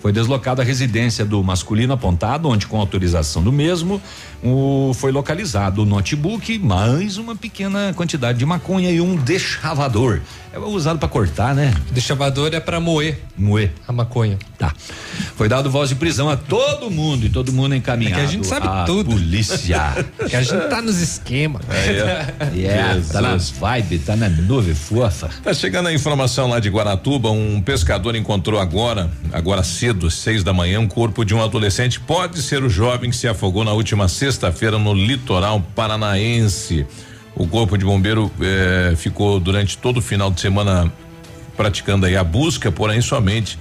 Foi 0.03 0.13
deslocado 0.13 0.61
à 0.61 0.65
residência 0.65 1.25
do 1.25 1.45
masculino 1.45 1.93
apontado, 1.93 2.49
onde, 2.49 2.67
com 2.67 2.77
autorização 2.81 3.41
do 3.41 3.53
mesmo, 3.53 4.03
o- 4.43 4.91
foi 4.95 5.13
localizado 5.13 5.83
o 5.83 5.87
notebook, 5.87 6.59
mais 6.59 7.19
uma 7.19 7.37
pequena 7.37 7.95
quantidade 7.95 8.37
de 8.37 8.45
maconha 8.45 8.91
e 8.91 9.01
um 9.01 9.15
deschavador. 9.15 10.21
É 10.53 10.59
usado 10.59 10.99
para 10.99 11.09
cortar, 11.09 11.55
né? 11.55 11.73
Deschavador 11.93 12.53
é 12.53 12.61
pra 12.61 12.79
moer 12.79 13.19
Moer. 13.37 13.73
a 13.89 13.93
maconha. 13.93 14.39
Tá. 14.59 14.75
Foi 15.35 15.49
dado 15.49 15.71
voz 15.71 15.89
de 15.89 15.95
prisão 15.95 16.29
a 16.29 16.37
todo 16.37 16.91
mundo 16.91 17.25
e 17.25 17.31
todo 17.31 17.51
mundo 17.53 17.75
encaminhado. 17.75 18.17
É 18.17 18.19
que 18.19 18.29
a 18.29 18.31
gente 18.31 18.47
sabe 18.47 18.67
à 18.67 18.85
tudo. 18.85 19.11
Polícia. 19.11 20.07
Que 20.29 20.37
a 20.37 20.43
gente 20.43 20.69
tá 20.69 20.83
nos 20.83 21.01
esquemas. 21.01 21.63
É, 21.71 22.51
Jesus. 22.55 23.13
tá 23.13 23.21
nas 23.21 23.51
vibes, 23.51 24.05
tá 24.05 24.15
na 24.15 24.29
nuvem 24.29 24.75
fofa. 24.75 25.31
Tá 25.43 25.55
chegando 25.55 25.89
a 25.89 25.93
informação 25.93 26.49
lá 26.49 26.61
de 26.61 26.69
Guaratuba, 26.69 27.31
um 27.31 27.61
pescador 27.61 28.15
encontrou 28.15 28.61
agora, 28.61 29.11
agora 29.33 29.63
cedo, 29.63 30.07
às 30.07 30.15
seis 30.15 30.45
da 30.45 30.53
manhã, 30.53 30.81
um 30.81 30.89
corpo 30.89 31.25
de 31.25 31.35
um 31.35 31.43
adolescente. 31.43 31.99
Pode 31.99 32.43
ser 32.43 32.63
o 32.63 32.69
jovem 32.69 33.11
que 33.11 33.17
se 33.17 33.27
afogou 33.27 33.65
na 33.65 33.73
última 33.73 34.07
sexta-feira 34.07 34.79
no 34.79 34.93
litoral 34.95 35.61
paranaense. 35.75 36.87
O 37.35 37.47
corpo 37.47 37.79
de 37.79 37.85
bombeiro 37.85 38.31
eh, 38.41 38.95
ficou 38.97 39.41
durante 39.41 39.79
todo 39.79 39.99
o 39.99 40.03
final 40.03 40.31
de 40.31 40.41
semana 40.41 40.93
praticando 41.57 42.07
aí 42.07 42.17
a 42.17 42.25
busca, 42.25 42.71
porém 42.71 43.01
somente 43.01 43.59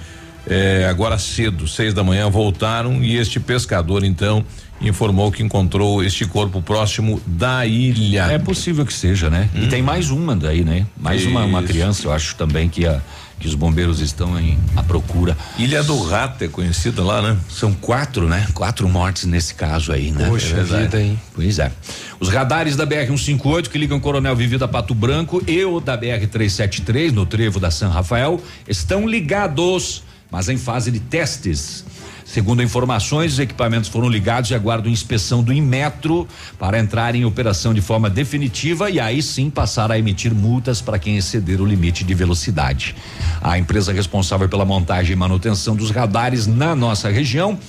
eh, 0.47 0.85
agora 0.89 1.17
cedo, 1.17 1.67
seis 1.67 1.93
da 1.93 2.03
manhã, 2.03 2.29
voltaram 2.29 3.01
e 3.03 3.15
este 3.15 3.39
pescador 3.39 4.03
então 4.03 4.43
informou 4.81 5.31
que 5.31 5.43
encontrou 5.43 6.03
este 6.03 6.25
corpo 6.25 6.61
próximo 6.61 7.21
da 7.25 7.65
ilha. 7.65 8.23
É 8.31 8.39
possível 8.39 8.85
que 8.85 8.93
seja, 8.93 9.29
né? 9.29 9.47
E 9.53 9.67
tem 9.67 9.81
mais 9.81 10.09
uma 10.09 10.35
daí, 10.35 10.63
né? 10.63 10.85
Mais 10.97 11.25
uma, 11.25 11.45
uma 11.45 11.61
criança, 11.61 12.07
eu 12.07 12.11
acho 12.11 12.35
também 12.35 12.67
que 12.67 12.85
a 12.87 12.99
que 13.41 13.47
os 13.47 13.55
bombeiros 13.55 13.99
estão 13.99 14.39
em 14.39 14.57
à 14.75 14.83
procura. 14.83 15.35
Ilha 15.57 15.83
do 15.83 15.99
Rato 16.03 16.43
é 16.43 16.47
conhecida 16.47 17.03
lá, 17.03 17.21
né? 17.21 17.37
São 17.49 17.73
quatro, 17.73 18.29
né? 18.29 18.47
Quatro 18.53 18.87
mortes 18.87 19.25
nesse 19.25 19.55
caso 19.55 19.91
aí, 19.91 20.11
né? 20.11 20.29
Poxa 20.29 20.57
É 20.57 20.63
vida, 20.63 21.01
hein? 21.01 21.19
Pois 21.33 21.57
é. 21.57 21.71
Os 22.19 22.29
radares 22.29 22.75
da 22.75 22.85
BR-158 22.85 23.67
que 23.67 23.79
ligam 23.79 23.99
Coronel 23.99 24.35
Vivida 24.35 24.65
a 24.65 24.67
Pato 24.67 24.93
Branco 24.93 25.43
e 25.47 25.65
o 25.65 25.79
da 25.79 25.97
BR-373 25.97 27.11
no 27.11 27.25
trevo 27.25 27.59
da 27.59 27.71
São 27.71 27.89
Rafael 27.89 28.39
estão 28.67 29.07
ligados, 29.07 30.03
mas 30.29 30.47
em 30.47 30.57
fase 30.57 30.91
de 30.91 30.99
testes. 30.99 31.83
Segundo 32.31 32.63
informações, 32.63 33.33
os 33.33 33.39
equipamentos 33.39 33.89
foram 33.89 34.07
ligados 34.07 34.49
e 34.51 34.55
aguardam 34.55 34.89
inspeção 34.89 35.43
do 35.43 35.51
Inmetro 35.51 36.25
para 36.57 36.79
entrar 36.79 37.13
em 37.13 37.25
operação 37.25 37.73
de 37.73 37.81
forma 37.81 38.09
definitiva 38.09 38.89
e 38.89 39.01
aí 39.01 39.21
sim 39.21 39.49
passar 39.49 39.91
a 39.91 39.99
emitir 39.99 40.33
multas 40.33 40.81
para 40.81 40.97
quem 40.97 41.17
exceder 41.17 41.59
o 41.59 41.65
limite 41.65 42.05
de 42.05 42.13
velocidade. 42.13 42.95
A 43.41 43.59
empresa 43.59 43.91
responsável 43.91 44.47
pela 44.47 44.63
montagem 44.63 45.11
e 45.11 45.15
manutenção 45.17 45.75
dos 45.75 45.91
radares 45.91 46.47
na 46.47 46.73
nossa 46.73 47.09
região 47.09 47.59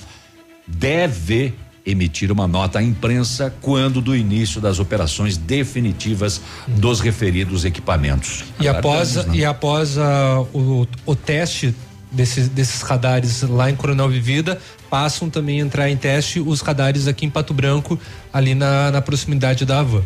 deve 0.65 1.53
emitir 1.85 2.31
uma 2.31 2.47
nota 2.47 2.79
à 2.79 2.83
imprensa 2.83 3.53
quando 3.59 3.99
do 3.99 4.15
início 4.15 4.61
das 4.61 4.79
operações 4.79 5.35
definitivas 5.35 6.39
dos 6.69 7.01
referidos 7.01 7.65
equipamentos. 7.65 8.45
E 8.61 8.69
após, 8.69 9.17
Aguardamos, 9.17 9.37
né? 9.37 9.41
e 9.41 9.45
após 9.45 9.97
ah, 9.97 10.39
o, 10.53 10.87
o 11.05 11.15
teste 11.17 11.75
desses, 12.13 12.47
desses 12.47 12.81
radares 12.81 13.41
lá 13.41 13.69
em 13.69 13.75
Coronel 13.75 14.07
Vivida, 14.09 14.59
passam 14.89 15.29
também 15.29 15.59
a 15.61 15.65
entrar 15.65 15.89
em 15.89 15.97
teste 15.97 16.39
os 16.39 16.61
radares 16.61 17.07
aqui 17.07 17.25
em 17.25 17.29
Pato 17.29 17.53
Branco, 17.53 17.99
ali 18.31 18.53
na, 18.55 18.91
na 18.91 19.01
proximidade 19.01 19.65
da 19.65 19.79
Havan. 19.79 20.03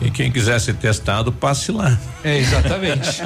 E 0.00 0.10
quem 0.10 0.32
quiser 0.32 0.58
ser 0.58 0.76
testado, 0.76 1.30
passe 1.30 1.70
lá. 1.70 1.98
É, 2.24 2.38
exatamente. 2.38 3.20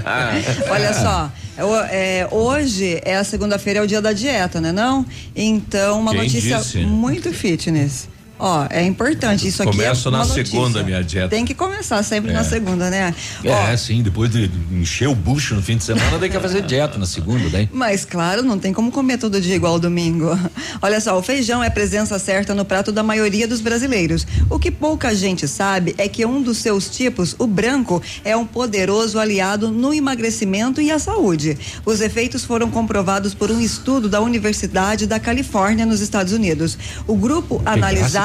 Olha 0.70 0.94
só, 0.94 1.30
eu- 1.58 1.74
é, 1.90 2.26
hoje 2.30 3.00
é 3.04 3.16
a 3.16 3.24
segunda-feira, 3.24 3.80
é 3.80 3.82
o 3.82 3.86
dia 3.86 4.00
da 4.00 4.14
dieta, 4.14 4.58
né 4.60 4.72
não? 4.72 5.04
Então, 5.34 6.00
uma 6.00 6.12
Quem 6.12 6.22
notícia 6.22 6.56
disse? 6.58 6.78
muito 6.78 7.32
fitness. 7.34 8.08
Ó, 8.38 8.66
é 8.70 8.84
importante 8.84 9.48
isso 9.48 9.62
aqui. 9.62 9.72
Começo 9.72 10.08
é 10.08 10.10
na 10.12 10.18
notícia. 10.18 10.44
segunda, 10.44 10.82
minha 10.82 11.02
dieta. 11.02 11.28
Tem 11.28 11.44
que 11.44 11.54
começar 11.54 12.02
sempre 12.02 12.30
É. 12.30 12.34
na 12.34 12.44
segunda, 12.44 12.90
né? 12.90 13.14
É, 13.42 13.76
sim, 13.76 14.02
depois 14.02 14.30
de 14.30 14.50
encher 14.72 15.08
o 15.08 15.14
bucho 15.14 15.54
no 15.54 15.62
fim 15.62 15.76
de 15.76 15.84
semana, 15.84 16.18
tem 16.18 16.30
que 16.30 16.38
fazer 16.38 16.62
dieta 16.62 16.98
na 16.98 17.06
segunda, 17.06 17.48
daí. 17.48 17.68
Mas 17.72 18.04
claro, 18.04 18.42
não 18.42 18.58
tem 18.58 18.72
como 18.72 18.92
comer 18.92 19.18
todo 19.18 19.40
dia 19.40 19.54
igual 19.54 19.78
domingo. 19.78 20.38
Olha 20.82 21.00
só, 21.00 21.18
o 21.18 21.22
feijão 21.22 21.62
é 21.62 21.70
presença 21.70 22.18
certa 22.18 22.54
no 22.54 22.64
prato 22.64 22.92
da 22.92 23.02
maioria 23.02 23.48
dos 23.48 23.60
brasileiros. 23.60 24.26
O 24.50 24.58
que 24.58 24.70
pouca 24.70 25.14
gente 25.14 25.48
sabe 25.48 25.94
é 25.98 26.08
que 26.08 26.24
um 26.26 26.42
dos 26.42 26.58
seus 26.58 26.88
tipos, 26.90 27.34
o 27.38 27.46
branco, 27.46 28.02
é 28.24 28.36
um 28.36 28.44
poderoso 28.46 29.18
aliado 29.18 29.70
no 29.70 29.94
emagrecimento 29.94 30.80
e 30.80 30.90
a 30.90 30.98
saúde. 30.98 31.56
Os 31.84 32.00
efeitos 32.00 32.44
foram 32.44 32.70
comprovados 32.70 33.34
por 33.34 33.50
um 33.50 33.60
estudo 33.60 34.08
da 34.08 34.20
Universidade 34.20 35.06
da 35.06 35.18
Califórnia, 35.18 35.86
nos 35.86 36.00
Estados 36.00 36.32
Unidos. 36.32 36.76
O 37.06 37.16
grupo 37.16 37.58
Que 37.60 37.68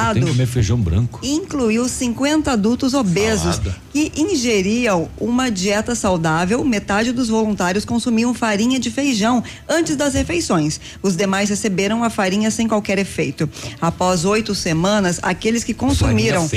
analisado 0.02 0.14
Tem 0.14 0.23
que 0.23 0.32
comer 0.32 0.45
feijão 0.48 0.78
branco. 0.80 1.19
incluiu 1.23 1.88
50 1.88 2.52
adultos 2.52 2.94
obesos 2.94 3.56
Salada. 3.56 3.76
que 3.94 4.11
ingeriam 4.15 5.10
uma 5.19 5.49
dieta 5.49 5.95
saudável. 5.95 6.64
Metade 6.64 7.11
dos 7.11 7.30
voluntários 7.30 7.86
consumiam 7.86 8.34
farinha 8.34 8.80
de 8.80 8.90
feijão 8.90 9.44
antes 9.68 9.95
das 9.95 10.14
refeições. 10.14 10.80
Os 11.02 11.15
demais 11.15 11.49
receberam 11.49 12.03
a 12.03 12.10
farinha 12.10 12.49
sem 12.52 12.68
qualquer 12.68 12.98
efeito. 12.99 13.49
Após 13.82 14.26
oito 14.26 14.53
semanas, 14.56 15.19
aqueles 15.22 15.64
que 15.64 15.73
consumiram 15.73 16.49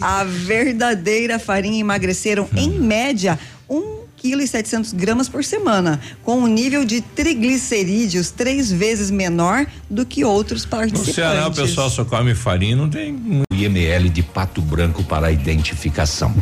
a 0.00 0.24
verdadeira 0.24 1.38
farinha 1.38 1.80
emagreceram, 1.80 2.48
em 2.56 2.70
média, 2.70 3.38
um 3.68 4.05
quilo 4.26 4.42
e 4.42 4.48
700 4.48 4.92
gramas 4.92 5.28
por 5.28 5.44
semana, 5.44 6.00
com 6.24 6.38
um 6.40 6.46
nível 6.48 6.84
de 6.84 7.00
triglicerídeos 7.00 8.30
três 8.32 8.72
vezes 8.72 9.08
menor 9.08 9.66
do 9.88 10.04
que 10.04 10.24
outros 10.24 10.64
No 10.64 10.70
participantes. 10.70 11.14
Ceará 11.14 11.46
o 11.46 11.54
pessoal 11.54 11.88
só 11.88 12.04
come 12.04 12.34
farinha, 12.34 12.74
não 12.74 12.90
tem. 12.90 13.16
IML 13.52 14.08
de 14.08 14.22
pato 14.24 14.60
branco 14.60 15.04
para 15.04 15.30
identificação. 15.30 16.34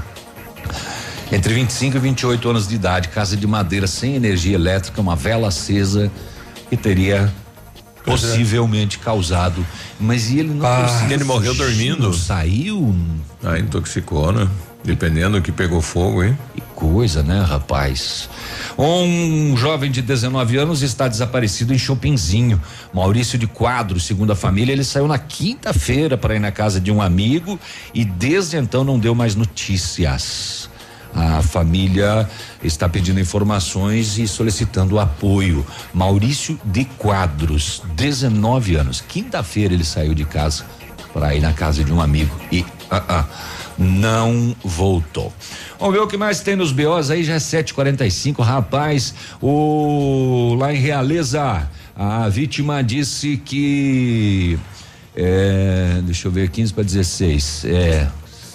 Entre 1.30 1.52
25 1.52 1.96
e 1.98 2.00
28 2.00 2.48
anos 2.48 2.66
de 2.68 2.74
idade, 2.74 3.08
casa 3.08 3.36
de 3.36 3.46
madeira 3.46 3.86
sem 3.86 4.14
energia 4.14 4.54
elétrica, 4.54 4.98
uma 5.00 5.14
vela 5.16 5.48
acesa 5.48 6.10
que 6.70 6.76
teria 6.76 7.30
possivelmente 8.04 8.98
causado. 8.98 9.64
Mas 10.00 10.30
e 10.30 10.38
ele 10.38 10.54
não 10.54 10.66
Ah, 10.66 10.82
conseguiu 10.88 11.14
ele 11.16 11.24
morreu 11.24 11.54
dormindo. 11.54 12.02
não 12.04 12.12
Saiu. 12.14 12.94
Ah, 13.42 13.58
intoxicou, 13.58 14.32
né? 14.32 14.48
Dependendo 14.84 15.38
do 15.38 15.42
que 15.42 15.50
pegou 15.50 15.80
fogo, 15.80 16.22
hein? 16.22 16.36
Que 16.54 16.60
coisa, 16.74 17.22
né, 17.22 17.40
rapaz? 17.40 18.28
Um 18.76 19.56
jovem 19.56 19.90
de 19.90 20.02
19 20.02 20.58
anos 20.58 20.82
está 20.82 21.08
desaparecido 21.08 21.72
em 21.72 21.78
Chopinzinho. 21.78 22.60
Maurício 22.92 23.38
de 23.38 23.46
Quadro, 23.46 23.98
segundo 23.98 24.32
a 24.32 24.36
família, 24.36 24.74
ele 24.74 24.84
saiu 24.84 25.08
na 25.08 25.16
quinta-feira 25.16 26.18
para 26.18 26.34
ir 26.34 26.38
na 26.38 26.52
casa 26.52 26.78
de 26.78 26.92
um 26.92 27.00
amigo 27.00 27.58
e 27.94 28.04
desde 28.04 28.58
então 28.58 28.84
não 28.84 28.98
deu 28.98 29.14
mais 29.14 29.34
notícias. 29.34 30.68
A 31.14 31.40
família 31.40 32.28
está 32.62 32.86
pedindo 32.86 33.20
informações 33.20 34.18
e 34.18 34.28
solicitando 34.28 34.98
apoio. 34.98 35.64
Maurício 35.94 36.60
de 36.62 36.84
Quadros, 36.84 37.82
19 37.94 38.76
anos. 38.76 39.00
Quinta-feira 39.00 39.72
ele 39.72 39.84
saiu 39.84 40.12
de 40.12 40.26
casa 40.26 40.66
para 41.12 41.34
ir 41.34 41.40
na 41.40 41.54
casa 41.54 41.84
de 41.84 41.92
um 41.92 42.00
amigo 42.00 42.36
e 42.50 42.66
ah, 42.90 43.02
ah, 43.08 43.24
não 43.78 44.54
voltou. 44.62 45.32
Vamos 45.78 45.94
ver 45.94 46.00
o 46.00 46.06
que 46.06 46.16
mais 46.16 46.40
tem 46.40 46.56
nos 46.56 46.72
BOs 46.72 47.10
aí, 47.10 47.24
já 47.24 47.34
é 47.34 47.38
7h45, 47.38 48.42
rapaz. 48.42 49.14
O 49.42 50.54
lá 50.58 50.72
em 50.72 50.76
Realeza, 50.78 51.68
a 51.96 52.28
vítima 52.28 52.82
disse 52.82 53.36
que 53.36 54.58
é, 55.16 56.00
deixa 56.04 56.28
eu 56.28 56.32
ver, 56.32 56.48
15 56.50 56.72
para 56.74 56.82
16. 56.84 57.64
É, 57.66 58.08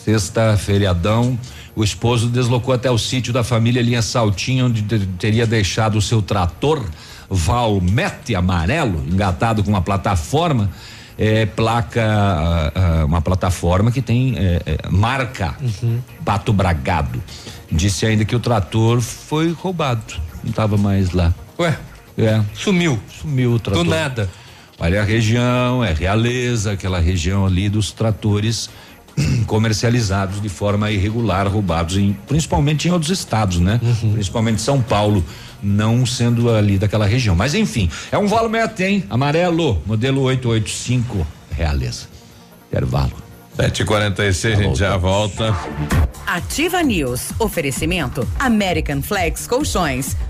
sexta, 0.03 0.57
feriadão. 0.57 1.37
O 1.75 1.83
esposo 1.83 2.27
deslocou 2.27 2.73
até 2.73 2.89
o 2.91 2.97
sítio 2.97 3.31
da 3.31 3.43
família 3.43 3.81
Linha 3.81 4.01
Saltinha, 4.01 4.65
onde 4.65 4.81
te- 4.81 5.07
teria 5.17 5.45
deixado 5.47 5.97
o 5.97 6.01
seu 6.01 6.21
trator 6.21 6.83
Valmete 7.29 8.33
amarelo, 8.35 9.03
engatado 9.07 9.63
com 9.63 9.69
uma 9.69 9.81
plataforma. 9.81 10.69
É, 11.21 11.45
placa, 11.45 12.01
ah, 12.01 12.71
ah, 12.73 13.05
uma 13.05 13.21
plataforma 13.21 13.91
que 13.91 14.01
tem 14.01 14.37
é, 14.37 14.61
é, 14.65 14.77
marca 14.89 15.53
Pato 16.23 16.53
Bragado. 16.53 17.21
Disse 17.69 18.05
ainda 18.05 18.23
que 18.23 18.33
o 18.33 18.39
trator 18.39 19.01
foi 19.01 19.51
roubado, 19.51 20.15
não 20.41 20.49
estava 20.49 20.77
mais 20.77 21.11
lá. 21.11 21.33
Ué? 21.59 21.77
É. 22.17 22.41
Sumiu. 22.53 22.97
Sumiu 23.21 23.53
o 23.53 23.59
trator. 23.59 23.83
Do 23.83 23.89
nada. 23.89 24.29
Olha 24.79 25.01
a 25.01 25.03
região, 25.03 25.83
é 25.83 25.91
Realeza, 25.91 26.71
aquela 26.71 26.99
região 26.99 27.45
ali 27.45 27.67
dos 27.67 27.91
tratores 27.91 28.69
comercializados 29.45 30.41
de 30.41 30.47
forma 30.47 30.89
irregular, 30.89 31.47
roubados 31.47 31.97
em, 31.97 32.13
principalmente 32.27 32.87
em 32.87 32.91
outros 32.91 33.11
estados, 33.11 33.59
né? 33.59 33.79
Principalmente 34.13 34.61
São 34.61 34.81
Paulo, 34.81 35.23
não 35.61 36.05
sendo 36.05 36.49
ali 36.49 36.77
daquela 36.77 37.05
região. 37.05 37.35
Mas 37.35 37.53
enfim, 37.53 37.89
é 38.11 38.17
um 38.17 38.27
Valmete, 38.27 38.83
hein? 38.83 39.03
Amarelo, 39.09 39.81
modelo 39.85 40.21
885, 40.21 41.25
Realeza. 41.51 42.07
Intervalo. 42.67 43.13
7h46, 43.57 44.53
a 44.53 44.55
gente 44.55 44.79
já 44.79 44.95
volta. 44.95 45.53
Ativa 46.25 46.81
News. 46.81 47.31
Oferecimento 47.37 48.25
American 48.39 49.01
Flex 49.01 49.45
Colchões. 49.47 50.15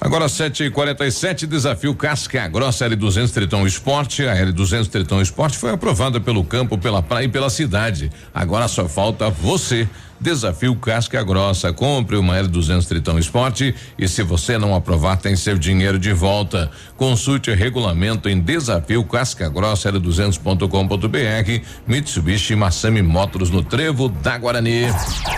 Agora 0.00 0.24
7h47, 0.24 1.44
desafio 1.44 1.94
Casca 1.94 2.48
Grossa 2.48 2.88
L200 2.88 3.30
Tritão 3.32 3.66
Esporte. 3.66 4.26
A 4.26 4.34
L200 4.34 4.88
Tritão 4.88 5.20
Esporte 5.20 5.58
foi 5.58 5.72
aprovada 5.72 6.18
pelo 6.18 6.42
campo, 6.42 6.78
pela 6.78 7.02
praia 7.02 7.26
e 7.26 7.28
pela 7.28 7.50
cidade. 7.50 8.10
Agora 8.32 8.66
só 8.66 8.88
falta 8.88 9.28
você. 9.28 9.86
Desafio 10.18 10.74
Casca 10.76 11.22
Grossa. 11.22 11.70
Compre 11.70 12.16
uma 12.16 12.34
L200 12.34 12.86
Tritão 12.86 13.18
Esporte 13.18 13.74
e 13.98 14.08
se 14.08 14.22
você 14.22 14.56
não 14.56 14.74
aprovar, 14.74 15.18
tem 15.18 15.36
seu 15.36 15.58
dinheiro 15.58 15.98
de 15.98 16.14
volta. 16.14 16.70
Consulte 16.96 17.52
regulamento 17.52 18.26
em 18.26 18.40
desafio 18.40 19.04
Casca 19.04 19.50
Grossa 19.50 19.92
L200.com.br. 19.92 21.66
Mitsubishi 21.86 22.56
Massami 22.56 23.02
Motors 23.02 23.50
no 23.50 23.62
Trevo 23.62 24.08
da 24.08 24.38
Guarani. 24.38 24.86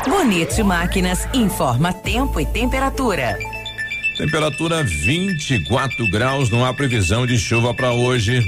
Bonito 0.08 0.64
Máquinas 0.64 1.26
informa 1.34 1.92
tempo 1.92 2.38
e 2.38 2.46
temperatura. 2.46 3.61
Temperatura 4.16 4.84
24 4.84 6.08
graus, 6.10 6.50
não 6.50 6.64
há 6.64 6.72
previsão 6.72 7.26
de 7.26 7.38
chuva 7.38 7.72
para 7.72 7.92
hoje. 7.92 8.42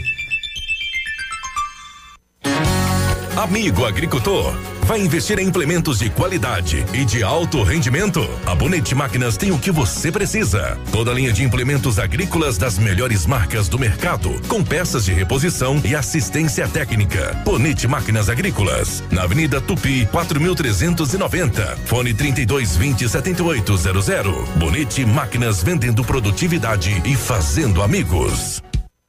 Amigo 3.36 3.84
agricultor, 3.84 4.54
vai 4.84 5.00
investir 5.00 5.38
em 5.38 5.46
implementos 5.46 5.98
de 5.98 6.10
qualidade 6.10 6.84
e 6.92 7.04
de 7.04 7.22
alto 7.22 7.62
rendimento? 7.62 8.20
A 8.46 8.54
Bonete 8.54 8.94
Máquinas 8.94 9.36
tem 9.36 9.50
o 9.50 9.58
que 9.58 9.70
você 9.70 10.12
precisa. 10.12 10.78
Toda 10.92 11.10
a 11.10 11.14
linha 11.14 11.32
de 11.32 11.42
implementos 11.42 11.98
agrícolas 11.98 12.58
das 12.58 12.78
melhores 12.78 13.26
marcas 13.26 13.68
do 13.68 13.78
mercado, 13.78 14.30
com 14.46 14.62
peças 14.62 15.04
de 15.04 15.12
reposição 15.12 15.80
e 15.84 15.96
assistência 15.96 16.68
técnica. 16.68 17.34
Bonete 17.44 17.88
Máquinas 17.88 18.28
Agrícolas, 18.28 19.02
na 19.10 19.22
Avenida 19.22 19.60
Tupi, 19.60 20.06
4390. 20.06 21.78
Fone 21.86 22.12
3220 22.12 23.08
7800. 23.08 24.48
Bonete 24.56 25.04
Máquinas 25.06 25.62
vendendo 25.62 26.04
produtividade 26.04 27.02
e 27.04 27.16
fazendo 27.16 27.82
amigos. 27.82 28.62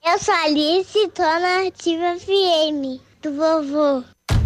Eu 0.06 0.20
sou 0.20 0.36
Alice 0.36 1.08
tô 1.14 1.24
na 1.24 1.68
Ativa 1.68 2.16
FM, 2.20 3.02
do 3.22 3.34
vovô. 3.36 4.15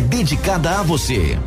dedicada 0.00 0.80
a 0.80 0.82
você. 0.82 1.38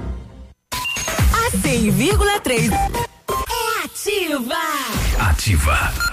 A 0.71 1.51
100,3 1.57 2.71
é 2.71 3.85
ativa. 3.85 4.55
Ativa. 5.19 6.12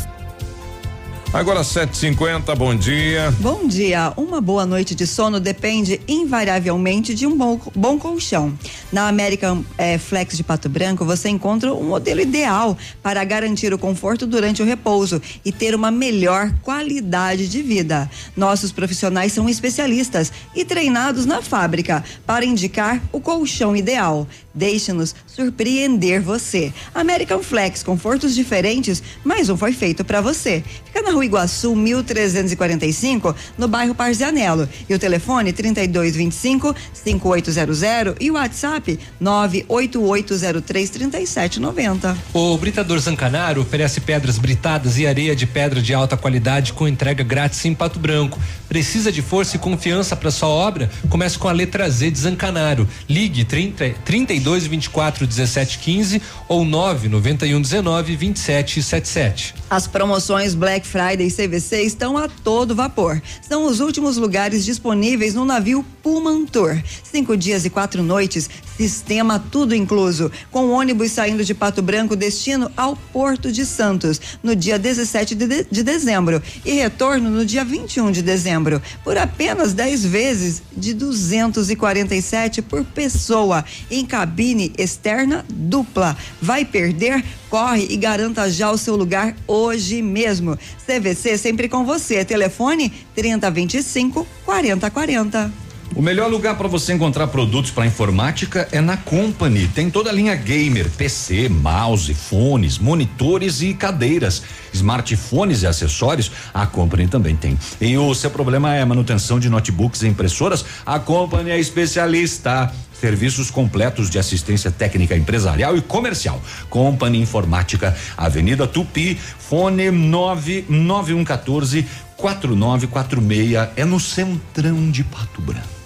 Agora 1.33 1.63
7:50, 1.63 2.53
bom 2.57 2.75
dia. 2.75 3.33
Bom 3.39 3.65
dia. 3.65 4.11
Uma 4.17 4.41
boa 4.41 4.65
noite 4.65 4.93
de 4.93 5.07
sono 5.07 5.39
depende 5.39 6.01
invariavelmente 6.05 7.15
de 7.15 7.25
um 7.25 7.37
bom, 7.37 7.57
bom 7.73 7.97
colchão. 7.97 8.53
Na 8.91 9.07
American 9.07 9.63
eh, 9.77 9.97
Flex 9.97 10.35
de 10.35 10.43
Pato 10.43 10.67
Branco, 10.67 11.05
você 11.05 11.29
encontra 11.29 11.73
o 11.73 11.85
modelo 11.85 12.19
ideal 12.19 12.77
para 13.01 13.23
garantir 13.23 13.73
o 13.73 13.79
conforto 13.79 14.27
durante 14.27 14.61
o 14.61 14.65
repouso 14.65 15.21
e 15.45 15.53
ter 15.53 15.73
uma 15.73 15.89
melhor 15.89 16.53
qualidade 16.61 17.47
de 17.47 17.61
vida. 17.61 18.11
Nossos 18.35 18.73
profissionais 18.73 19.31
são 19.31 19.47
especialistas 19.47 20.33
e 20.53 20.65
treinados 20.65 21.25
na 21.25 21.41
fábrica 21.41 22.03
para 22.25 22.43
indicar 22.43 23.01
o 23.09 23.21
colchão 23.21 23.73
ideal. 23.73 24.27
Deixe-nos 24.53 25.15
surpreender 25.25 26.21
você. 26.21 26.73
American 26.93 27.41
Flex, 27.41 27.83
confortos 27.83 28.35
diferentes, 28.35 29.01
mais 29.23 29.49
um 29.49 29.55
foi 29.55 29.71
feito 29.71 30.03
para 30.03 30.19
você. 30.19 30.61
Fica 30.85 31.01
na 31.01 31.11
Rua 31.11 31.25
Iguaçu, 31.25 31.73
1345, 31.73 33.33
no 33.57 33.67
bairro 33.67 33.95
Parzianello. 33.95 34.67
E 34.89 34.93
o 34.93 34.99
telefone 34.99 35.53
3225 35.53 36.75
5800 36.93 38.15
e 38.19 38.29
o 38.29 38.33
WhatsApp 38.33 38.99
98803 39.19 40.89
3790. 40.89 42.17
O 42.33 42.57
Britador 42.57 42.99
Zancanaro 42.99 43.61
oferece 43.61 44.01
pedras 44.01 44.37
britadas 44.37 44.97
e 44.97 45.07
areia 45.07 45.35
de 45.35 45.47
pedra 45.47 45.81
de 45.81 45.93
alta 45.93 46.17
qualidade 46.17 46.73
com 46.73 46.87
entrega 46.87 47.23
grátis 47.23 47.63
em 47.63 47.73
Pato 47.73 47.99
Branco. 47.99 48.39
Precisa 48.67 49.11
de 49.11 49.21
força 49.21 49.55
e 49.55 49.59
confiança 49.59 50.15
para 50.15 50.31
sua 50.31 50.49
obra? 50.49 50.89
Comece 51.09 51.37
com 51.37 51.47
a 51.47 51.51
letra 51.51 51.89
Z 51.89 52.11
de 52.11 52.19
Zancanaro. 52.19 52.87
Ligue 53.07 53.43
30, 53.45 53.95
32 54.03 54.40
24 54.41 55.25
17 55.25 55.79
15 55.79 56.21
ou 56.47 56.65
9 56.65 57.07
91 57.07 57.61
19 57.61 58.15
27 58.15 58.81
77. 58.81 59.55
As 59.69 59.87
promoções 59.87 60.53
Black 60.53 60.85
Friday 60.85 61.29
CVC 61.29 61.83
estão 61.83 62.17
a 62.17 62.27
todo 62.27 62.75
vapor. 62.75 63.21
São 63.47 63.65
os 63.65 63.79
últimos 63.79 64.17
lugares 64.17 64.65
disponíveis 64.65 65.33
no 65.33 65.45
navio 65.45 65.85
Pullman 66.03 66.45
Tour. 66.45 66.81
Cinco 67.03 67.37
dias 67.37 67.63
e 67.63 67.69
quatro 67.69 68.03
noites, 68.03 68.49
sistema 68.75 69.39
tudo 69.39 69.75
incluso, 69.75 70.31
com 70.49 70.71
ônibus 70.71 71.11
saindo 71.11 71.45
de 71.45 71.53
Pato 71.53 71.81
Branco 71.81 72.15
destino 72.15 72.71
ao 72.75 72.95
Porto 72.95 73.51
de 73.51 73.65
Santos 73.65 74.19
no 74.43 74.55
dia 74.55 74.77
17 74.77 75.35
de, 75.35 75.47
de, 75.47 75.63
de 75.71 75.83
dezembro 75.83 76.41
e 76.65 76.73
retorno 76.73 77.29
no 77.29 77.45
dia 77.45 77.63
21 77.63 78.11
de 78.11 78.21
dezembro, 78.21 78.81
por 79.03 79.17
apenas 79.17 79.73
10 79.73 80.05
vezes 80.05 80.63
de 80.75 80.93
247 80.93 82.61
por 82.61 82.83
pessoa 82.83 83.63
em 83.89 84.05
cabine 84.05 84.30
externa 84.77 85.45
dupla. 85.49 86.17
Vai 86.41 86.65
perder? 86.65 87.23
Corre 87.49 87.87
e 87.89 87.97
garanta 87.97 88.49
já 88.49 88.71
o 88.71 88.77
seu 88.77 88.95
lugar 88.95 89.35
hoje 89.47 90.01
mesmo. 90.01 90.57
CVC 90.85 91.37
sempre 91.37 91.67
com 91.67 91.85
você. 91.85 92.23
Telefone 92.23 92.91
3025 93.15 94.27
4040. 94.45 95.71
O 95.93 96.01
melhor 96.01 96.29
lugar 96.29 96.57
para 96.57 96.69
você 96.69 96.93
encontrar 96.93 97.27
produtos 97.27 97.69
para 97.69 97.85
informática 97.85 98.65
é 98.71 98.79
na 98.79 98.95
Company. 98.95 99.67
Tem 99.67 99.89
toda 99.89 100.09
a 100.09 100.13
linha 100.13 100.33
gamer, 100.35 100.89
PC, 100.89 101.49
mouse, 101.49 102.13
fones, 102.13 102.79
monitores 102.79 103.61
e 103.61 103.73
cadeiras, 103.73 104.41
smartphones 104.73 105.63
e 105.63 105.67
acessórios. 105.67 106.31
A 106.53 106.65
Company 106.67 107.07
também 107.07 107.35
tem. 107.35 107.57
E 107.79 107.97
o 107.97 108.13
seu 108.13 108.29
problema 108.29 108.75
é 108.75 108.83
manutenção 108.85 109.39
de 109.39 109.49
notebooks 109.49 110.01
e 110.03 110.07
impressoras? 110.07 110.63
A 110.85 110.99
Company 110.99 111.49
é 111.51 111.59
especialista. 111.59 112.71
Serviços 112.99 113.49
completos 113.49 114.11
de 114.11 114.19
assistência 114.19 114.69
técnica 114.69 115.15
empresarial 115.17 115.75
e 115.75 115.81
comercial. 115.81 116.39
Company 116.69 117.19
Informática, 117.19 117.95
Avenida 118.15 118.67
Tupi, 118.67 119.17
fone 119.39 119.89
99114 119.89 121.87
4946. 122.15 123.69
É 123.75 123.83
no 123.83 123.99
centrão 123.99 124.91
de 124.91 125.03
Pato 125.03 125.41
Branco. 125.41 125.81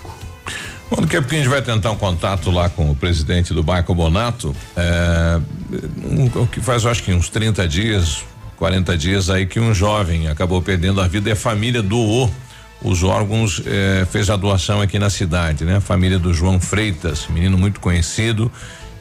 Bom, 0.90 1.02
daqui 1.02 1.18
a 1.18 1.22
pouquinho 1.22 1.42
a 1.42 1.44
gente 1.46 1.52
vai 1.52 1.62
tentar 1.62 1.92
um 1.92 1.98
contato 1.98 2.52
lá 2.52 2.70
com 2.70 2.92
o 2.92 2.96
presidente 2.96 3.54
do 3.54 3.64
Banco 3.64 3.96
Bonato, 3.96 4.56
é, 4.78 5.42
um, 6.04 6.26
o 6.42 6.48
que 6.48 6.62
faz, 6.62 6.84
eu 6.84 6.92
acho 6.92 7.02
que 7.02 7.12
uns 7.12 7.28
30 7.28 7.68
dias, 7.68 8.24
40 8.58 8.98
dias 8.98 9.30
aí 9.30 9.46
que 9.46 9.60
um 9.60 9.74
jovem 9.74 10.28
acabou 10.28 10.62
perdendo 10.62 11.02
a 11.02 11.08
vida 11.08 11.30
e 11.30 11.32
a 11.34 11.36
família 11.36 11.82
doou 11.82 12.32
os 12.82 13.04
órgãos, 13.04 13.62
eh, 13.66 14.06
fez 14.12 14.30
a 14.30 14.36
doação 14.36 14.82
aqui 14.82 15.00
na 15.00 15.10
cidade, 15.10 15.66
né? 15.66 15.78
A 15.78 15.82
família 15.82 16.20
do 16.20 16.34
João 16.34 16.60
Freitas, 16.60 17.28
menino 17.30 17.58
muito 17.58 17.80
conhecido, 17.80 18.52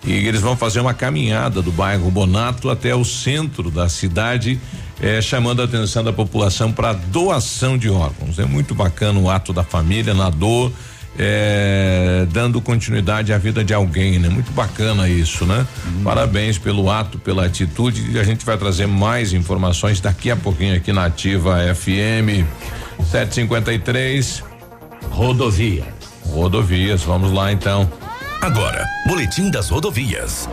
e 0.06 0.12
eles 0.12 0.40
vão 0.40 0.56
fazer 0.56 0.80
uma 0.80 0.94
caminhada 0.94 1.60
do 1.60 1.72
bairro 1.72 2.10
Bonato 2.10 2.70
até 2.70 2.94
o 2.94 3.04
centro 3.04 3.70
da 3.70 3.88
cidade, 3.88 4.60
eh, 5.00 5.20
chamando 5.20 5.60
a 5.60 5.64
atenção 5.64 6.02
da 6.02 6.12
população 6.12 6.72
para 6.72 6.92
doação 6.92 7.76
de 7.76 7.90
órgãos. 7.90 8.38
É 8.38 8.44
muito 8.44 8.74
bacana 8.74 9.18
o 9.18 9.28
ato 9.28 9.52
da 9.52 9.64
família 9.64 10.14
na 10.14 10.30
dor, 10.30 10.72
eh, 11.18 12.26
dando 12.30 12.60
continuidade 12.60 13.32
à 13.32 13.38
vida 13.38 13.64
de 13.64 13.72
alguém, 13.72 14.18
né? 14.18 14.28
Muito 14.28 14.52
bacana 14.52 15.08
isso, 15.08 15.44
né? 15.46 15.66
Parabéns 16.02 16.58
pelo 16.58 16.90
ato, 16.90 17.18
pela 17.18 17.46
atitude 17.46 18.12
e 18.12 18.18
a 18.18 18.24
gente 18.24 18.44
vai 18.44 18.56
trazer 18.56 18.86
mais 18.86 19.32
informações 19.32 20.00
daqui 20.00 20.30
a 20.30 20.36
pouquinho 20.36 20.76
aqui 20.76 20.92
na 20.92 21.06
Ativa 21.06 21.56
FM 21.74 22.44
753. 23.10 24.42
Rodovia. 25.10 25.84
Rodovias, 26.26 27.02
vamos 27.02 27.32
lá 27.32 27.52
então. 27.52 27.90
Agora, 28.40 28.84
Boletim 29.06 29.50
das 29.50 29.68
Rodovias. 29.68 30.48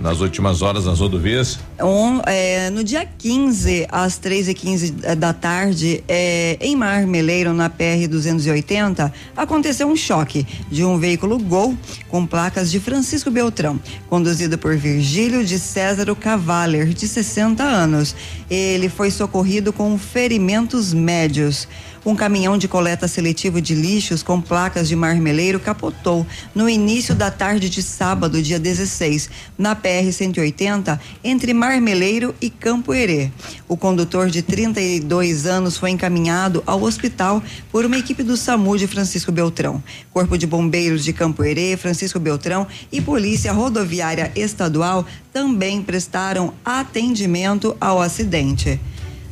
Nas 0.00 0.20
últimas 0.20 0.62
horas 0.62 0.86
nas 0.86 0.98
rodovias? 1.00 1.58
On- 1.80 2.22
é, 2.26 2.70
no 2.70 2.82
dia 2.82 3.06
15, 3.18 3.86
às 3.90 4.16
3 4.16 4.48
e 4.48 4.54
15 4.54 4.90
da 5.16 5.32
tarde, 5.32 6.02
é, 6.08 6.56
em 6.60 6.74
Marmeleiro, 6.74 7.52
na 7.52 7.68
PR 7.68 8.08
280, 8.08 9.12
aconteceu 9.36 9.86
um 9.86 9.94
choque 9.96 10.46
de 10.70 10.84
um 10.84 10.98
veículo 10.98 11.38
Gol 11.38 11.76
com 12.08 12.26
placas 12.26 12.70
de 12.70 12.80
Francisco 12.80 13.30
Beltrão, 13.30 13.78
conduzido 14.08 14.56
por 14.56 14.76
Virgílio 14.76 15.44
de 15.44 15.58
Césaro 15.58 16.16
Cavaler, 16.16 16.88
de 16.88 17.06
60 17.06 17.62
anos. 17.62 18.14
Ele 18.50 18.88
foi 18.88 19.10
socorrido 19.10 19.72
com 19.72 19.96
ferimentos 19.98 20.92
médios. 20.94 21.68
Um 22.04 22.16
caminhão 22.16 22.56
de 22.56 22.66
coleta 22.66 23.06
seletivo 23.06 23.60
de 23.60 23.74
lixos 23.74 24.22
com 24.22 24.40
placas 24.40 24.88
de 24.88 24.96
marmeleiro 24.96 25.60
capotou 25.60 26.26
no 26.54 26.66
início 26.66 27.14
da 27.14 27.30
tarde 27.30 27.68
de 27.68 27.82
sábado, 27.82 28.40
dia 28.40 28.58
16, 28.58 29.28
na 29.58 29.76
PR-180, 29.76 30.98
entre 31.22 31.52
Marmeleiro 31.52 32.34
e 32.40 32.48
Campo 32.48 32.94
Herê. 32.94 33.30
O 33.68 33.76
condutor 33.76 34.30
de 34.30 34.40
32 34.40 35.44
anos 35.44 35.76
foi 35.76 35.90
encaminhado 35.90 36.62
ao 36.66 36.82
hospital 36.82 37.42
por 37.70 37.84
uma 37.84 37.98
equipe 37.98 38.22
do 38.22 38.34
SAMU 38.34 38.78
de 38.78 38.86
Francisco 38.86 39.30
Beltrão. 39.30 39.82
Corpo 40.10 40.38
de 40.38 40.46
Bombeiros 40.46 41.04
de 41.04 41.12
Campo 41.12 41.44
Herê, 41.44 41.76
Francisco 41.76 42.18
Beltrão 42.18 42.66
e 42.90 43.02
Polícia 43.02 43.52
Rodoviária 43.52 44.32
Estadual 44.34 45.04
também 45.34 45.82
prestaram 45.82 46.54
atendimento 46.64 47.76
ao 47.78 48.00
acidente. 48.00 48.80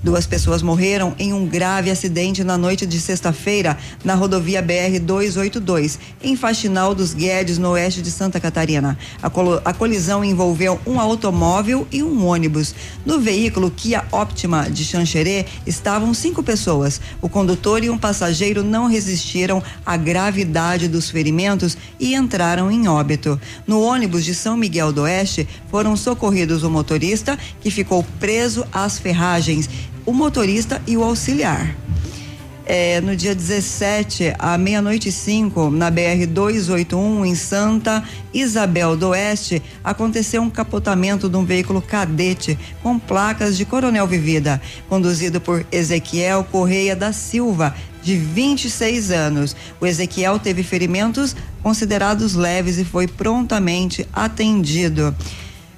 Duas 0.00 0.26
pessoas 0.26 0.62
morreram 0.62 1.12
em 1.18 1.32
um 1.32 1.44
grave 1.44 1.90
acidente 1.90 2.44
na 2.44 2.56
noite 2.56 2.86
de 2.86 3.00
sexta-feira 3.00 3.76
na 4.04 4.14
rodovia 4.14 4.62
BR 4.62 5.00
282, 5.02 5.98
em 6.22 6.36
Faxinal 6.36 6.94
dos 6.94 7.12
Guedes, 7.12 7.58
no 7.58 7.70
oeste 7.70 8.00
de 8.00 8.10
Santa 8.10 8.38
Catarina. 8.38 8.96
A, 9.20 9.26
a 9.64 9.74
colisão 9.74 10.24
envolveu 10.24 10.80
um 10.86 11.00
automóvel 11.00 11.84
e 11.90 12.00
um 12.00 12.24
ônibus. 12.24 12.76
No 13.04 13.18
veículo 13.18 13.72
Kia 13.72 14.04
Optima 14.12 14.70
de 14.70 14.84
Xanxerê 14.84 15.46
estavam 15.66 16.14
cinco 16.14 16.44
pessoas. 16.44 17.00
O 17.20 17.28
condutor 17.28 17.82
e 17.82 17.90
um 17.90 17.98
passageiro 17.98 18.62
não 18.62 18.86
resistiram 18.86 19.60
à 19.84 19.96
gravidade 19.96 20.86
dos 20.86 21.10
ferimentos 21.10 21.76
e 21.98 22.14
entraram 22.14 22.70
em 22.70 22.86
óbito. 22.86 23.38
No 23.66 23.82
ônibus 23.82 24.24
de 24.24 24.34
São 24.34 24.56
Miguel 24.56 24.92
do 24.92 25.02
Oeste 25.02 25.48
foram 25.68 25.96
socorridos 25.96 26.62
o 26.62 26.70
motorista, 26.70 27.36
que 27.60 27.70
ficou 27.70 28.04
preso 28.20 28.64
às 28.72 28.96
ferragens, 28.96 29.68
o 30.08 30.12
motorista 30.14 30.80
e 30.86 30.96
o 30.96 31.04
auxiliar. 31.04 31.76
É, 32.64 32.98
no 32.98 33.14
dia 33.14 33.34
17, 33.34 34.32
à 34.38 34.56
meia-noite 34.56 35.10
e 35.10 35.70
na 35.70 35.90
BR 35.90 36.26
281, 36.26 37.26
em 37.26 37.34
Santa 37.34 38.02
Isabel 38.32 38.96
do 38.96 39.10
Oeste, 39.10 39.62
aconteceu 39.84 40.40
um 40.40 40.48
capotamento 40.48 41.28
de 41.28 41.36
um 41.36 41.44
veículo 41.44 41.82
cadete 41.82 42.58
com 42.82 42.98
placas 42.98 43.54
de 43.54 43.66
Coronel 43.66 44.06
Vivida, 44.06 44.62
conduzido 44.88 45.42
por 45.42 45.66
Ezequiel 45.70 46.42
Correia 46.42 46.96
da 46.96 47.12
Silva, 47.12 47.74
de 48.02 48.16
26 48.16 49.10
anos. 49.10 49.54
O 49.78 49.86
Ezequiel 49.86 50.38
teve 50.38 50.62
ferimentos 50.62 51.36
considerados 51.62 52.34
leves 52.34 52.78
e 52.78 52.84
foi 52.84 53.06
prontamente 53.06 54.08
atendido. 54.10 55.14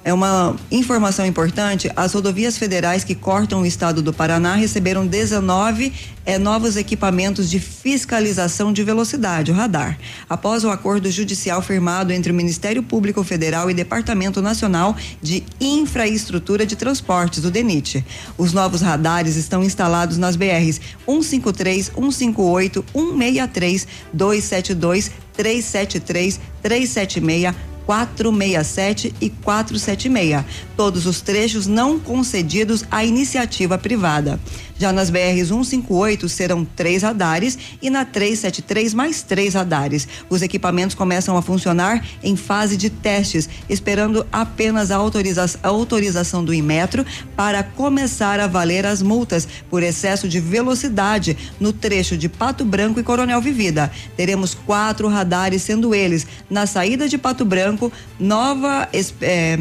É 0.03 0.11
uma 0.11 0.55
informação 0.71 1.25
importante: 1.25 1.91
as 1.95 2.13
rodovias 2.13 2.57
federais 2.57 3.03
que 3.03 3.13
cortam 3.13 3.61
o 3.61 3.65
estado 3.65 4.01
do 4.01 4.11
Paraná 4.11 4.55
receberam 4.55 5.05
19 5.05 5.93
eh, 6.25 6.39
novos 6.39 6.75
equipamentos 6.75 7.49
de 7.49 7.59
fiscalização 7.59 8.73
de 8.73 8.83
velocidade, 8.83 9.51
o 9.51 9.53
radar, 9.53 9.99
após 10.27 10.63
o 10.63 10.69
acordo 10.69 11.09
judicial 11.11 11.61
firmado 11.61 12.11
entre 12.11 12.31
o 12.31 12.35
Ministério 12.35 12.81
Público 12.81 13.23
Federal 13.23 13.69
e 13.69 13.75
Departamento 13.75 14.41
Nacional 14.41 14.95
de 15.21 15.43
Infraestrutura 15.59 16.65
de 16.65 16.75
Transportes, 16.75 17.45
o 17.45 17.51
DENIT. 17.51 18.03
Os 18.37 18.53
novos 18.53 18.81
radares 18.81 19.35
estão 19.35 19.63
instalados 19.63 20.17
nas 20.17 20.35
BRs 20.35 20.81
153, 21.05 21.91
158, 21.93 22.85
163, 22.91 23.87
272, 24.13 25.11
373, 25.33 26.39
376. 26.61 27.70
467 27.85 29.13
e 29.19 29.29
476, 29.29 30.45
todos 30.75 31.05
os 31.05 31.21
trechos 31.21 31.67
não 31.67 31.99
concedidos 31.99 32.83
à 32.89 33.03
iniciativa 33.03 33.77
privada. 33.77 34.39
Já 34.81 34.91
nas 34.91 35.11
BRs 35.11 35.49
158 35.49 36.27
serão 36.27 36.65
três 36.65 37.03
radares 37.03 37.55
e 37.83 37.87
na 37.91 38.03
373 38.03 38.95
mais 38.95 39.21
três 39.21 39.53
radares. 39.53 40.07
Os 40.27 40.41
equipamentos 40.41 40.95
começam 40.95 41.37
a 41.37 41.41
funcionar 41.43 42.03
em 42.23 42.35
fase 42.35 42.75
de 42.75 42.89
testes, 42.89 43.47
esperando 43.69 44.25
apenas 44.31 44.89
a, 44.89 44.95
autoriza 44.95 45.45
a 45.61 45.67
autorização 45.67 46.43
do 46.43 46.51
Inmetro 46.51 47.05
para 47.35 47.61
começar 47.61 48.39
a 48.39 48.47
valer 48.47 48.83
as 48.87 49.03
multas 49.03 49.47
por 49.69 49.83
excesso 49.83 50.27
de 50.27 50.39
velocidade 50.39 51.37
no 51.59 51.71
trecho 51.71 52.17
de 52.17 52.27
Pato 52.27 52.65
Branco 52.65 52.99
e 52.99 53.03
Coronel 53.03 53.39
Vivida. 53.39 53.91
Teremos 54.17 54.55
quatro 54.55 55.07
radares, 55.07 55.61
sendo 55.61 55.93
eles 55.93 56.25
na 56.49 56.65
saída 56.65 57.07
de 57.07 57.19
Pato 57.19 57.45
Branco, 57.45 57.70
Nova. 58.19 58.87
Es- 58.91 59.13
eh, 59.21 59.57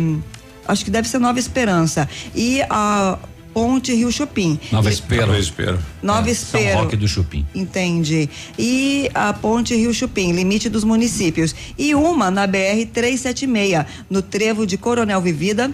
acho 0.66 0.84
que 0.84 0.90
deve 0.90 1.08
ser 1.08 1.18
Nova 1.18 1.38
Esperança. 1.38 2.08
E 2.34 2.62
a 2.68 3.18
Ponte 3.52 3.92
Rio 3.94 4.12
Chupim. 4.12 4.58
Nova 4.70 4.88
E- 4.88 4.92
Espera. 4.92 5.26
Nova 5.26 5.38
Espera. 5.38 5.78
Nova 6.02 6.22
São 6.22 6.32
Espero. 6.32 6.78
Roque 6.80 6.96
do 6.96 7.08
Chupim. 7.08 7.44
Entendi. 7.54 8.28
E 8.58 9.10
a 9.12 9.32
Ponte 9.32 9.74
Rio 9.74 9.92
Chupim, 9.92 10.32
limite 10.32 10.68
dos 10.68 10.84
municípios. 10.84 11.54
E 11.76 11.94
uma 11.94 12.30
na 12.30 12.46
BR 12.46 12.86
376, 12.92 13.84
no 14.08 14.22
trevo 14.22 14.66
de 14.66 14.76
Coronel 14.76 15.20
Vivida. 15.20 15.70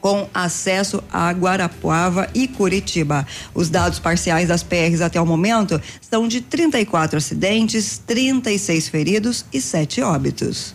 Com 0.00 0.28
acesso 0.34 1.02
a 1.10 1.30
Guarapuava 1.32 2.28
e 2.34 2.46
Curitiba. 2.46 3.26
Os 3.54 3.70
dados 3.70 3.98
parciais 3.98 4.48
das 4.48 4.62
PRs 4.62 5.00
até 5.00 5.18
o 5.18 5.24
momento 5.24 5.80
são 6.02 6.28
de 6.28 6.42
34 6.42 7.16
acidentes, 7.16 8.02
36 8.06 8.86
feridos 8.88 9.46
e 9.50 9.62
7 9.62 10.02
óbitos. 10.02 10.74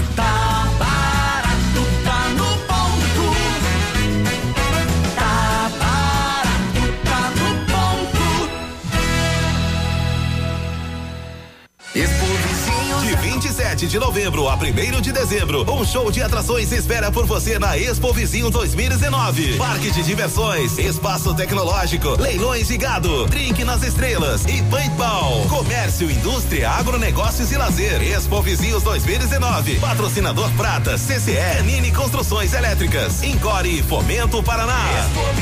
7 13.71 13.87
de 13.87 13.99
novembro 13.99 14.49
a 14.49 14.55
1 14.55 14.99
de 14.99 15.13
dezembro, 15.13 15.63
um 15.71 15.85
show 15.85 16.11
de 16.11 16.21
atrações 16.21 16.73
espera 16.73 17.09
por 17.09 17.25
você 17.25 17.57
na 17.57 17.77
Expo 17.77 18.11
Vizinho 18.11 18.49
2019. 18.49 19.55
Parque 19.55 19.89
de 19.91 20.03
diversões, 20.03 20.77
espaço 20.77 21.33
tecnológico, 21.33 22.21
leilões 22.21 22.67
de 22.67 22.75
gado, 22.75 23.27
drink 23.27 23.63
nas 23.63 23.81
estrelas 23.81 24.43
e 24.43 24.61
paintball. 24.63 25.47
Comércio, 25.47 26.11
indústria, 26.11 26.69
agronegócios 26.69 27.49
e 27.49 27.55
lazer. 27.55 28.01
Expo 28.01 28.41
Vizinhos 28.41 28.83
2019. 28.83 29.79
Patrocinador 29.79 30.51
Prata, 30.57 30.97
CCE, 30.97 31.63
Nini 31.63 31.93
Construções 31.93 32.51
Elétricas, 32.51 33.23
Incore 33.23 33.79
e 33.79 33.83
Fomento 33.83 34.43
Paraná. 34.43 34.83
Expo 34.99 35.41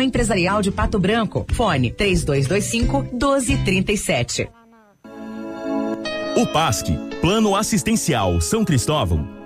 Empresarial 0.00 0.62
de 0.62 0.70
Pato 0.70 0.98
Branco. 0.98 1.46
Fone 1.52 1.90
3225 1.90 3.02
1237. 3.12 4.48
O 6.36 6.46
PASC, 6.48 6.88
Plano 7.20 7.54
Assistencial 7.54 8.40
São 8.40 8.64
Cristóvão, 8.64 9.28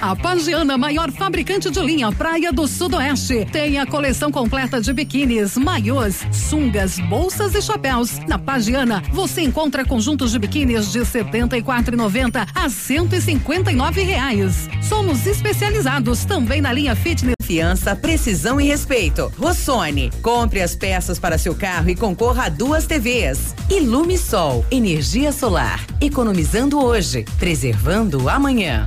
A 0.00 0.14
Pagiana, 0.14 0.78
maior 0.78 1.10
fabricante 1.10 1.70
de 1.70 1.80
linha 1.80 2.12
Praia 2.12 2.52
do 2.52 2.68
Sudoeste, 2.68 3.44
tem 3.50 3.80
a 3.80 3.86
coleção 3.86 4.30
completa 4.30 4.80
de 4.80 4.92
biquínis, 4.92 5.56
maiôs, 5.56 6.24
sungas, 6.30 7.00
bolsas 7.00 7.52
e 7.56 7.60
chapéus. 7.60 8.20
Na 8.28 8.38
Pagiana, 8.38 9.02
você 9.12 9.42
encontra 9.42 9.84
conjuntos 9.84 10.30
de 10.30 10.38
biquínis 10.38 10.92
de 10.92 11.00
R$ 11.00 11.04
74,90 11.04 12.46
a 12.54 12.70
159 12.70 14.02
reais. 14.02 14.68
Somos 14.88 15.26
especializados 15.26 16.24
também 16.24 16.60
na 16.60 16.72
linha 16.72 16.94
fitness. 16.94 17.34
Confiança, 17.40 17.96
precisão 17.96 18.60
e 18.60 18.66
respeito. 18.68 19.32
Rossoni, 19.36 20.10
compre 20.22 20.60
as 20.60 20.76
peças 20.76 21.18
para 21.18 21.38
seu 21.38 21.56
carro 21.56 21.90
e 21.90 21.96
concorra 21.96 22.44
a 22.44 22.48
duas 22.48 22.86
TVs. 22.86 23.54
Ilume 23.68 24.16
Sol, 24.16 24.64
energia 24.70 25.32
solar, 25.32 25.84
economizando 26.00 26.78
hoje, 26.78 27.24
preservando 27.38 28.28
amanhã. 28.28 28.86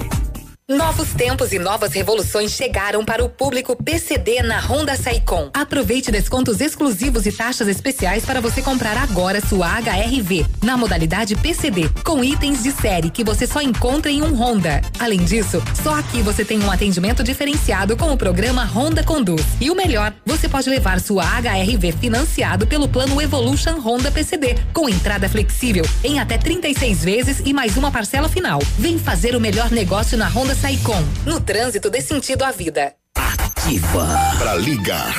Novos 0.71 1.09
tempos 1.09 1.51
e 1.51 1.59
novas 1.59 1.91
revoluções 1.91 2.51
chegaram 2.51 3.03
para 3.03 3.21
o 3.21 3.27
público 3.27 3.75
PCD 3.75 4.41
na 4.41 4.57
Honda 4.57 4.95
Saicom. 4.95 5.49
Aproveite 5.53 6.09
descontos 6.13 6.61
exclusivos 6.61 7.25
e 7.25 7.31
taxas 7.33 7.67
especiais 7.67 8.23
para 8.23 8.39
você 8.39 8.61
comprar 8.61 8.95
agora 8.95 9.41
sua 9.41 9.67
HRV 9.67 10.45
na 10.63 10.77
modalidade 10.77 11.35
PCD, 11.35 11.89
com 12.05 12.23
itens 12.23 12.63
de 12.63 12.71
série 12.71 13.09
que 13.09 13.21
você 13.21 13.45
só 13.45 13.59
encontra 13.61 14.09
em 14.09 14.21
um 14.21 14.33
Honda. 14.33 14.81
Além 14.97 15.25
disso, 15.25 15.61
só 15.83 15.99
aqui 15.99 16.21
você 16.21 16.45
tem 16.45 16.63
um 16.63 16.71
atendimento 16.71 17.21
diferenciado 17.21 17.97
com 17.97 18.09
o 18.09 18.17
programa 18.17 18.63
Honda 18.63 19.03
Conduz. 19.03 19.45
E 19.59 19.69
o 19.69 19.75
melhor, 19.75 20.13
você 20.25 20.47
pode 20.47 20.69
levar 20.69 21.01
sua 21.01 21.25
HRV 21.25 21.91
financiado 21.99 22.65
pelo 22.65 22.87
plano 22.87 23.21
Evolution 23.21 23.77
Honda 23.77 24.09
PCD, 24.09 24.55
com 24.71 24.87
entrada 24.87 25.27
flexível 25.27 25.83
em 26.01 26.17
até 26.17 26.37
36 26.37 27.03
vezes 27.03 27.41
e 27.43 27.51
mais 27.51 27.75
uma 27.75 27.91
parcela 27.91 28.29
final. 28.29 28.63
Vem 28.79 28.97
fazer 28.97 29.35
o 29.35 29.41
melhor 29.41 29.69
negócio 29.69 30.17
na 30.17 30.29
Honda 30.29 30.60
Saicom. 30.61 31.03
No 31.25 31.41
trânsito 31.41 31.89
dê 31.89 31.99
sentido 32.01 32.43
à 32.43 32.51
vida. 32.51 32.93
Ativa. 33.15 34.07
Pra 34.37 34.55
ligar 34.55 35.11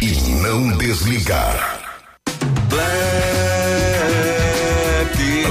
e 0.00 0.12
não 0.40 0.78
desligar. 0.78 1.80
Black. 2.68 3.49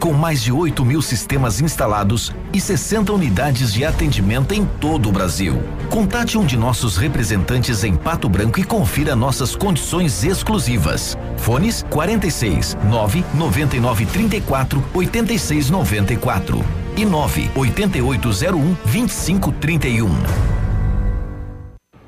Com 0.00 0.12
mais 0.12 0.42
de 0.42 0.52
8 0.52 0.84
mil 0.84 1.02
sistemas 1.02 1.60
instalados 1.60 2.32
e 2.52 2.60
60 2.60 3.12
unidades 3.12 3.72
de 3.72 3.84
atendimento 3.84 4.52
em 4.52 4.64
todo 4.64 5.08
o 5.08 5.12
Brasil. 5.12 5.62
Contate 5.90 6.38
um 6.38 6.44
de 6.44 6.56
nossos 6.56 6.96
representantes 6.96 7.84
em 7.84 7.94
Pato 7.94 8.28
Branco 8.28 8.60
e 8.60 8.64
confira 8.64 9.16
nossas 9.16 9.54
condições 9.56 10.24
exclusivas. 10.24 11.16
Fones 11.36 11.84
46 11.90 12.76
9 12.88 13.24
99 13.34 14.06
34 14.06 14.84
86 14.94 15.70
94 15.70 16.64
e 16.96 17.04
9 17.04 17.50
8801 17.54 18.76
2531. 18.84 20.56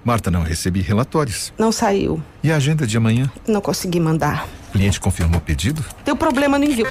Marta, 0.04 0.30
não 0.30 0.42
recebi 0.42 0.80
relatórios. 0.80 1.52
Não 1.58 1.70
saiu. 1.70 2.22
E 2.42 2.50
a 2.50 2.56
agenda 2.56 2.86
de 2.86 2.96
amanhã? 2.96 3.30
Não 3.46 3.60
consegui 3.60 4.00
mandar. 4.00 4.48
O 4.68 4.72
cliente 4.72 4.98
confirmou 4.98 5.38
o 5.38 5.42
pedido? 5.42 5.84
Deu 6.02 6.16
problema 6.16 6.58
no 6.58 6.64
envio. 6.64 6.86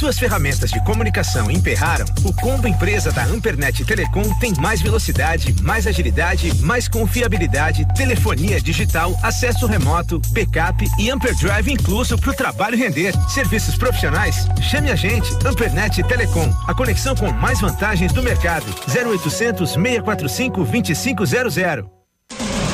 Suas 0.00 0.18
ferramentas 0.18 0.70
de 0.70 0.82
comunicação 0.82 1.50
emperraram? 1.50 2.06
O 2.24 2.32
combo 2.32 2.66
empresa 2.66 3.12
da 3.12 3.22
Ampernet 3.22 3.84
Telecom 3.84 4.22
tem 4.38 4.54
mais 4.54 4.80
velocidade, 4.80 5.54
mais 5.60 5.86
agilidade, 5.86 6.54
mais 6.62 6.88
confiabilidade, 6.88 7.86
telefonia 7.94 8.58
digital, 8.62 9.14
acesso 9.22 9.66
remoto, 9.66 10.18
backup 10.30 10.88
e 10.98 11.10
Amperdrive 11.10 11.70
incluso 11.70 12.16
para 12.16 12.30
o 12.30 12.34
trabalho 12.34 12.78
render. 12.78 13.12
Serviços 13.28 13.76
profissionais? 13.76 14.48
Chame 14.62 14.90
a 14.90 14.96
gente, 14.96 15.30
Ampernet 15.44 16.02
Telecom, 16.04 16.50
a 16.66 16.72
conexão 16.72 17.14
com 17.14 17.30
mais 17.32 17.60
vantagens 17.60 18.10
do 18.10 18.22
mercado. 18.22 18.64
0800 18.88 19.72
645 19.72 20.64
2500. 20.64 21.84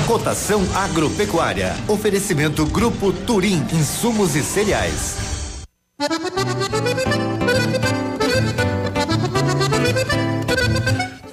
Cotação 0.07 0.65
agropecuária. 0.77 1.75
Oferecimento 1.89 2.65
Grupo 2.67 3.13
Turim, 3.13 3.67
insumos 3.73 4.37
e 4.37 4.45
cereais. 4.45 5.36
Thank 5.99 6.13
you. 10.15 10.36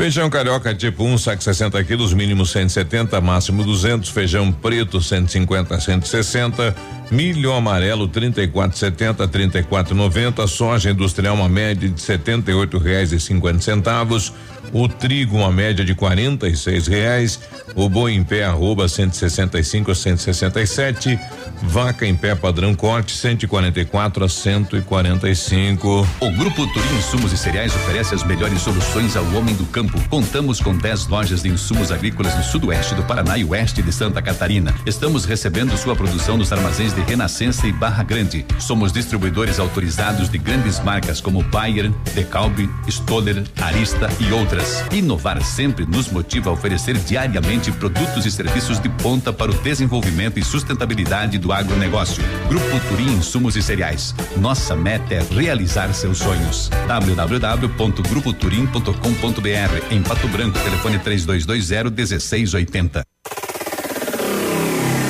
Feijão 0.04 0.30
carioca 0.30 0.76
tipo 0.76 1.06
1, 1.06 1.14
um, 1.14 1.18
saco 1.18 1.42
60 1.42 1.82
quilos, 1.86 2.14
mínimo 2.14 2.46
170, 2.46 3.22
máximo 3.22 3.64
200. 3.64 4.10
Feijão 4.10 4.52
preto 4.52 5.02
150 5.02 5.80
160. 5.80 6.76
Milho 7.10 7.54
amarelo 7.54 8.10
34,70 8.10 9.26
34,90. 9.30 10.46
Soja 10.46 10.92
industrial 10.92 11.36
uma 11.36 11.48
média 11.48 11.88
de 11.88 12.02
78 12.02 12.78
reais 12.80 13.14
e 13.14 13.20
50 13.20 13.62
centavos. 13.62 14.34
O 14.74 14.88
trigo 14.88 15.38
uma 15.38 15.52
média 15.52 15.86
de 15.86 15.94
46 15.94 16.88
reais. 16.88 17.40
O 17.76 17.88
boi 17.88 18.14
em 18.14 18.24
pé 18.24 18.44
arroba 18.44 18.88
165 18.88 19.92
a 19.92 19.96
167. 19.96 21.20
Vaca 21.62 22.06
em 22.06 22.16
pé 22.16 22.36
padrão 22.36 22.74
corte 22.74 23.16
144 23.16 24.26
a 24.26 24.30
145. 24.30 26.08
O 26.20 26.32
Grupo 26.32 26.68
Turim 26.74 26.98
Insumos 26.98 27.32
e 27.32 27.38
Cereais 27.38 27.76
oferece 27.76 28.16
as 28.16 28.24
melhores 28.24 28.62
soluções 28.62 29.16
ao 29.16 29.26
homem 29.36 29.56
do 29.56 29.66
campo. 29.66 29.93
Contamos 30.10 30.60
com 30.60 30.76
10 30.76 31.08
lojas 31.08 31.44
de 31.44 31.50
insumos 31.50 31.92
agrícolas 31.92 32.36
no 32.36 32.44
sudoeste 32.44 32.96
do 32.96 33.04
Paraná 33.04 33.38
e 33.38 33.46
oeste 33.46 33.82
de 33.82 33.92
Santa 33.92 34.22
Catarina. 34.22 34.74
Estamos 34.86 35.26
recebendo 35.26 35.76
sua 35.78 35.96
produção 35.96 36.38
nos 36.38 36.52
armazéns 36.52 36.94
de 36.94 37.02
Renascença 37.02 37.68
e 37.68 37.72
Barra 37.72 38.04
Grande. 38.04 38.46
Somos 38.60 38.92
distribuidores 38.92 39.60
autorizados 39.60 40.30
de 40.30 40.38
grandes 40.38 40.80
marcas 40.80 41.22
como 41.22 41.44
Bayer, 41.44 41.92
Decalbe, 42.14 42.70
Stoller, 42.88 43.44
Arista 43.62 44.10
e 44.20 44.32
outras. 44.32 44.84
Inovar 44.92 45.44
sempre 45.44 45.86
nos 45.86 46.10
motiva 46.10 46.50
a 46.50 46.54
oferecer 46.54 46.98
diariamente 46.98 47.72
produtos 47.72 48.26
e 48.26 48.32
serviços 48.32 48.80
de 48.80 48.90
ponta 48.90 49.34
para 49.34 49.52
o 49.52 49.56
desenvolvimento 49.56 50.40
e 50.40 50.44
sustentabilidade 50.44 51.38
do 51.38 51.52
agronegócio. 51.52 52.24
Grupo 52.48 52.80
Turim 52.90 53.14
Insumos 53.14 53.56
e 53.56 53.62
Cereais. 53.62 54.16
Nossa 54.38 54.76
meta 54.76 55.14
é 55.14 55.24
realizar 55.32 55.94
seus 55.94 56.18
sonhos. 56.18 56.70
www.grupoturim.com.br 56.88 59.83
em 59.92 60.02
Pato 60.02 60.28
Branco, 60.28 60.60
telefone 60.60 61.00
3220 61.00 61.92
1680. 61.92 63.04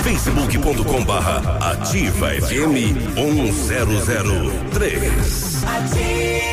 facebook.com 0.04 1.06
barra 1.06 1.72
ativa 1.72 2.30
FM 2.30 2.94
1003. 3.16 5.64
Ativa. 5.66 6.53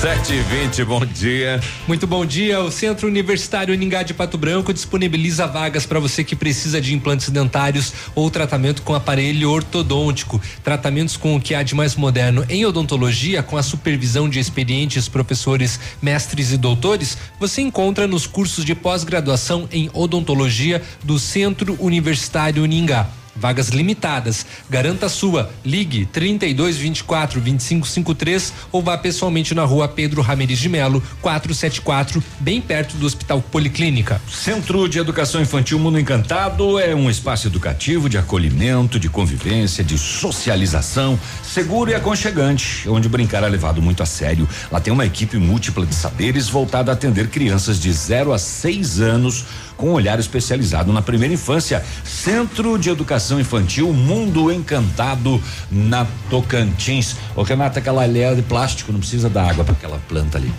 Sete 0.00 0.34
e 0.34 0.42
vinte, 0.42 0.84
bom 0.84 1.04
dia. 1.04 1.60
Muito 1.88 2.06
bom 2.06 2.24
dia. 2.24 2.60
O 2.60 2.70
Centro 2.70 3.08
Universitário 3.08 3.74
Uningá 3.74 4.04
de 4.04 4.14
Pato 4.14 4.38
Branco 4.38 4.72
disponibiliza 4.72 5.44
vagas 5.44 5.86
para 5.86 5.98
você 5.98 6.22
que 6.22 6.36
precisa 6.36 6.80
de 6.80 6.94
implantes 6.94 7.30
dentários 7.30 7.92
ou 8.14 8.30
tratamento 8.30 8.82
com 8.82 8.94
aparelho 8.94 9.50
ortodôntico. 9.50 10.40
Tratamentos 10.62 11.16
com 11.16 11.34
o 11.34 11.40
que 11.40 11.52
há 11.52 11.64
de 11.64 11.74
mais 11.74 11.96
moderno 11.96 12.46
em 12.48 12.64
odontologia, 12.64 13.42
com 13.42 13.56
a 13.56 13.62
supervisão 13.62 14.28
de 14.28 14.38
experientes 14.38 15.08
professores, 15.08 15.80
mestres 16.00 16.52
e 16.52 16.56
doutores, 16.56 17.18
você 17.40 17.60
encontra 17.60 18.06
nos 18.06 18.24
cursos 18.24 18.64
de 18.64 18.76
pós-graduação 18.76 19.68
em 19.72 19.90
odontologia 19.92 20.80
do 21.02 21.18
Centro 21.18 21.76
Universitário 21.80 22.62
Uningá. 22.62 23.08
Vagas 23.38 23.68
limitadas. 23.68 24.44
Garanta 24.68 25.06
a 25.06 25.08
sua. 25.08 25.50
Ligue 25.64 26.06
32 26.06 26.76
24 26.76 27.40
25 27.40 27.86
53 27.86 28.52
ou 28.72 28.82
vá 28.82 28.98
pessoalmente 28.98 29.54
na 29.54 29.64
rua 29.64 29.88
Pedro 29.88 30.22
Ramirez 30.22 30.58
de 30.58 30.68
Melo, 30.68 31.02
474, 31.20 32.22
bem 32.40 32.60
perto 32.60 32.96
do 32.96 33.06
Hospital 33.06 33.40
Policlínica. 33.40 34.20
Centro 34.30 34.88
de 34.88 34.98
Educação 34.98 35.40
Infantil 35.40 35.78
Mundo 35.78 35.98
Encantado 35.98 36.78
é 36.78 36.94
um 36.94 37.10
espaço 37.10 37.46
educativo 37.46 38.08
de 38.08 38.18
acolhimento, 38.18 38.98
de 38.98 39.08
convivência, 39.08 39.84
de 39.84 39.96
socialização, 39.98 41.18
seguro 41.48 41.90
e 41.90 41.94
aconchegante, 41.94 42.88
onde 42.88 43.08
brincar 43.08 43.42
é 43.42 43.48
levado 43.48 43.80
muito 43.80 44.02
a 44.02 44.06
sério. 44.06 44.48
Lá 44.70 44.80
tem 44.80 44.92
uma 44.92 45.06
equipe 45.06 45.38
múltipla 45.38 45.86
de 45.86 45.94
saberes 45.94 46.48
voltada 46.48 46.92
a 46.92 46.94
atender 46.94 47.28
crianças 47.28 47.80
de 47.80 47.92
0 47.92 48.32
a 48.32 48.38
6 48.38 49.00
anos 49.00 49.44
com 49.76 49.92
olhar 49.92 50.18
especializado 50.18 50.92
na 50.92 51.00
primeira 51.00 51.32
infância. 51.32 51.84
Centro 52.04 52.78
de 52.78 52.90
Educação 52.90 53.40
Infantil 53.40 53.92
Mundo 53.92 54.52
Encantado 54.52 55.42
na 55.70 56.06
Tocantins. 56.28 57.16
Ô 57.34 57.42
Renata, 57.42 57.78
aquela 57.78 58.02
alheia 58.02 58.34
de 58.34 58.42
plástico 58.42 58.92
não 58.92 59.00
precisa 59.00 59.30
dar 59.30 59.50
água 59.50 59.64
para 59.64 59.74
aquela 59.74 59.98
planta 60.08 60.36
ali. 60.36 60.52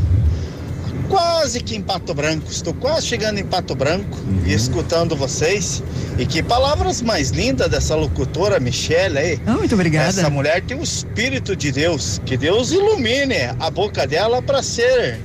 quase 1.11 1.61
que 1.61 1.77
em 1.77 1.83
Pato 1.83 2.15
Branco. 2.15 2.51
Estou 2.51 2.73
quase 2.73 3.07
chegando 3.07 3.39
em 3.39 3.45
Pato 3.45 3.75
Branco 3.75 4.17
uhum. 4.17 4.43
e 4.47 4.55
escutando 4.55 5.15
vocês. 5.15 5.83
E 6.19 6.25
que 6.25 6.43
palavras 6.43 7.03
mais 7.03 7.31
lindas 7.31 7.69
dessa 7.69 7.95
locutora 7.95 8.59
Michelle 8.59 9.19
aí. 9.19 9.41
Oh, 9.47 9.59
muito 9.59 9.75
obrigada. 9.75 10.09
Essa 10.09 10.31
mulher 10.31 10.63
tem 10.63 10.79
o 10.79 10.83
espírito 10.83 11.55
de 11.55 11.73
Deus. 11.73 12.21
Que 12.25 12.37
Deus 12.37 12.71
ilumine 12.71 13.37
a 13.59 13.71
boca 13.71 14.07
dela 14.07 14.41
para 14.41 14.63
ser 14.63 15.21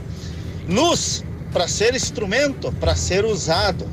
luz 0.68 1.24
para 1.56 1.70
ser 1.70 1.96
instrumento, 1.96 2.70
para 2.82 2.98
ser 2.98 3.24
usado. 3.24 3.88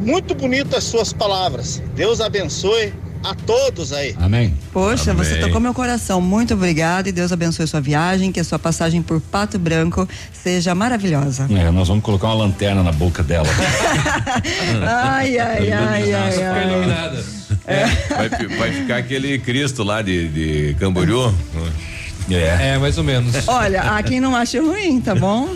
Muito 0.00 0.34
bonito 0.34 0.76
as 0.76 0.82
suas 0.82 1.12
palavras. 1.12 1.80
Deus 1.94 2.20
abençoe 2.20 2.92
a 3.24 3.34
todos 3.34 3.92
aí. 3.92 4.14
Amém. 4.20 4.54
Poxa, 4.72 5.12
Amém. 5.12 5.24
você 5.24 5.36
tocou 5.38 5.60
meu 5.60 5.72
coração. 5.72 6.20
Muito 6.20 6.54
obrigada 6.54 7.08
e 7.08 7.12
Deus 7.12 7.32
abençoe 7.32 7.66
sua 7.66 7.80
viagem, 7.80 8.30
que 8.30 8.38
a 8.38 8.44
sua 8.44 8.58
passagem 8.58 9.02
por 9.02 9.20
Pato 9.20 9.58
Branco 9.58 10.06
seja 10.32 10.74
maravilhosa. 10.74 11.48
É, 11.50 11.70
nós 11.70 11.88
vamos 11.88 12.04
colocar 12.04 12.28
uma 12.28 12.34
lanterna 12.44 12.82
na 12.82 12.92
boca 12.92 13.22
dela. 13.22 13.48
ai, 14.86 15.38
ai, 15.38 15.72
ai, 15.72 16.12
ai, 16.12 16.42
ai. 16.42 17.24
É, 17.66 17.86
vai, 18.14 18.28
vai 18.28 18.72
ficar 18.72 18.96
aquele 18.98 19.38
Cristo 19.38 19.82
lá 19.82 20.02
de, 20.02 20.28
de 20.28 20.76
Camboriú. 20.78 21.32
É. 22.30 22.74
É, 22.74 22.78
mais 22.78 22.96
ou 22.96 23.04
menos. 23.04 23.46
Olha, 23.46 23.82
há 23.82 24.02
quem 24.02 24.20
não 24.20 24.34
ache 24.34 24.58
ruim, 24.58 25.00
tá 25.00 25.14
bom? 25.14 25.48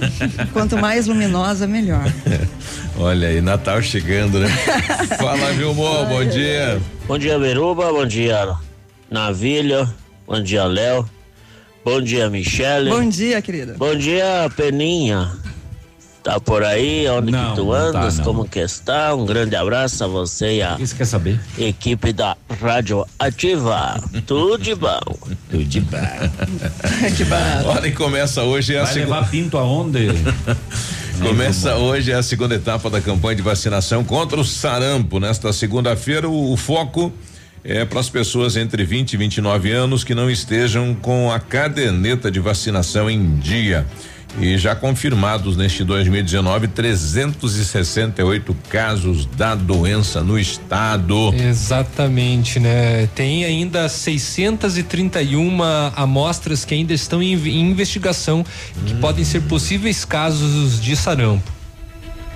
Quanto 0.53 0.77
mais 0.77 1.07
luminosa, 1.07 1.66
melhor. 1.66 2.05
Olha 2.99 3.28
aí, 3.28 3.40
Natal 3.40 3.81
chegando, 3.81 4.40
né? 4.40 4.49
Fala, 5.19 5.53
Vilmor, 5.53 6.07
bom 6.07 6.24
dia. 6.24 6.81
Bom 7.07 7.16
dia, 7.19 7.39
Beruba. 7.39 7.90
Bom 7.93 8.07
dia, 8.07 8.57
Navilho. 9.11 9.89
Bom 10.27 10.43
dia, 10.43 10.65
Léo. 10.65 11.09
Bom 11.85 12.03
dia, 12.03 12.28
Michele. 12.28 12.90
Bom 12.90 13.09
dia, 13.09 13.40
querida. 13.40 13.74
Bom 13.78 13.95
dia, 13.95 14.51
Peninha. 14.55 15.31
Tá 16.28 16.38
por 16.38 16.62
aí? 16.62 17.09
Onde 17.09 17.32
Não, 17.32 17.48
que 17.50 17.56
tu 17.56 17.70
tá, 17.70 17.78
andas? 17.78 18.18
não. 18.18 18.24
Como 18.26 18.46
que 18.46 18.59
está? 18.59 19.14
Um 19.14 19.24
grande 19.24 19.56
abraço 19.56 20.05
a 20.05 20.06
você 20.06 20.56
e 20.56 20.62
a 20.62 20.76
Isso 20.78 20.94
quer 20.94 21.06
saber? 21.06 21.40
equipe 21.56 22.12
da 22.12 22.36
Rádio 22.60 23.06
Ativa. 23.18 23.98
Tudo 24.26 24.62
de 24.62 24.74
bom. 24.74 25.00
Tudo 25.48 25.64
de 25.64 25.80
bom. 25.80 25.96
que 27.16 27.24
barato. 27.24 27.68
Olha, 27.68 27.86
e 27.86 27.92
começa 27.92 28.42
hoje 28.42 28.76
a 28.76 28.84
Vai 28.84 28.92
segunda. 28.92 29.14
levar 29.14 29.30
pinto 29.30 29.56
aonde? 29.56 30.09
Começa 31.18 31.76
hoje 31.76 32.12
a 32.12 32.22
segunda 32.22 32.55
etapa 32.55 32.90
da 32.90 33.00
campanha 33.00 33.34
de 33.36 33.42
vacinação 33.42 34.05
contra 34.05 34.38
o 34.38 34.44
sarampo. 34.44 35.18
Nesta 35.18 35.50
segunda-feira, 35.50 36.28
o, 36.28 36.52
o 36.52 36.56
foco 36.59 37.10
é 37.64 37.86
para 37.86 38.00
as 38.00 38.10
pessoas 38.10 38.55
entre 38.55 38.84
20 38.84 39.14
e 39.14 39.16
29 39.16 39.72
anos 39.72 40.05
que 40.05 40.14
não 40.14 40.30
estejam 40.30 40.94
com 40.94 41.32
a 41.32 41.40
caderneta 41.40 42.30
de 42.30 42.38
vacinação 42.38 43.09
em 43.09 43.36
dia. 43.36 43.86
E 44.40 44.59
já 44.59 44.74
confirmados 44.74 45.56
neste 45.56 45.82
2019, 45.82 46.68
368 46.68 48.56
casos 48.68 49.26
da 49.26 49.55
doença 49.55 50.22
no 50.22 50.38
estado. 50.38 51.34
Exatamente, 51.34 52.60
né? 52.60 53.09
Tem 53.14 53.44
ainda 53.44 53.88
631 53.88 55.62
amostras 55.96 56.64
que 56.64 56.74
ainda 56.74 56.92
estão 56.92 57.22
em, 57.22 57.34
em 57.34 57.70
investigação, 57.70 58.44
que 58.86 58.94
podem 58.96 59.24
ser 59.24 59.40
possíveis 59.42 60.05
casos 60.05 60.80
de 60.80 60.94
sarampo. 60.94 61.50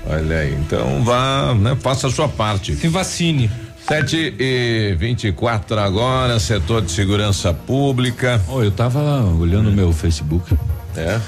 Olha 0.07 0.39
aí, 0.39 0.55
então 0.55 1.05
vá, 1.05 1.55
né, 1.55 1.77
faça 1.81 2.09
a 2.09 2.11
sua 2.11 2.29
parte. 2.29 2.75
Se 2.75 2.89
vacine. 2.89 3.51
7 3.87 4.37
e 4.39 4.97
24 4.99 5.79
agora, 5.79 6.39
setor 6.39 6.83
de 6.83 6.91
segurança 6.91 7.53
pública. 7.53 8.41
Oh, 8.49 8.63
eu 8.63 8.71
tava 8.71 9.23
olhando 9.25 9.71
o 9.71 9.73
meu 9.73 9.93
Facebook. 9.93 10.57
É? 10.97 11.21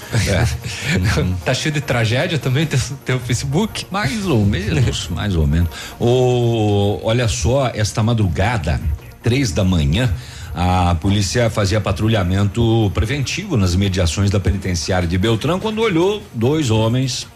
tá 1.45 1.55
cheio 1.55 1.73
de 1.75 1.81
tragédia 1.81 2.39
também, 2.39 2.67
teu, 2.67 2.79
teu 3.05 3.21
Facebook? 3.21 3.87
Mais 3.91 4.27
ou 4.27 4.45
menos, 4.45 5.09
mais 5.09 5.35
ou 5.35 5.47
menos. 5.47 5.69
O, 5.99 7.01
olha 7.03 7.29
só, 7.29 7.71
esta 7.75 8.03
madrugada, 8.03 8.81
três 9.23 9.53
da 9.53 9.65
manhã, 9.65 10.13
a 10.55 10.95
polícia 10.95 11.51
fazia 11.51 11.81
patrulhamento 11.81 12.91
preventivo 12.95 13.57
nas 13.57 13.75
imediações 13.75 14.31
da 14.31 14.39
penitenciária 14.39 15.09
de 15.09 15.19
Beltrão 15.19 15.59
quando 15.59 15.81
olhou 15.81 16.23
dois 16.33 16.71
homens 16.71 17.27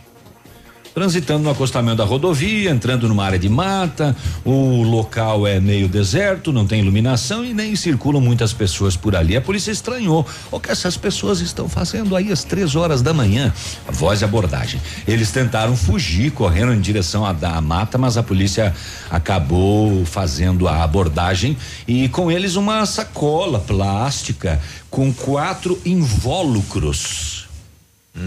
transitando 0.99 1.45
no 1.45 1.51
acostamento 1.51 1.99
da 1.99 2.05
rodovia, 2.05 2.73
entrando 2.73 3.07
numa 3.07 3.25
área 3.25 3.39
de 3.39 3.49
mata. 3.49 4.17
O 4.45 4.83
local 4.83 5.47
é 5.47 5.61
meio 5.61 5.87
deserto, 5.87 6.53
não 6.53 6.67
tem 6.67 6.81
iluminação 6.81 7.45
e 7.45 7.55
nem 7.55 7.77
circulam 7.77 8.21
muitas 8.21 8.53
pessoas 8.53 8.97
por 8.97 9.15
ali. 9.15 9.37
A 9.37 9.41
polícia 9.41 9.71
estranhou 9.71 10.27
o 10.51 10.59
que 10.59 10.73
essas 10.73 10.97
pessoas 10.97 11.39
estão 11.39 11.69
fazendo 11.69 12.17
aí 12.17 12.33
às 12.33 12.43
três 12.43 12.75
horas 12.75 13.01
da 13.01 13.15
manhã. 13.15 13.55
A 13.87 13.93
voz 13.93 14.19
de 14.19 14.25
abordagem. 14.25 14.81
Eles 15.07 15.31
tentaram 15.31 15.77
fugir, 15.77 16.33
correndo 16.33 16.73
em 16.73 16.81
direção 16.81 17.25
à 17.25 17.33
da 17.33 17.61
mata, 17.61 17.97
mas 17.97 18.17
a 18.17 18.23
polícia 18.25 18.75
acabou 19.09 20.05
fazendo 20.05 20.67
a 20.67 20.83
abordagem 20.83 21.57
e 21.87 22.09
com 22.09 22.29
eles 22.29 22.57
uma 22.57 22.85
sacola 22.87 23.61
plástica 23.61 24.61
com 24.91 25.13
quatro 25.13 25.81
invólucros 25.87 27.48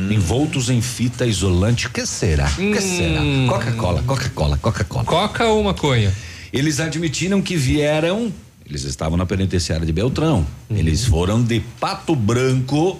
envoltos 0.10 0.70
em 0.70 0.82
fita 0.82 1.26
isolante. 1.26 1.88
O 1.88 1.90
que 1.90 2.06
será? 2.06 2.50
Que 2.50 2.82
será? 2.82 3.22
Coca-Cola, 3.48 4.04
Coca-Cola, 4.04 4.58
Coca-Cola. 4.58 5.06
Coca 5.06 5.46
ou 5.48 5.64
maconha? 5.64 6.14
Eles 6.52 6.80
admitiram 6.80 7.42
que 7.42 7.56
vieram. 7.56 8.32
Eles 8.66 8.84
estavam 8.84 9.18
na 9.18 9.26
penitenciária 9.26 9.86
de 9.86 9.92
Beltrão. 9.92 10.46
Eles 10.70 11.06
foram 11.06 11.44
de 11.44 11.60
Pato 11.80 12.16
Branco 12.16 13.00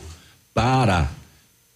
para 0.54 1.10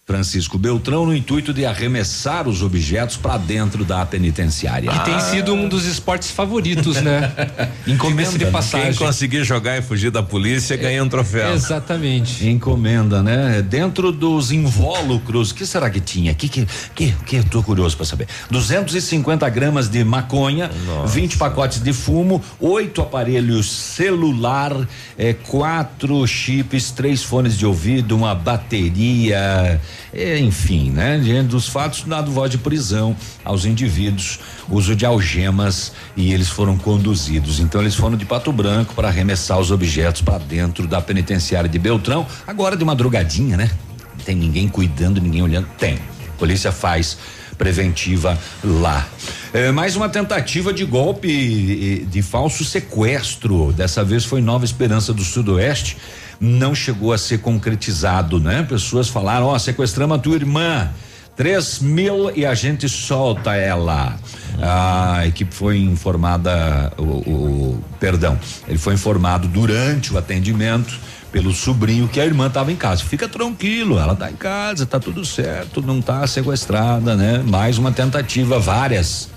Francisco 0.06 0.56
Beltrão 0.56 1.04
no 1.04 1.12
intuito 1.12 1.52
de 1.52 1.66
arremessar 1.66 2.46
os 2.46 2.62
objetos 2.62 3.16
para 3.16 3.36
dentro 3.38 3.84
da 3.84 4.06
penitenciária. 4.06 4.88
Que 4.88 5.04
tem 5.04 5.18
sido 5.18 5.52
um 5.52 5.68
dos 5.68 5.84
esportes 5.84 6.30
favoritos, 6.30 7.02
né? 7.02 7.32
Encomenda, 7.84 8.38
de 8.38 8.46
passagem. 8.46 8.92
Quem 8.92 9.04
conseguir 9.04 9.42
jogar 9.42 9.76
e 9.76 9.82
fugir 9.82 10.12
da 10.12 10.22
polícia 10.22 10.76
ganha 10.76 11.02
um 11.02 11.08
troféu. 11.08 11.52
Exatamente. 11.52 12.48
Encomenda, 12.48 13.20
né? 13.20 13.60
Dentro 13.62 14.12
dos 14.12 14.52
invólucros, 14.52 15.50
que 15.50 15.66
será 15.66 15.90
que 15.90 15.98
tinha? 15.98 16.32
Que 16.34 16.48
que 16.48 16.68
que, 16.94 17.12
que 17.26 17.36
eu 17.38 17.44
tô 17.44 17.60
curioso 17.60 17.96
para 17.96 18.06
saber. 18.06 18.28
250 18.48 19.48
gramas 19.50 19.88
de 19.88 20.04
maconha, 20.04 20.70
20 21.04 21.36
pacotes 21.36 21.82
de 21.82 21.92
fumo, 21.92 22.40
oito 22.60 23.02
aparelhos 23.02 23.68
celular, 23.68 24.72
eh, 25.18 25.34
quatro 25.34 26.24
chips, 26.28 26.92
três 26.92 27.24
fones 27.24 27.58
de 27.58 27.66
ouvido, 27.66 28.16
uma 28.16 28.36
bateria, 28.36 29.80
enfim, 30.14 30.90
né? 30.90 31.18
Diante 31.18 31.48
dos 31.48 31.68
fatos, 31.68 32.02
dado 32.04 32.30
voz 32.30 32.50
de 32.50 32.58
prisão 32.58 33.16
aos 33.44 33.64
indivíduos, 33.64 34.38
uso 34.68 34.94
de 34.96 35.04
algemas 35.04 35.92
e 36.16 36.32
eles 36.32 36.48
foram 36.48 36.76
conduzidos. 36.76 37.60
Então 37.60 37.80
eles 37.80 37.94
foram 37.94 38.16
de 38.16 38.24
Pato 38.24 38.52
Branco 38.52 38.94
para 38.94 39.08
arremessar 39.08 39.58
os 39.58 39.70
objetos 39.70 40.22
para 40.22 40.38
dentro 40.38 40.86
da 40.86 41.00
penitenciária 41.00 41.68
de 41.68 41.78
Beltrão. 41.78 42.26
Agora 42.46 42.76
de 42.76 42.84
madrugadinha, 42.84 43.56
né? 43.56 43.70
Não 44.16 44.24
tem 44.24 44.36
ninguém 44.36 44.68
cuidando, 44.68 45.20
ninguém 45.20 45.42
olhando. 45.42 45.68
Tem. 45.78 45.98
Polícia 46.38 46.72
faz 46.72 47.16
preventiva 47.56 48.38
lá. 48.62 49.06
É, 49.52 49.72
mais 49.72 49.96
uma 49.96 50.08
tentativa 50.08 50.72
de 50.72 50.84
golpe 50.84 52.06
de 52.10 52.22
falso 52.22 52.64
sequestro. 52.64 53.72
Dessa 53.72 54.04
vez 54.04 54.24
foi 54.24 54.40
Nova 54.40 54.64
Esperança 54.64 55.12
do 55.12 55.24
Sudoeste. 55.24 55.96
Não 56.40 56.74
chegou 56.74 57.12
a 57.12 57.18
ser 57.18 57.38
concretizado, 57.38 58.38
né? 58.38 58.62
Pessoas 58.62 59.08
falaram: 59.08 59.46
Ó, 59.46 59.58
sequestramos 59.58 60.16
a 60.16 60.20
tua 60.20 60.34
irmã. 60.36 60.90
Três 61.34 61.80
mil 61.80 62.34
e 62.34 62.46
a 62.46 62.54
gente 62.54 62.88
solta 62.88 63.54
ela. 63.54 64.16
A 64.60 65.26
equipe 65.26 65.54
foi 65.54 65.78
informada, 65.78 66.90
o, 66.96 67.02
o- 67.02 67.84
perdão, 68.00 68.38
ele 68.66 68.78
foi 68.78 68.94
informado 68.94 69.46
durante 69.46 70.14
o 70.14 70.16
atendimento 70.18 70.98
pelo 71.30 71.52
sobrinho 71.52 72.08
que 72.08 72.18
a 72.18 72.24
irmã 72.24 72.46
estava 72.46 72.72
em 72.72 72.76
casa. 72.76 73.04
Fica 73.04 73.28
tranquilo, 73.28 73.98
ela 73.98 74.16
tá 74.16 74.30
em 74.30 74.34
casa, 74.36 74.86
tá 74.86 74.98
tudo 74.98 75.26
certo, 75.26 75.82
não 75.82 76.00
tá 76.00 76.26
sequestrada, 76.26 77.14
né? 77.14 77.42
Mais 77.46 77.76
uma 77.76 77.92
tentativa, 77.92 78.58
várias 78.58 79.28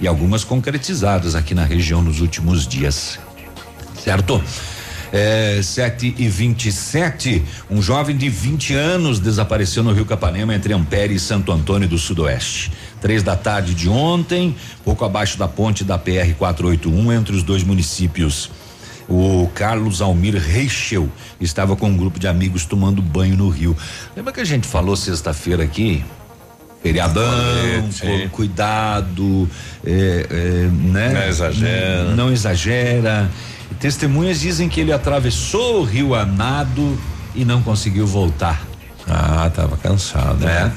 e 0.00 0.06
algumas 0.06 0.44
concretizadas 0.44 1.34
aqui 1.34 1.52
na 1.52 1.64
região 1.64 2.00
nos 2.00 2.20
últimos 2.20 2.64
dias. 2.64 3.18
Certo? 4.00 4.40
É, 5.12 5.60
7 5.60 6.14
e 6.18 6.28
27, 6.28 7.42
um 7.68 7.82
jovem 7.82 8.16
de 8.16 8.28
20 8.28 8.74
anos 8.74 9.18
desapareceu 9.18 9.82
no 9.82 9.92
Rio 9.92 10.06
Capanema 10.06 10.54
entre 10.54 10.72
Ampere 10.72 11.14
e 11.14 11.18
Santo 11.18 11.50
Antônio 11.50 11.88
do 11.88 11.98
Sudoeste. 11.98 12.70
Três 13.00 13.22
da 13.22 13.34
tarde 13.34 13.74
de 13.74 13.88
ontem, 13.88 14.54
pouco 14.84 15.04
abaixo 15.04 15.36
da 15.36 15.48
ponte 15.48 15.82
da 15.82 15.98
PR 15.98 16.32
481, 16.38 17.12
entre 17.12 17.34
os 17.34 17.42
dois 17.42 17.64
municípios. 17.64 18.50
O 19.08 19.50
Carlos 19.52 20.00
Almir 20.00 20.36
Reichel 20.36 21.08
estava 21.40 21.74
com 21.74 21.88
um 21.88 21.96
grupo 21.96 22.20
de 22.20 22.28
amigos 22.28 22.64
tomando 22.64 23.02
banho 23.02 23.36
no 23.36 23.48
rio. 23.48 23.76
Lembra 24.14 24.32
que 24.32 24.40
a 24.40 24.44
gente 24.44 24.68
falou 24.68 24.94
sexta-feira 24.94 25.64
aqui? 25.64 26.04
Feriadão, 26.82 27.88
cu- 28.00 28.28
cuidado, 28.30 29.48
é, 29.84 30.26
é, 30.30 30.68
né? 30.72 31.12
Não 31.12 31.28
exagera. 31.28 32.04
Não, 32.04 32.16
não 32.16 32.32
exagera. 32.32 33.30
Testemunhas 33.78 34.40
dizem 34.40 34.68
que 34.68 34.80
ele 34.80 34.92
atravessou 34.92 35.80
o 35.80 35.84
rio 35.84 36.14
a 36.14 36.24
nado 36.24 36.98
e 37.34 37.44
não 37.44 37.62
conseguiu 37.62 38.06
voltar. 38.06 38.66
Ah, 39.06 39.50
tava 39.54 39.76
cansado. 39.76 40.44
né? 40.44 40.72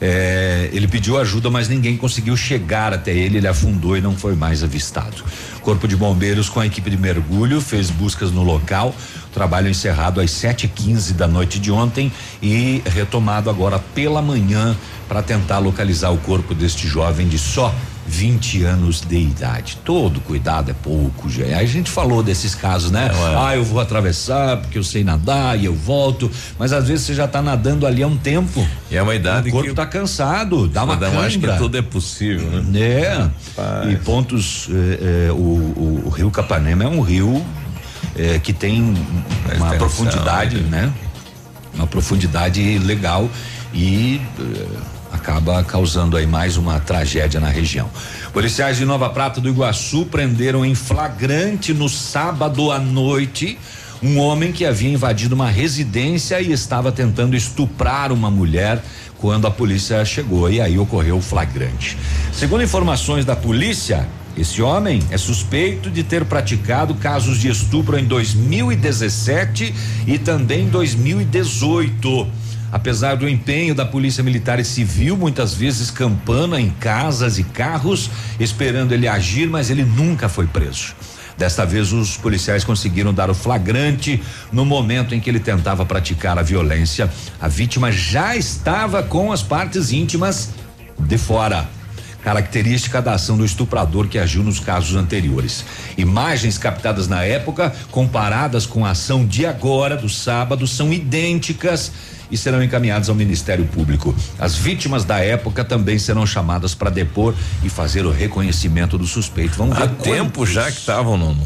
É, 0.00 0.68
ele 0.72 0.88
pediu 0.88 1.16
ajuda, 1.18 1.48
mas 1.48 1.68
ninguém 1.68 1.96
conseguiu 1.96 2.36
chegar 2.36 2.92
até 2.92 3.12
ele. 3.12 3.36
Ele 3.36 3.46
afundou 3.46 3.96
e 3.96 4.00
não 4.00 4.16
foi 4.16 4.34
mais 4.34 4.64
avistado. 4.64 5.22
Corpo 5.60 5.86
de 5.86 5.94
Bombeiros, 5.96 6.48
com 6.48 6.58
a 6.60 6.66
equipe 6.66 6.90
de 6.90 6.96
mergulho, 6.96 7.60
fez 7.60 7.88
buscas 7.88 8.32
no 8.32 8.42
local. 8.42 8.94
Trabalho 9.32 9.68
encerrado 9.68 10.20
às 10.20 10.30
7h15 10.30 11.12
da 11.14 11.26
noite 11.26 11.58
de 11.58 11.70
ontem 11.72 12.12
e 12.42 12.82
retomado 12.86 13.48
agora 13.48 13.78
pela 13.94 14.20
manhã 14.20 14.76
para 15.08 15.22
tentar 15.22 15.58
localizar 15.58 16.10
o 16.10 16.18
corpo 16.18 16.54
deste 16.54 16.86
jovem 16.86 17.26
de 17.28 17.38
só 17.38 17.74
20 18.06 18.64
anos 18.64 19.00
de 19.00 19.16
idade. 19.16 19.78
Todo 19.84 20.20
cuidado 20.20 20.70
é 20.70 20.74
pouco, 20.74 21.30
já. 21.30 21.44
Aí 21.44 21.54
a 21.54 21.64
gente 21.64 21.88
falou 21.90 22.22
desses 22.22 22.54
casos, 22.54 22.90
né? 22.90 23.10
É, 23.14 23.36
Ah, 23.36 23.56
eu 23.56 23.64
vou 23.64 23.80
atravessar 23.80 24.56
porque 24.58 24.76
eu 24.76 24.82
sei 24.84 25.04
nadar 25.04 25.58
e 25.58 25.64
eu 25.66 25.74
volto, 25.74 26.30
mas 26.58 26.72
às 26.72 26.88
vezes 26.88 27.06
você 27.06 27.14
já 27.14 27.28
tá 27.28 27.40
nadando 27.40 27.86
ali 27.86 28.02
há 28.02 28.06
um 28.06 28.16
tempo. 28.16 28.66
E 28.90 28.96
é 28.96 29.02
uma 29.02 29.14
idade 29.14 29.48
o 29.48 29.52
corpo 29.52 29.68
que 29.70 29.74
tá 29.74 29.86
cansado, 29.86 30.66
dá 30.66 30.82
uma 30.84 30.94
Cidadão 30.94 31.20
acha 31.20 31.30
que 31.38 31.46
cãibra. 31.46 31.56
tudo 31.58 31.78
é 31.78 31.82
possível, 31.82 32.48
né? 32.62 32.80
É. 32.80 33.90
E 33.92 33.96
pontos, 33.96 34.68
eh, 34.70 35.28
eh, 35.28 35.32
o, 35.32 35.34
o- 35.36 36.02
o 36.06 36.08
rio 36.10 36.30
Capanema 36.30 36.84
é 36.84 36.88
um 36.88 37.00
rio 37.00 37.42
eh, 38.16 38.38
que 38.38 38.52
tem 38.52 38.94
uma 39.56 39.74
profundidade, 39.74 40.56
né? 40.58 40.92
Uma 41.74 41.86
profundidade 41.86 42.78
legal 42.78 43.28
e 43.72 44.20
eh, 44.38 44.66
acaba 45.12 45.62
causando 45.64 46.16
aí 46.16 46.26
mais 46.26 46.56
uma 46.56 46.80
tragédia 46.80 47.40
na 47.40 47.48
região. 47.48 47.88
Policiais 48.32 48.76
de 48.76 48.84
Nova 48.84 49.08
Prata 49.10 49.40
do 49.40 49.48
Iguaçu 49.48 50.06
prenderam 50.06 50.64
em 50.64 50.74
flagrante 50.74 51.72
no 51.72 51.88
sábado 51.88 52.70
à 52.70 52.78
noite 52.78 53.58
um 54.02 54.18
homem 54.18 54.50
que 54.50 54.66
havia 54.66 54.90
invadido 54.90 55.34
uma 55.34 55.48
residência 55.48 56.40
e 56.40 56.50
estava 56.50 56.90
tentando 56.90 57.36
estuprar 57.36 58.10
uma 58.10 58.30
mulher 58.30 58.82
quando 59.18 59.46
a 59.46 59.50
polícia 59.50 60.04
chegou 60.04 60.50
e 60.50 60.60
aí 60.60 60.76
ocorreu 60.76 61.18
o 61.18 61.22
flagrante. 61.22 61.96
Segundo 62.32 62.64
informações 62.64 63.24
da 63.24 63.36
polícia, 63.36 64.08
esse 64.36 64.62
homem 64.62 65.02
é 65.10 65.18
suspeito 65.18 65.90
de 65.90 66.02
ter 66.02 66.24
praticado 66.24 66.94
casos 66.94 67.38
de 67.38 67.48
estupro 67.48 67.98
em 67.98 68.04
2017 68.04 69.74
e 70.06 70.18
também 70.18 70.62
em 70.62 70.68
2018. 70.68 72.26
Apesar 72.72 73.16
do 73.16 73.28
empenho 73.28 73.74
da 73.74 73.84
Polícia 73.84 74.24
Militar 74.24 74.58
e 74.58 74.64
Civil, 74.64 75.18
muitas 75.18 75.52
vezes 75.52 75.90
campana 75.90 76.58
em 76.58 76.70
casas 76.70 77.38
e 77.38 77.44
carros, 77.44 78.10
esperando 78.40 78.92
ele 78.92 79.06
agir, 79.06 79.46
mas 79.46 79.68
ele 79.68 79.84
nunca 79.84 80.30
foi 80.30 80.46
preso. 80.46 80.94
Desta 81.36 81.66
vez, 81.66 81.92
os 81.92 82.16
policiais 82.16 82.64
conseguiram 82.64 83.12
dar 83.12 83.28
o 83.28 83.34
flagrante 83.34 84.22
no 84.50 84.64
momento 84.64 85.14
em 85.14 85.20
que 85.20 85.28
ele 85.28 85.40
tentava 85.40 85.84
praticar 85.84 86.38
a 86.38 86.42
violência. 86.42 87.10
A 87.38 87.48
vítima 87.48 87.92
já 87.92 88.34
estava 88.34 89.02
com 89.02 89.30
as 89.30 89.42
partes 89.42 89.92
íntimas 89.92 90.50
de 90.98 91.18
fora 91.18 91.68
característica 92.22 93.02
da 93.02 93.14
ação 93.14 93.36
do 93.36 93.44
estuprador 93.44 94.06
que 94.08 94.18
agiu 94.18 94.42
nos 94.42 94.60
casos 94.60 94.96
anteriores. 94.96 95.64
Imagens 95.98 96.56
captadas 96.56 97.08
na 97.08 97.24
época, 97.24 97.74
comparadas 97.90 98.64
com 98.64 98.86
a 98.86 98.90
ação 98.90 99.26
de 99.26 99.44
agora, 99.44 99.96
do 99.96 100.08
sábado, 100.08 100.66
são 100.66 100.92
idênticas 100.92 101.90
e 102.30 102.36
serão 102.36 102.62
encaminhadas 102.62 103.08
ao 103.10 103.14
Ministério 103.14 103.64
Público. 103.66 104.14
As 104.38 104.56
vítimas 104.56 105.04
da 105.04 105.18
época 105.18 105.64
também 105.64 105.98
serão 105.98 106.24
chamadas 106.26 106.74
para 106.74 106.88
depor 106.88 107.34
e 107.62 107.68
fazer 107.68 108.06
o 108.06 108.10
reconhecimento 108.10 108.96
do 108.96 109.06
suspeito. 109.06 109.56
Vamos 109.58 109.76
ver 109.76 109.84
Há 109.84 109.88
tempo 109.88 110.38
quantos- 110.38 110.54
já 110.54 110.70
que 110.70 110.78
estavam 110.78 111.18
no, 111.18 111.36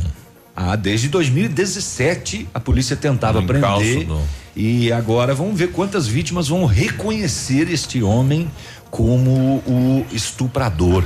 ah, 0.55 0.77
desde 0.77 1.09
2017 1.09 2.49
a 2.55 2.61
polícia 2.61 2.95
tentava 2.97 3.41
No 3.41 3.47
prender 3.47 4.07
e 4.55 4.91
agora 4.93 5.35
vamos 5.35 5.59
ver 5.59 5.69
quantas 5.73 6.07
vítimas 6.07 6.49
vão 6.49 6.65
reconhecer 6.65 7.69
este 7.71 8.03
homem 8.03 8.49
como 8.91 9.63
o 9.67 10.07
estuprador. 10.13 11.05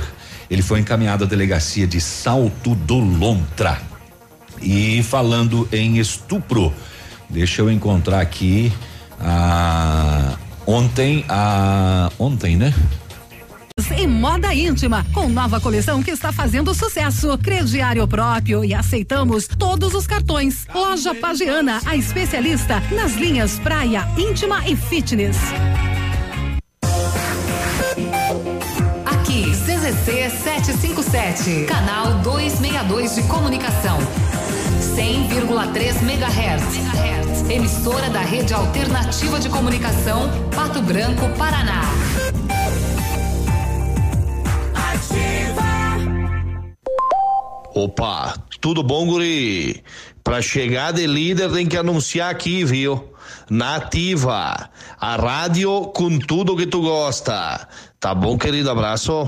Ele 0.49 0.61
foi 0.61 0.79
encaminhado 0.79 1.23
à 1.23 1.27
delegacia 1.27 1.87
de 1.87 2.01
Salto 2.01 2.75
do 2.75 2.97
Lontra. 2.97 3.81
E 4.61 5.01
falando 5.03 5.67
em 5.71 5.97
estupro, 5.97 6.73
deixa 7.29 7.61
eu 7.61 7.71
encontrar 7.71 8.19
aqui 8.21 8.71
a 9.19 10.37
ontem 10.65 11.25
a 11.27 12.11
ontem, 12.19 12.55
né? 12.55 12.73
Em 13.97 14.07
moda 14.07 14.53
íntima, 14.53 15.05
com 15.13 15.27
nova 15.27 15.59
coleção 15.59 16.03
que 16.03 16.11
está 16.11 16.31
fazendo 16.31 16.73
sucesso. 16.73 17.37
Crediário 17.37 18.07
próprio 18.07 18.63
e 18.63 18.73
aceitamos 18.73 19.47
todos 19.47 19.93
os 19.93 20.05
cartões. 20.05 20.67
Loja 20.73 21.15
Pagiana, 21.15 21.81
a 21.85 21.95
especialista 21.95 22.81
nas 22.91 23.13
linhas 23.13 23.59
praia, 23.59 24.07
íntima 24.17 24.67
e 24.67 24.75
fitness. 24.75 25.37
CZC 29.81 30.29
757, 30.29 31.65
canal 31.65 32.19
262 32.21 33.15
de 33.15 33.23
comunicação. 33.23 33.97
100,3 34.95 36.03
MHz. 36.03 37.49
Emissora 37.49 38.07
da 38.11 38.19
Rede 38.19 38.53
Alternativa 38.53 39.39
de 39.39 39.49
Comunicação, 39.49 40.29
Pato 40.55 40.83
Branco, 40.83 41.27
Paraná. 41.35 41.81
Opa, 47.73 48.35
tudo 48.59 48.83
bom, 48.83 49.07
guri? 49.07 49.83
Pra 50.23 50.43
chegar 50.43 50.93
de 50.93 51.07
líder 51.07 51.51
tem 51.51 51.65
que 51.65 51.75
anunciar 51.75 52.29
aqui, 52.29 52.63
viu? 52.63 53.11
Nativa, 53.49 54.69
a 54.99 55.15
rádio 55.15 55.87
com 55.87 56.19
tudo 56.19 56.55
que 56.55 56.67
tu 56.67 56.81
gosta. 56.81 57.67
Tá 57.99 58.13
bom, 58.13 58.37
querido? 58.37 58.69
Abraço. 58.69 59.27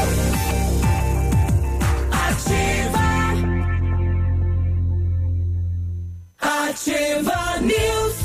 Ativa 6.71 7.59
News. 7.59 8.15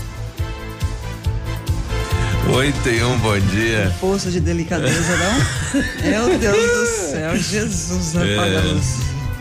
Oito 2.57 2.89
e 2.89 3.03
um, 3.03 3.19
bom 3.19 3.37
dia. 3.41 3.93
Poço 4.01 4.31
de 4.31 4.39
delicadeza, 4.39 5.17
não? 5.17 5.81
Meu 6.09 6.39
Deus 6.39 6.57
do 6.57 6.87
céu, 7.11 7.37
Jesus 7.37 8.15
apaga. 8.15 8.63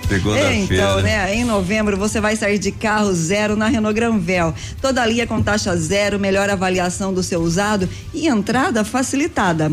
Segunda-feira. 0.10 0.56
Então, 0.56 1.02
né, 1.02 1.36
em 1.36 1.44
novembro 1.44 1.96
você 1.96 2.20
vai 2.20 2.36
sair 2.36 2.58
de 2.58 2.72
carro 2.72 3.14
zero 3.14 3.56
na 3.56 3.68
Renault 3.68 3.94
Granvel. 3.94 4.56
Toda 4.82 5.06
linha 5.06 5.28
com 5.28 5.40
taxa 5.40 5.78
zero, 5.78 6.20
melhor 6.20 6.50
avaliação 6.50 7.14
do 7.14 7.22
seu 7.22 7.42
usado 7.42 7.88
e 8.12 8.28
entrada 8.28 8.84
facilitada. 8.84 9.72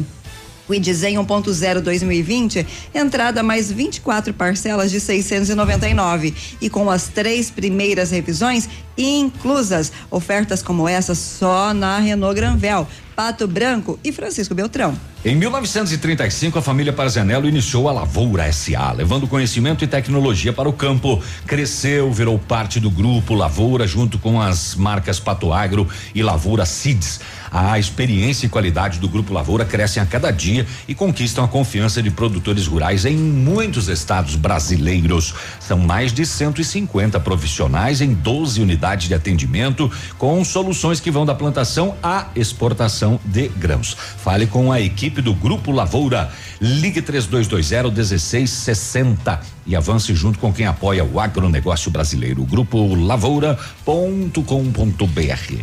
O 0.68 0.74
Idzen 0.74 1.16
1.0 1.16 1.80
2020, 1.80 2.66
entrada 2.94 3.42
mais 3.42 3.70
24 3.70 4.32
parcelas 4.32 4.90
de 4.90 5.00
699 5.00 6.34
e 6.60 6.70
com 6.70 6.88
as 6.88 7.08
três 7.08 7.50
primeiras 7.50 8.10
revisões 8.10 8.68
inclusas. 8.96 9.92
Ofertas 10.10 10.62
como 10.62 10.88
essa 10.88 11.14
só 11.14 11.72
na 11.72 11.98
Renault 11.98 12.34
Granvel, 12.34 12.86
Pato 13.14 13.46
Branco 13.46 13.98
e 14.02 14.12
Francisco 14.12 14.54
Beltrão. 14.54 14.96
Em 15.24 15.36
1935, 15.36 16.58
a 16.58 16.62
família 16.62 16.92
Parzanello 16.92 17.48
iniciou 17.48 17.88
a 17.88 17.92
Lavoura 17.92 18.52
SA, 18.52 18.90
levando 18.90 19.28
conhecimento 19.28 19.84
e 19.84 19.86
tecnologia 19.86 20.52
para 20.52 20.68
o 20.68 20.72
campo. 20.72 21.22
Cresceu, 21.46 22.12
virou 22.12 22.36
parte 22.40 22.80
do 22.80 22.90
grupo 22.90 23.32
Lavoura, 23.32 23.86
junto 23.86 24.18
com 24.18 24.40
as 24.40 24.74
marcas 24.74 25.20
Pato 25.20 25.52
Agro 25.52 25.88
e 26.12 26.24
Lavoura 26.24 26.66
Seeds. 26.66 27.20
A 27.52 27.78
experiência 27.78 28.46
e 28.46 28.48
qualidade 28.48 28.98
do 28.98 29.06
Grupo 29.06 29.34
Lavoura 29.34 29.66
crescem 29.66 30.02
a 30.02 30.06
cada 30.06 30.30
dia 30.30 30.66
e 30.88 30.94
conquistam 30.94 31.44
a 31.44 31.48
confiança 31.48 32.02
de 32.02 32.10
produtores 32.10 32.66
rurais 32.66 33.04
em 33.04 33.14
muitos 33.14 33.88
estados 33.88 34.36
brasileiros. 34.36 35.34
São 35.60 35.76
mais 35.78 36.14
de 36.14 36.24
150 36.24 37.20
profissionais 37.20 38.00
em 38.00 38.14
12 38.14 38.62
unidades 38.62 38.81
de 38.82 39.14
atendimento 39.14 39.90
com 40.18 40.44
soluções 40.44 40.98
que 40.98 41.10
vão 41.10 41.24
da 41.24 41.34
plantação 41.34 41.94
à 42.02 42.26
exportação 42.34 43.20
de 43.24 43.46
grãos. 43.48 43.96
Fale 44.18 44.46
com 44.46 44.72
a 44.72 44.80
equipe 44.80 45.22
do 45.22 45.32
Grupo 45.32 45.70
Lavoura. 45.70 46.30
Ligue 46.60 47.00
3220 47.00 47.94
1660 47.94 49.40
e 49.66 49.76
avance 49.76 50.14
junto 50.14 50.38
com 50.38 50.52
quem 50.52 50.66
apoia 50.66 51.04
o 51.04 51.20
agronegócio 51.20 51.90
brasileiro. 51.90 52.44
Grupo 52.44 52.94
lavoura.com.br. 52.94 54.32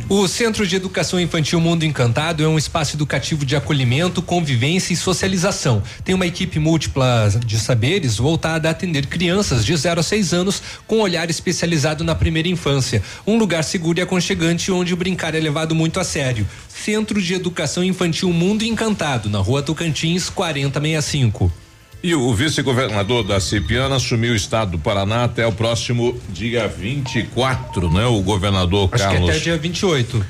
O 0.07 0.27
Centro 0.27 0.65
de 0.65 0.75
Educação 0.75 1.19
Infantil 1.19 1.59
Mundo 1.59 1.83
Encantado 1.83 2.43
é 2.43 2.47
um 2.47 2.57
espaço 2.57 2.95
educativo 2.95 3.45
de 3.45 3.55
acolhimento, 3.55 4.21
convivência 4.21 4.93
e 4.93 4.95
socialização. 4.95 5.83
Tem 6.03 6.15
uma 6.15 6.25
equipe 6.25 6.59
múltipla 6.59 7.29
de 7.45 7.59
saberes 7.59 8.17
voltada 8.17 8.67
a 8.67 8.71
atender 8.71 9.07
crianças 9.07 9.65
de 9.65 9.75
0 9.75 9.99
a 9.99 10.03
6 10.03 10.33
anos 10.33 10.61
com 10.87 10.99
olhar 10.99 11.29
especializado 11.29 12.03
na 12.03 12.15
primeira 12.15 12.47
infância. 12.47 13.03
Um 13.25 13.37
lugar 13.37 13.63
seguro 13.63 13.99
e 13.99 14.01
aconchegante 14.01 14.71
onde 14.71 14.93
o 14.93 14.97
brincar 14.97 15.35
é 15.35 15.39
levado 15.39 15.73
muito 15.75 15.99
a 15.99 16.03
sério. 16.03 16.47
Centro 16.67 17.21
de 17.21 17.33
Educação 17.33 17.83
Infantil 17.83 18.31
Mundo 18.31 18.63
Encantado, 18.63 19.29
na 19.29 19.39
rua 19.39 19.61
Tocantins, 19.61 20.29
4065. 20.29 21.51
E 22.01 22.15
o 22.15 22.33
vice-governador 22.33 23.23
da 23.23 23.41
Cipiana 23.41 23.97
assumiu 23.97 24.31
o 24.31 24.35
estado 24.35 24.71
do 24.71 24.79
Paraná 24.79 25.25
até 25.25 25.45
o 25.45 25.51
próximo 25.51 26.17
dia 26.29 26.65
24, 26.65 27.91
né? 27.91 28.05
O 28.05 28.21
governador 28.21 28.89
Acho 28.93 29.03
Carlos. 29.03 29.25
que 29.25 29.31
até 29.31 29.39
dia 29.39 29.57
28. 29.57 30.25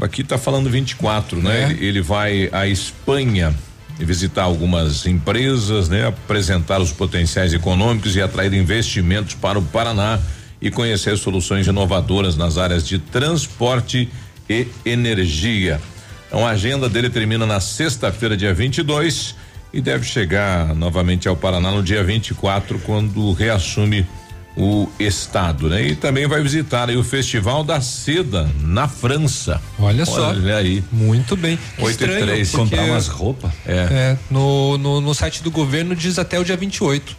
Aqui 0.00 0.22
está 0.22 0.38
falando 0.38 0.70
24, 0.70 1.42
né? 1.42 1.64
É. 1.64 1.70
Ele, 1.70 1.86
ele 1.86 2.00
vai 2.00 2.48
à 2.50 2.66
Espanha 2.66 3.54
visitar 3.98 4.44
algumas 4.44 5.04
empresas, 5.04 5.90
né? 5.90 6.06
Apresentar 6.06 6.80
os 6.80 6.92
potenciais 6.92 7.52
econômicos 7.52 8.16
e 8.16 8.22
atrair 8.22 8.54
investimentos 8.54 9.34
para 9.34 9.58
o 9.58 9.62
Paraná 9.62 10.18
e 10.62 10.70
conhecer 10.70 11.18
soluções 11.18 11.66
inovadoras 11.66 12.36
nas 12.36 12.56
áreas 12.56 12.86
de 12.86 12.98
transporte 12.98 14.08
e 14.48 14.66
energia. 14.86 15.80
Então 16.28 16.46
a 16.46 16.50
agenda 16.50 16.88
dele 16.88 17.10
termina 17.10 17.44
na 17.44 17.58
sexta-feira, 17.60 18.36
dia 18.36 18.54
22, 18.54 19.34
e 19.72 19.80
deve 19.80 20.04
chegar 20.06 20.74
novamente 20.74 21.26
ao 21.28 21.36
Paraná 21.36 21.70
no 21.70 21.82
dia 21.82 22.02
24, 22.04 22.78
quando 22.78 23.32
reassume 23.32 24.06
o 24.54 24.86
estado, 25.00 25.68
né? 25.70 25.82
E 25.82 25.96
também 25.96 26.26
vai 26.26 26.42
visitar 26.42 26.90
aí 26.90 26.96
o 26.96 27.02
Festival 27.02 27.64
da 27.64 27.80
Seda 27.80 28.50
na 28.60 28.86
França. 28.86 29.60
Olha 29.78 30.04
só. 30.04 30.28
Olha 30.28 30.56
aí. 30.58 30.84
Muito 30.92 31.34
bem. 31.36 31.58
Que 31.76 31.82
8 31.82 31.88
e 31.88 31.90
estranho, 31.90 32.26
3. 32.26 32.50
porque- 32.50 32.56
Comprar 32.76 32.82
umas 32.84 33.08
roupas. 33.08 33.50
É. 33.66 33.72
É, 33.90 34.18
no, 34.30 34.76
no, 34.76 35.00
no 35.00 35.14
site 35.14 35.42
do 35.42 35.50
governo 35.50 35.96
diz 35.96 36.18
até 36.18 36.38
o 36.38 36.44
dia 36.44 36.56
28. 36.56 37.16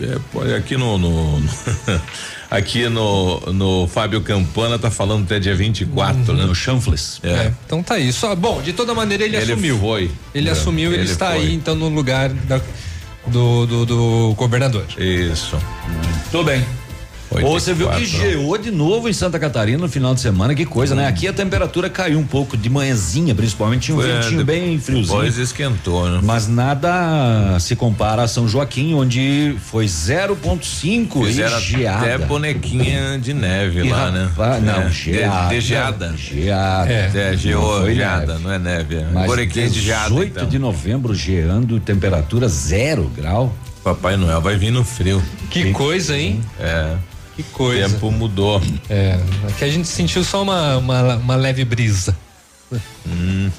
É, 0.00 0.18
pô, 0.32 0.40
aqui 0.56 0.76
no, 0.76 0.96
no- 0.98 1.38
no- 1.40 1.48
aqui 2.50 2.88
no, 2.88 3.40
no 3.52 3.88
Fábio 3.88 4.20
Campana 4.22 4.78
tá 4.78 4.90
falando 4.90 5.24
até 5.24 5.38
dia 5.38 5.54
24, 5.54 6.32
né? 6.34 6.44
No 6.44 6.54
Chanfles. 6.54 7.20
É. 7.22 7.28
É, 7.28 7.52
então 7.66 7.82
tá 7.82 7.98
isso. 7.98 8.26
Ah, 8.26 8.34
Bom, 8.34 8.60
de 8.62 8.72
toda 8.72 8.94
maneira 8.94 9.24
ele, 9.24 9.36
Ele 9.36 9.52
assumiu. 9.52 9.78
foi. 9.78 10.10
Ele 10.34 10.48
É, 10.48 10.52
assumiu, 10.52 10.92
ele, 10.92 11.02
ele 11.02 11.10
está 11.12 11.32
foi. 11.32 11.38
aí 11.38 11.54
então 11.54 11.74
no 11.74 11.88
lugar 11.88 12.30
da- 12.30 12.60
do, 13.26 13.66
do, 13.66 13.86
do 13.86 14.34
governador. 14.36 14.84
Isso. 14.98 15.56
Tudo 16.30 16.44
bem. 16.44 16.64
E 17.40 17.42
você 17.42 17.72
viu 17.74 17.88
que 17.90 18.04
geou 18.04 18.56
de 18.58 18.70
novo 18.70 19.08
em 19.08 19.12
Santa 19.12 19.38
Catarina 19.38 19.78
no 19.78 19.88
final 19.88 20.14
de 20.14 20.20
semana, 20.20 20.54
que 20.54 20.64
coisa, 20.66 20.94
né? 20.94 21.06
Aqui 21.06 21.26
a 21.28 21.32
temperatura 21.32 21.88
caiu 21.90 22.18
um 22.18 22.26
pouco 22.26 22.56
de 22.56 22.68
manhãzinha, 22.70 23.34
principalmente, 23.34 23.82
tinha 23.86 23.96
um 23.96 24.02
É, 24.02 24.20
ventinho 24.20 24.44
bem 24.44 24.78
friozinho. 24.78 25.06
Depois 25.06 25.38
esquentou, 25.38 26.08
né? 26.08 26.20
Mas 26.22 26.48
nada 26.48 27.58
se 27.60 27.74
compara 27.76 28.22
a 28.22 28.28
São 28.28 28.46
Joaquim, 28.48 28.94
onde 28.94 29.56
foi 29.70 29.86
0,5 29.86 31.26
e 31.26 31.32
geada. 31.32 31.96
até 31.98 32.18
bonequinha 32.18 33.18
de 33.18 33.32
neve 33.34 33.80
E 33.86 33.90
lá, 33.90 34.10
né? 34.10 34.30
não, 34.62 34.82
É, 34.82 34.90
geada. 34.90 35.48
De, 35.48 35.54
de 35.54 35.60
geada. 35.60 36.14
Geada. 36.16 36.92
É, 36.92 37.30
Não 37.32 37.38
geou, 37.38 37.80
foi 37.80 37.94
geada, 37.94 38.32
neve. 38.34 38.44
não 38.44 38.52
é 38.52 38.58
neve. 38.58 38.96
É 38.96 39.06
Mas 39.12 39.26
bonequinha 39.26 39.68
de 39.70 39.80
geada, 39.80 40.08
18 40.08 40.30
então. 40.32 40.48
de 40.48 40.58
novembro 40.58 41.14
geando, 41.14 41.78
temperatura 41.80 42.48
zero 42.48 43.10
grau. 43.14 43.54
Papai 43.82 44.16
Noel 44.16 44.40
vai 44.40 44.56
vir 44.56 44.70
no 44.70 44.84
frio. 44.84 45.20
Que 45.50 45.72
coisa, 45.72 46.16
hein? 46.16 46.40
É. 46.60 46.94
Que 47.36 47.42
coisa. 47.44 47.86
O 47.86 47.90
tempo 47.90 48.10
mudou. 48.10 48.60
É, 48.88 49.18
aqui 49.48 49.64
a 49.64 49.68
gente 49.68 49.88
sentiu 49.88 50.22
só 50.22 50.42
uma, 50.42 50.76
uma, 50.76 51.16
uma 51.16 51.36
leve 51.36 51.64
brisa. 51.64 52.16
Hum. 53.06 53.50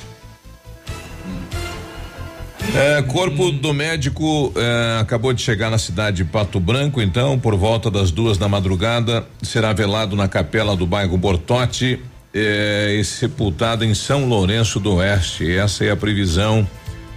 É, 2.75 3.01
corpo 3.03 3.51
do 3.51 3.73
médico 3.73 4.51
é, 4.55 4.99
acabou 4.99 5.33
de 5.33 5.41
chegar 5.41 5.69
na 5.69 5.77
cidade 5.77 6.17
de 6.17 6.25
Pato 6.25 6.59
Branco, 6.59 7.01
então, 7.01 7.37
por 7.37 7.55
volta 7.55 7.91
das 7.91 8.09
duas 8.09 8.37
da 8.37 8.47
madrugada, 8.47 9.27
será 9.43 9.73
velado 9.73 10.15
na 10.15 10.27
capela 10.27 10.75
do 10.75 10.87
bairro 10.87 11.15
Bortote 11.17 11.99
é, 12.33 12.95
e 12.99 13.03
sepultado 13.03 13.85
em 13.85 13.93
São 13.93 14.25
Lourenço 14.27 14.79
do 14.79 14.95
Oeste. 14.95 15.51
Essa 15.51 15.85
é 15.85 15.91
a 15.91 15.95
previsão, 15.95 16.67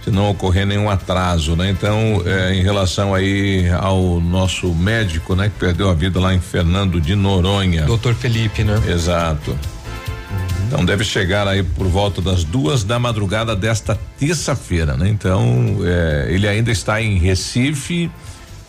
se 0.07 0.11
não 0.11 0.29
ocorrer 0.29 0.65
nenhum 0.65 0.89
atraso, 0.89 1.53
né? 1.57 1.69
Então, 1.69 2.23
é, 2.25 2.53
em 2.53 2.63
relação 2.63 3.13
aí 3.13 3.69
ao 3.77 4.21
nosso 4.21 4.73
médico, 4.73 5.35
né, 5.35 5.49
que 5.49 5.59
perdeu 5.59 5.89
a 5.89 5.93
vida 5.93 6.17
lá 6.17 6.33
em 6.33 6.39
Fernando 6.39 7.01
de 7.01 7.13
Noronha. 7.13 7.83
Doutor 7.83 8.15
Felipe, 8.15 8.63
né? 8.63 8.81
Exato. 8.87 9.57
Então 10.65 10.85
deve 10.85 11.03
chegar 11.03 11.45
aí 11.45 11.61
por 11.61 11.87
volta 11.87 12.21
das 12.21 12.45
duas 12.45 12.85
da 12.85 12.97
madrugada 12.97 13.53
desta 13.53 13.99
terça-feira, 14.17 14.95
né? 14.95 15.09
Então 15.09 15.79
é, 15.83 16.27
ele 16.29 16.47
ainda 16.47 16.71
está 16.71 17.01
em 17.01 17.17
Recife, 17.17 18.09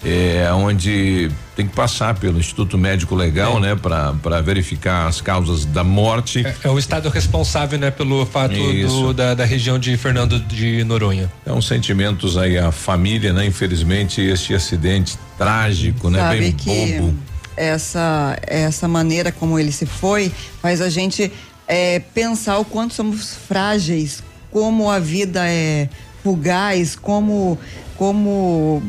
é, 0.05 0.49
onde 0.53 1.31
tem 1.57 1.67
que 1.67 1.75
passar 1.75 2.15
pelo 2.15 2.39
Instituto 2.39 2.79
Médico 2.79 3.15
Legal, 3.17 3.59
né? 3.59 3.75
Para 3.75 4.41
verificar 4.41 5.09
as 5.09 5.21
causas 5.21 5.65
da 5.65 5.83
morte. 5.83 6.47
É, 6.47 6.55
é 6.65 6.71
o 6.71 6.79
estado 6.79 7.09
responsável, 7.09 7.79
né, 7.79 7.91
pelo 7.91 8.25
fato 8.25 8.55
do, 8.55 9.13
da, 9.13 9.35
da 9.35 9.45
região 9.45 9.79
de 9.79 9.97
Fernando 9.97 10.39
de 10.39 10.85
Noronha. 10.85 11.31
Então 11.43 11.61
sentimentos 11.61 12.39
aí 12.39 12.57
à 12.57 12.71
família, 12.71 13.33
né? 13.33 13.45
Infelizmente 13.45 14.21
este 14.21 14.55
acidente 14.55 15.19
trágico, 15.37 16.11
né? 16.11 16.21
Sabe 16.21 16.39
Bem 16.39 16.53
que 16.53 16.93
bobo. 16.93 17.15
essa 17.57 18.39
essa 18.47 18.87
maneira 18.87 19.33
como 19.33 19.59
ele 19.59 19.73
se 19.73 19.85
foi 19.85 20.33
faz 20.63 20.81
a 20.81 20.89
gente 20.89 21.33
é, 21.67 21.99
pensar 21.99 22.59
o 22.59 22.65
quanto 22.65 22.95
somos 22.95 23.35
frágeis, 23.49 24.23
como 24.51 24.89
a 24.89 25.01
vida 25.01 25.43
é 25.45 25.89
fugaz, 26.23 26.95
como 26.95 27.59
como 27.97 28.81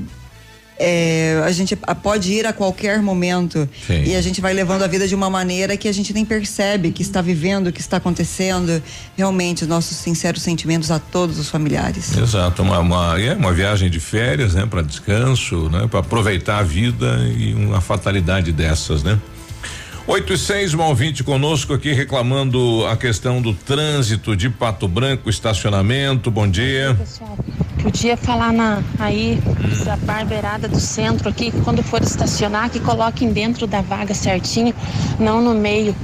é, 0.79 1.41
a 1.45 1.51
gente 1.51 1.75
pode 2.01 2.31
ir 2.31 2.47
a 2.47 2.53
qualquer 2.53 3.01
momento 3.01 3.67
Sim. 3.85 4.03
e 4.05 4.15
a 4.15 4.21
gente 4.21 4.39
vai 4.39 4.53
levando 4.53 4.83
a 4.83 4.87
vida 4.87 5.05
de 5.07 5.13
uma 5.13 5.29
maneira 5.29 5.75
que 5.75 5.89
a 5.89 5.91
gente 5.91 6.13
nem 6.13 6.23
percebe 6.23 6.91
que 6.91 7.01
está 7.01 7.21
vivendo, 7.21 7.71
que 7.71 7.81
está 7.81 7.97
acontecendo. 7.97 8.81
Realmente, 9.17 9.65
nossos 9.65 9.97
sinceros 9.97 10.41
sentimentos 10.41 10.89
a 10.89 10.97
todos 10.97 11.37
os 11.37 11.49
familiares. 11.49 12.15
Exato, 12.17 12.61
uma, 12.61 12.79
uma, 12.79 13.19
é 13.19 13.33
uma 13.33 13.51
viagem 13.51 13.89
de 13.89 13.99
férias, 13.99 14.53
né? 14.53 14.65
Para 14.65 14.81
descanso, 14.81 15.69
né? 15.69 15.85
Para 15.87 15.99
aproveitar 15.99 16.59
a 16.59 16.63
vida 16.63 17.19
e 17.37 17.53
uma 17.53 17.81
fatalidade 17.81 18.53
dessas, 18.53 19.03
né? 19.03 19.19
8 20.09 20.33
e 20.33 20.37
6, 20.39 20.73
um 20.73 20.81
ouvinte 20.81 21.23
conosco 21.23 21.71
aqui 21.71 21.93
reclamando 21.93 22.83
a 22.87 22.97
questão 22.97 23.39
do 23.39 23.53
trânsito 23.53 24.35
de 24.35 24.49
Pato 24.49 24.87
Branco, 24.87 25.29
estacionamento. 25.29 26.31
Bom 26.31 26.49
dia. 26.49 26.95
Pessoal, 26.97 27.37
podia 27.79 28.17
falar 28.17 28.51
na, 28.51 28.81
aí, 28.97 29.37
essa 29.71 29.95
barbeirada 29.97 30.67
do 30.67 30.79
centro 30.79 31.29
aqui, 31.29 31.51
que 31.51 31.61
quando 31.61 31.83
for 31.83 32.01
estacionar, 32.01 32.71
que 32.71 32.79
coloquem 32.79 33.31
dentro 33.31 33.67
da 33.67 33.81
vaga 33.81 34.15
certinho, 34.15 34.73
não 35.19 35.43
no 35.43 35.53
meio, 35.53 35.95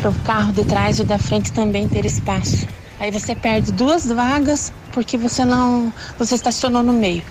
para 0.00 0.08
o 0.08 0.14
carro 0.20 0.50
de 0.50 0.64
trás 0.64 0.98
e 0.98 1.04
da 1.04 1.18
frente 1.18 1.52
também 1.52 1.86
ter 1.86 2.06
espaço. 2.06 2.66
Aí 2.98 3.10
você 3.10 3.34
perde 3.34 3.72
duas 3.72 4.06
vagas 4.06 4.72
porque 4.90 5.18
você 5.18 5.44
não, 5.44 5.92
você 6.18 6.34
estacionou 6.34 6.82
no 6.82 6.94
meio. 6.94 7.22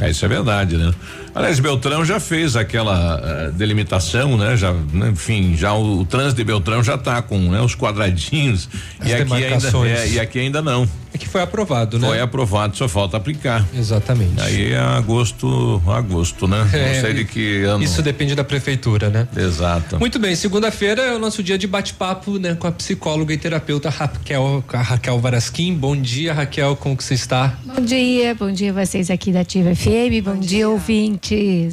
É, 0.00 0.08
isso 0.08 0.24
é 0.24 0.28
verdade, 0.28 0.78
né? 0.78 0.92
Aliás, 1.34 1.58
Beltrão 1.58 2.04
já 2.04 2.20
fez 2.20 2.54
aquela 2.54 3.20
eh, 3.24 3.50
delimitação, 3.50 4.36
né? 4.36 4.56
Já, 4.56 4.72
né? 4.72 5.10
enfim, 5.10 5.56
já 5.56 5.72
o, 5.72 6.00
o 6.00 6.04
trânsito 6.04 6.36
de 6.36 6.44
Beltrão 6.44 6.82
já 6.82 6.96
tá 6.96 7.20
com 7.20 7.38
né, 7.38 7.60
os 7.60 7.74
quadradinhos 7.74 8.68
As 9.00 9.08
e 9.08 9.14
aqui 9.14 9.44
ainda 9.44 9.88
é, 9.88 10.08
e 10.10 10.20
aqui 10.20 10.38
ainda 10.38 10.62
não. 10.62 10.88
É 11.12 11.18
que 11.18 11.28
foi 11.28 11.42
aprovado, 11.42 11.96
né? 11.96 12.08
Foi 12.08 12.20
aprovado, 12.20 12.76
só 12.76 12.88
falta 12.88 13.16
aplicar. 13.16 13.64
Exatamente. 13.72 14.40
Aí 14.40 14.72
é 14.72 14.78
agosto, 14.78 15.80
agosto, 15.86 16.48
né? 16.48 16.68
É, 16.72 16.94
não 16.94 17.00
sei 17.02 17.14
de 17.14 17.24
que 17.24 17.62
ano. 17.62 17.84
Isso 17.84 18.02
depende 18.02 18.34
da 18.34 18.42
prefeitura, 18.42 19.08
né? 19.10 19.28
Exato. 19.36 19.96
Muito 20.00 20.18
bem, 20.18 20.34
segunda-feira 20.34 21.02
é 21.02 21.14
o 21.14 21.18
nosso 21.20 21.40
dia 21.40 21.56
de 21.56 21.68
bate-papo, 21.68 22.36
né, 22.38 22.56
com 22.56 22.66
a 22.66 22.72
psicóloga 22.72 23.32
e 23.32 23.36
terapeuta 23.36 23.88
Raquel, 23.90 24.64
a 24.72 24.82
Raquel 24.82 25.20
Varasquim. 25.20 25.72
Bom 25.74 25.96
dia, 25.96 26.34
Raquel, 26.34 26.74
como 26.74 26.96
que 26.96 27.04
você 27.04 27.14
está? 27.14 27.58
Bom 27.64 27.80
dia, 27.80 28.34
bom 28.34 28.50
dia 28.50 28.72
vocês 28.72 29.08
aqui 29.08 29.30
da 29.30 29.40
Ativa 29.40 29.72
FM, 29.72 30.20
bom, 30.24 30.36
dia, 30.36 30.68
ouvintes. 30.68 31.23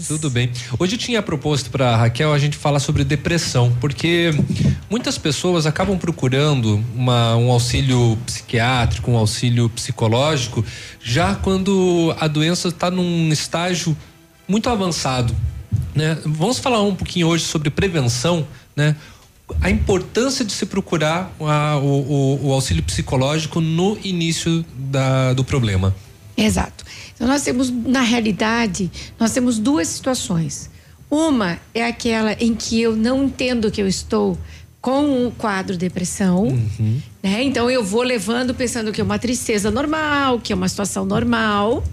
Tudo 0.07 0.29
bem. 0.29 0.49
Hoje 0.79 0.97
tinha 0.97 1.21
proposto 1.21 1.69
para 1.69 1.95
Raquel 1.95 2.33
a 2.33 2.39
gente 2.39 2.57
falar 2.57 2.79
sobre 2.79 3.03
depressão, 3.03 3.75
porque 3.79 4.31
muitas 4.89 5.17
pessoas 5.17 5.65
acabam 5.65 5.97
procurando 5.97 6.83
uma, 6.95 7.35
um 7.35 7.51
auxílio 7.51 8.17
psiquiátrico, 8.25 9.11
um 9.11 9.17
auxílio 9.17 9.69
psicológico, 9.69 10.63
já 11.01 11.35
quando 11.35 12.15
a 12.19 12.27
doença 12.27 12.69
está 12.69 12.89
num 12.89 13.29
estágio 13.31 13.95
muito 14.47 14.69
avançado. 14.69 15.35
Né? 15.93 16.17
Vamos 16.25 16.59
falar 16.59 16.81
um 16.81 16.95
pouquinho 16.95 17.27
hoje 17.27 17.43
sobre 17.43 17.69
prevenção 17.69 18.47
né? 18.75 18.95
A 19.59 19.69
importância 19.69 20.45
de 20.45 20.53
se 20.53 20.65
procurar 20.65 21.33
a, 21.39 21.77
o, 21.77 21.85
o, 21.85 22.47
o, 22.47 22.53
auxílio 22.53 22.81
psicológico 22.83 23.59
no 23.59 23.97
início 24.01 24.65
da, 24.73 25.33
do 25.33 25.43
problema. 25.43 25.93
Exato. 26.37 26.85
Então 27.21 27.29
nós 27.29 27.43
temos, 27.43 27.69
na 27.69 28.01
realidade, 28.01 28.89
nós 29.19 29.31
temos 29.31 29.59
duas 29.59 29.87
situações. 29.87 30.71
Uma 31.07 31.59
é 31.71 31.85
aquela 31.85 32.33
em 32.33 32.55
que 32.55 32.81
eu 32.81 32.95
não 32.95 33.25
entendo 33.25 33.69
que 33.69 33.79
eu 33.79 33.87
estou 33.87 34.35
com 34.81 35.27
o 35.27 35.31
quadro 35.31 35.77
depressão, 35.77 36.45
uhum. 36.45 36.99
né? 37.21 37.43
Então 37.43 37.69
eu 37.69 37.83
vou 37.83 38.01
levando 38.01 38.55
pensando 38.55 38.91
que 38.91 38.99
é 38.99 39.03
uma 39.03 39.19
tristeza 39.19 39.69
normal, 39.69 40.39
que 40.39 40.51
é 40.51 40.55
uma 40.55 40.67
situação 40.67 41.05
normal. 41.05 41.83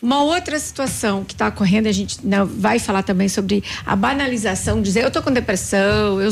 Uma 0.00 0.22
outra 0.22 0.58
situação 0.58 1.24
que 1.24 1.32
está 1.32 1.48
ocorrendo, 1.48 1.88
a 1.88 1.92
gente 1.92 2.18
não, 2.22 2.44
vai 2.44 2.78
falar 2.78 3.02
também 3.02 3.30
sobre 3.30 3.64
a 3.84 3.96
banalização, 3.96 4.82
dizer 4.82 5.02
eu 5.02 5.10
tô 5.10 5.22
com 5.22 5.32
depressão, 5.32 6.20
eu, 6.20 6.30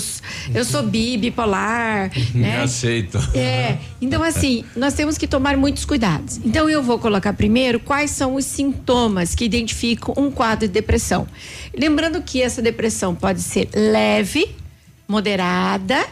eu 0.55 0.65
sou 0.66 0.82
bi, 0.82 1.16
bipolar, 1.16 2.11
né? 2.35 2.61
Aceito. 2.61 3.19
É, 3.35 3.78
então 4.03 4.23
assim, 4.23 4.65
nós 4.77 4.93
temos 4.93 5.16
que 5.16 5.27
tomar 5.27 5.57
muitos 5.57 5.86
cuidados. 5.86 6.39
Então 6.45 6.69
eu 6.69 6.82
vou 6.82 6.99
colocar 6.99 7.32
primeiro 7.32 7.81
quais 7.81 8.11
são 8.11 8.35
os 8.35 8.45
sintomas 8.45 9.35
que 9.35 9.47
identificam 9.47 10.15
um 10.16 10.31
quadro 10.31 10.69
de 10.69 10.73
depressão. 10.73 11.27
Lembrando 11.74 12.20
que 12.20 12.43
essa 12.43 12.61
depressão 12.61 13.15
pode 13.15 13.41
ser 13.41 13.70
leve, 13.74 14.55
moderada 15.09 16.07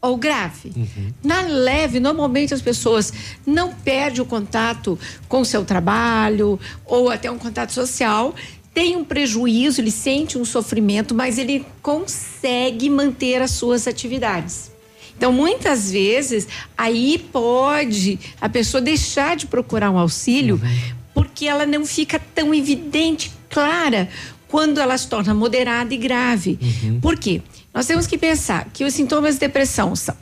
ou 0.00 0.16
grave. 0.16 0.72
Uhum. 0.76 1.12
Na 1.22 1.42
leve, 1.42 1.98
normalmente 1.98 2.54
as 2.54 2.62
pessoas 2.62 3.12
não 3.44 3.72
perdem 3.72 4.22
o 4.22 4.24
contato 4.24 4.98
com 5.28 5.40
o 5.40 5.44
seu 5.44 5.64
trabalho 5.64 6.58
ou 6.84 7.10
até 7.10 7.30
um 7.30 7.38
contato 7.38 7.72
social, 7.72 8.34
tem 8.72 8.96
um 8.96 9.04
prejuízo, 9.04 9.80
ele 9.80 9.90
sente 9.90 10.38
um 10.38 10.44
sofrimento, 10.44 11.14
mas 11.14 11.36
ele 11.36 11.66
consegue 11.82 12.88
manter 12.88 13.42
as 13.42 13.50
suas 13.50 13.88
atividades. 13.88 14.70
Então, 15.16 15.32
muitas 15.32 15.90
vezes, 15.90 16.46
aí 16.76 17.18
pode 17.32 18.20
a 18.40 18.48
pessoa 18.48 18.80
deixar 18.80 19.34
de 19.34 19.46
procurar 19.46 19.90
um 19.90 19.98
auxílio 19.98 20.60
uhum. 20.62 20.94
porque 21.12 21.46
ela 21.46 21.66
não 21.66 21.84
fica 21.84 22.20
tão 22.20 22.54
evidente, 22.54 23.32
clara, 23.50 24.08
quando 24.46 24.78
ela 24.78 24.96
se 24.96 25.08
torna 25.08 25.34
moderada 25.34 25.92
e 25.92 25.96
grave. 25.96 26.56
Uhum. 26.62 27.00
Por 27.00 27.18
quê? 27.18 27.42
Nós 27.78 27.86
temos 27.86 28.08
que 28.08 28.18
pensar 28.18 28.68
que 28.74 28.82
os 28.82 28.92
sintomas 28.92 29.34
de 29.34 29.40
depressão 29.42 29.94
são 29.94 30.16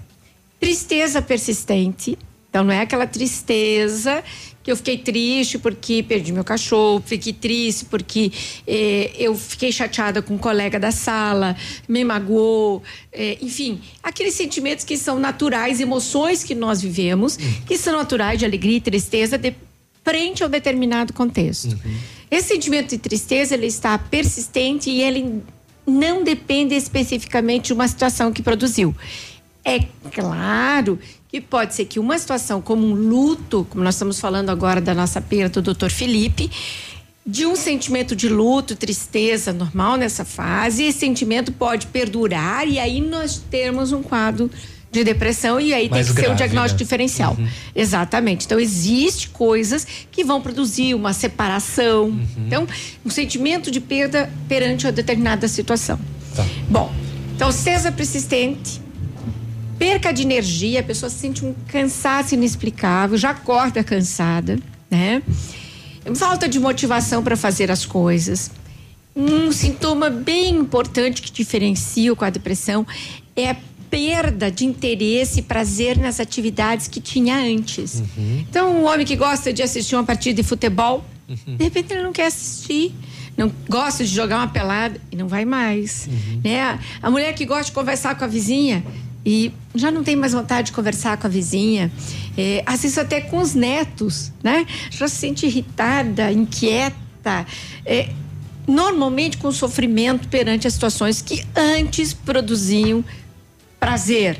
tristeza 0.60 1.22
persistente, 1.22 2.18
então 2.50 2.62
não 2.62 2.70
é 2.70 2.82
aquela 2.82 3.06
tristeza 3.06 4.22
que 4.62 4.70
eu 4.70 4.76
fiquei 4.76 4.98
triste 4.98 5.58
porque 5.58 6.02
perdi 6.02 6.34
meu 6.34 6.44
cachorro, 6.44 7.02
fiquei 7.06 7.32
triste 7.32 7.86
porque 7.86 8.30
eh, 8.66 9.10
eu 9.18 9.34
fiquei 9.34 9.72
chateada 9.72 10.20
com 10.20 10.34
um 10.34 10.38
colega 10.38 10.78
da 10.78 10.90
sala, 10.90 11.56
me 11.88 12.04
magoou, 12.04 12.82
eh, 13.10 13.38
enfim, 13.40 13.80
aqueles 14.02 14.34
sentimentos 14.34 14.84
que 14.84 14.98
são 14.98 15.18
naturais, 15.18 15.80
emoções 15.80 16.44
que 16.44 16.54
nós 16.54 16.82
vivemos, 16.82 17.38
que 17.66 17.78
são 17.78 17.96
naturais 17.96 18.38
de 18.38 18.44
alegria 18.44 18.76
e 18.76 18.80
tristeza 18.82 19.38
de 19.38 19.54
frente 20.04 20.42
a 20.42 20.46
um 20.46 20.50
determinado 20.50 21.14
contexto. 21.14 21.72
Uhum. 21.72 21.96
Esse 22.30 22.48
sentimento 22.48 22.90
de 22.90 22.98
tristeza 22.98 23.54
ele 23.54 23.66
está 23.66 23.96
persistente 23.96 24.90
e 24.90 25.00
ele 25.00 25.42
não 25.86 26.24
depende 26.24 26.74
especificamente 26.74 27.66
de 27.66 27.72
uma 27.72 27.86
situação 27.86 28.32
que 28.32 28.42
produziu. 28.42 28.94
É 29.64 29.80
claro 30.12 30.98
que 31.28 31.40
pode 31.40 31.74
ser 31.74 31.86
que 31.86 31.98
uma 31.98 32.18
situação 32.18 32.60
como 32.60 32.86
um 32.86 32.94
luto, 32.94 33.66
como 33.70 33.82
nós 33.82 33.94
estamos 33.94 34.20
falando 34.20 34.50
agora 34.50 34.80
da 34.80 34.94
nossa 34.94 35.20
perda 35.20 35.60
do 35.60 35.74
Dr. 35.74 35.90
Felipe, 35.90 36.50
de 37.26 37.44
um 37.44 37.56
sentimento 37.56 38.14
de 38.14 38.28
luto, 38.28 38.76
tristeza 38.76 39.52
normal 39.52 39.96
nessa 39.96 40.24
fase, 40.24 40.84
esse 40.84 41.00
sentimento 41.00 41.50
pode 41.50 41.88
perdurar 41.88 42.68
e 42.68 42.78
aí 42.78 43.00
nós 43.00 43.42
temos 43.50 43.90
um 43.90 44.02
quadro 44.02 44.48
de 44.96 45.04
depressão 45.04 45.60
e 45.60 45.72
aí 45.74 45.88
Mais 45.88 46.06
tem 46.06 46.14
que 46.14 46.20
grave, 46.20 46.28
ser 46.28 46.34
o 46.34 46.36
diagnóstico 46.36 46.80
né? 46.80 46.84
diferencial. 46.84 47.36
Uhum. 47.38 47.48
Exatamente. 47.74 48.46
Então, 48.46 48.58
existe 48.58 49.28
coisas 49.28 49.86
que 50.10 50.24
vão 50.24 50.40
produzir 50.40 50.94
uma 50.94 51.12
separação. 51.12 52.04
Uhum. 52.04 52.26
Então, 52.46 52.66
um 53.04 53.10
sentimento 53.10 53.70
de 53.70 53.80
perda 53.80 54.30
perante 54.48 54.86
uma 54.86 54.92
determinada 54.92 55.46
situação. 55.48 55.98
Tá. 56.34 56.44
Bom, 56.68 56.92
então, 57.34 57.52
cesa 57.52 57.92
persistente, 57.92 58.80
perca 59.78 60.12
de 60.12 60.22
energia, 60.22 60.80
a 60.80 60.82
pessoa 60.82 61.10
sente 61.10 61.44
um 61.44 61.54
cansaço 61.68 62.34
inexplicável, 62.34 63.18
já 63.18 63.30
acorda 63.30 63.84
cansada, 63.84 64.58
né? 64.90 65.22
Falta 66.14 66.48
de 66.48 66.58
motivação 66.58 67.22
para 67.22 67.36
fazer 67.36 67.70
as 67.70 67.84
coisas. 67.84 68.50
Um 69.14 69.50
sintoma 69.50 70.08
bem 70.08 70.54
importante 70.54 71.20
que 71.20 71.32
diferencia 71.32 72.14
com 72.14 72.24
a 72.24 72.30
depressão 72.30 72.86
é 73.34 73.50
a 73.50 73.56
perda 73.96 74.50
de 74.50 74.66
interesse 74.66 75.40
e 75.40 75.42
prazer 75.42 75.96
nas 75.96 76.20
atividades 76.20 76.86
que 76.86 77.00
tinha 77.00 77.34
antes. 77.34 78.00
Uhum. 78.00 78.44
Então, 78.46 78.82
um 78.82 78.84
homem 78.84 79.06
que 79.06 79.16
gosta 79.16 79.54
de 79.54 79.62
assistir 79.62 79.96
uma 79.96 80.04
partida 80.04 80.42
de 80.42 80.46
futebol, 80.46 81.02
uhum. 81.26 81.56
de 81.56 81.64
repente 81.64 81.94
ele 81.94 82.02
não 82.02 82.12
quer 82.12 82.26
assistir. 82.26 82.94
Não 83.38 83.50
gosta 83.68 84.04
de 84.04 84.14
jogar 84.14 84.36
uma 84.36 84.48
pelada 84.48 85.00
e 85.10 85.16
não 85.16 85.28
vai 85.28 85.46
mais. 85.46 86.08
Uhum. 86.10 86.40
Né? 86.44 86.78
A 87.02 87.10
mulher 87.10 87.34
que 87.34 87.46
gosta 87.46 87.64
de 87.64 87.72
conversar 87.72 88.14
com 88.18 88.24
a 88.24 88.26
vizinha 88.26 88.84
e 89.24 89.50
já 89.74 89.90
não 89.90 90.04
tem 90.04 90.14
mais 90.14 90.32
vontade 90.32 90.66
de 90.66 90.72
conversar 90.72 91.16
com 91.16 91.26
a 91.26 91.30
vizinha. 91.30 91.90
É, 92.36 92.62
às 92.66 92.82
vezes 92.82 92.98
até 92.98 93.22
com 93.22 93.38
os 93.38 93.54
netos, 93.54 94.30
né? 94.42 94.66
Já 94.90 95.08
se 95.08 95.16
sente 95.16 95.46
irritada, 95.46 96.30
inquieta. 96.30 97.46
É, 97.84 98.10
normalmente 98.66 99.38
com 99.38 99.50
sofrimento 99.52 100.28
perante 100.28 100.66
as 100.66 100.74
situações 100.74 101.22
que 101.22 101.42
antes 101.54 102.12
produziam 102.12 103.02
prazer, 103.78 104.38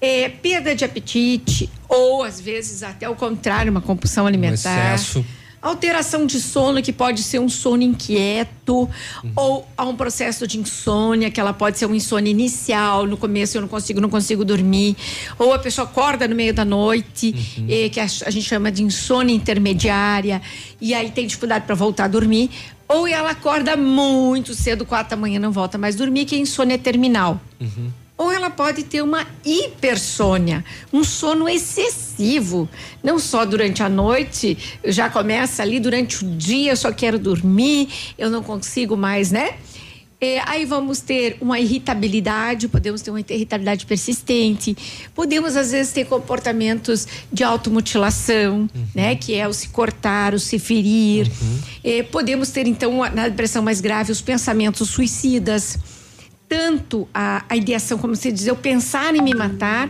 é, 0.00 0.28
perda 0.28 0.74
de 0.74 0.84
apetite 0.84 1.70
ou 1.88 2.24
às 2.24 2.40
vezes 2.40 2.82
até 2.82 3.08
o 3.08 3.14
contrário, 3.14 3.70
uma 3.70 3.80
compulsão 3.80 4.26
alimentar. 4.26 4.70
Um 4.70 4.94
excesso. 4.94 5.26
Alteração 5.60 6.26
de 6.26 6.40
sono, 6.40 6.82
que 6.82 6.92
pode 6.92 7.22
ser 7.22 7.38
um 7.38 7.48
sono 7.48 7.84
inquieto, 7.84 8.90
uhum. 9.22 9.32
ou 9.36 9.68
há 9.76 9.84
um 9.86 9.94
processo 9.94 10.44
de 10.44 10.58
insônia, 10.58 11.30
que 11.30 11.38
ela 11.38 11.52
pode 11.52 11.78
ser 11.78 11.86
um 11.86 11.94
insônia 11.94 12.32
inicial, 12.32 13.06
no 13.06 13.16
começo 13.16 13.56
eu 13.56 13.60
não 13.60 13.68
consigo, 13.68 14.00
não 14.00 14.10
consigo 14.10 14.44
dormir, 14.44 14.96
ou 15.38 15.52
a 15.52 15.60
pessoa 15.60 15.86
acorda 15.86 16.26
no 16.26 16.34
meio 16.34 16.52
da 16.52 16.64
noite, 16.64 17.32
uhum. 17.58 17.66
e, 17.68 17.88
que 17.90 18.00
a, 18.00 18.02
a, 18.02 18.30
gente 18.30 18.42
chama 18.42 18.72
de 18.72 18.82
insônia 18.82 19.32
intermediária, 19.32 20.42
e 20.80 20.92
aí 20.94 21.12
tem 21.12 21.28
dificuldade 21.28 21.64
para 21.64 21.76
voltar 21.76 22.06
a 22.06 22.08
dormir, 22.08 22.50
ou 22.88 23.06
ela 23.06 23.30
acorda 23.30 23.76
muito 23.76 24.54
cedo, 24.54 24.84
quatro 24.84 25.10
da 25.10 25.16
manhã, 25.16 25.38
não 25.38 25.52
volta 25.52 25.78
mais 25.78 25.94
a 25.94 25.98
dormir, 25.98 26.24
que 26.24 26.34
é 26.34 26.38
insônia 26.38 26.76
terminal. 26.76 27.40
Uhum 27.60 28.01
ou 28.22 28.30
ela 28.30 28.50
pode 28.50 28.84
ter 28.84 29.02
uma 29.02 29.26
hipersônia, 29.44 30.64
um 30.92 31.02
sono 31.02 31.48
excessivo, 31.48 32.68
não 33.02 33.18
só 33.18 33.44
durante 33.44 33.82
a 33.82 33.88
noite, 33.88 34.56
já 34.84 35.10
começa 35.10 35.62
ali 35.62 35.80
durante 35.80 36.24
o 36.24 36.36
dia, 36.36 36.72
eu 36.72 36.76
só 36.76 36.92
quero 36.92 37.18
dormir, 37.18 37.88
eu 38.16 38.30
não 38.30 38.42
consigo 38.42 38.96
mais, 38.96 39.32
né? 39.32 39.54
É, 40.20 40.40
aí 40.46 40.64
vamos 40.64 41.00
ter 41.00 41.36
uma 41.40 41.58
irritabilidade, 41.58 42.68
podemos 42.68 43.02
ter 43.02 43.10
uma 43.10 43.18
irritabilidade 43.18 43.84
persistente, 43.86 44.76
podemos 45.16 45.56
às 45.56 45.72
vezes 45.72 45.92
ter 45.92 46.06
comportamentos 46.06 47.08
de 47.32 47.42
automutilação, 47.42 48.70
uhum. 48.72 48.86
né? 48.94 49.16
Que 49.16 49.34
é 49.34 49.48
o 49.48 49.52
se 49.52 49.70
cortar, 49.70 50.32
o 50.32 50.38
se 50.38 50.60
ferir. 50.60 51.26
Uhum. 51.26 51.58
É, 51.82 52.02
podemos 52.04 52.50
ter 52.50 52.68
então 52.68 52.98
na 53.12 53.26
depressão 53.26 53.64
mais 53.64 53.80
grave 53.80 54.12
os 54.12 54.20
pensamentos 54.20 54.90
suicidas 54.90 55.76
tanto 56.52 57.08
a, 57.14 57.46
a 57.48 57.56
ideação, 57.56 57.96
como 57.96 58.14
você 58.14 58.30
diz, 58.30 58.46
eu 58.46 58.54
pensar 58.54 59.16
em 59.16 59.22
me 59.22 59.34
matar, 59.34 59.88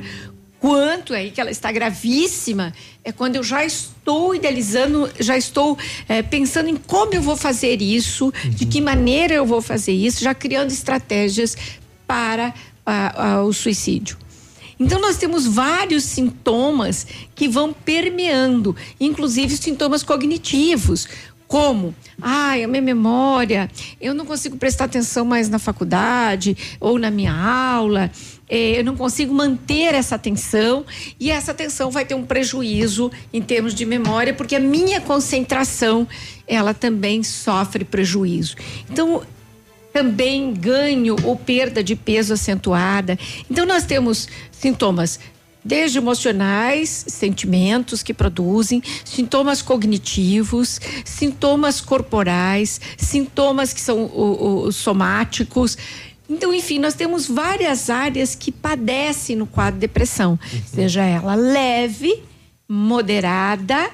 quanto 0.61 1.13
aí 1.13 1.33
que 1.33 1.41
ela 1.41 1.51
está 1.51 1.73
gravíssima, 1.73 2.73
é 3.03 3.11
quando 3.11 3.35
eu 3.35 3.43
já 3.43 3.65
estou 3.65 4.33
idealizando, 4.33 5.11
já 5.19 5.37
estou 5.37 5.77
é, 6.09 6.23
pensando 6.23 6.69
em 6.69 6.77
como 6.77 7.15
eu 7.15 7.21
vou 7.21 7.37
fazer 7.37 7.83
isso, 7.83 8.27
uhum. 8.27 8.51
de 8.51 8.67
que 8.67 8.81
maneira 8.81 9.35
eu 9.35 9.45
vou 9.45 9.61
fazer 9.61 9.91
isso, 9.91 10.23
já 10.23 10.33
criando 10.35 10.71
estratégias 10.71 11.57
para 12.07 12.55
a, 12.87 13.31
a, 13.31 13.43
o 13.43 13.53
suicídio. 13.53 14.17
Então, 14.79 15.01
nós 15.01 15.17
temos 15.17 15.47
vários 15.47 16.05
sintomas 16.05 17.07
que 17.35 17.49
vão 17.49 17.73
permeando, 17.73 18.75
inclusive 19.01 19.57
sintomas 19.57 20.03
cognitivos, 20.03 21.09
como? 21.53 21.95
Ai, 22.19 22.65
a 22.65 22.67
minha 22.67 22.81
memória, 22.81 23.71
eu 24.01 24.15
não 24.15 24.25
consigo 24.25 24.57
prestar 24.57 24.87
atenção 24.87 25.23
mais 25.23 25.51
na 25.51 25.59
faculdade 25.59 26.57
ou 26.81 26.99
na 26.99 27.11
minha 27.11 27.35
aula, 27.35 28.11
é, 28.49 28.79
eu 28.79 28.83
não 28.83 28.97
consigo 28.97 29.35
manter 29.35 29.95
essa 29.95 30.15
atenção 30.15 30.83
e 31.21 31.31
essa 31.31 31.51
atenção 31.51 31.91
vai 31.91 32.07
ter 32.07 32.15
um 32.15 32.25
prejuízo 32.25 33.13
em 33.35 33.43
termos 33.43 33.75
de 33.75 33.85
memória, 33.85 34.33
porque 34.33 34.57
a 34.57 34.61
minha 34.61 34.99
concentração, 35.03 36.09
ela 36.47 36.73
também 36.73 37.23
sofre 37.23 37.85
prejuízo. 37.85 38.57
Então, 38.91 39.23
também 39.93 40.55
ganho 40.55 41.17
ou 41.23 41.37
perda 41.37 41.85
de 41.85 41.95
peso 41.95 42.33
acentuada. 42.33 43.19
Então, 43.51 43.67
nós 43.67 43.85
temos 43.85 44.27
sintomas 44.51 45.21
desde 45.65 45.99
emocionais, 45.99 47.05
sentimentos 47.09 48.03
que 48.03 48.13
produzem, 48.13 48.83
sintomas 49.05 49.63
cognitivos, 49.63 50.81
sintomas 51.05 51.81
corporais, 51.81 52.81
sintomas 52.97 53.73
que 53.73 53.81
são 53.81 54.05
o, 54.05 54.65
o, 54.67 54.73
somáticos. 54.73 55.77
Então, 56.29 56.53
enfim, 56.53 56.79
nós 56.79 56.95
temos 56.95 57.27
várias 57.27 57.91
áreas 57.91 58.35
que 58.35 58.51
padecem 58.51 59.37
no 59.37 59.47
quadro 59.47 59.75
de 59.75 59.81
depressão, 59.81 60.39
seja 60.67 61.03
ela 61.03 61.35
leve, 61.35 62.23
moderada 62.69 63.91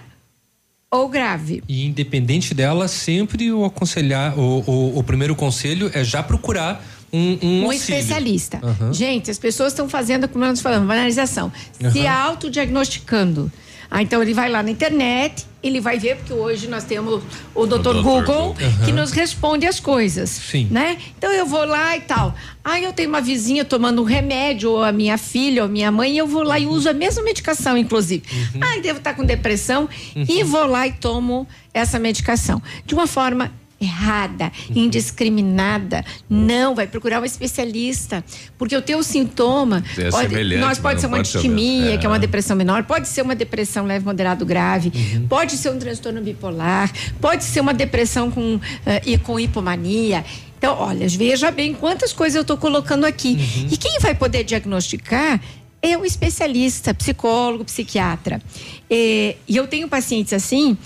ou 0.91 1.09
grave. 1.09 1.63
E 1.69 1.85
independente 1.85 2.55
dela, 2.55 2.89
sempre 2.89 3.53
o 3.53 3.65
aconselhar, 3.65 4.39
o, 4.39 4.63
o, 4.67 4.99
o 4.99 5.03
primeiro 5.03 5.35
conselho 5.35 5.91
é 5.93 6.03
já 6.03 6.23
procurar 6.23 6.83
um, 7.13 7.39
um, 7.43 7.67
Um 7.67 7.73
especialista. 7.73 8.59
Aham. 8.63 8.93
Gente, 8.93 9.31
as 9.31 9.39
pessoas 9.39 9.73
estão 9.73 9.89
fazendo, 9.89 10.29
como 10.29 10.45
nós 10.45 10.61
falamos, 10.61 10.87
banalização. 10.87 11.51
Se 11.93 12.07
Aham. 12.07 12.29
autodiagnosticando. 12.31 13.51
Ah, 13.91 14.03
então 14.03 14.21
ele 14.23 14.35
vai 14.35 14.51
lá 14.51 14.63
na 14.63 14.71
internet, 14.71 15.47
ele 15.63 15.81
vai 15.81 15.99
ver, 15.99 16.17
porque 16.17 16.35
hoje 16.35 16.69
nós 16.69 16.85
temos 16.85 17.23
o 17.55 17.65
Dr. 17.65 17.79
Dr. 17.79 17.89
Google, 18.03 18.03
Google. 18.23 18.57
Aham. 18.61 18.85
que 18.85 18.93
nos 18.93 19.13
responde 19.13 19.67
as 19.67 19.81
coisas. 19.81 20.29
Sim. 20.29 20.69
Né? 20.71 20.99
Então 21.17 21.33
eu 21.33 21.47
vou 21.47 21.65
lá 21.65 21.97
e 21.97 22.03
tal. 22.03 22.35
Ah, 22.63 22.79
eu 22.79 22.93
tenho 22.93 23.09
uma 23.09 23.23
vizinha 23.23 23.65
tomando 23.65 24.03
um 24.03 24.05
remédio, 24.05 24.71
ou 24.73 24.85
a 24.85 24.93
minha 24.93 25.17
filha, 25.17 25.63
ou 25.63 25.69
a 25.69 25.73
minha 25.73 25.91
mãe, 25.91 26.13
e 26.13 26.19
eu 26.19 26.27
vou 26.27 26.43
lá 26.43 26.59
e 26.59 26.67
Uhum. 26.67 26.73
uso 26.73 26.91
a 26.91 26.93
mesma 26.93 27.23
medicação, 27.23 27.79
inclusive. 27.79 28.25
Ah, 28.61 28.77
eu 28.77 28.83
devo 28.83 28.99
estar 28.99 29.15
com 29.15 29.25
depressão, 29.25 29.89
e 30.15 30.43
Uhum. 30.43 30.49
vou 30.51 30.67
lá 30.67 30.87
e 30.87 30.93
tomo 30.93 31.49
essa 31.73 31.99
medicação. 31.99 32.61
De 32.85 32.93
uma 32.93 33.07
forma 33.07 33.51
errada, 33.81 34.51
indiscriminada. 34.75 36.05
Não, 36.29 36.75
vai 36.75 36.87
procurar 36.87 37.21
um 37.21 37.25
especialista. 37.25 38.25
Porque 38.57 38.77
o 38.77 38.83
teu 38.83 39.03
sintoma. 39.03 39.83
É 39.97 40.11
semelhante, 40.11 40.61
nós 40.61 40.79
pode 40.79 41.01
ser 41.01 41.07
uma 41.07 41.19
pode 41.19 41.31
distimia, 41.31 41.85
mesmo. 41.85 41.99
que 42.01 42.07
é 42.07 42.09
uma 42.09 42.17
É. 42.17 42.21
depressão 42.21 42.57
menor, 42.57 42.83
pode 42.85 43.09
ser 43.09 43.23
uma 43.23 43.35
depressão 43.35 43.87
leve, 43.87 44.05
moderado, 44.05 44.45
grave, 44.45 44.91
pode 45.29 45.53
ser 45.57 45.71
um 45.71 45.79
transtorno 45.79 46.21
bipolar, 46.21 46.93
pode 47.21 47.45
ser 47.45 47.61
uma 47.61 47.73
depressão 47.75 48.31
com, 48.31 48.61
eh, 48.87 49.03
e 49.07 49.19
com 49.19 49.39
hipomania. 49.39 50.25
Então, 50.59 50.77
olha, 50.77 51.07
veja 51.09 51.51
bem 51.53 51.73
quantas 51.73 52.13
coisas 52.13 52.35
eu 52.35 52.43
estou 52.43 52.57
colocando 52.57 53.05
aqui. 53.05 53.39
E 53.71 53.77
quem 53.77 53.99
vai 54.01 54.15
poder 54.15 54.43
diagnosticar 54.43 55.41
é 55.81 55.97
o 55.97 56.05
especialista, 56.05 56.93
psicólogo, 56.93 57.65
psiquiatra. 57.65 58.43
Eh, 58.91 59.37
E 59.47 59.57
eu 59.57 59.67
tenho 59.69 59.87
pacientes 59.89 60.33
assim 60.33 60.77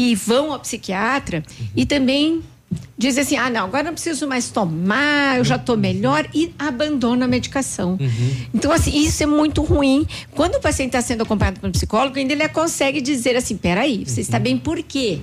que 0.00 0.14
vão 0.14 0.50
ao 0.50 0.58
psiquiatra 0.58 1.44
e 1.76 1.84
também 1.84 2.42
dizem 2.96 3.22
assim: 3.22 3.36
ah, 3.36 3.50
não, 3.50 3.64
agora 3.64 3.82
não 3.82 3.92
preciso 3.92 4.28
mais 4.28 4.50
tomar, 4.50 5.38
eu 5.38 5.44
já 5.44 5.56
estou 5.56 5.76
melhor 5.76 6.28
e 6.34 6.54
abandona 6.58 7.24
a 7.24 7.28
medicação. 7.28 7.98
Então, 8.54 8.70
assim, 8.70 8.96
isso 8.96 9.22
é 9.22 9.26
muito 9.26 9.62
ruim. 9.62 10.06
Quando 10.32 10.56
o 10.56 10.60
paciente 10.60 10.88
está 10.88 11.00
sendo 11.00 11.22
acompanhado 11.22 11.60
por 11.60 11.68
um 11.68 11.72
psicólogo, 11.72 12.18
ainda 12.18 12.32
ele 12.32 12.48
consegue 12.48 13.00
dizer 13.00 13.36
assim: 13.36 13.56
peraí, 13.56 14.04
você 14.06 14.20
está 14.20 14.38
bem 14.38 14.58
por 14.58 14.82
quê? 14.82 15.20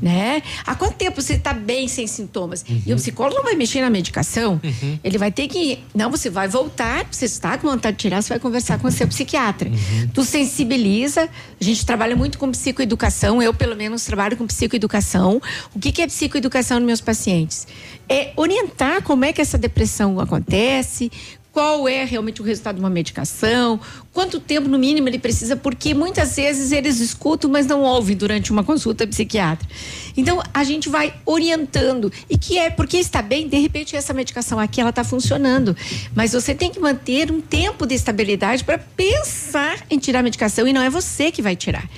Né? 0.00 0.42
Há 0.64 0.74
quanto 0.76 0.94
tempo 0.94 1.20
você 1.20 1.34
está 1.34 1.52
bem 1.52 1.88
sem 1.88 2.06
sintomas? 2.06 2.64
E 2.86 2.92
o 2.92 2.96
psicólogo 2.96 3.36
não 3.36 3.44
vai 3.44 3.54
mexer 3.54 3.80
na 3.80 3.90
medicação, 3.90 4.60
ele 5.02 5.18
vai 5.18 5.32
ter 5.32 5.48
que. 5.48 5.80
Não, 5.94 6.10
você 6.10 6.30
vai 6.30 6.46
voltar, 6.46 7.06
você 7.10 7.24
está 7.24 7.58
com 7.58 7.68
vontade 7.68 7.96
de 7.96 8.02
tirar, 8.02 8.22
você 8.22 8.28
vai 8.28 8.38
conversar 8.38 8.78
com 8.78 8.86
o 8.86 8.92
seu 8.92 9.08
psiquiatra. 9.08 9.70
Tu 10.14 10.24
sensibiliza, 10.24 11.28
a 11.60 11.64
gente 11.64 11.84
trabalha 11.84 12.14
muito 12.14 12.38
com 12.38 12.50
psicoeducação, 12.50 13.42
eu 13.42 13.52
pelo 13.52 13.74
menos 13.74 14.04
trabalho 14.04 14.36
com 14.36 14.46
psicoeducação. 14.46 15.42
O 15.74 15.78
que, 15.78 15.90
que 15.90 16.02
é 16.02 16.06
psicoeducação 16.06 16.77
nos 16.78 16.86
meus 16.86 17.00
pacientes? 17.00 17.66
É 18.08 18.32
orientar 18.36 19.02
como 19.02 19.24
é 19.24 19.32
que 19.32 19.40
essa 19.40 19.58
depressão 19.58 20.18
acontece, 20.18 21.10
qual 21.58 21.88
é 21.88 22.04
realmente 22.04 22.40
o 22.40 22.44
resultado 22.44 22.76
de 22.76 22.80
uma 22.80 22.88
medicação, 22.88 23.80
quanto 24.12 24.38
tempo 24.38 24.68
no 24.68 24.78
mínimo 24.78 25.08
ele 25.08 25.18
precisa, 25.18 25.56
porque 25.56 25.92
muitas 25.92 26.36
vezes 26.36 26.70
eles 26.70 27.00
escutam, 27.00 27.50
mas 27.50 27.66
não 27.66 27.82
ouvem 27.82 28.16
durante 28.16 28.52
uma 28.52 28.62
consulta 28.62 29.04
psiquiátrica. 29.06 29.74
Então 30.16 30.40
a 30.54 30.62
gente 30.62 30.88
vai 30.88 31.12
orientando 31.26 32.12
e 32.30 32.38
que 32.38 32.58
é 32.58 32.70
porque 32.70 32.96
está 32.98 33.20
bem, 33.20 33.48
de 33.48 33.58
repente 33.58 33.96
essa 33.96 34.14
medicação 34.14 34.58
aqui 34.60 34.80
ela 34.80 34.90
está 34.90 35.02
funcionando, 35.02 35.76
mas 36.14 36.32
você 36.32 36.54
tem 36.54 36.70
que 36.70 36.78
manter 36.78 37.32
um 37.32 37.40
tempo 37.40 37.86
de 37.86 37.94
estabilidade 37.96 38.62
para 38.62 38.78
pensar 38.78 39.84
em 39.90 39.98
tirar 39.98 40.20
a 40.20 40.22
medicação 40.22 40.68
e 40.68 40.72
não 40.72 40.80
é 40.80 40.88
você 40.88 41.32
que 41.32 41.42
vai 41.42 41.56
tirar, 41.56 41.88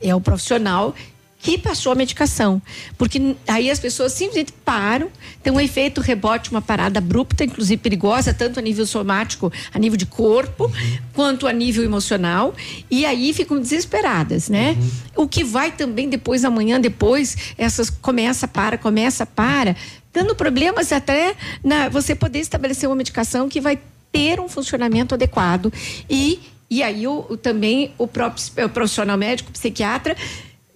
é 0.00 0.14
o 0.14 0.22
profissional 0.22 0.94
que 1.42 1.58
passou 1.58 1.90
a 1.90 1.94
medicação. 1.96 2.62
Porque 2.96 3.34
aí 3.48 3.68
as 3.68 3.80
pessoas 3.80 4.12
simplesmente 4.12 4.52
param, 4.64 5.08
tem 5.42 5.52
um 5.52 5.58
efeito 5.60 6.00
rebote, 6.00 6.50
uma 6.52 6.62
parada 6.62 6.98
abrupta, 7.00 7.42
inclusive 7.44 7.76
perigosa, 7.82 8.32
tanto 8.32 8.60
a 8.60 8.62
nível 8.62 8.86
somático, 8.86 9.52
a 9.74 9.78
nível 9.78 9.96
de 9.98 10.06
corpo, 10.06 10.70
quanto 11.12 11.48
a 11.48 11.52
nível 11.52 11.82
emocional, 11.82 12.54
e 12.88 13.04
aí 13.04 13.34
ficam 13.34 13.58
desesperadas, 13.58 14.48
né? 14.48 14.76
O 15.16 15.26
que 15.26 15.42
vai 15.42 15.72
também 15.72 16.08
depois, 16.08 16.44
amanhã, 16.44 16.80
depois, 16.80 17.36
essas 17.58 17.90
começa, 17.90 18.46
para, 18.46 18.78
começa, 18.78 19.26
para, 19.26 19.74
dando 20.12 20.36
problemas 20.36 20.92
até 20.92 21.34
na 21.64 21.88
você 21.88 22.14
poder 22.14 22.38
estabelecer 22.38 22.88
uma 22.88 22.94
medicação 22.94 23.48
que 23.48 23.60
vai 23.60 23.80
ter 24.12 24.38
um 24.38 24.48
funcionamento 24.48 25.14
adequado 25.14 25.72
e 26.08 26.38
e 26.70 26.82
aí 26.82 27.06
o, 27.06 27.26
o- 27.28 27.36
também 27.36 27.92
o 27.98 28.06
próprio 28.06 28.42
o 28.64 28.68
profissional 28.68 29.18
médico, 29.18 29.50
psiquiatra 29.52 30.16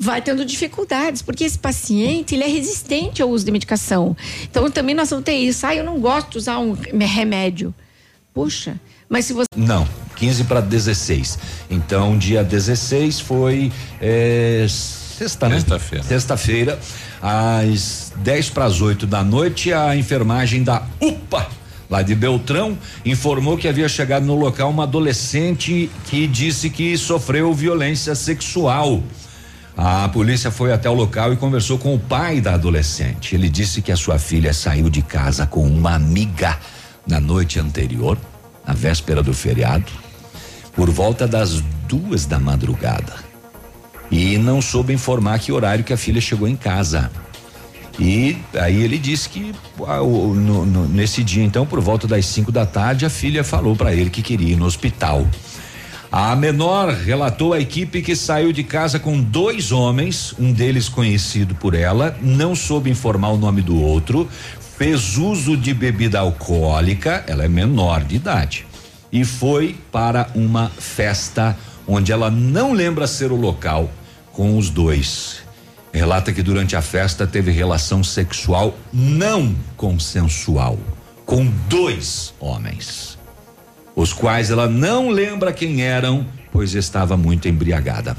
vai 0.06 0.22
tendo 0.22 0.44
dificuldades, 0.44 1.20
porque 1.20 1.44
esse 1.44 1.58
paciente 1.58 2.34
ele 2.34 2.44
é 2.44 2.48
resistente 2.48 3.20
ao 3.20 3.28
uso 3.28 3.44
de 3.44 3.50
medicação. 3.50 4.16
Então 4.44 4.70
também 4.70 4.94
nós 4.94 5.10
vamos 5.10 5.24
ter 5.24 5.34
isso. 5.34 5.66
Ah, 5.66 5.74
eu 5.74 5.84
não 5.84 6.00
gosto 6.00 6.30
de 6.30 6.38
usar 6.38 6.58
um 6.58 6.74
remédio. 6.98 7.74
Puxa, 8.32 8.80
mas 9.08 9.24
se 9.24 9.32
você 9.32 9.46
Não, 9.56 9.86
15 10.16 10.44
para 10.44 10.60
16. 10.60 11.38
Então, 11.70 12.16
dia 12.16 12.44
16 12.44 13.20
foi 13.20 13.72
é, 14.00 14.66
sexta, 14.68 15.48
né? 15.48 15.56
Sexta-feira. 15.56 16.04
Sexta-feira, 16.04 16.78
às 17.20 18.12
10 18.16 18.50
para 18.50 18.64
as 18.66 18.80
8 18.80 19.06
da 19.06 19.24
noite, 19.24 19.72
a 19.72 19.96
enfermagem 19.96 20.62
da 20.62 20.82
UPA. 21.00 21.48
Lá 21.88 22.02
de 22.02 22.14
Beltrão 22.14 22.76
informou 23.04 23.56
que 23.56 23.68
havia 23.68 23.88
chegado 23.88 24.26
no 24.26 24.34
local 24.34 24.70
uma 24.70 24.82
adolescente 24.82 25.88
que 26.06 26.26
disse 26.26 26.68
que 26.68 26.96
sofreu 26.98 27.54
violência 27.54 28.14
sexual. 28.14 29.02
A 29.76 30.08
polícia 30.08 30.50
foi 30.50 30.72
até 30.72 30.88
o 30.88 30.94
local 30.94 31.32
e 31.32 31.36
conversou 31.36 31.78
com 31.78 31.94
o 31.94 31.98
pai 31.98 32.40
da 32.40 32.54
adolescente. 32.54 33.34
Ele 33.34 33.48
disse 33.48 33.82
que 33.82 33.92
a 33.92 33.96
sua 33.96 34.18
filha 34.18 34.54
saiu 34.54 34.88
de 34.88 35.02
casa 35.02 35.46
com 35.46 35.66
uma 35.66 35.94
amiga 35.94 36.58
na 37.06 37.20
noite 37.20 37.58
anterior, 37.60 38.16
na 38.66 38.72
véspera 38.72 39.22
do 39.22 39.34
feriado, 39.34 39.92
por 40.74 40.88
volta 40.90 41.28
das 41.28 41.60
duas 41.86 42.24
da 42.24 42.38
madrugada. 42.38 43.14
E 44.10 44.38
não 44.38 44.62
soube 44.62 44.94
informar 44.94 45.38
que 45.40 45.52
horário 45.52 45.84
que 45.84 45.92
a 45.92 45.96
filha 45.96 46.20
chegou 46.20 46.48
em 46.48 46.56
casa. 46.56 47.10
E 47.98 48.36
aí 48.54 48.82
ele 48.82 48.98
disse 48.98 49.28
que 49.28 49.52
ah, 49.86 49.98
no- 49.98 50.64
no- 50.66 50.88
nesse 50.88 51.22
dia, 51.22 51.42
então, 51.44 51.66
por 51.66 51.80
volta 51.80 52.06
das 52.06 52.24
5 52.26 52.50
da 52.52 52.64
tarde, 52.66 53.04
a 53.06 53.10
filha 53.10 53.42
falou 53.44 53.74
para 53.76 53.92
ele 53.94 54.10
que 54.10 54.22
queria 54.22 54.52
ir 54.52 54.56
no 54.56 54.64
hospital. 54.66 55.26
A 56.10 56.36
menor 56.36 56.92
relatou 56.94 57.52
à 57.52 57.60
equipe 57.60 58.00
que 58.00 58.14
saiu 58.14 58.52
de 58.52 58.62
casa 58.62 58.98
com 58.98 59.20
dois 59.20 59.72
homens, 59.72 60.34
um 60.38 60.52
deles 60.52 60.88
conhecido 60.88 61.54
por 61.54 61.74
ela, 61.74 62.16
não 62.22 62.54
soube 62.54 62.88
informar 62.88 63.30
o 63.30 63.36
nome 63.36 63.60
do 63.60 63.80
outro, 63.80 64.28
fez 64.78 65.16
uso 65.16 65.56
de 65.56 65.74
bebida 65.74 66.20
alcoólica, 66.20 67.24
ela 67.26 67.44
é 67.44 67.48
menor 67.48 68.04
de 68.04 68.16
idade, 68.16 68.66
e 69.10 69.24
foi 69.24 69.76
para 69.90 70.30
uma 70.34 70.70
festa 70.70 71.56
onde 71.86 72.12
ela 72.12 72.30
não 72.30 72.72
lembra 72.72 73.06
ser 73.06 73.32
o 73.32 73.36
local 73.36 73.90
com 74.32 74.56
os 74.56 74.70
dois. 74.70 75.38
Relata 75.92 76.32
que 76.32 76.42
durante 76.42 76.76
a 76.76 76.82
festa 76.82 77.26
teve 77.26 77.50
relação 77.50 78.04
sexual 78.04 78.76
não 78.92 79.56
consensual 79.76 80.78
com 81.24 81.46
dois 81.68 82.34
homens 82.38 83.15
os 83.96 84.12
quais 84.12 84.50
ela 84.50 84.68
não 84.68 85.08
lembra 85.08 85.52
quem 85.52 85.82
eram, 85.82 86.26
pois 86.52 86.74
estava 86.74 87.16
muito 87.16 87.48
embriagada. 87.48 88.14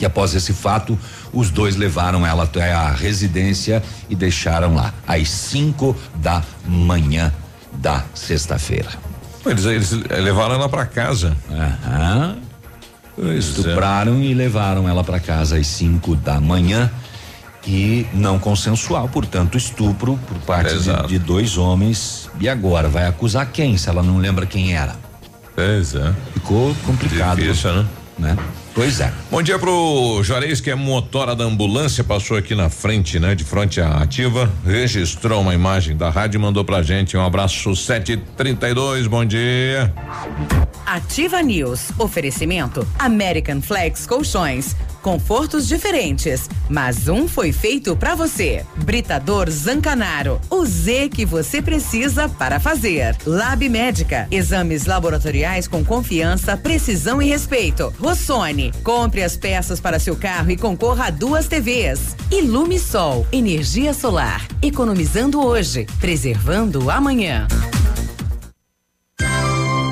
E 0.00 0.04
após 0.04 0.34
esse 0.34 0.52
fato, 0.52 0.98
os 1.32 1.48
dois 1.48 1.76
levaram 1.76 2.26
ela 2.26 2.42
até 2.42 2.72
a 2.72 2.90
residência 2.90 3.80
e 4.10 4.16
deixaram 4.16 4.74
lá 4.74 4.92
às 5.06 5.30
5 5.30 5.96
da 6.16 6.42
manhã 6.66 7.32
da 7.74 8.04
sexta-feira. 8.12 8.88
Eles, 9.46 9.64
eles 9.64 9.92
levaram 9.92 10.56
ela 10.56 10.68
para 10.68 10.84
casa. 10.86 11.36
Aham. 11.48 12.38
Estupraram 13.38 14.20
e 14.20 14.34
levaram 14.34 14.88
ela 14.88 15.04
para 15.04 15.20
casa 15.20 15.56
às 15.56 15.66
5 15.68 16.16
da 16.16 16.40
manhã 16.40 16.90
e 17.66 18.06
não 18.12 18.38
consensual, 18.38 19.08
portanto, 19.08 19.56
estupro 19.56 20.18
por 20.26 20.38
parte 20.38 20.78
de, 20.78 21.06
de 21.06 21.18
dois 21.18 21.56
homens. 21.56 22.28
E 22.40 22.48
agora 22.48 22.88
vai 22.88 23.06
acusar 23.06 23.46
quem? 23.50 23.76
Se 23.76 23.88
ela 23.88 24.02
não 24.02 24.18
lembra 24.18 24.46
quem 24.46 24.74
era? 24.74 24.96
Pois 25.54 25.94
é. 25.94 26.14
Ficou 26.32 26.74
complicado. 26.86 27.38
Difícil, 27.38 27.72
né? 27.74 27.86
né? 28.18 28.36
Pois 28.74 29.00
é. 29.00 29.12
Bom 29.30 29.42
dia 29.42 29.58
pro 29.58 30.22
Juarez, 30.22 30.60
que 30.60 30.70
é 30.70 30.74
motora 30.74 31.36
da 31.36 31.44
ambulância, 31.44 32.02
passou 32.02 32.38
aqui 32.38 32.54
na 32.54 32.70
frente, 32.70 33.20
né? 33.20 33.34
De 33.34 33.44
frente 33.44 33.80
à 33.80 33.98
ativa, 33.98 34.50
registrou 34.64 35.42
uma 35.42 35.54
imagem 35.54 35.94
da 35.94 36.08
rádio 36.08 36.38
e 36.38 36.40
mandou 36.40 36.64
pra 36.64 36.82
gente. 36.82 37.16
Um 37.16 37.24
abraço 37.24 37.76
732, 37.76 39.06
bom 39.06 39.24
dia. 39.24 39.92
Ativa 40.86 41.42
News. 41.42 41.90
Oferecimento 41.98 42.86
American 42.98 43.60
Flex 43.60 44.06
Colchões. 44.06 44.74
Confortos 45.02 45.66
diferentes, 45.66 46.48
mas 46.68 47.08
um 47.08 47.26
foi 47.26 47.50
feito 47.50 47.96
para 47.96 48.14
você. 48.14 48.64
Britador 48.76 49.50
Zancanaro. 49.50 50.40
O 50.48 50.64
Z 50.64 51.08
que 51.08 51.24
você 51.24 51.60
precisa 51.60 52.28
para 52.28 52.60
fazer. 52.60 53.16
Lab 53.26 53.68
Médica. 53.68 54.28
Exames 54.30 54.86
laboratoriais 54.86 55.66
com 55.66 55.84
confiança, 55.84 56.56
precisão 56.56 57.20
e 57.20 57.26
respeito. 57.26 57.92
Rossoni. 57.98 58.61
Compre 58.84 59.22
as 59.22 59.36
peças 59.36 59.80
para 59.80 59.98
seu 59.98 60.14
carro 60.14 60.50
e 60.50 60.56
concorra 60.56 61.06
a 61.06 61.10
duas 61.10 61.48
TVs. 61.48 62.14
Ilume 62.30 62.78
Sol. 62.78 63.26
Energia 63.32 63.92
solar. 63.92 64.46
Economizando 64.62 65.44
hoje, 65.44 65.86
preservando 65.98 66.90
amanhã. 66.90 67.48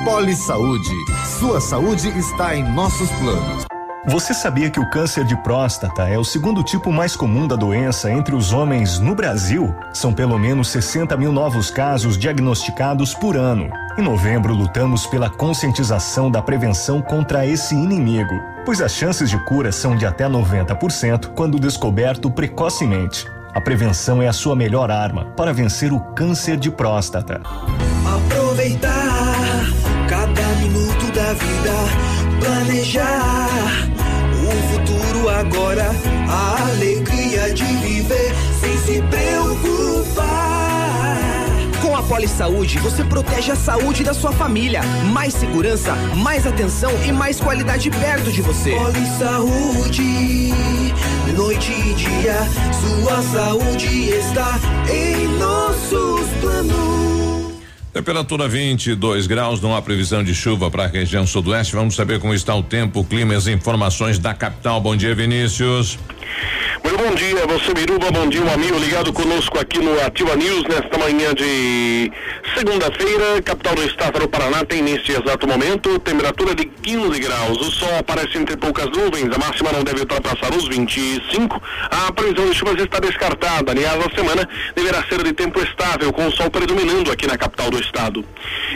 Poli 0.05 0.35
Saúde. 0.35 0.95
Sua 1.39 1.59
saúde 1.59 2.07
está 2.17 2.55
em 2.55 2.63
nossos 2.63 3.09
planos. 3.13 3.65
Você 4.07 4.33
sabia 4.33 4.67
que 4.67 4.79
o 4.79 4.89
câncer 4.89 5.23
de 5.23 5.37
próstata 5.43 6.09
é 6.09 6.17
o 6.17 6.23
segundo 6.23 6.63
tipo 6.63 6.91
mais 6.91 7.15
comum 7.15 7.47
da 7.47 7.55
doença 7.55 8.11
entre 8.11 8.33
os 8.33 8.51
homens 8.51 8.97
no 8.97 9.13
Brasil? 9.13 9.75
São 9.93 10.11
pelo 10.11 10.39
menos 10.39 10.69
60 10.69 11.15
mil 11.17 11.31
novos 11.31 11.69
casos 11.69 12.17
diagnosticados 12.17 13.13
por 13.13 13.37
ano. 13.37 13.69
Em 13.99 14.01
novembro, 14.01 14.55
lutamos 14.55 15.05
pela 15.05 15.29
conscientização 15.29 16.31
da 16.31 16.41
prevenção 16.41 16.99
contra 16.99 17.45
esse 17.45 17.75
inimigo, 17.75 18.33
pois 18.65 18.81
as 18.81 18.93
chances 18.93 19.29
de 19.29 19.37
cura 19.45 19.71
são 19.71 19.95
de 19.95 20.05
até 20.05 20.27
90% 20.27 21.33
quando 21.35 21.59
descoberto 21.59 22.29
precocemente. 22.29 23.25
A 23.53 23.59
prevenção 23.59 24.21
é 24.21 24.27
a 24.27 24.33
sua 24.33 24.55
melhor 24.55 24.89
arma 24.89 25.25
para 25.35 25.51
vencer 25.53 25.91
o 25.91 25.99
câncer 25.99 26.57
de 26.57 26.71
próstata. 26.71 27.41
Aproveitar 28.05 29.65
cada 30.07 30.47
minuto 30.55 31.11
da 31.13 31.33
vida, 31.33 31.73
planejar 32.39 33.49
o 34.47 34.51
futuro 34.73 35.29
agora, 35.29 35.91
a 36.29 36.71
alegria 36.71 37.53
de 37.53 37.63
viver 37.63 38.33
sem 38.61 38.77
se 38.77 39.01
preocupar. 39.01 39.30
A 42.01 42.03
Poli 42.03 42.27
Saúde, 42.27 42.79
você 42.79 43.03
protege 43.03 43.51
a 43.51 43.55
saúde 43.55 44.03
da 44.03 44.11
sua 44.11 44.31
família. 44.31 44.81
Mais 45.13 45.35
segurança, 45.35 45.93
mais 46.17 46.47
atenção 46.47 46.91
e 47.05 47.11
mais 47.11 47.39
qualidade 47.39 47.91
perto 47.91 48.31
de 48.31 48.41
você. 48.41 48.71
Poli 48.71 49.05
Saúde, 49.19 50.51
noite 51.37 51.71
e 51.71 51.93
dia, 51.93 52.39
sua 52.73 53.21
saúde 53.21 54.09
está 54.09 54.59
em 54.91 55.27
nossos 55.37 56.27
planos. 56.41 57.61
Temperatura 57.93 58.47
22 58.47 59.27
graus, 59.27 59.61
não 59.61 59.75
há 59.75 59.81
previsão 59.81 60.23
de 60.23 60.33
chuva 60.33 60.71
para 60.71 60.85
a 60.85 60.87
região 60.87 61.27
sudoeste. 61.27 61.75
Vamos 61.75 61.93
saber 61.93 62.19
como 62.19 62.33
está 62.33 62.55
o 62.55 62.63
tempo, 62.63 63.01
o 63.01 63.05
clima 63.05 63.33
e 63.33 63.37
as 63.37 63.45
informações 63.45 64.17
da 64.17 64.33
capital. 64.33 64.81
Bom 64.81 64.95
dia, 64.95 65.13
Vinícius. 65.13 65.99
Muito 66.83 66.97
bom 66.97 67.13
dia, 67.13 67.45
você 67.45 67.73
Biruba, 67.73 68.11
bom 68.11 68.27
dia, 68.27 68.41
um 68.41 68.51
amigo 68.51 68.77
ligado 68.79 69.13
conosco 69.13 69.59
aqui 69.59 69.79
no 69.79 69.99
Ativa 70.03 70.35
News 70.35 70.63
nesta 70.63 70.97
manhã 70.97 71.33
de 71.33 72.11
segunda-feira, 72.55 73.41
capital 73.43 73.75
do 73.75 73.83
estado 73.85 74.19
do 74.19 74.27
Paraná 74.27 74.65
tem 74.65 74.81
neste 74.81 75.11
exato 75.11 75.47
momento 75.47 75.99
temperatura 75.99 76.53
de 76.53 76.65
15 76.65 77.19
graus. 77.19 77.57
O 77.59 77.71
sol 77.71 77.97
aparece 77.97 78.37
entre 78.37 78.57
poucas 78.57 78.85
nuvens, 78.87 79.33
a 79.33 79.37
máxima 79.37 79.71
não 79.71 79.83
deve 79.83 80.01
ultrapassar 80.01 80.53
os 80.53 80.67
25. 80.67 81.61
A 81.89 82.11
previsão 82.11 82.49
de 82.49 82.55
chuvas 82.55 82.81
está 82.81 82.99
descartada. 82.99 83.71
Aliás, 83.71 83.99
a 84.05 84.15
semana 84.15 84.47
deverá 84.75 85.03
ser 85.03 85.23
de 85.23 85.33
tempo 85.33 85.61
estável, 85.61 86.11
com 86.11 86.27
o 86.27 86.31
sol 86.31 86.49
predominando 86.49 87.11
aqui 87.11 87.27
na 87.27 87.37
capital 87.37 87.69
do 87.69 87.79
estado. 87.79 88.25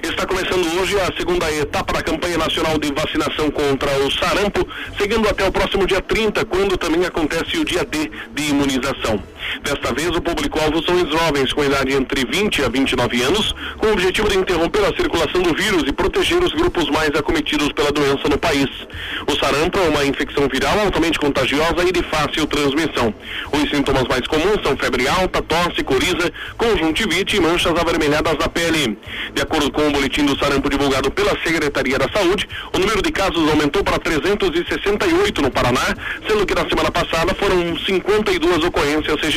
Está 0.04 0.26
começando 0.26 0.66
hoje 0.80 0.96
a 1.00 1.16
segunda 1.18 1.52
etapa 1.52 1.94
da 1.94 2.02
campanha 2.02 2.38
nacional 2.38 2.78
de 2.78 2.94
vacinação 2.94 3.52
contra 3.52 3.92
o 4.00 4.12
sarampo, 4.12 4.68
seguindo 4.98 5.28
até 5.28 5.48
o 5.48 5.52
próximo 5.52 5.86
dia 5.86 6.02
30, 6.02 6.46
quando 6.46 6.78
também 6.78 7.06
acontece 7.06 7.45
o 7.54 7.66
dia 7.66 7.86
D 7.86 8.12
de 8.34 8.50
imunização. 8.50 9.35
Desta 9.64 9.94
vez, 9.94 10.10
o 10.10 10.22
público-alvo 10.22 10.84
são 10.84 10.96
os 10.96 11.10
jovens 11.10 11.54
com 11.54 11.64
idade 11.64 11.94
entre 11.94 12.26
20 12.26 12.64
a 12.64 12.70
29 12.70 13.22
anos, 13.24 13.54
com 13.78 13.88
o 13.88 13.94
objetivo 13.94 14.30
de 14.30 14.38
interromper 14.38 14.84
a 14.84 14.96
circulação 14.96 15.42
do 15.42 15.54
vírus 15.54 15.84
e 15.88 15.94
proteger 15.94 16.44
os 16.44 16.54
grupos 16.54 16.90
mais 16.90 17.10
acometidos 17.10 17.72
pela 17.72 17.92
doença 17.92 18.28
no 18.30 18.38
país. 18.38 18.70
O 19.28 19.36
sarampo 19.36 19.80
é 19.80 19.90
uma 19.90 20.06
infecção 20.06 20.48
viral 20.48 20.80
altamente 20.80 21.20
contagiosa 21.20 21.84
e 21.88 21.92
de 21.92 22.04
fácil 22.04 22.46
transmissão. 22.48 23.14
Os 23.52 23.70
sintomas 23.70 24.04
mais 24.04 24.26
comuns 24.28 24.62
são 24.64 24.76
febre 24.78 25.08
alta, 25.08 25.42
tosse, 25.42 25.84
coriza, 25.84 26.32
conjuntivite 26.58 27.38
e 27.38 27.40
manchas 27.40 27.74
avermelhadas 27.80 28.38
na 28.38 28.48
pele. 28.48 28.98
De 29.34 29.42
acordo 29.42 29.72
com 29.72 29.88
o 29.88 29.92
boletim 29.92 30.26
do 30.26 30.38
sarampo 30.38 30.70
divulgado 30.70 31.12
pela 31.12 31.32
Secretaria 31.44 31.98
da 31.98 32.10
Saúde, 32.10 32.48
o 32.74 32.80
número 32.80 33.02
de 33.02 33.12
casos 33.12 33.50
aumentou 33.50 33.84
para 33.84 34.00
368 34.00 35.42
no 35.42 35.52
Paraná, 35.52 35.96
sendo 36.28 36.46
que 36.46 36.56
na 36.56 36.68
semana 36.68 36.92
passada 36.92 37.34
foram 37.36 37.78
52 37.78 38.64
ocorrências 38.64 39.16
registradas. 39.22 39.35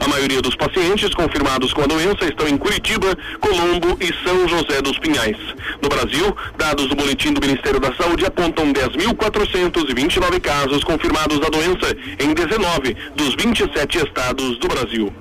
A 0.00 0.08
maioria 0.08 0.40
dos 0.40 0.54
pacientes 0.54 1.14
confirmados 1.14 1.72
com 1.72 1.82
a 1.82 1.86
doença 1.86 2.24
estão 2.24 2.48
em 2.48 2.56
Curitiba, 2.56 3.16
Colombo 3.40 3.96
e 4.00 4.12
São 4.24 4.48
José 4.48 4.80
dos 4.82 4.98
Pinhais. 4.98 5.36
No 5.82 5.88
Brasil, 5.88 6.36
dados 6.56 6.88
do 6.88 6.96
boletim 6.96 7.32
do 7.32 7.40
Ministério 7.40 7.80
da 7.80 7.94
Saúde 7.94 8.24
apontam 8.24 8.72
10.429 8.72 10.40
casos 10.40 10.82
confirmados 10.84 11.38
da 11.38 11.48
doença 11.48 11.96
em 12.18 12.34
19 12.34 12.96
dos 13.14 13.34
27 13.34 13.98
estados 13.98 14.58
do 14.58 14.68
Brasil. 14.68 15.12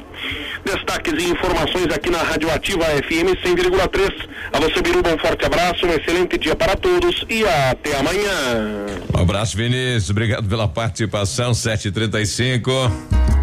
Destaques 0.66 1.14
e 1.22 1.30
informações 1.30 1.88
aqui 1.94 2.10
na 2.10 2.20
Rádio 2.20 2.50
Ativa 2.52 2.86
FM 2.86 3.36
100,3. 3.44 4.30
A 4.54 4.60
você, 4.60 4.80
um 4.80 5.18
forte 5.20 5.46
abraço, 5.46 5.86
um 5.86 5.90
excelente 5.90 6.38
dia 6.38 6.56
para 6.56 6.76
todos 6.76 7.26
e 7.30 7.46
até 7.46 7.98
amanhã. 7.98 8.86
Um 9.14 9.22
abraço, 9.22 9.58
Vinícius. 9.58 10.10
Obrigado 10.10 10.48
pela 10.48 10.68
participação. 10.68 11.54
735. 11.54 13.43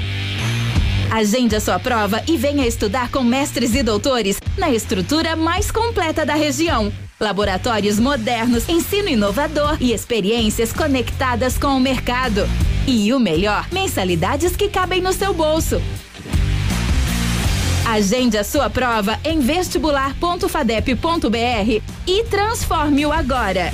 Agende 1.10 1.56
a 1.56 1.60
sua 1.60 1.78
prova 1.78 2.22
e 2.26 2.36
venha 2.36 2.66
estudar 2.66 3.10
com 3.10 3.22
mestres 3.22 3.74
e 3.74 3.82
doutores 3.82 4.40
na 4.56 4.70
estrutura 4.70 5.36
mais 5.36 5.70
completa 5.70 6.24
da 6.24 6.34
região. 6.34 6.90
Laboratórios 7.20 8.00
modernos, 8.00 8.66
ensino 8.68 9.08
inovador 9.08 9.76
e 9.80 9.92
experiências 9.92 10.72
conectadas 10.72 11.58
com 11.58 11.76
o 11.76 11.80
mercado. 11.80 12.48
E 12.86 13.12
o 13.12 13.20
melhor, 13.20 13.66
mensalidades 13.70 14.56
que 14.56 14.68
cabem 14.68 15.00
no 15.00 15.12
seu 15.12 15.32
bolso. 15.32 15.80
Agende 17.92 18.38
a 18.38 18.44
sua 18.44 18.70
prova 18.70 19.20
em 19.22 19.40
vestibular.fadep.br 19.40 21.82
e 22.06 22.24
transforme-o 22.24 23.12
agora. 23.12 23.70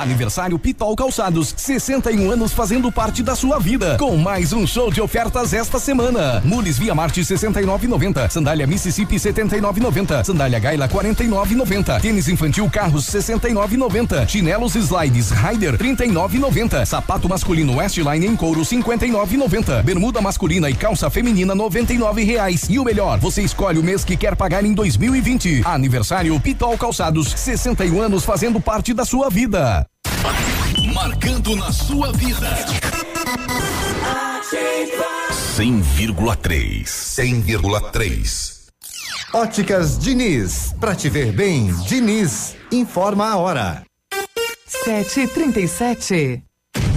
Aniversário 0.00 0.58
Pitol 0.58 0.96
Calçados, 0.96 1.52
61 1.54 2.30
anos 2.30 2.52
fazendo 2.52 2.90
parte 2.90 3.22
da 3.22 3.36
sua 3.36 3.58
vida. 3.58 3.98
Com 3.98 4.16
mais 4.16 4.50
um 4.50 4.66
show 4.66 4.90
de 4.90 4.98
ofertas 4.98 5.52
esta 5.52 5.78
semana. 5.78 6.40
Mules 6.42 6.78
Via 6.78 6.94
Marte 6.94 7.20
69,90. 7.20 8.30
Sandália 8.30 8.66
Mississippi 8.66 9.16
79,90. 9.16 10.24
Sandália 10.24 10.58
Gaila 10.58 10.88
49,90. 10.88 12.00
Tênis 12.00 12.28
infantil 12.28 12.70
Carros 12.70 13.06
69,90. 13.08 14.26
Chinelos 14.26 14.74
Slides 14.74 15.32
Rider 15.32 15.76
39,90. 15.76 16.86
Sapato 16.86 17.28
masculino 17.28 17.76
Westline 17.76 18.26
em 18.26 18.34
couro 18.34 18.62
59,90. 18.62 19.82
Bermuda 19.82 20.22
masculina 20.22 20.70
e 20.70 20.74
calça 20.74 21.10
feminina 21.10 21.54
99 21.54 22.24
reais. 22.24 22.66
E 22.70 22.78
o 22.78 22.84
melhor, 22.84 23.18
você 23.18 23.42
escolhe 23.42 23.78
o 23.78 23.84
mês 23.84 24.02
que 24.02 24.16
quer 24.16 24.34
pagar 24.34 24.64
em 24.64 24.72
2020. 24.72 25.60
Aniversário 25.66 26.40
Pitol 26.40 26.78
Calçados, 26.78 27.32
61 27.36 28.00
anos 28.00 28.24
fazendo 28.24 28.58
parte 28.62 28.94
da 28.94 29.04
sua 29.04 29.28
vida. 29.28 29.89
Marcando 30.92 31.56
na 31.56 31.72
sua 31.72 32.12
vida. 32.12 32.50
100,3. 35.56 36.84
100,3. 36.84 38.60
Óticas 39.32 39.98
Diniz, 39.98 40.74
pra 40.80 40.94
te 40.94 41.08
ver 41.08 41.32
bem, 41.32 41.72
Diniz, 41.86 42.56
informa 42.72 43.28
a 43.28 43.36
hora. 43.36 43.82
Sete 44.66 45.26
trinta 45.28 45.60
e 45.60 45.68
sete. 45.68 46.42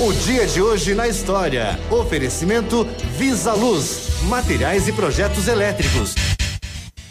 O 0.00 0.10
dia 0.24 0.46
de 0.46 0.62
hoje 0.62 0.94
na 0.94 1.06
história. 1.06 1.78
Oferecimento 1.90 2.86
Visa 3.18 3.52
Luz, 3.52 4.08
materiais 4.22 4.88
e 4.88 4.92
projetos 4.92 5.46
elétricos. 5.46 6.14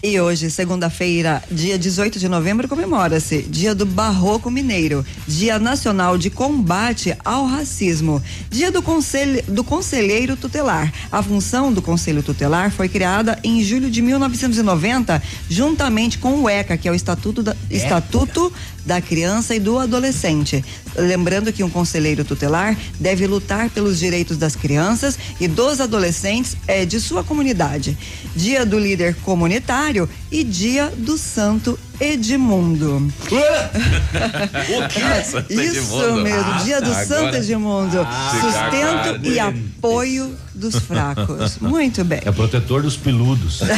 E 0.06 0.20
hoje, 0.20 0.52
segunda-feira, 0.52 1.42
dia 1.50 1.80
18 1.80 2.20
de 2.20 2.28
novembro, 2.28 2.68
comemora-se 2.68 3.42
Dia 3.44 3.74
do 3.74 3.86
Barroco 3.86 4.52
Mineiro, 4.52 5.06
Dia 5.26 5.58
Nacional 5.58 6.18
de 6.18 6.30
Combate 6.30 7.16
ao 7.24 7.46
Racismo, 7.46 8.22
Dia 8.50 8.70
do, 8.70 8.82
Conselho, 8.82 9.42
do 9.48 9.64
Conselheiro 9.64 10.36
Tutelar. 10.36 10.92
A 11.10 11.24
função 11.24 11.72
do 11.72 11.82
Conselho 11.82 12.22
Tutelar 12.22 12.70
foi 12.70 12.90
criada 12.90 13.40
em 13.46 13.64
julho 13.64 13.90
de 13.90 14.02
1990, 14.02 15.24
juntamente 15.50 16.18
com 16.18 16.42
o 16.42 16.50
ECA, 16.50 16.76
que 16.76 16.90
é 16.90 16.92
o 16.92 16.96
Estatuto 16.96 17.42
da, 17.42 17.56
Estatuto 17.72 18.52
da 18.86 19.02
Criança 19.02 19.56
e 19.56 19.60
do 19.60 19.80
Adolescente. 19.80 20.64
Lembrando 20.96 21.52
que 21.52 21.64
um 21.64 21.70
conselheiro 21.70 22.24
tutelar 22.24 22.78
deve 23.00 23.26
lutar 23.28 23.70
pelos 23.70 23.98
direitos 24.00 24.38
das 24.38 24.56
crianças 24.56 25.18
e 25.40 25.48
dos 25.48 25.80
adolescentes 25.82 26.56
é, 26.68 26.86
de 26.86 27.00
sua 27.00 27.24
comunidade. 27.24 27.98
Dia 28.36 28.66
do 28.66 28.78
líder 28.78 29.16
comunitário 29.24 30.08
e 30.32 30.44
dia 30.44 30.92
do 30.98 31.18
santo 31.18 31.80
Edmundo. 32.00 33.12
o 33.32 34.88
que? 34.90 35.24
Santo 35.24 35.52
Isso 35.54 35.78
Edmundo? 35.78 36.22
mesmo, 36.22 36.52
Ah, 36.52 36.62
dia 36.64 36.82
do 36.82 36.92
agora- 36.92 37.06
Santo 37.06 37.36
Edmundo. 37.38 38.02
Ah, 38.02 38.32
Sustento 38.42 39.28
e 39.28 39.40
apoio 39.40 40.36
dos 40.54 40.76
fracos. 40.76 41.58
Muito 41.62 42.04
bem. 42.04 42.22
É 42.26 42.32
protetor 42.32 42.82
dos 42.82 42.98
peludos. 42.98 43.62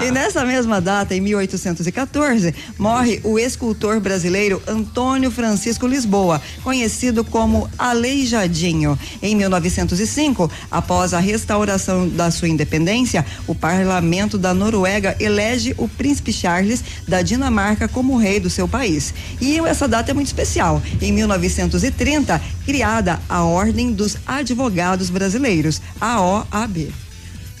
E 0.00 0.10
nessa 0.10 0.44
mesma 0.44 0.80
data, 0.80 1.14
em 1.14 1.20
1814, 1.20 2.54
morre 2.78 3.20
o 3.24 3.38
escultor 3.38 4.00
brasileiro 4.00 4.62
Antônio 4.66 5.30
Francisco 5.30 5.86
Lisboa, 5.86 6.40
conhecido 6.62 7.24
como 7.24 7.68
Aleijadinho. 7.78 8.98
Em 9.20 9.34
1905, 9.34 10.50
após 10.70 11.14
a 11.14 11.18
restauração 11.18 12.08
da 12.08 12.30
sua 12.30 12.48
independência, 12.48 13.24
o 13.46 13.54
parlamento 13.54 14.38
da 14.38 14.54
Noruega 14.54 15.16
elege 15.18 15.74
o 15.78 15.88
príncipe 15.88 16.32
Charles 16.32 16.82
da 17.06 17.22
Dinamarca 17.22 17.88
como 17.88 18.16
rei 18.16 18.38
do 18.40 18.50
seu 18.50 18.68
país. 18.68 19.12
E 19.40 19.58
essa 19.58 19.88
data 19.88 20.10
é 20.10 20.14
muito 20.14 20.28
especial. 20.28 20.82
Em 21.00 21.12
1930, 21.12 22.40
criada 22.64 23.20
a 23.28 23.44
Ordem 23.44 23.92
dos 23.92 24.16
Advogados 24.26 25.10
Brasileiros, 25.10 25.67
a 26.00 26.20
OAB. 26.20 26.90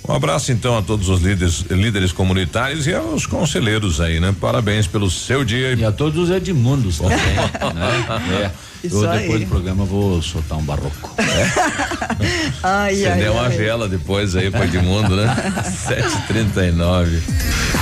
Um 0.08 0.14
abraço 0.14 0.50
então 0.52 0.78
a 0.78 0.80
todos 0.80 1.10
os 1.10 1.20
líderes, 1.20 1.60
líderes 1.68 2.12
comunitários 2.12 2.86
e 2.86 2.94
aos 2.94 3.26
conselheiros 3.26 4.00
aí, 4.00 4.18
né? 4.18 4.34
Parabéns 4.40 4.86
pelo 4.86 5.10
seu 5.10 5.44
dia. 5.44 5.74
E 5.74 5.84
a 5.84 5.92
todos 5.92 6.30
os 6.30 6.34
Edmundos 6.34 6.96
também. 6.98 7.18
né? 7.18 8.06
É. 8.42 8.50
Isso 8.86 9.04
Eu, 9.04 9.10
depois 9.10 9.34
aí. 9.34 9.44
do 9.44 9.46
programa 9.50 9.84
vou 9.84 10.22
soltar 10.22 10.56
um 10.56 10.62
barroco. 10.62 11.10
Ai, 12.62 13.04
ai, 13.04 13.06
Acendeu 13.06 13.32
uma 13.32 13.46
ai. 13.48 13.56
vela 13.56 13.88
depois 13.88 14.36
aí 14.36 14.50
pro 14.50 14.62
Edmundo, 14.64 15.16
né? 15.16 15.26
7h39. 15.88 17.20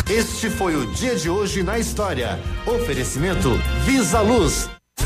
Este 0.09 0.49
foi 0.51 0.75
o 0.77 0.87
dia 0.95 1.15
de 1.17 1.29
hoje 1.29 1.63
na 1.63 1.79
história. 1.79 2.39
Oferecimento 2.67 3.61
Visa 3.85 4.21
Luz. 4.21 4.69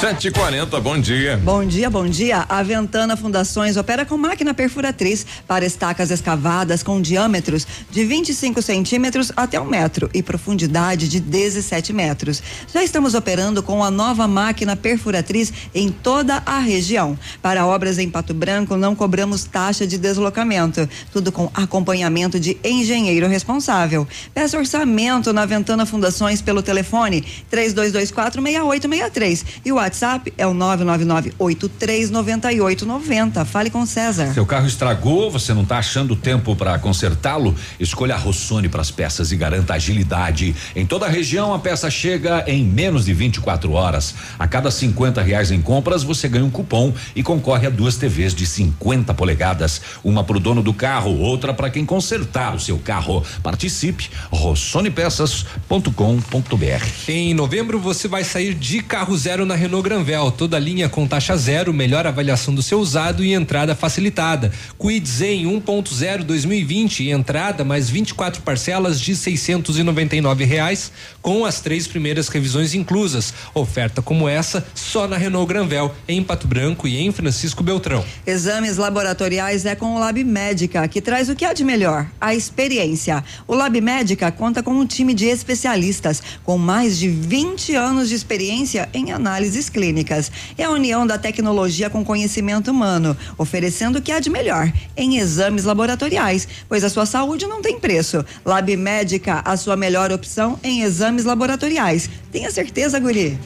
7h40, 0.00 0.78
bom 0.82 0.98
dia. 0.98 1.38
Bom 1.38 1.64
dia, 1.64 1.88
bom 1.88 2.06
dia. 2.06 2.44
A 2.50 2.62
Ventana 2.62 3.16
Fundações 3.16 3.78
opera 3.78 4.04
com 4.04 4.18
máquina 4.18 4.52
perfuratriz 4.52 5.26
para 5.48 5.64
estacas 5.64 6.10
escavadas 6.10 6.82
com 6.82 7.00
diâmetros 7.00 7.66
de 7.90 8.04
25 8.04 8.60
centímetros 8.60 9.32
até 9.34 9.58
um 9.58 9.64
metro 9.64 10.10
e 10.12 10.22
profundidade 10.22 11.08
de 11.08 11.18
17 11.18 11.94
metros. 11.94 12.42
Já 12.74 12.84
estamos 12.84 13.14
operando 13.14 13.62
com 13.62 13.82
a 13.82 13.90
nova 13.90 14.28
máquina 14.28 14.76
perfuratriz 14.76 15.50
em 15.74 15.90
toda 15.90 16.42
a 16.44 16.58
região. 16.58 17.18
Para 17.40 17.64
obras 17.64 17.98
em 17.98 18.10
Pato 18.10 18.34
Branco, 18.34 18.76
não 18.76 18.94
cobramos 18.94 19.44
taxa 19.44 19.86
de 19.86 19.96
deslocamento. 19.96 20.86
Tudo 21.10 21.32
com 21.32 21.50
acompanhamento 21.54 22.38
de 22.38 22.58
engenheiro 22.62 23.26
responsável. 23.28 24.06
Peça 24.34 24.58
orçamento 24.58 25.32
na 25.32 25.46
Ventana 25.46 25.86
Fundações 25.86 26.42
pelo 26.42 26.62
telefone 26.62 27.24
3224 27.48 28.42
6863 28.42 29.44
e 29.64 29.72
o 29.72 29.85
WhatsApp 29.86 30.32
é 30.36 30.44
o 30.46 30.52
999839890. 30.52 33.44
Fale 33.44 33.70
com 33.70 33.86
César. 33.86 34.34
Seu 34.34 34.44
carro 34.44 34.66
estragou, 34.66 35.30
você 35.30 35.54
não 35.54 35.62
está 35.62 35.78
achando 35.78 36.16
tempo 36.16 36.56
para 36.56 36.76
consertá-lo? 36.78 37.54
Escolha 37.78 38.16
a 38.16 38.18
Rossoni 38.18 38.68
para 38.68 38.80
as 38.80 38.90
peças 38.90 39.30
e 39.30 39.36
garanta 39.36 39.74
agilidade. 39.74 40.56
Em 40.74 40.84
toda 40.84 41.06
a 41.06 41.08
região, 41.08 41.54
a 41.54 41.60
peça 41.60 41.88
chega 41.88 42.42
em 42.48 42.64
menos 42.64 43.04
de 43.04 43.14
24 43.14 43.70
horas. 43.72 44.16
A 44.38 44.48
cada 44.48 44.72
50 44.72 45.22
reais 45.22 45.52
em 45.52 45.62
compras, 45.62 46.02
você 46.02 46.28
ganha 46.28 46.44
um 46.44 46.50
cupom 46.50 46.92
e 47.14 47.22
concorre 47.22 47.68
a 47.68 47.70
duas 47.70 47.96
TVs 47.96 48.34
de 48.34 48.44
50 48.44 49.14
polegadas. 49.14 49.80
Uma 50.02 50.24
para 50.24 50.36
o 50.36 50.40
dono 50.40 50.64
do 50.64 50.74
carro, 50.74 51.16
outra 51.16 51.54
para 51.54 51.70
quem 51.70 51.86
consertar 51.86 52.56
o 52.56 52.60
seu 52.60 52.76
carro. 52.78 53.22
Participe, 53.40 54.10
rossonepeças.com.br. 54.32 56.86
Em 57.06 57.34
novembro 57.34 57.78
você 57.78 58.08
vai 58.08 58.24
sair 58.24 58.52
de 58.52 58.82
carro 58.82 59.16
zero 59.16 59.46
na 59.46 59.54
Renault 59.76 59.82
Granvel, 59.82 60.30
toda 60.30 60.58
linha 60.58 60.88
com 60.88 61.06
taxa 61.06 61.36
zero, 61.36 61.72
melhor 61.72 62.06
avaliação 62.06 62.54
do 62.54 62.62
seu 62.62 62.78
usado 62.78 63.24
e 63.24 63.34
entrada 63.34 63.74
facilitada. 63.74 64.52
Quid 64.78 65.06
Zen 65.06 65.44
1.0 65.44 66.22
2020 66.22 67.04
e 67.04 67.10
entrada 67.10 67.64
mais 67.64 67.90
24 67.90 68.42
parcelas 68.42 69.00
de 69.00 69.14
699 69.14 70.44
reais 70.44 70.92
com 71.26 71.44
as 71.44 71.60
três 71.60 71.88
primeiras 71.88 72.28
revisões 72.28 72.72
inclusas. 72.72 73.34
Oferta 73.52 74.00
como 74.00 74.28
essa 74.28 74.64
só 74.76 75.08
na 75.08 75.16
Renault 75.16 75.48
Granvel, 75.48 75.92
em 76.06 76.22
Pato 76.22 76.46
Branco 76.46 76.86
e 76.86 76.98
em 76.98 77.10
Francisco 77.10 77.64
Beltrão. 77.64 78.04
Exames 78.24 78.76
laboratoriais 78.76 79.66
é 79.66 79.74
com 79.74 79.96
o 79.96 79.98
Lab 79.98 80.22
Médica, 80.22 80.86
que 80.86 81.00
traz 81.00 81.28
o 81.28 81.34
que 81.34 81.44
há 81.44 81.52
de 81.52 81.64
melhor, 81.64 82.06
a 82.20 82.32
experiência. 82.32 83.24
O 83.44 83.56
Lab 83.56 83.80
Médica 83.80 84.30
conta 84.30 84.62
com 84.62 84.70
um 84.70 84.86
time 84.86 85.12
de 85.12 85.24
especialistas 85.26 86.22
com 86.44 86.56
mais 86.56 86.96
de 86.96 87.08
20 87.08 87.74
anos 87.74 88.08
de 88.08 88.14
experiência 88.14 88.88
em 88.94 89.10
análises 89.10 89.68
clínicas. 89.68 90.30
É 90.56 90.62
a 90.62 90.70
união 90.70 91.04
da 91.04 91.18
tecnologia 91.18 91.90
com 91.90 92.04
conhecimento 92.04 92.70
humano, 92.70 93.16
oferecendo 93.36 93.98
o 93.98 94.02
que 94.02 94.12
há 94.12 94.20
de 94.20 94.30
melhor 94.30 94.72
em 94.96 95.18
exames 95.18 95.64
laboratoriais, 95.64 96.46
pois 96.68 96.84
a 96.84 96.88
sua 96.88 97.04
saúde 97.04 97.48
não 97.48 97.60
tem 97.60 97.80
preço. 97.80 98.24
Lab 98.44 98.76
Médica, 98.76 99.42
a 99.44 99.56
sua 99.56 99.76
melhor 99.76 100.12
opção 100.12 100.56
em 100.62 100.82
exames 100.82 101.15
laboratoriais. 101.24 102.10
Tenha 102.30 102.50
certeza, 102.50 102.98
Guri. 102.98 103.38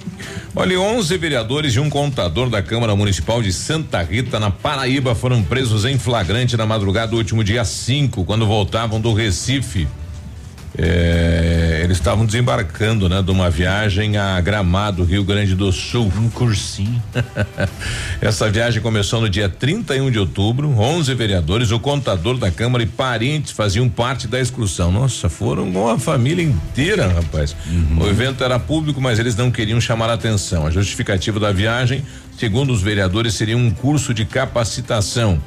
Olha, 0.55 0.81
11 0.81 1.17
vereadores 1.17 1.75
e 1.75 1.81
um 1.81 1.89
contador 1.89 2.51
da 2.51 2.63
Câmara 2.63 2.97
Municipal 2.97 3.41
de 3.43 3.53
Santa 3.53 4.03
Rita, 4.03 4.41
na 4.41 4.51
Paraíba, 4.51 5.15
foram 5.15 5.43
presos 5.43 5.85
em 5.85 5.99
flagrante 5.99 6.57
na 6.57 6.67
madrugada 6.67 7.13
do 7.13 7.17
último 7.17 7.45
dia 7.45 7.65
5, 7.65 8.25
quando 8.25 8.47
voltavam 8.47 9.01
do 9.01 9.13
Recife. 9.13 9.87
É, 10.79 11.81
eles 11.83 11.99
estavam 11.99 12.25
desembarcando, 12.25 13.09
né, 13.09 13.23
de 13.23 13.31
uma 13.31 13.51
viagem 13.51 14.17
a 14.17 14.41
Gramado, 14.41 15.03
Rio 15.03 15.25
Grande 15.25 15.55
do 15.55 15.73
Sul. 15.73 16.11
Um 16.17 16.31
cursinho. 16.31 17.03
Essa 18.21 18.49
viagem 18.49 18.81
começou 18.81 19.21
no 19.21 19.29
dia 19.29 19.49
31 19.49 20.11
de 20.11 20.19
outubro. 20.19 20.69
11 20.79 21.15
vereadores, 21.15 21.71
o 21.71 21.81
contador 21.81 22.39
da 22.39 22.51
Câmara 22.51 22.85
e 22.85 22.87
parentes 22.87 23.53
faziam 23.53 23.89
parte 23.89 24.29
da 24.29 24.41
excursão. 24.41 24.93
Nossa, 24.93 25.29
foram 25.29 25.71
com 25.73 25.89
a 25.89 25.99
família 25.99 26.43
inteira, 26.43 27.09
rapaz. 27.09 27.57
O 28.01 28.07
evento 28.07 28.45
era 28.45 28.59
público, 28.59 29.01
mas 29.01 29.19
eles 29.19 29.35
não 29.35 29.51
queriam 29.51 29.81
chamar 29.81 30.11
a 30.11 30.15
atenção. 30.15 30.67
A 30.67 30.71
justificativa 30.71 31.41
da 31.41 31.53
viagem, 31.53 32.05
segundo 32.41 32.73
os 32.73 32.81
vereadores, 32.81 33.35
seria 33.35 33.57
um 33.57 33.70
curso 33.70 34.15
de 34.15 34.25
capacitação. 34.25 35.39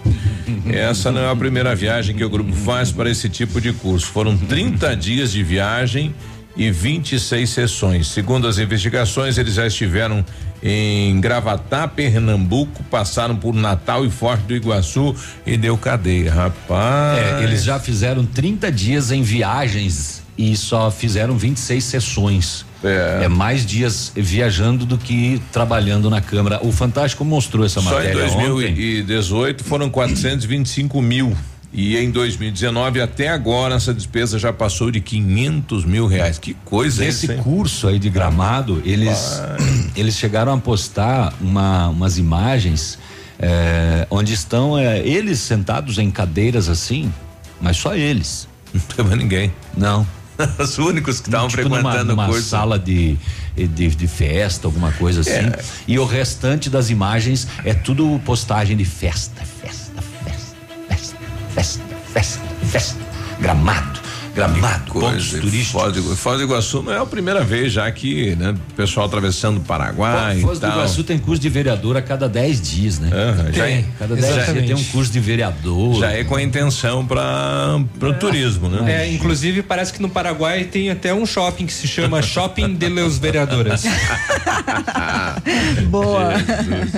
Essa 0.72 1.12
não 1.12 1.22
é 1.22 1.32
a 1.32 1.36
primeira 1.36 1.76
viagem 1.76 2.16
que 2.16 2.24
o 2.24 2.30
grupo 2.30 2.54
faz 2.54 2.92
para 2.92 3.10
esse 3.10 3.28
tipo 3.28 3.60
de 3.60 3.74
curso. 3.74 4.06
Foram 4.06 4.38
30 4.38 4.96
dias 4.96 5.32
de 5.32 5.42
viagem 5.42 6.14
e 6.56 6.70
26 6.70 7.50
sessões. 7.50 8.08
Segundo 8.10 8.48
as 8.48 8.60
investigações, 8.60 9.40
eles 9.40 9.56
já 9.56 9.66
estiveram 9.66 10.24
em 10.62 11.20
Gravatá, 11.20 11.88
Pernambuco, 11.88 12.84
passaram 12.84 13.36
por 13.36 13.56
Natal 13.56 14.06
e 14.06 14.12
Forte 14.12 14.44
do 14.44 14.56
Iguaçu 14.56 15.16
e 15.48 15.58
deu 15.58 15.76
cadeia, 15.76 16.32
rapaz. 16.32 17.18
É, 17.18 17.44
eles 17.44 17.64
já 17.64 17.80
fizeram 17.80 18.24
30 18.24 18.72
dias 18.72 19.12
em 19.12 19.24
viagens 19.24 20.23
e 20.38 20.56
só 20.58 20.90
fizeram 20.92 21.38
26 21.38 21.84
sessões. 21.84 22.66
É. 22.86 23.30
mais 23.30 23.66
dias 23.66 24.12
viajando 24.14 24.86
do 24.86 24.98
que 24.98 25.42
trabalhando 25.54 26.10
na 26.10 26.20
Câmara. 26.20 26.60
O 26.62 26.70
Fantástico 26.70 27.24
mostrou 27.24 27.66
essa 27.66 27.80
Só 27.80 27.90
em 27.92 27.94
matéria. 28.08 28.26
ontem. 28.26 28.46
2018 28.50 29.64
foram 29.64 29.90
425 29.90 31.02
mil. 31.02 31.34
E 31.72 31.98
em 31.98 32.12
2019, 32.12 33.00
até 33.02 33.30
agora, 33.30 33.76
essa 33.76 33.94
despesa 33.94 34.38
já 34.38 34.52
passou 34.54 34.92
de 34.92 35.00
500 35.00 35.86
mil 35.86 36.06
reais. 36.06 36.38
Que 36.38 36.54
coisa 36.66 37.04
Nesse 37.04 37.26
isso, 37.26 37.32
hein? 37.34 37.40
curso 37.42 37.88
aí 37.88 37.98
de 37.98 38.10
gramado, 38.10 38.82
eles, 38.86 39.42
eles 39.96 40.16
chegaram 40.16 40.54
a 40.54 40.58
postar 40.58 41.34
uma, 41.42 41.88
umas 41.88 42.18
imagens 42.18 43.00
eh, 43.40 44.06
onde 44.12 44.34
estão 44.34 44.78
eh, 44.78 45.00
eles 45.08 45.40
sentados 45.40 45.98
em 45.98 46.12
cadeiras 46.12 46.70
assim, 46.70 47.12
mas 47.60 47.78
só 47.78 47.96
eles. 47.96 48.48
Não 48.74 48.82
tem 48.82 49.06
mais 49.06 49.18
ninguém. 49.18 49.52
Não. 49.76 50.06
Os 50.60 50.78
únicos 50.78 51.20
que 51.20 51.28
estavam 51.28 51.48
tipo 51.48 51.62
frequentando 51.62 51.92
numa, 51.92 52.02
o 52.02 52.06
numa 52.06 52.26
curso. 52.28 52.50
sala 52.50 52.80
de, 52.80 53.18
de, 53.56 53.68
de 53.68 54.08
festa, 54.08 54.68
alguma 54.68 54.92
coisa 54.94 55.22
assim. 55.22 55.32
É. 55.32 55.60
E 55.88 56.00
o 56.00 56.06
restante 56.06 56.70
das 56.70 56.90
imagens 56.90 57.48
é 57.64 57.74
tudo 57.74 58.20
postagem 58.26 58.76
de 58.78 58.86
festa, 58.86 59.44
festa, 59.62 60.02
festa, 60.26 60.56
festa, 60.90 61.18
festa, 61.54 61.82
festa, 62.14 62.42
festa. 62.72 63.00
Gramado, 63.40 64.00
gramado, 64.36 64.94
pontos 64.94 65.30
turísticos. 65.30 65.68
Foz 65.70 65.94
do, 65.94 66.16
Foz 66.16 66.38
do 66.38 66.44
Iguaçu 66.44 66.82
não 66.82 66.92
é 66.94 66.98
a 66.98 67.06
primeira 67.06 67.44
vez 67.44 67.72
já 67.74 67.90
que, 67.92 68.36
né, 68.36 68.52
o 68.52 68.74
pessoal 68.74 69.06
atravessando 69.06 69.58
o 69.58 69.62
Paraguai 69.62 70.40
Foz 70.42 70.58
e 70.58 70.62
do 70.62 70.68
tal. 70.68 70.78
Iguaçu 70.78 71.04
tem 71.04 71.20
curso 71.20 71.42
de 71.42 71.50
vereador 71.50 71.98
a 71.98 72.02
cada 72.02 72.28
10 72.28 72.62
dias, 72.62 73.00
né? 73.00 73.10
Já 73.54 73.66
tem. 73.66 73.74
é. 73.76 73.86
Cada 74.00 74.16
10 74.16 74.34
dias 74.34 74.66
tem 74.66 74.76
um 74.76 74.84
curso 74.86 75.12
de 75.12 75.20
vereador. 75.20 76.00
Já 76.00 76.12
é 76.12 76.24
com 76.24 76.36
a 76.36 76.42
intenção 76.42 77.06
para 77.06 77.78
o 78.02 78.14
turismo, 78.14 78.70
né? 78.70 79.04
É, 79.04 79.12
inclusive 79.12 79.62
parece 79.62 79.94
que 79.94 80.02
no 80.02 80.10
Paraguai 80.10 80.64
tem 80.66 80.90
até 80.90 81.14
um 81.14 81.26
shopping 81.26 81.66
que 81.66 81.74
se 81.74 81.88
chama 81.88 82.22
Shopping 82.22 82.76
de 82.76 82.90
los 82.90 83.18
Vereadores. 83.18 83.84
Boa. 85.90 86.34
Jesus. 86.38 86.92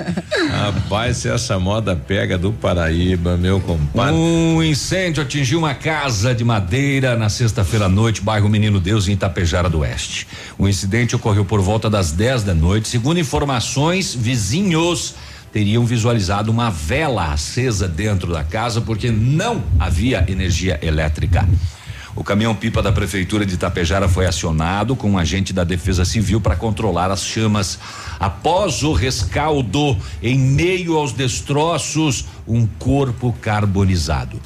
Rapaz, 0.50 1.16
se 1.18 1.28
essa 1.28 1.58
moda 1.58 1.96
pega 1.96 2.38
do 2.38 2.52
Paraíba, 2.52 3.36
meu 3.36 3.60
compadre. 3.60 4.14
Um 4.14 4.62
incêndio 4.62 5.22
atingiu 5.22 5.58
uma 5.58 5.74
casa 5.74 6.34
de 6.34 6.44
madeira 6.44 7.16
na 7.16 7.25
sexta-feira 7.28 7.86
à 7.86 7.88
noite, 7.88 8.20
bairro 8.20 8.48
Menino 8.48 8.80
Deus, 8.80 9.08
em 9.08 9.12
Itapejara 9.12 9.68
do 9.68 9.80
Oeste. 9.80 10.26
O 10.58 10.68
incidente 10.68 11.16
ocorreu 11.16 11.44
por 11.44 11.60
volta 11.60 11.88
das 11.88 12.12
10 12.12 12.44
da 12.44 12.54
noite. 12.54 12.88
Segundo 12.88 13.20
informações, 13.20 14.14
vizinhos 14.14 15.14
teriam 15.52 15.86
visualizado 15.86 16.50
uma 16.50 16.70
vela 16.70 17.32
acesa 17.32 17.88
dentro 17.88 18.32
da 18.32 18.44
casa 18.44 18.80
porque 18.80 19.10
não 19.10 19.62
havia 19.78 20.24
energia 20.28 20.78
elétrica. 20.82 21.48
O 22.16 22.24
caminhão-pipa 22.24 22.82
da 22.82 22.90
Prefeitura 22.90 23.44
de 23.44 23.54
Itapejara 23.54 24.08
foi 24.08 24.24
acionado 24.24 24.96
com 24.96 25.10
um 25.10 25.18
agente 25.18 25.52
da 25.52 25.64
Defesa 25.64 26.04
Civil 26.04 26.40
para 26.40 26.56
controlar 26.56 27.10
as 27.10 27.22
chamas. 27.22 27.78
Após 28.18 28.82
o 28.82 28.94
rescaldo, 28.94 29.96
em 30.22 30.38
meio 30.38 30.96
aos 30.96 31.12
destroços, 31.12 32.24
um 32.48 32.66
corpo 32.66 33.34
carbonizado. 33.40 34.40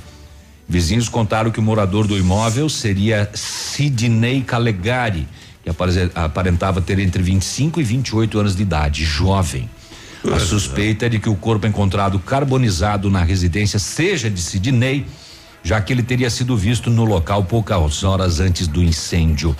Vizinhos 0.71 1.09
contaram 1.09 1.51
que 1.51 1.59
o 1.59 1.63
morador 1.63 2.07
do 2.07 2.17
imóvel 2.17 2.69
seria 2.69 3.29
Sidney 3.35 4.41
Calegari, 4.43 5.27
que 5.65 5.69
apare- 5.69 6.13
aparentava 6.15 6.81
ter 6.81 7.01
entre 7.01 7.21
25 7.21 7.81
e 7.81 7.83
28 7.85 8.39
anos 8.39 8.55
de 8.55 8.63
idade, 8.63 9.05
jovem. 9.05 9.69
A 10.33 10.39
suspeita 10.39 11.07
é 11.07 11.09
de 11.09 11.19
que 11.19 11.29
o 11.29 11.35
corpo 11.35 11.67
encontrado 11.67 12.21
carbonizado 12.21 13.11
na 13.11 13.25
residência 13.25 13.81
seja 13.81 14.31
de 14.31 14.41
Sidney, 14.41 15.07
já 15.65 15.81
que 15.81 15.93
ele 15.93 16.05
teria 16.05 16.31
sido 16.31 16.57
visto 16.57 16.89
no 16.89 17.05
local 17.05 17.43
poucas 17.43 18.05
horas 18.05 18.39
antes 18.39 18.69
do 18.69 18.81
incêndio. 18.81 19.57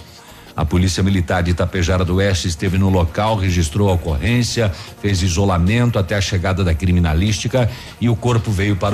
A 0.57 0.65
Polícia 0.65 1.03
Militar 1.03 1.43
de 1.43 1.53
Itapejara 1.53 2.05
do 2.05 2.17
Oeste 2.17 2.47
esteve 2.49 2.77
no 2.77 2.91
local, 2.91 3.37
registrou 3.37 3.89
a 3.89 3.93
ocorrência, 3.95 4.71
fez 5.01 5.23
isolamento 5.23 5.99
até 5.99 6.15
a 6.15 6.21
chegada 6.21 6.63
da 6.63 6.75
criminalística 6.75 7.71
e 8.01 8.09
o 8.11 8.17
corpo 8.17 8.51
veio 8.51 8.77
para 8.77 8.87
o 8.87 8.89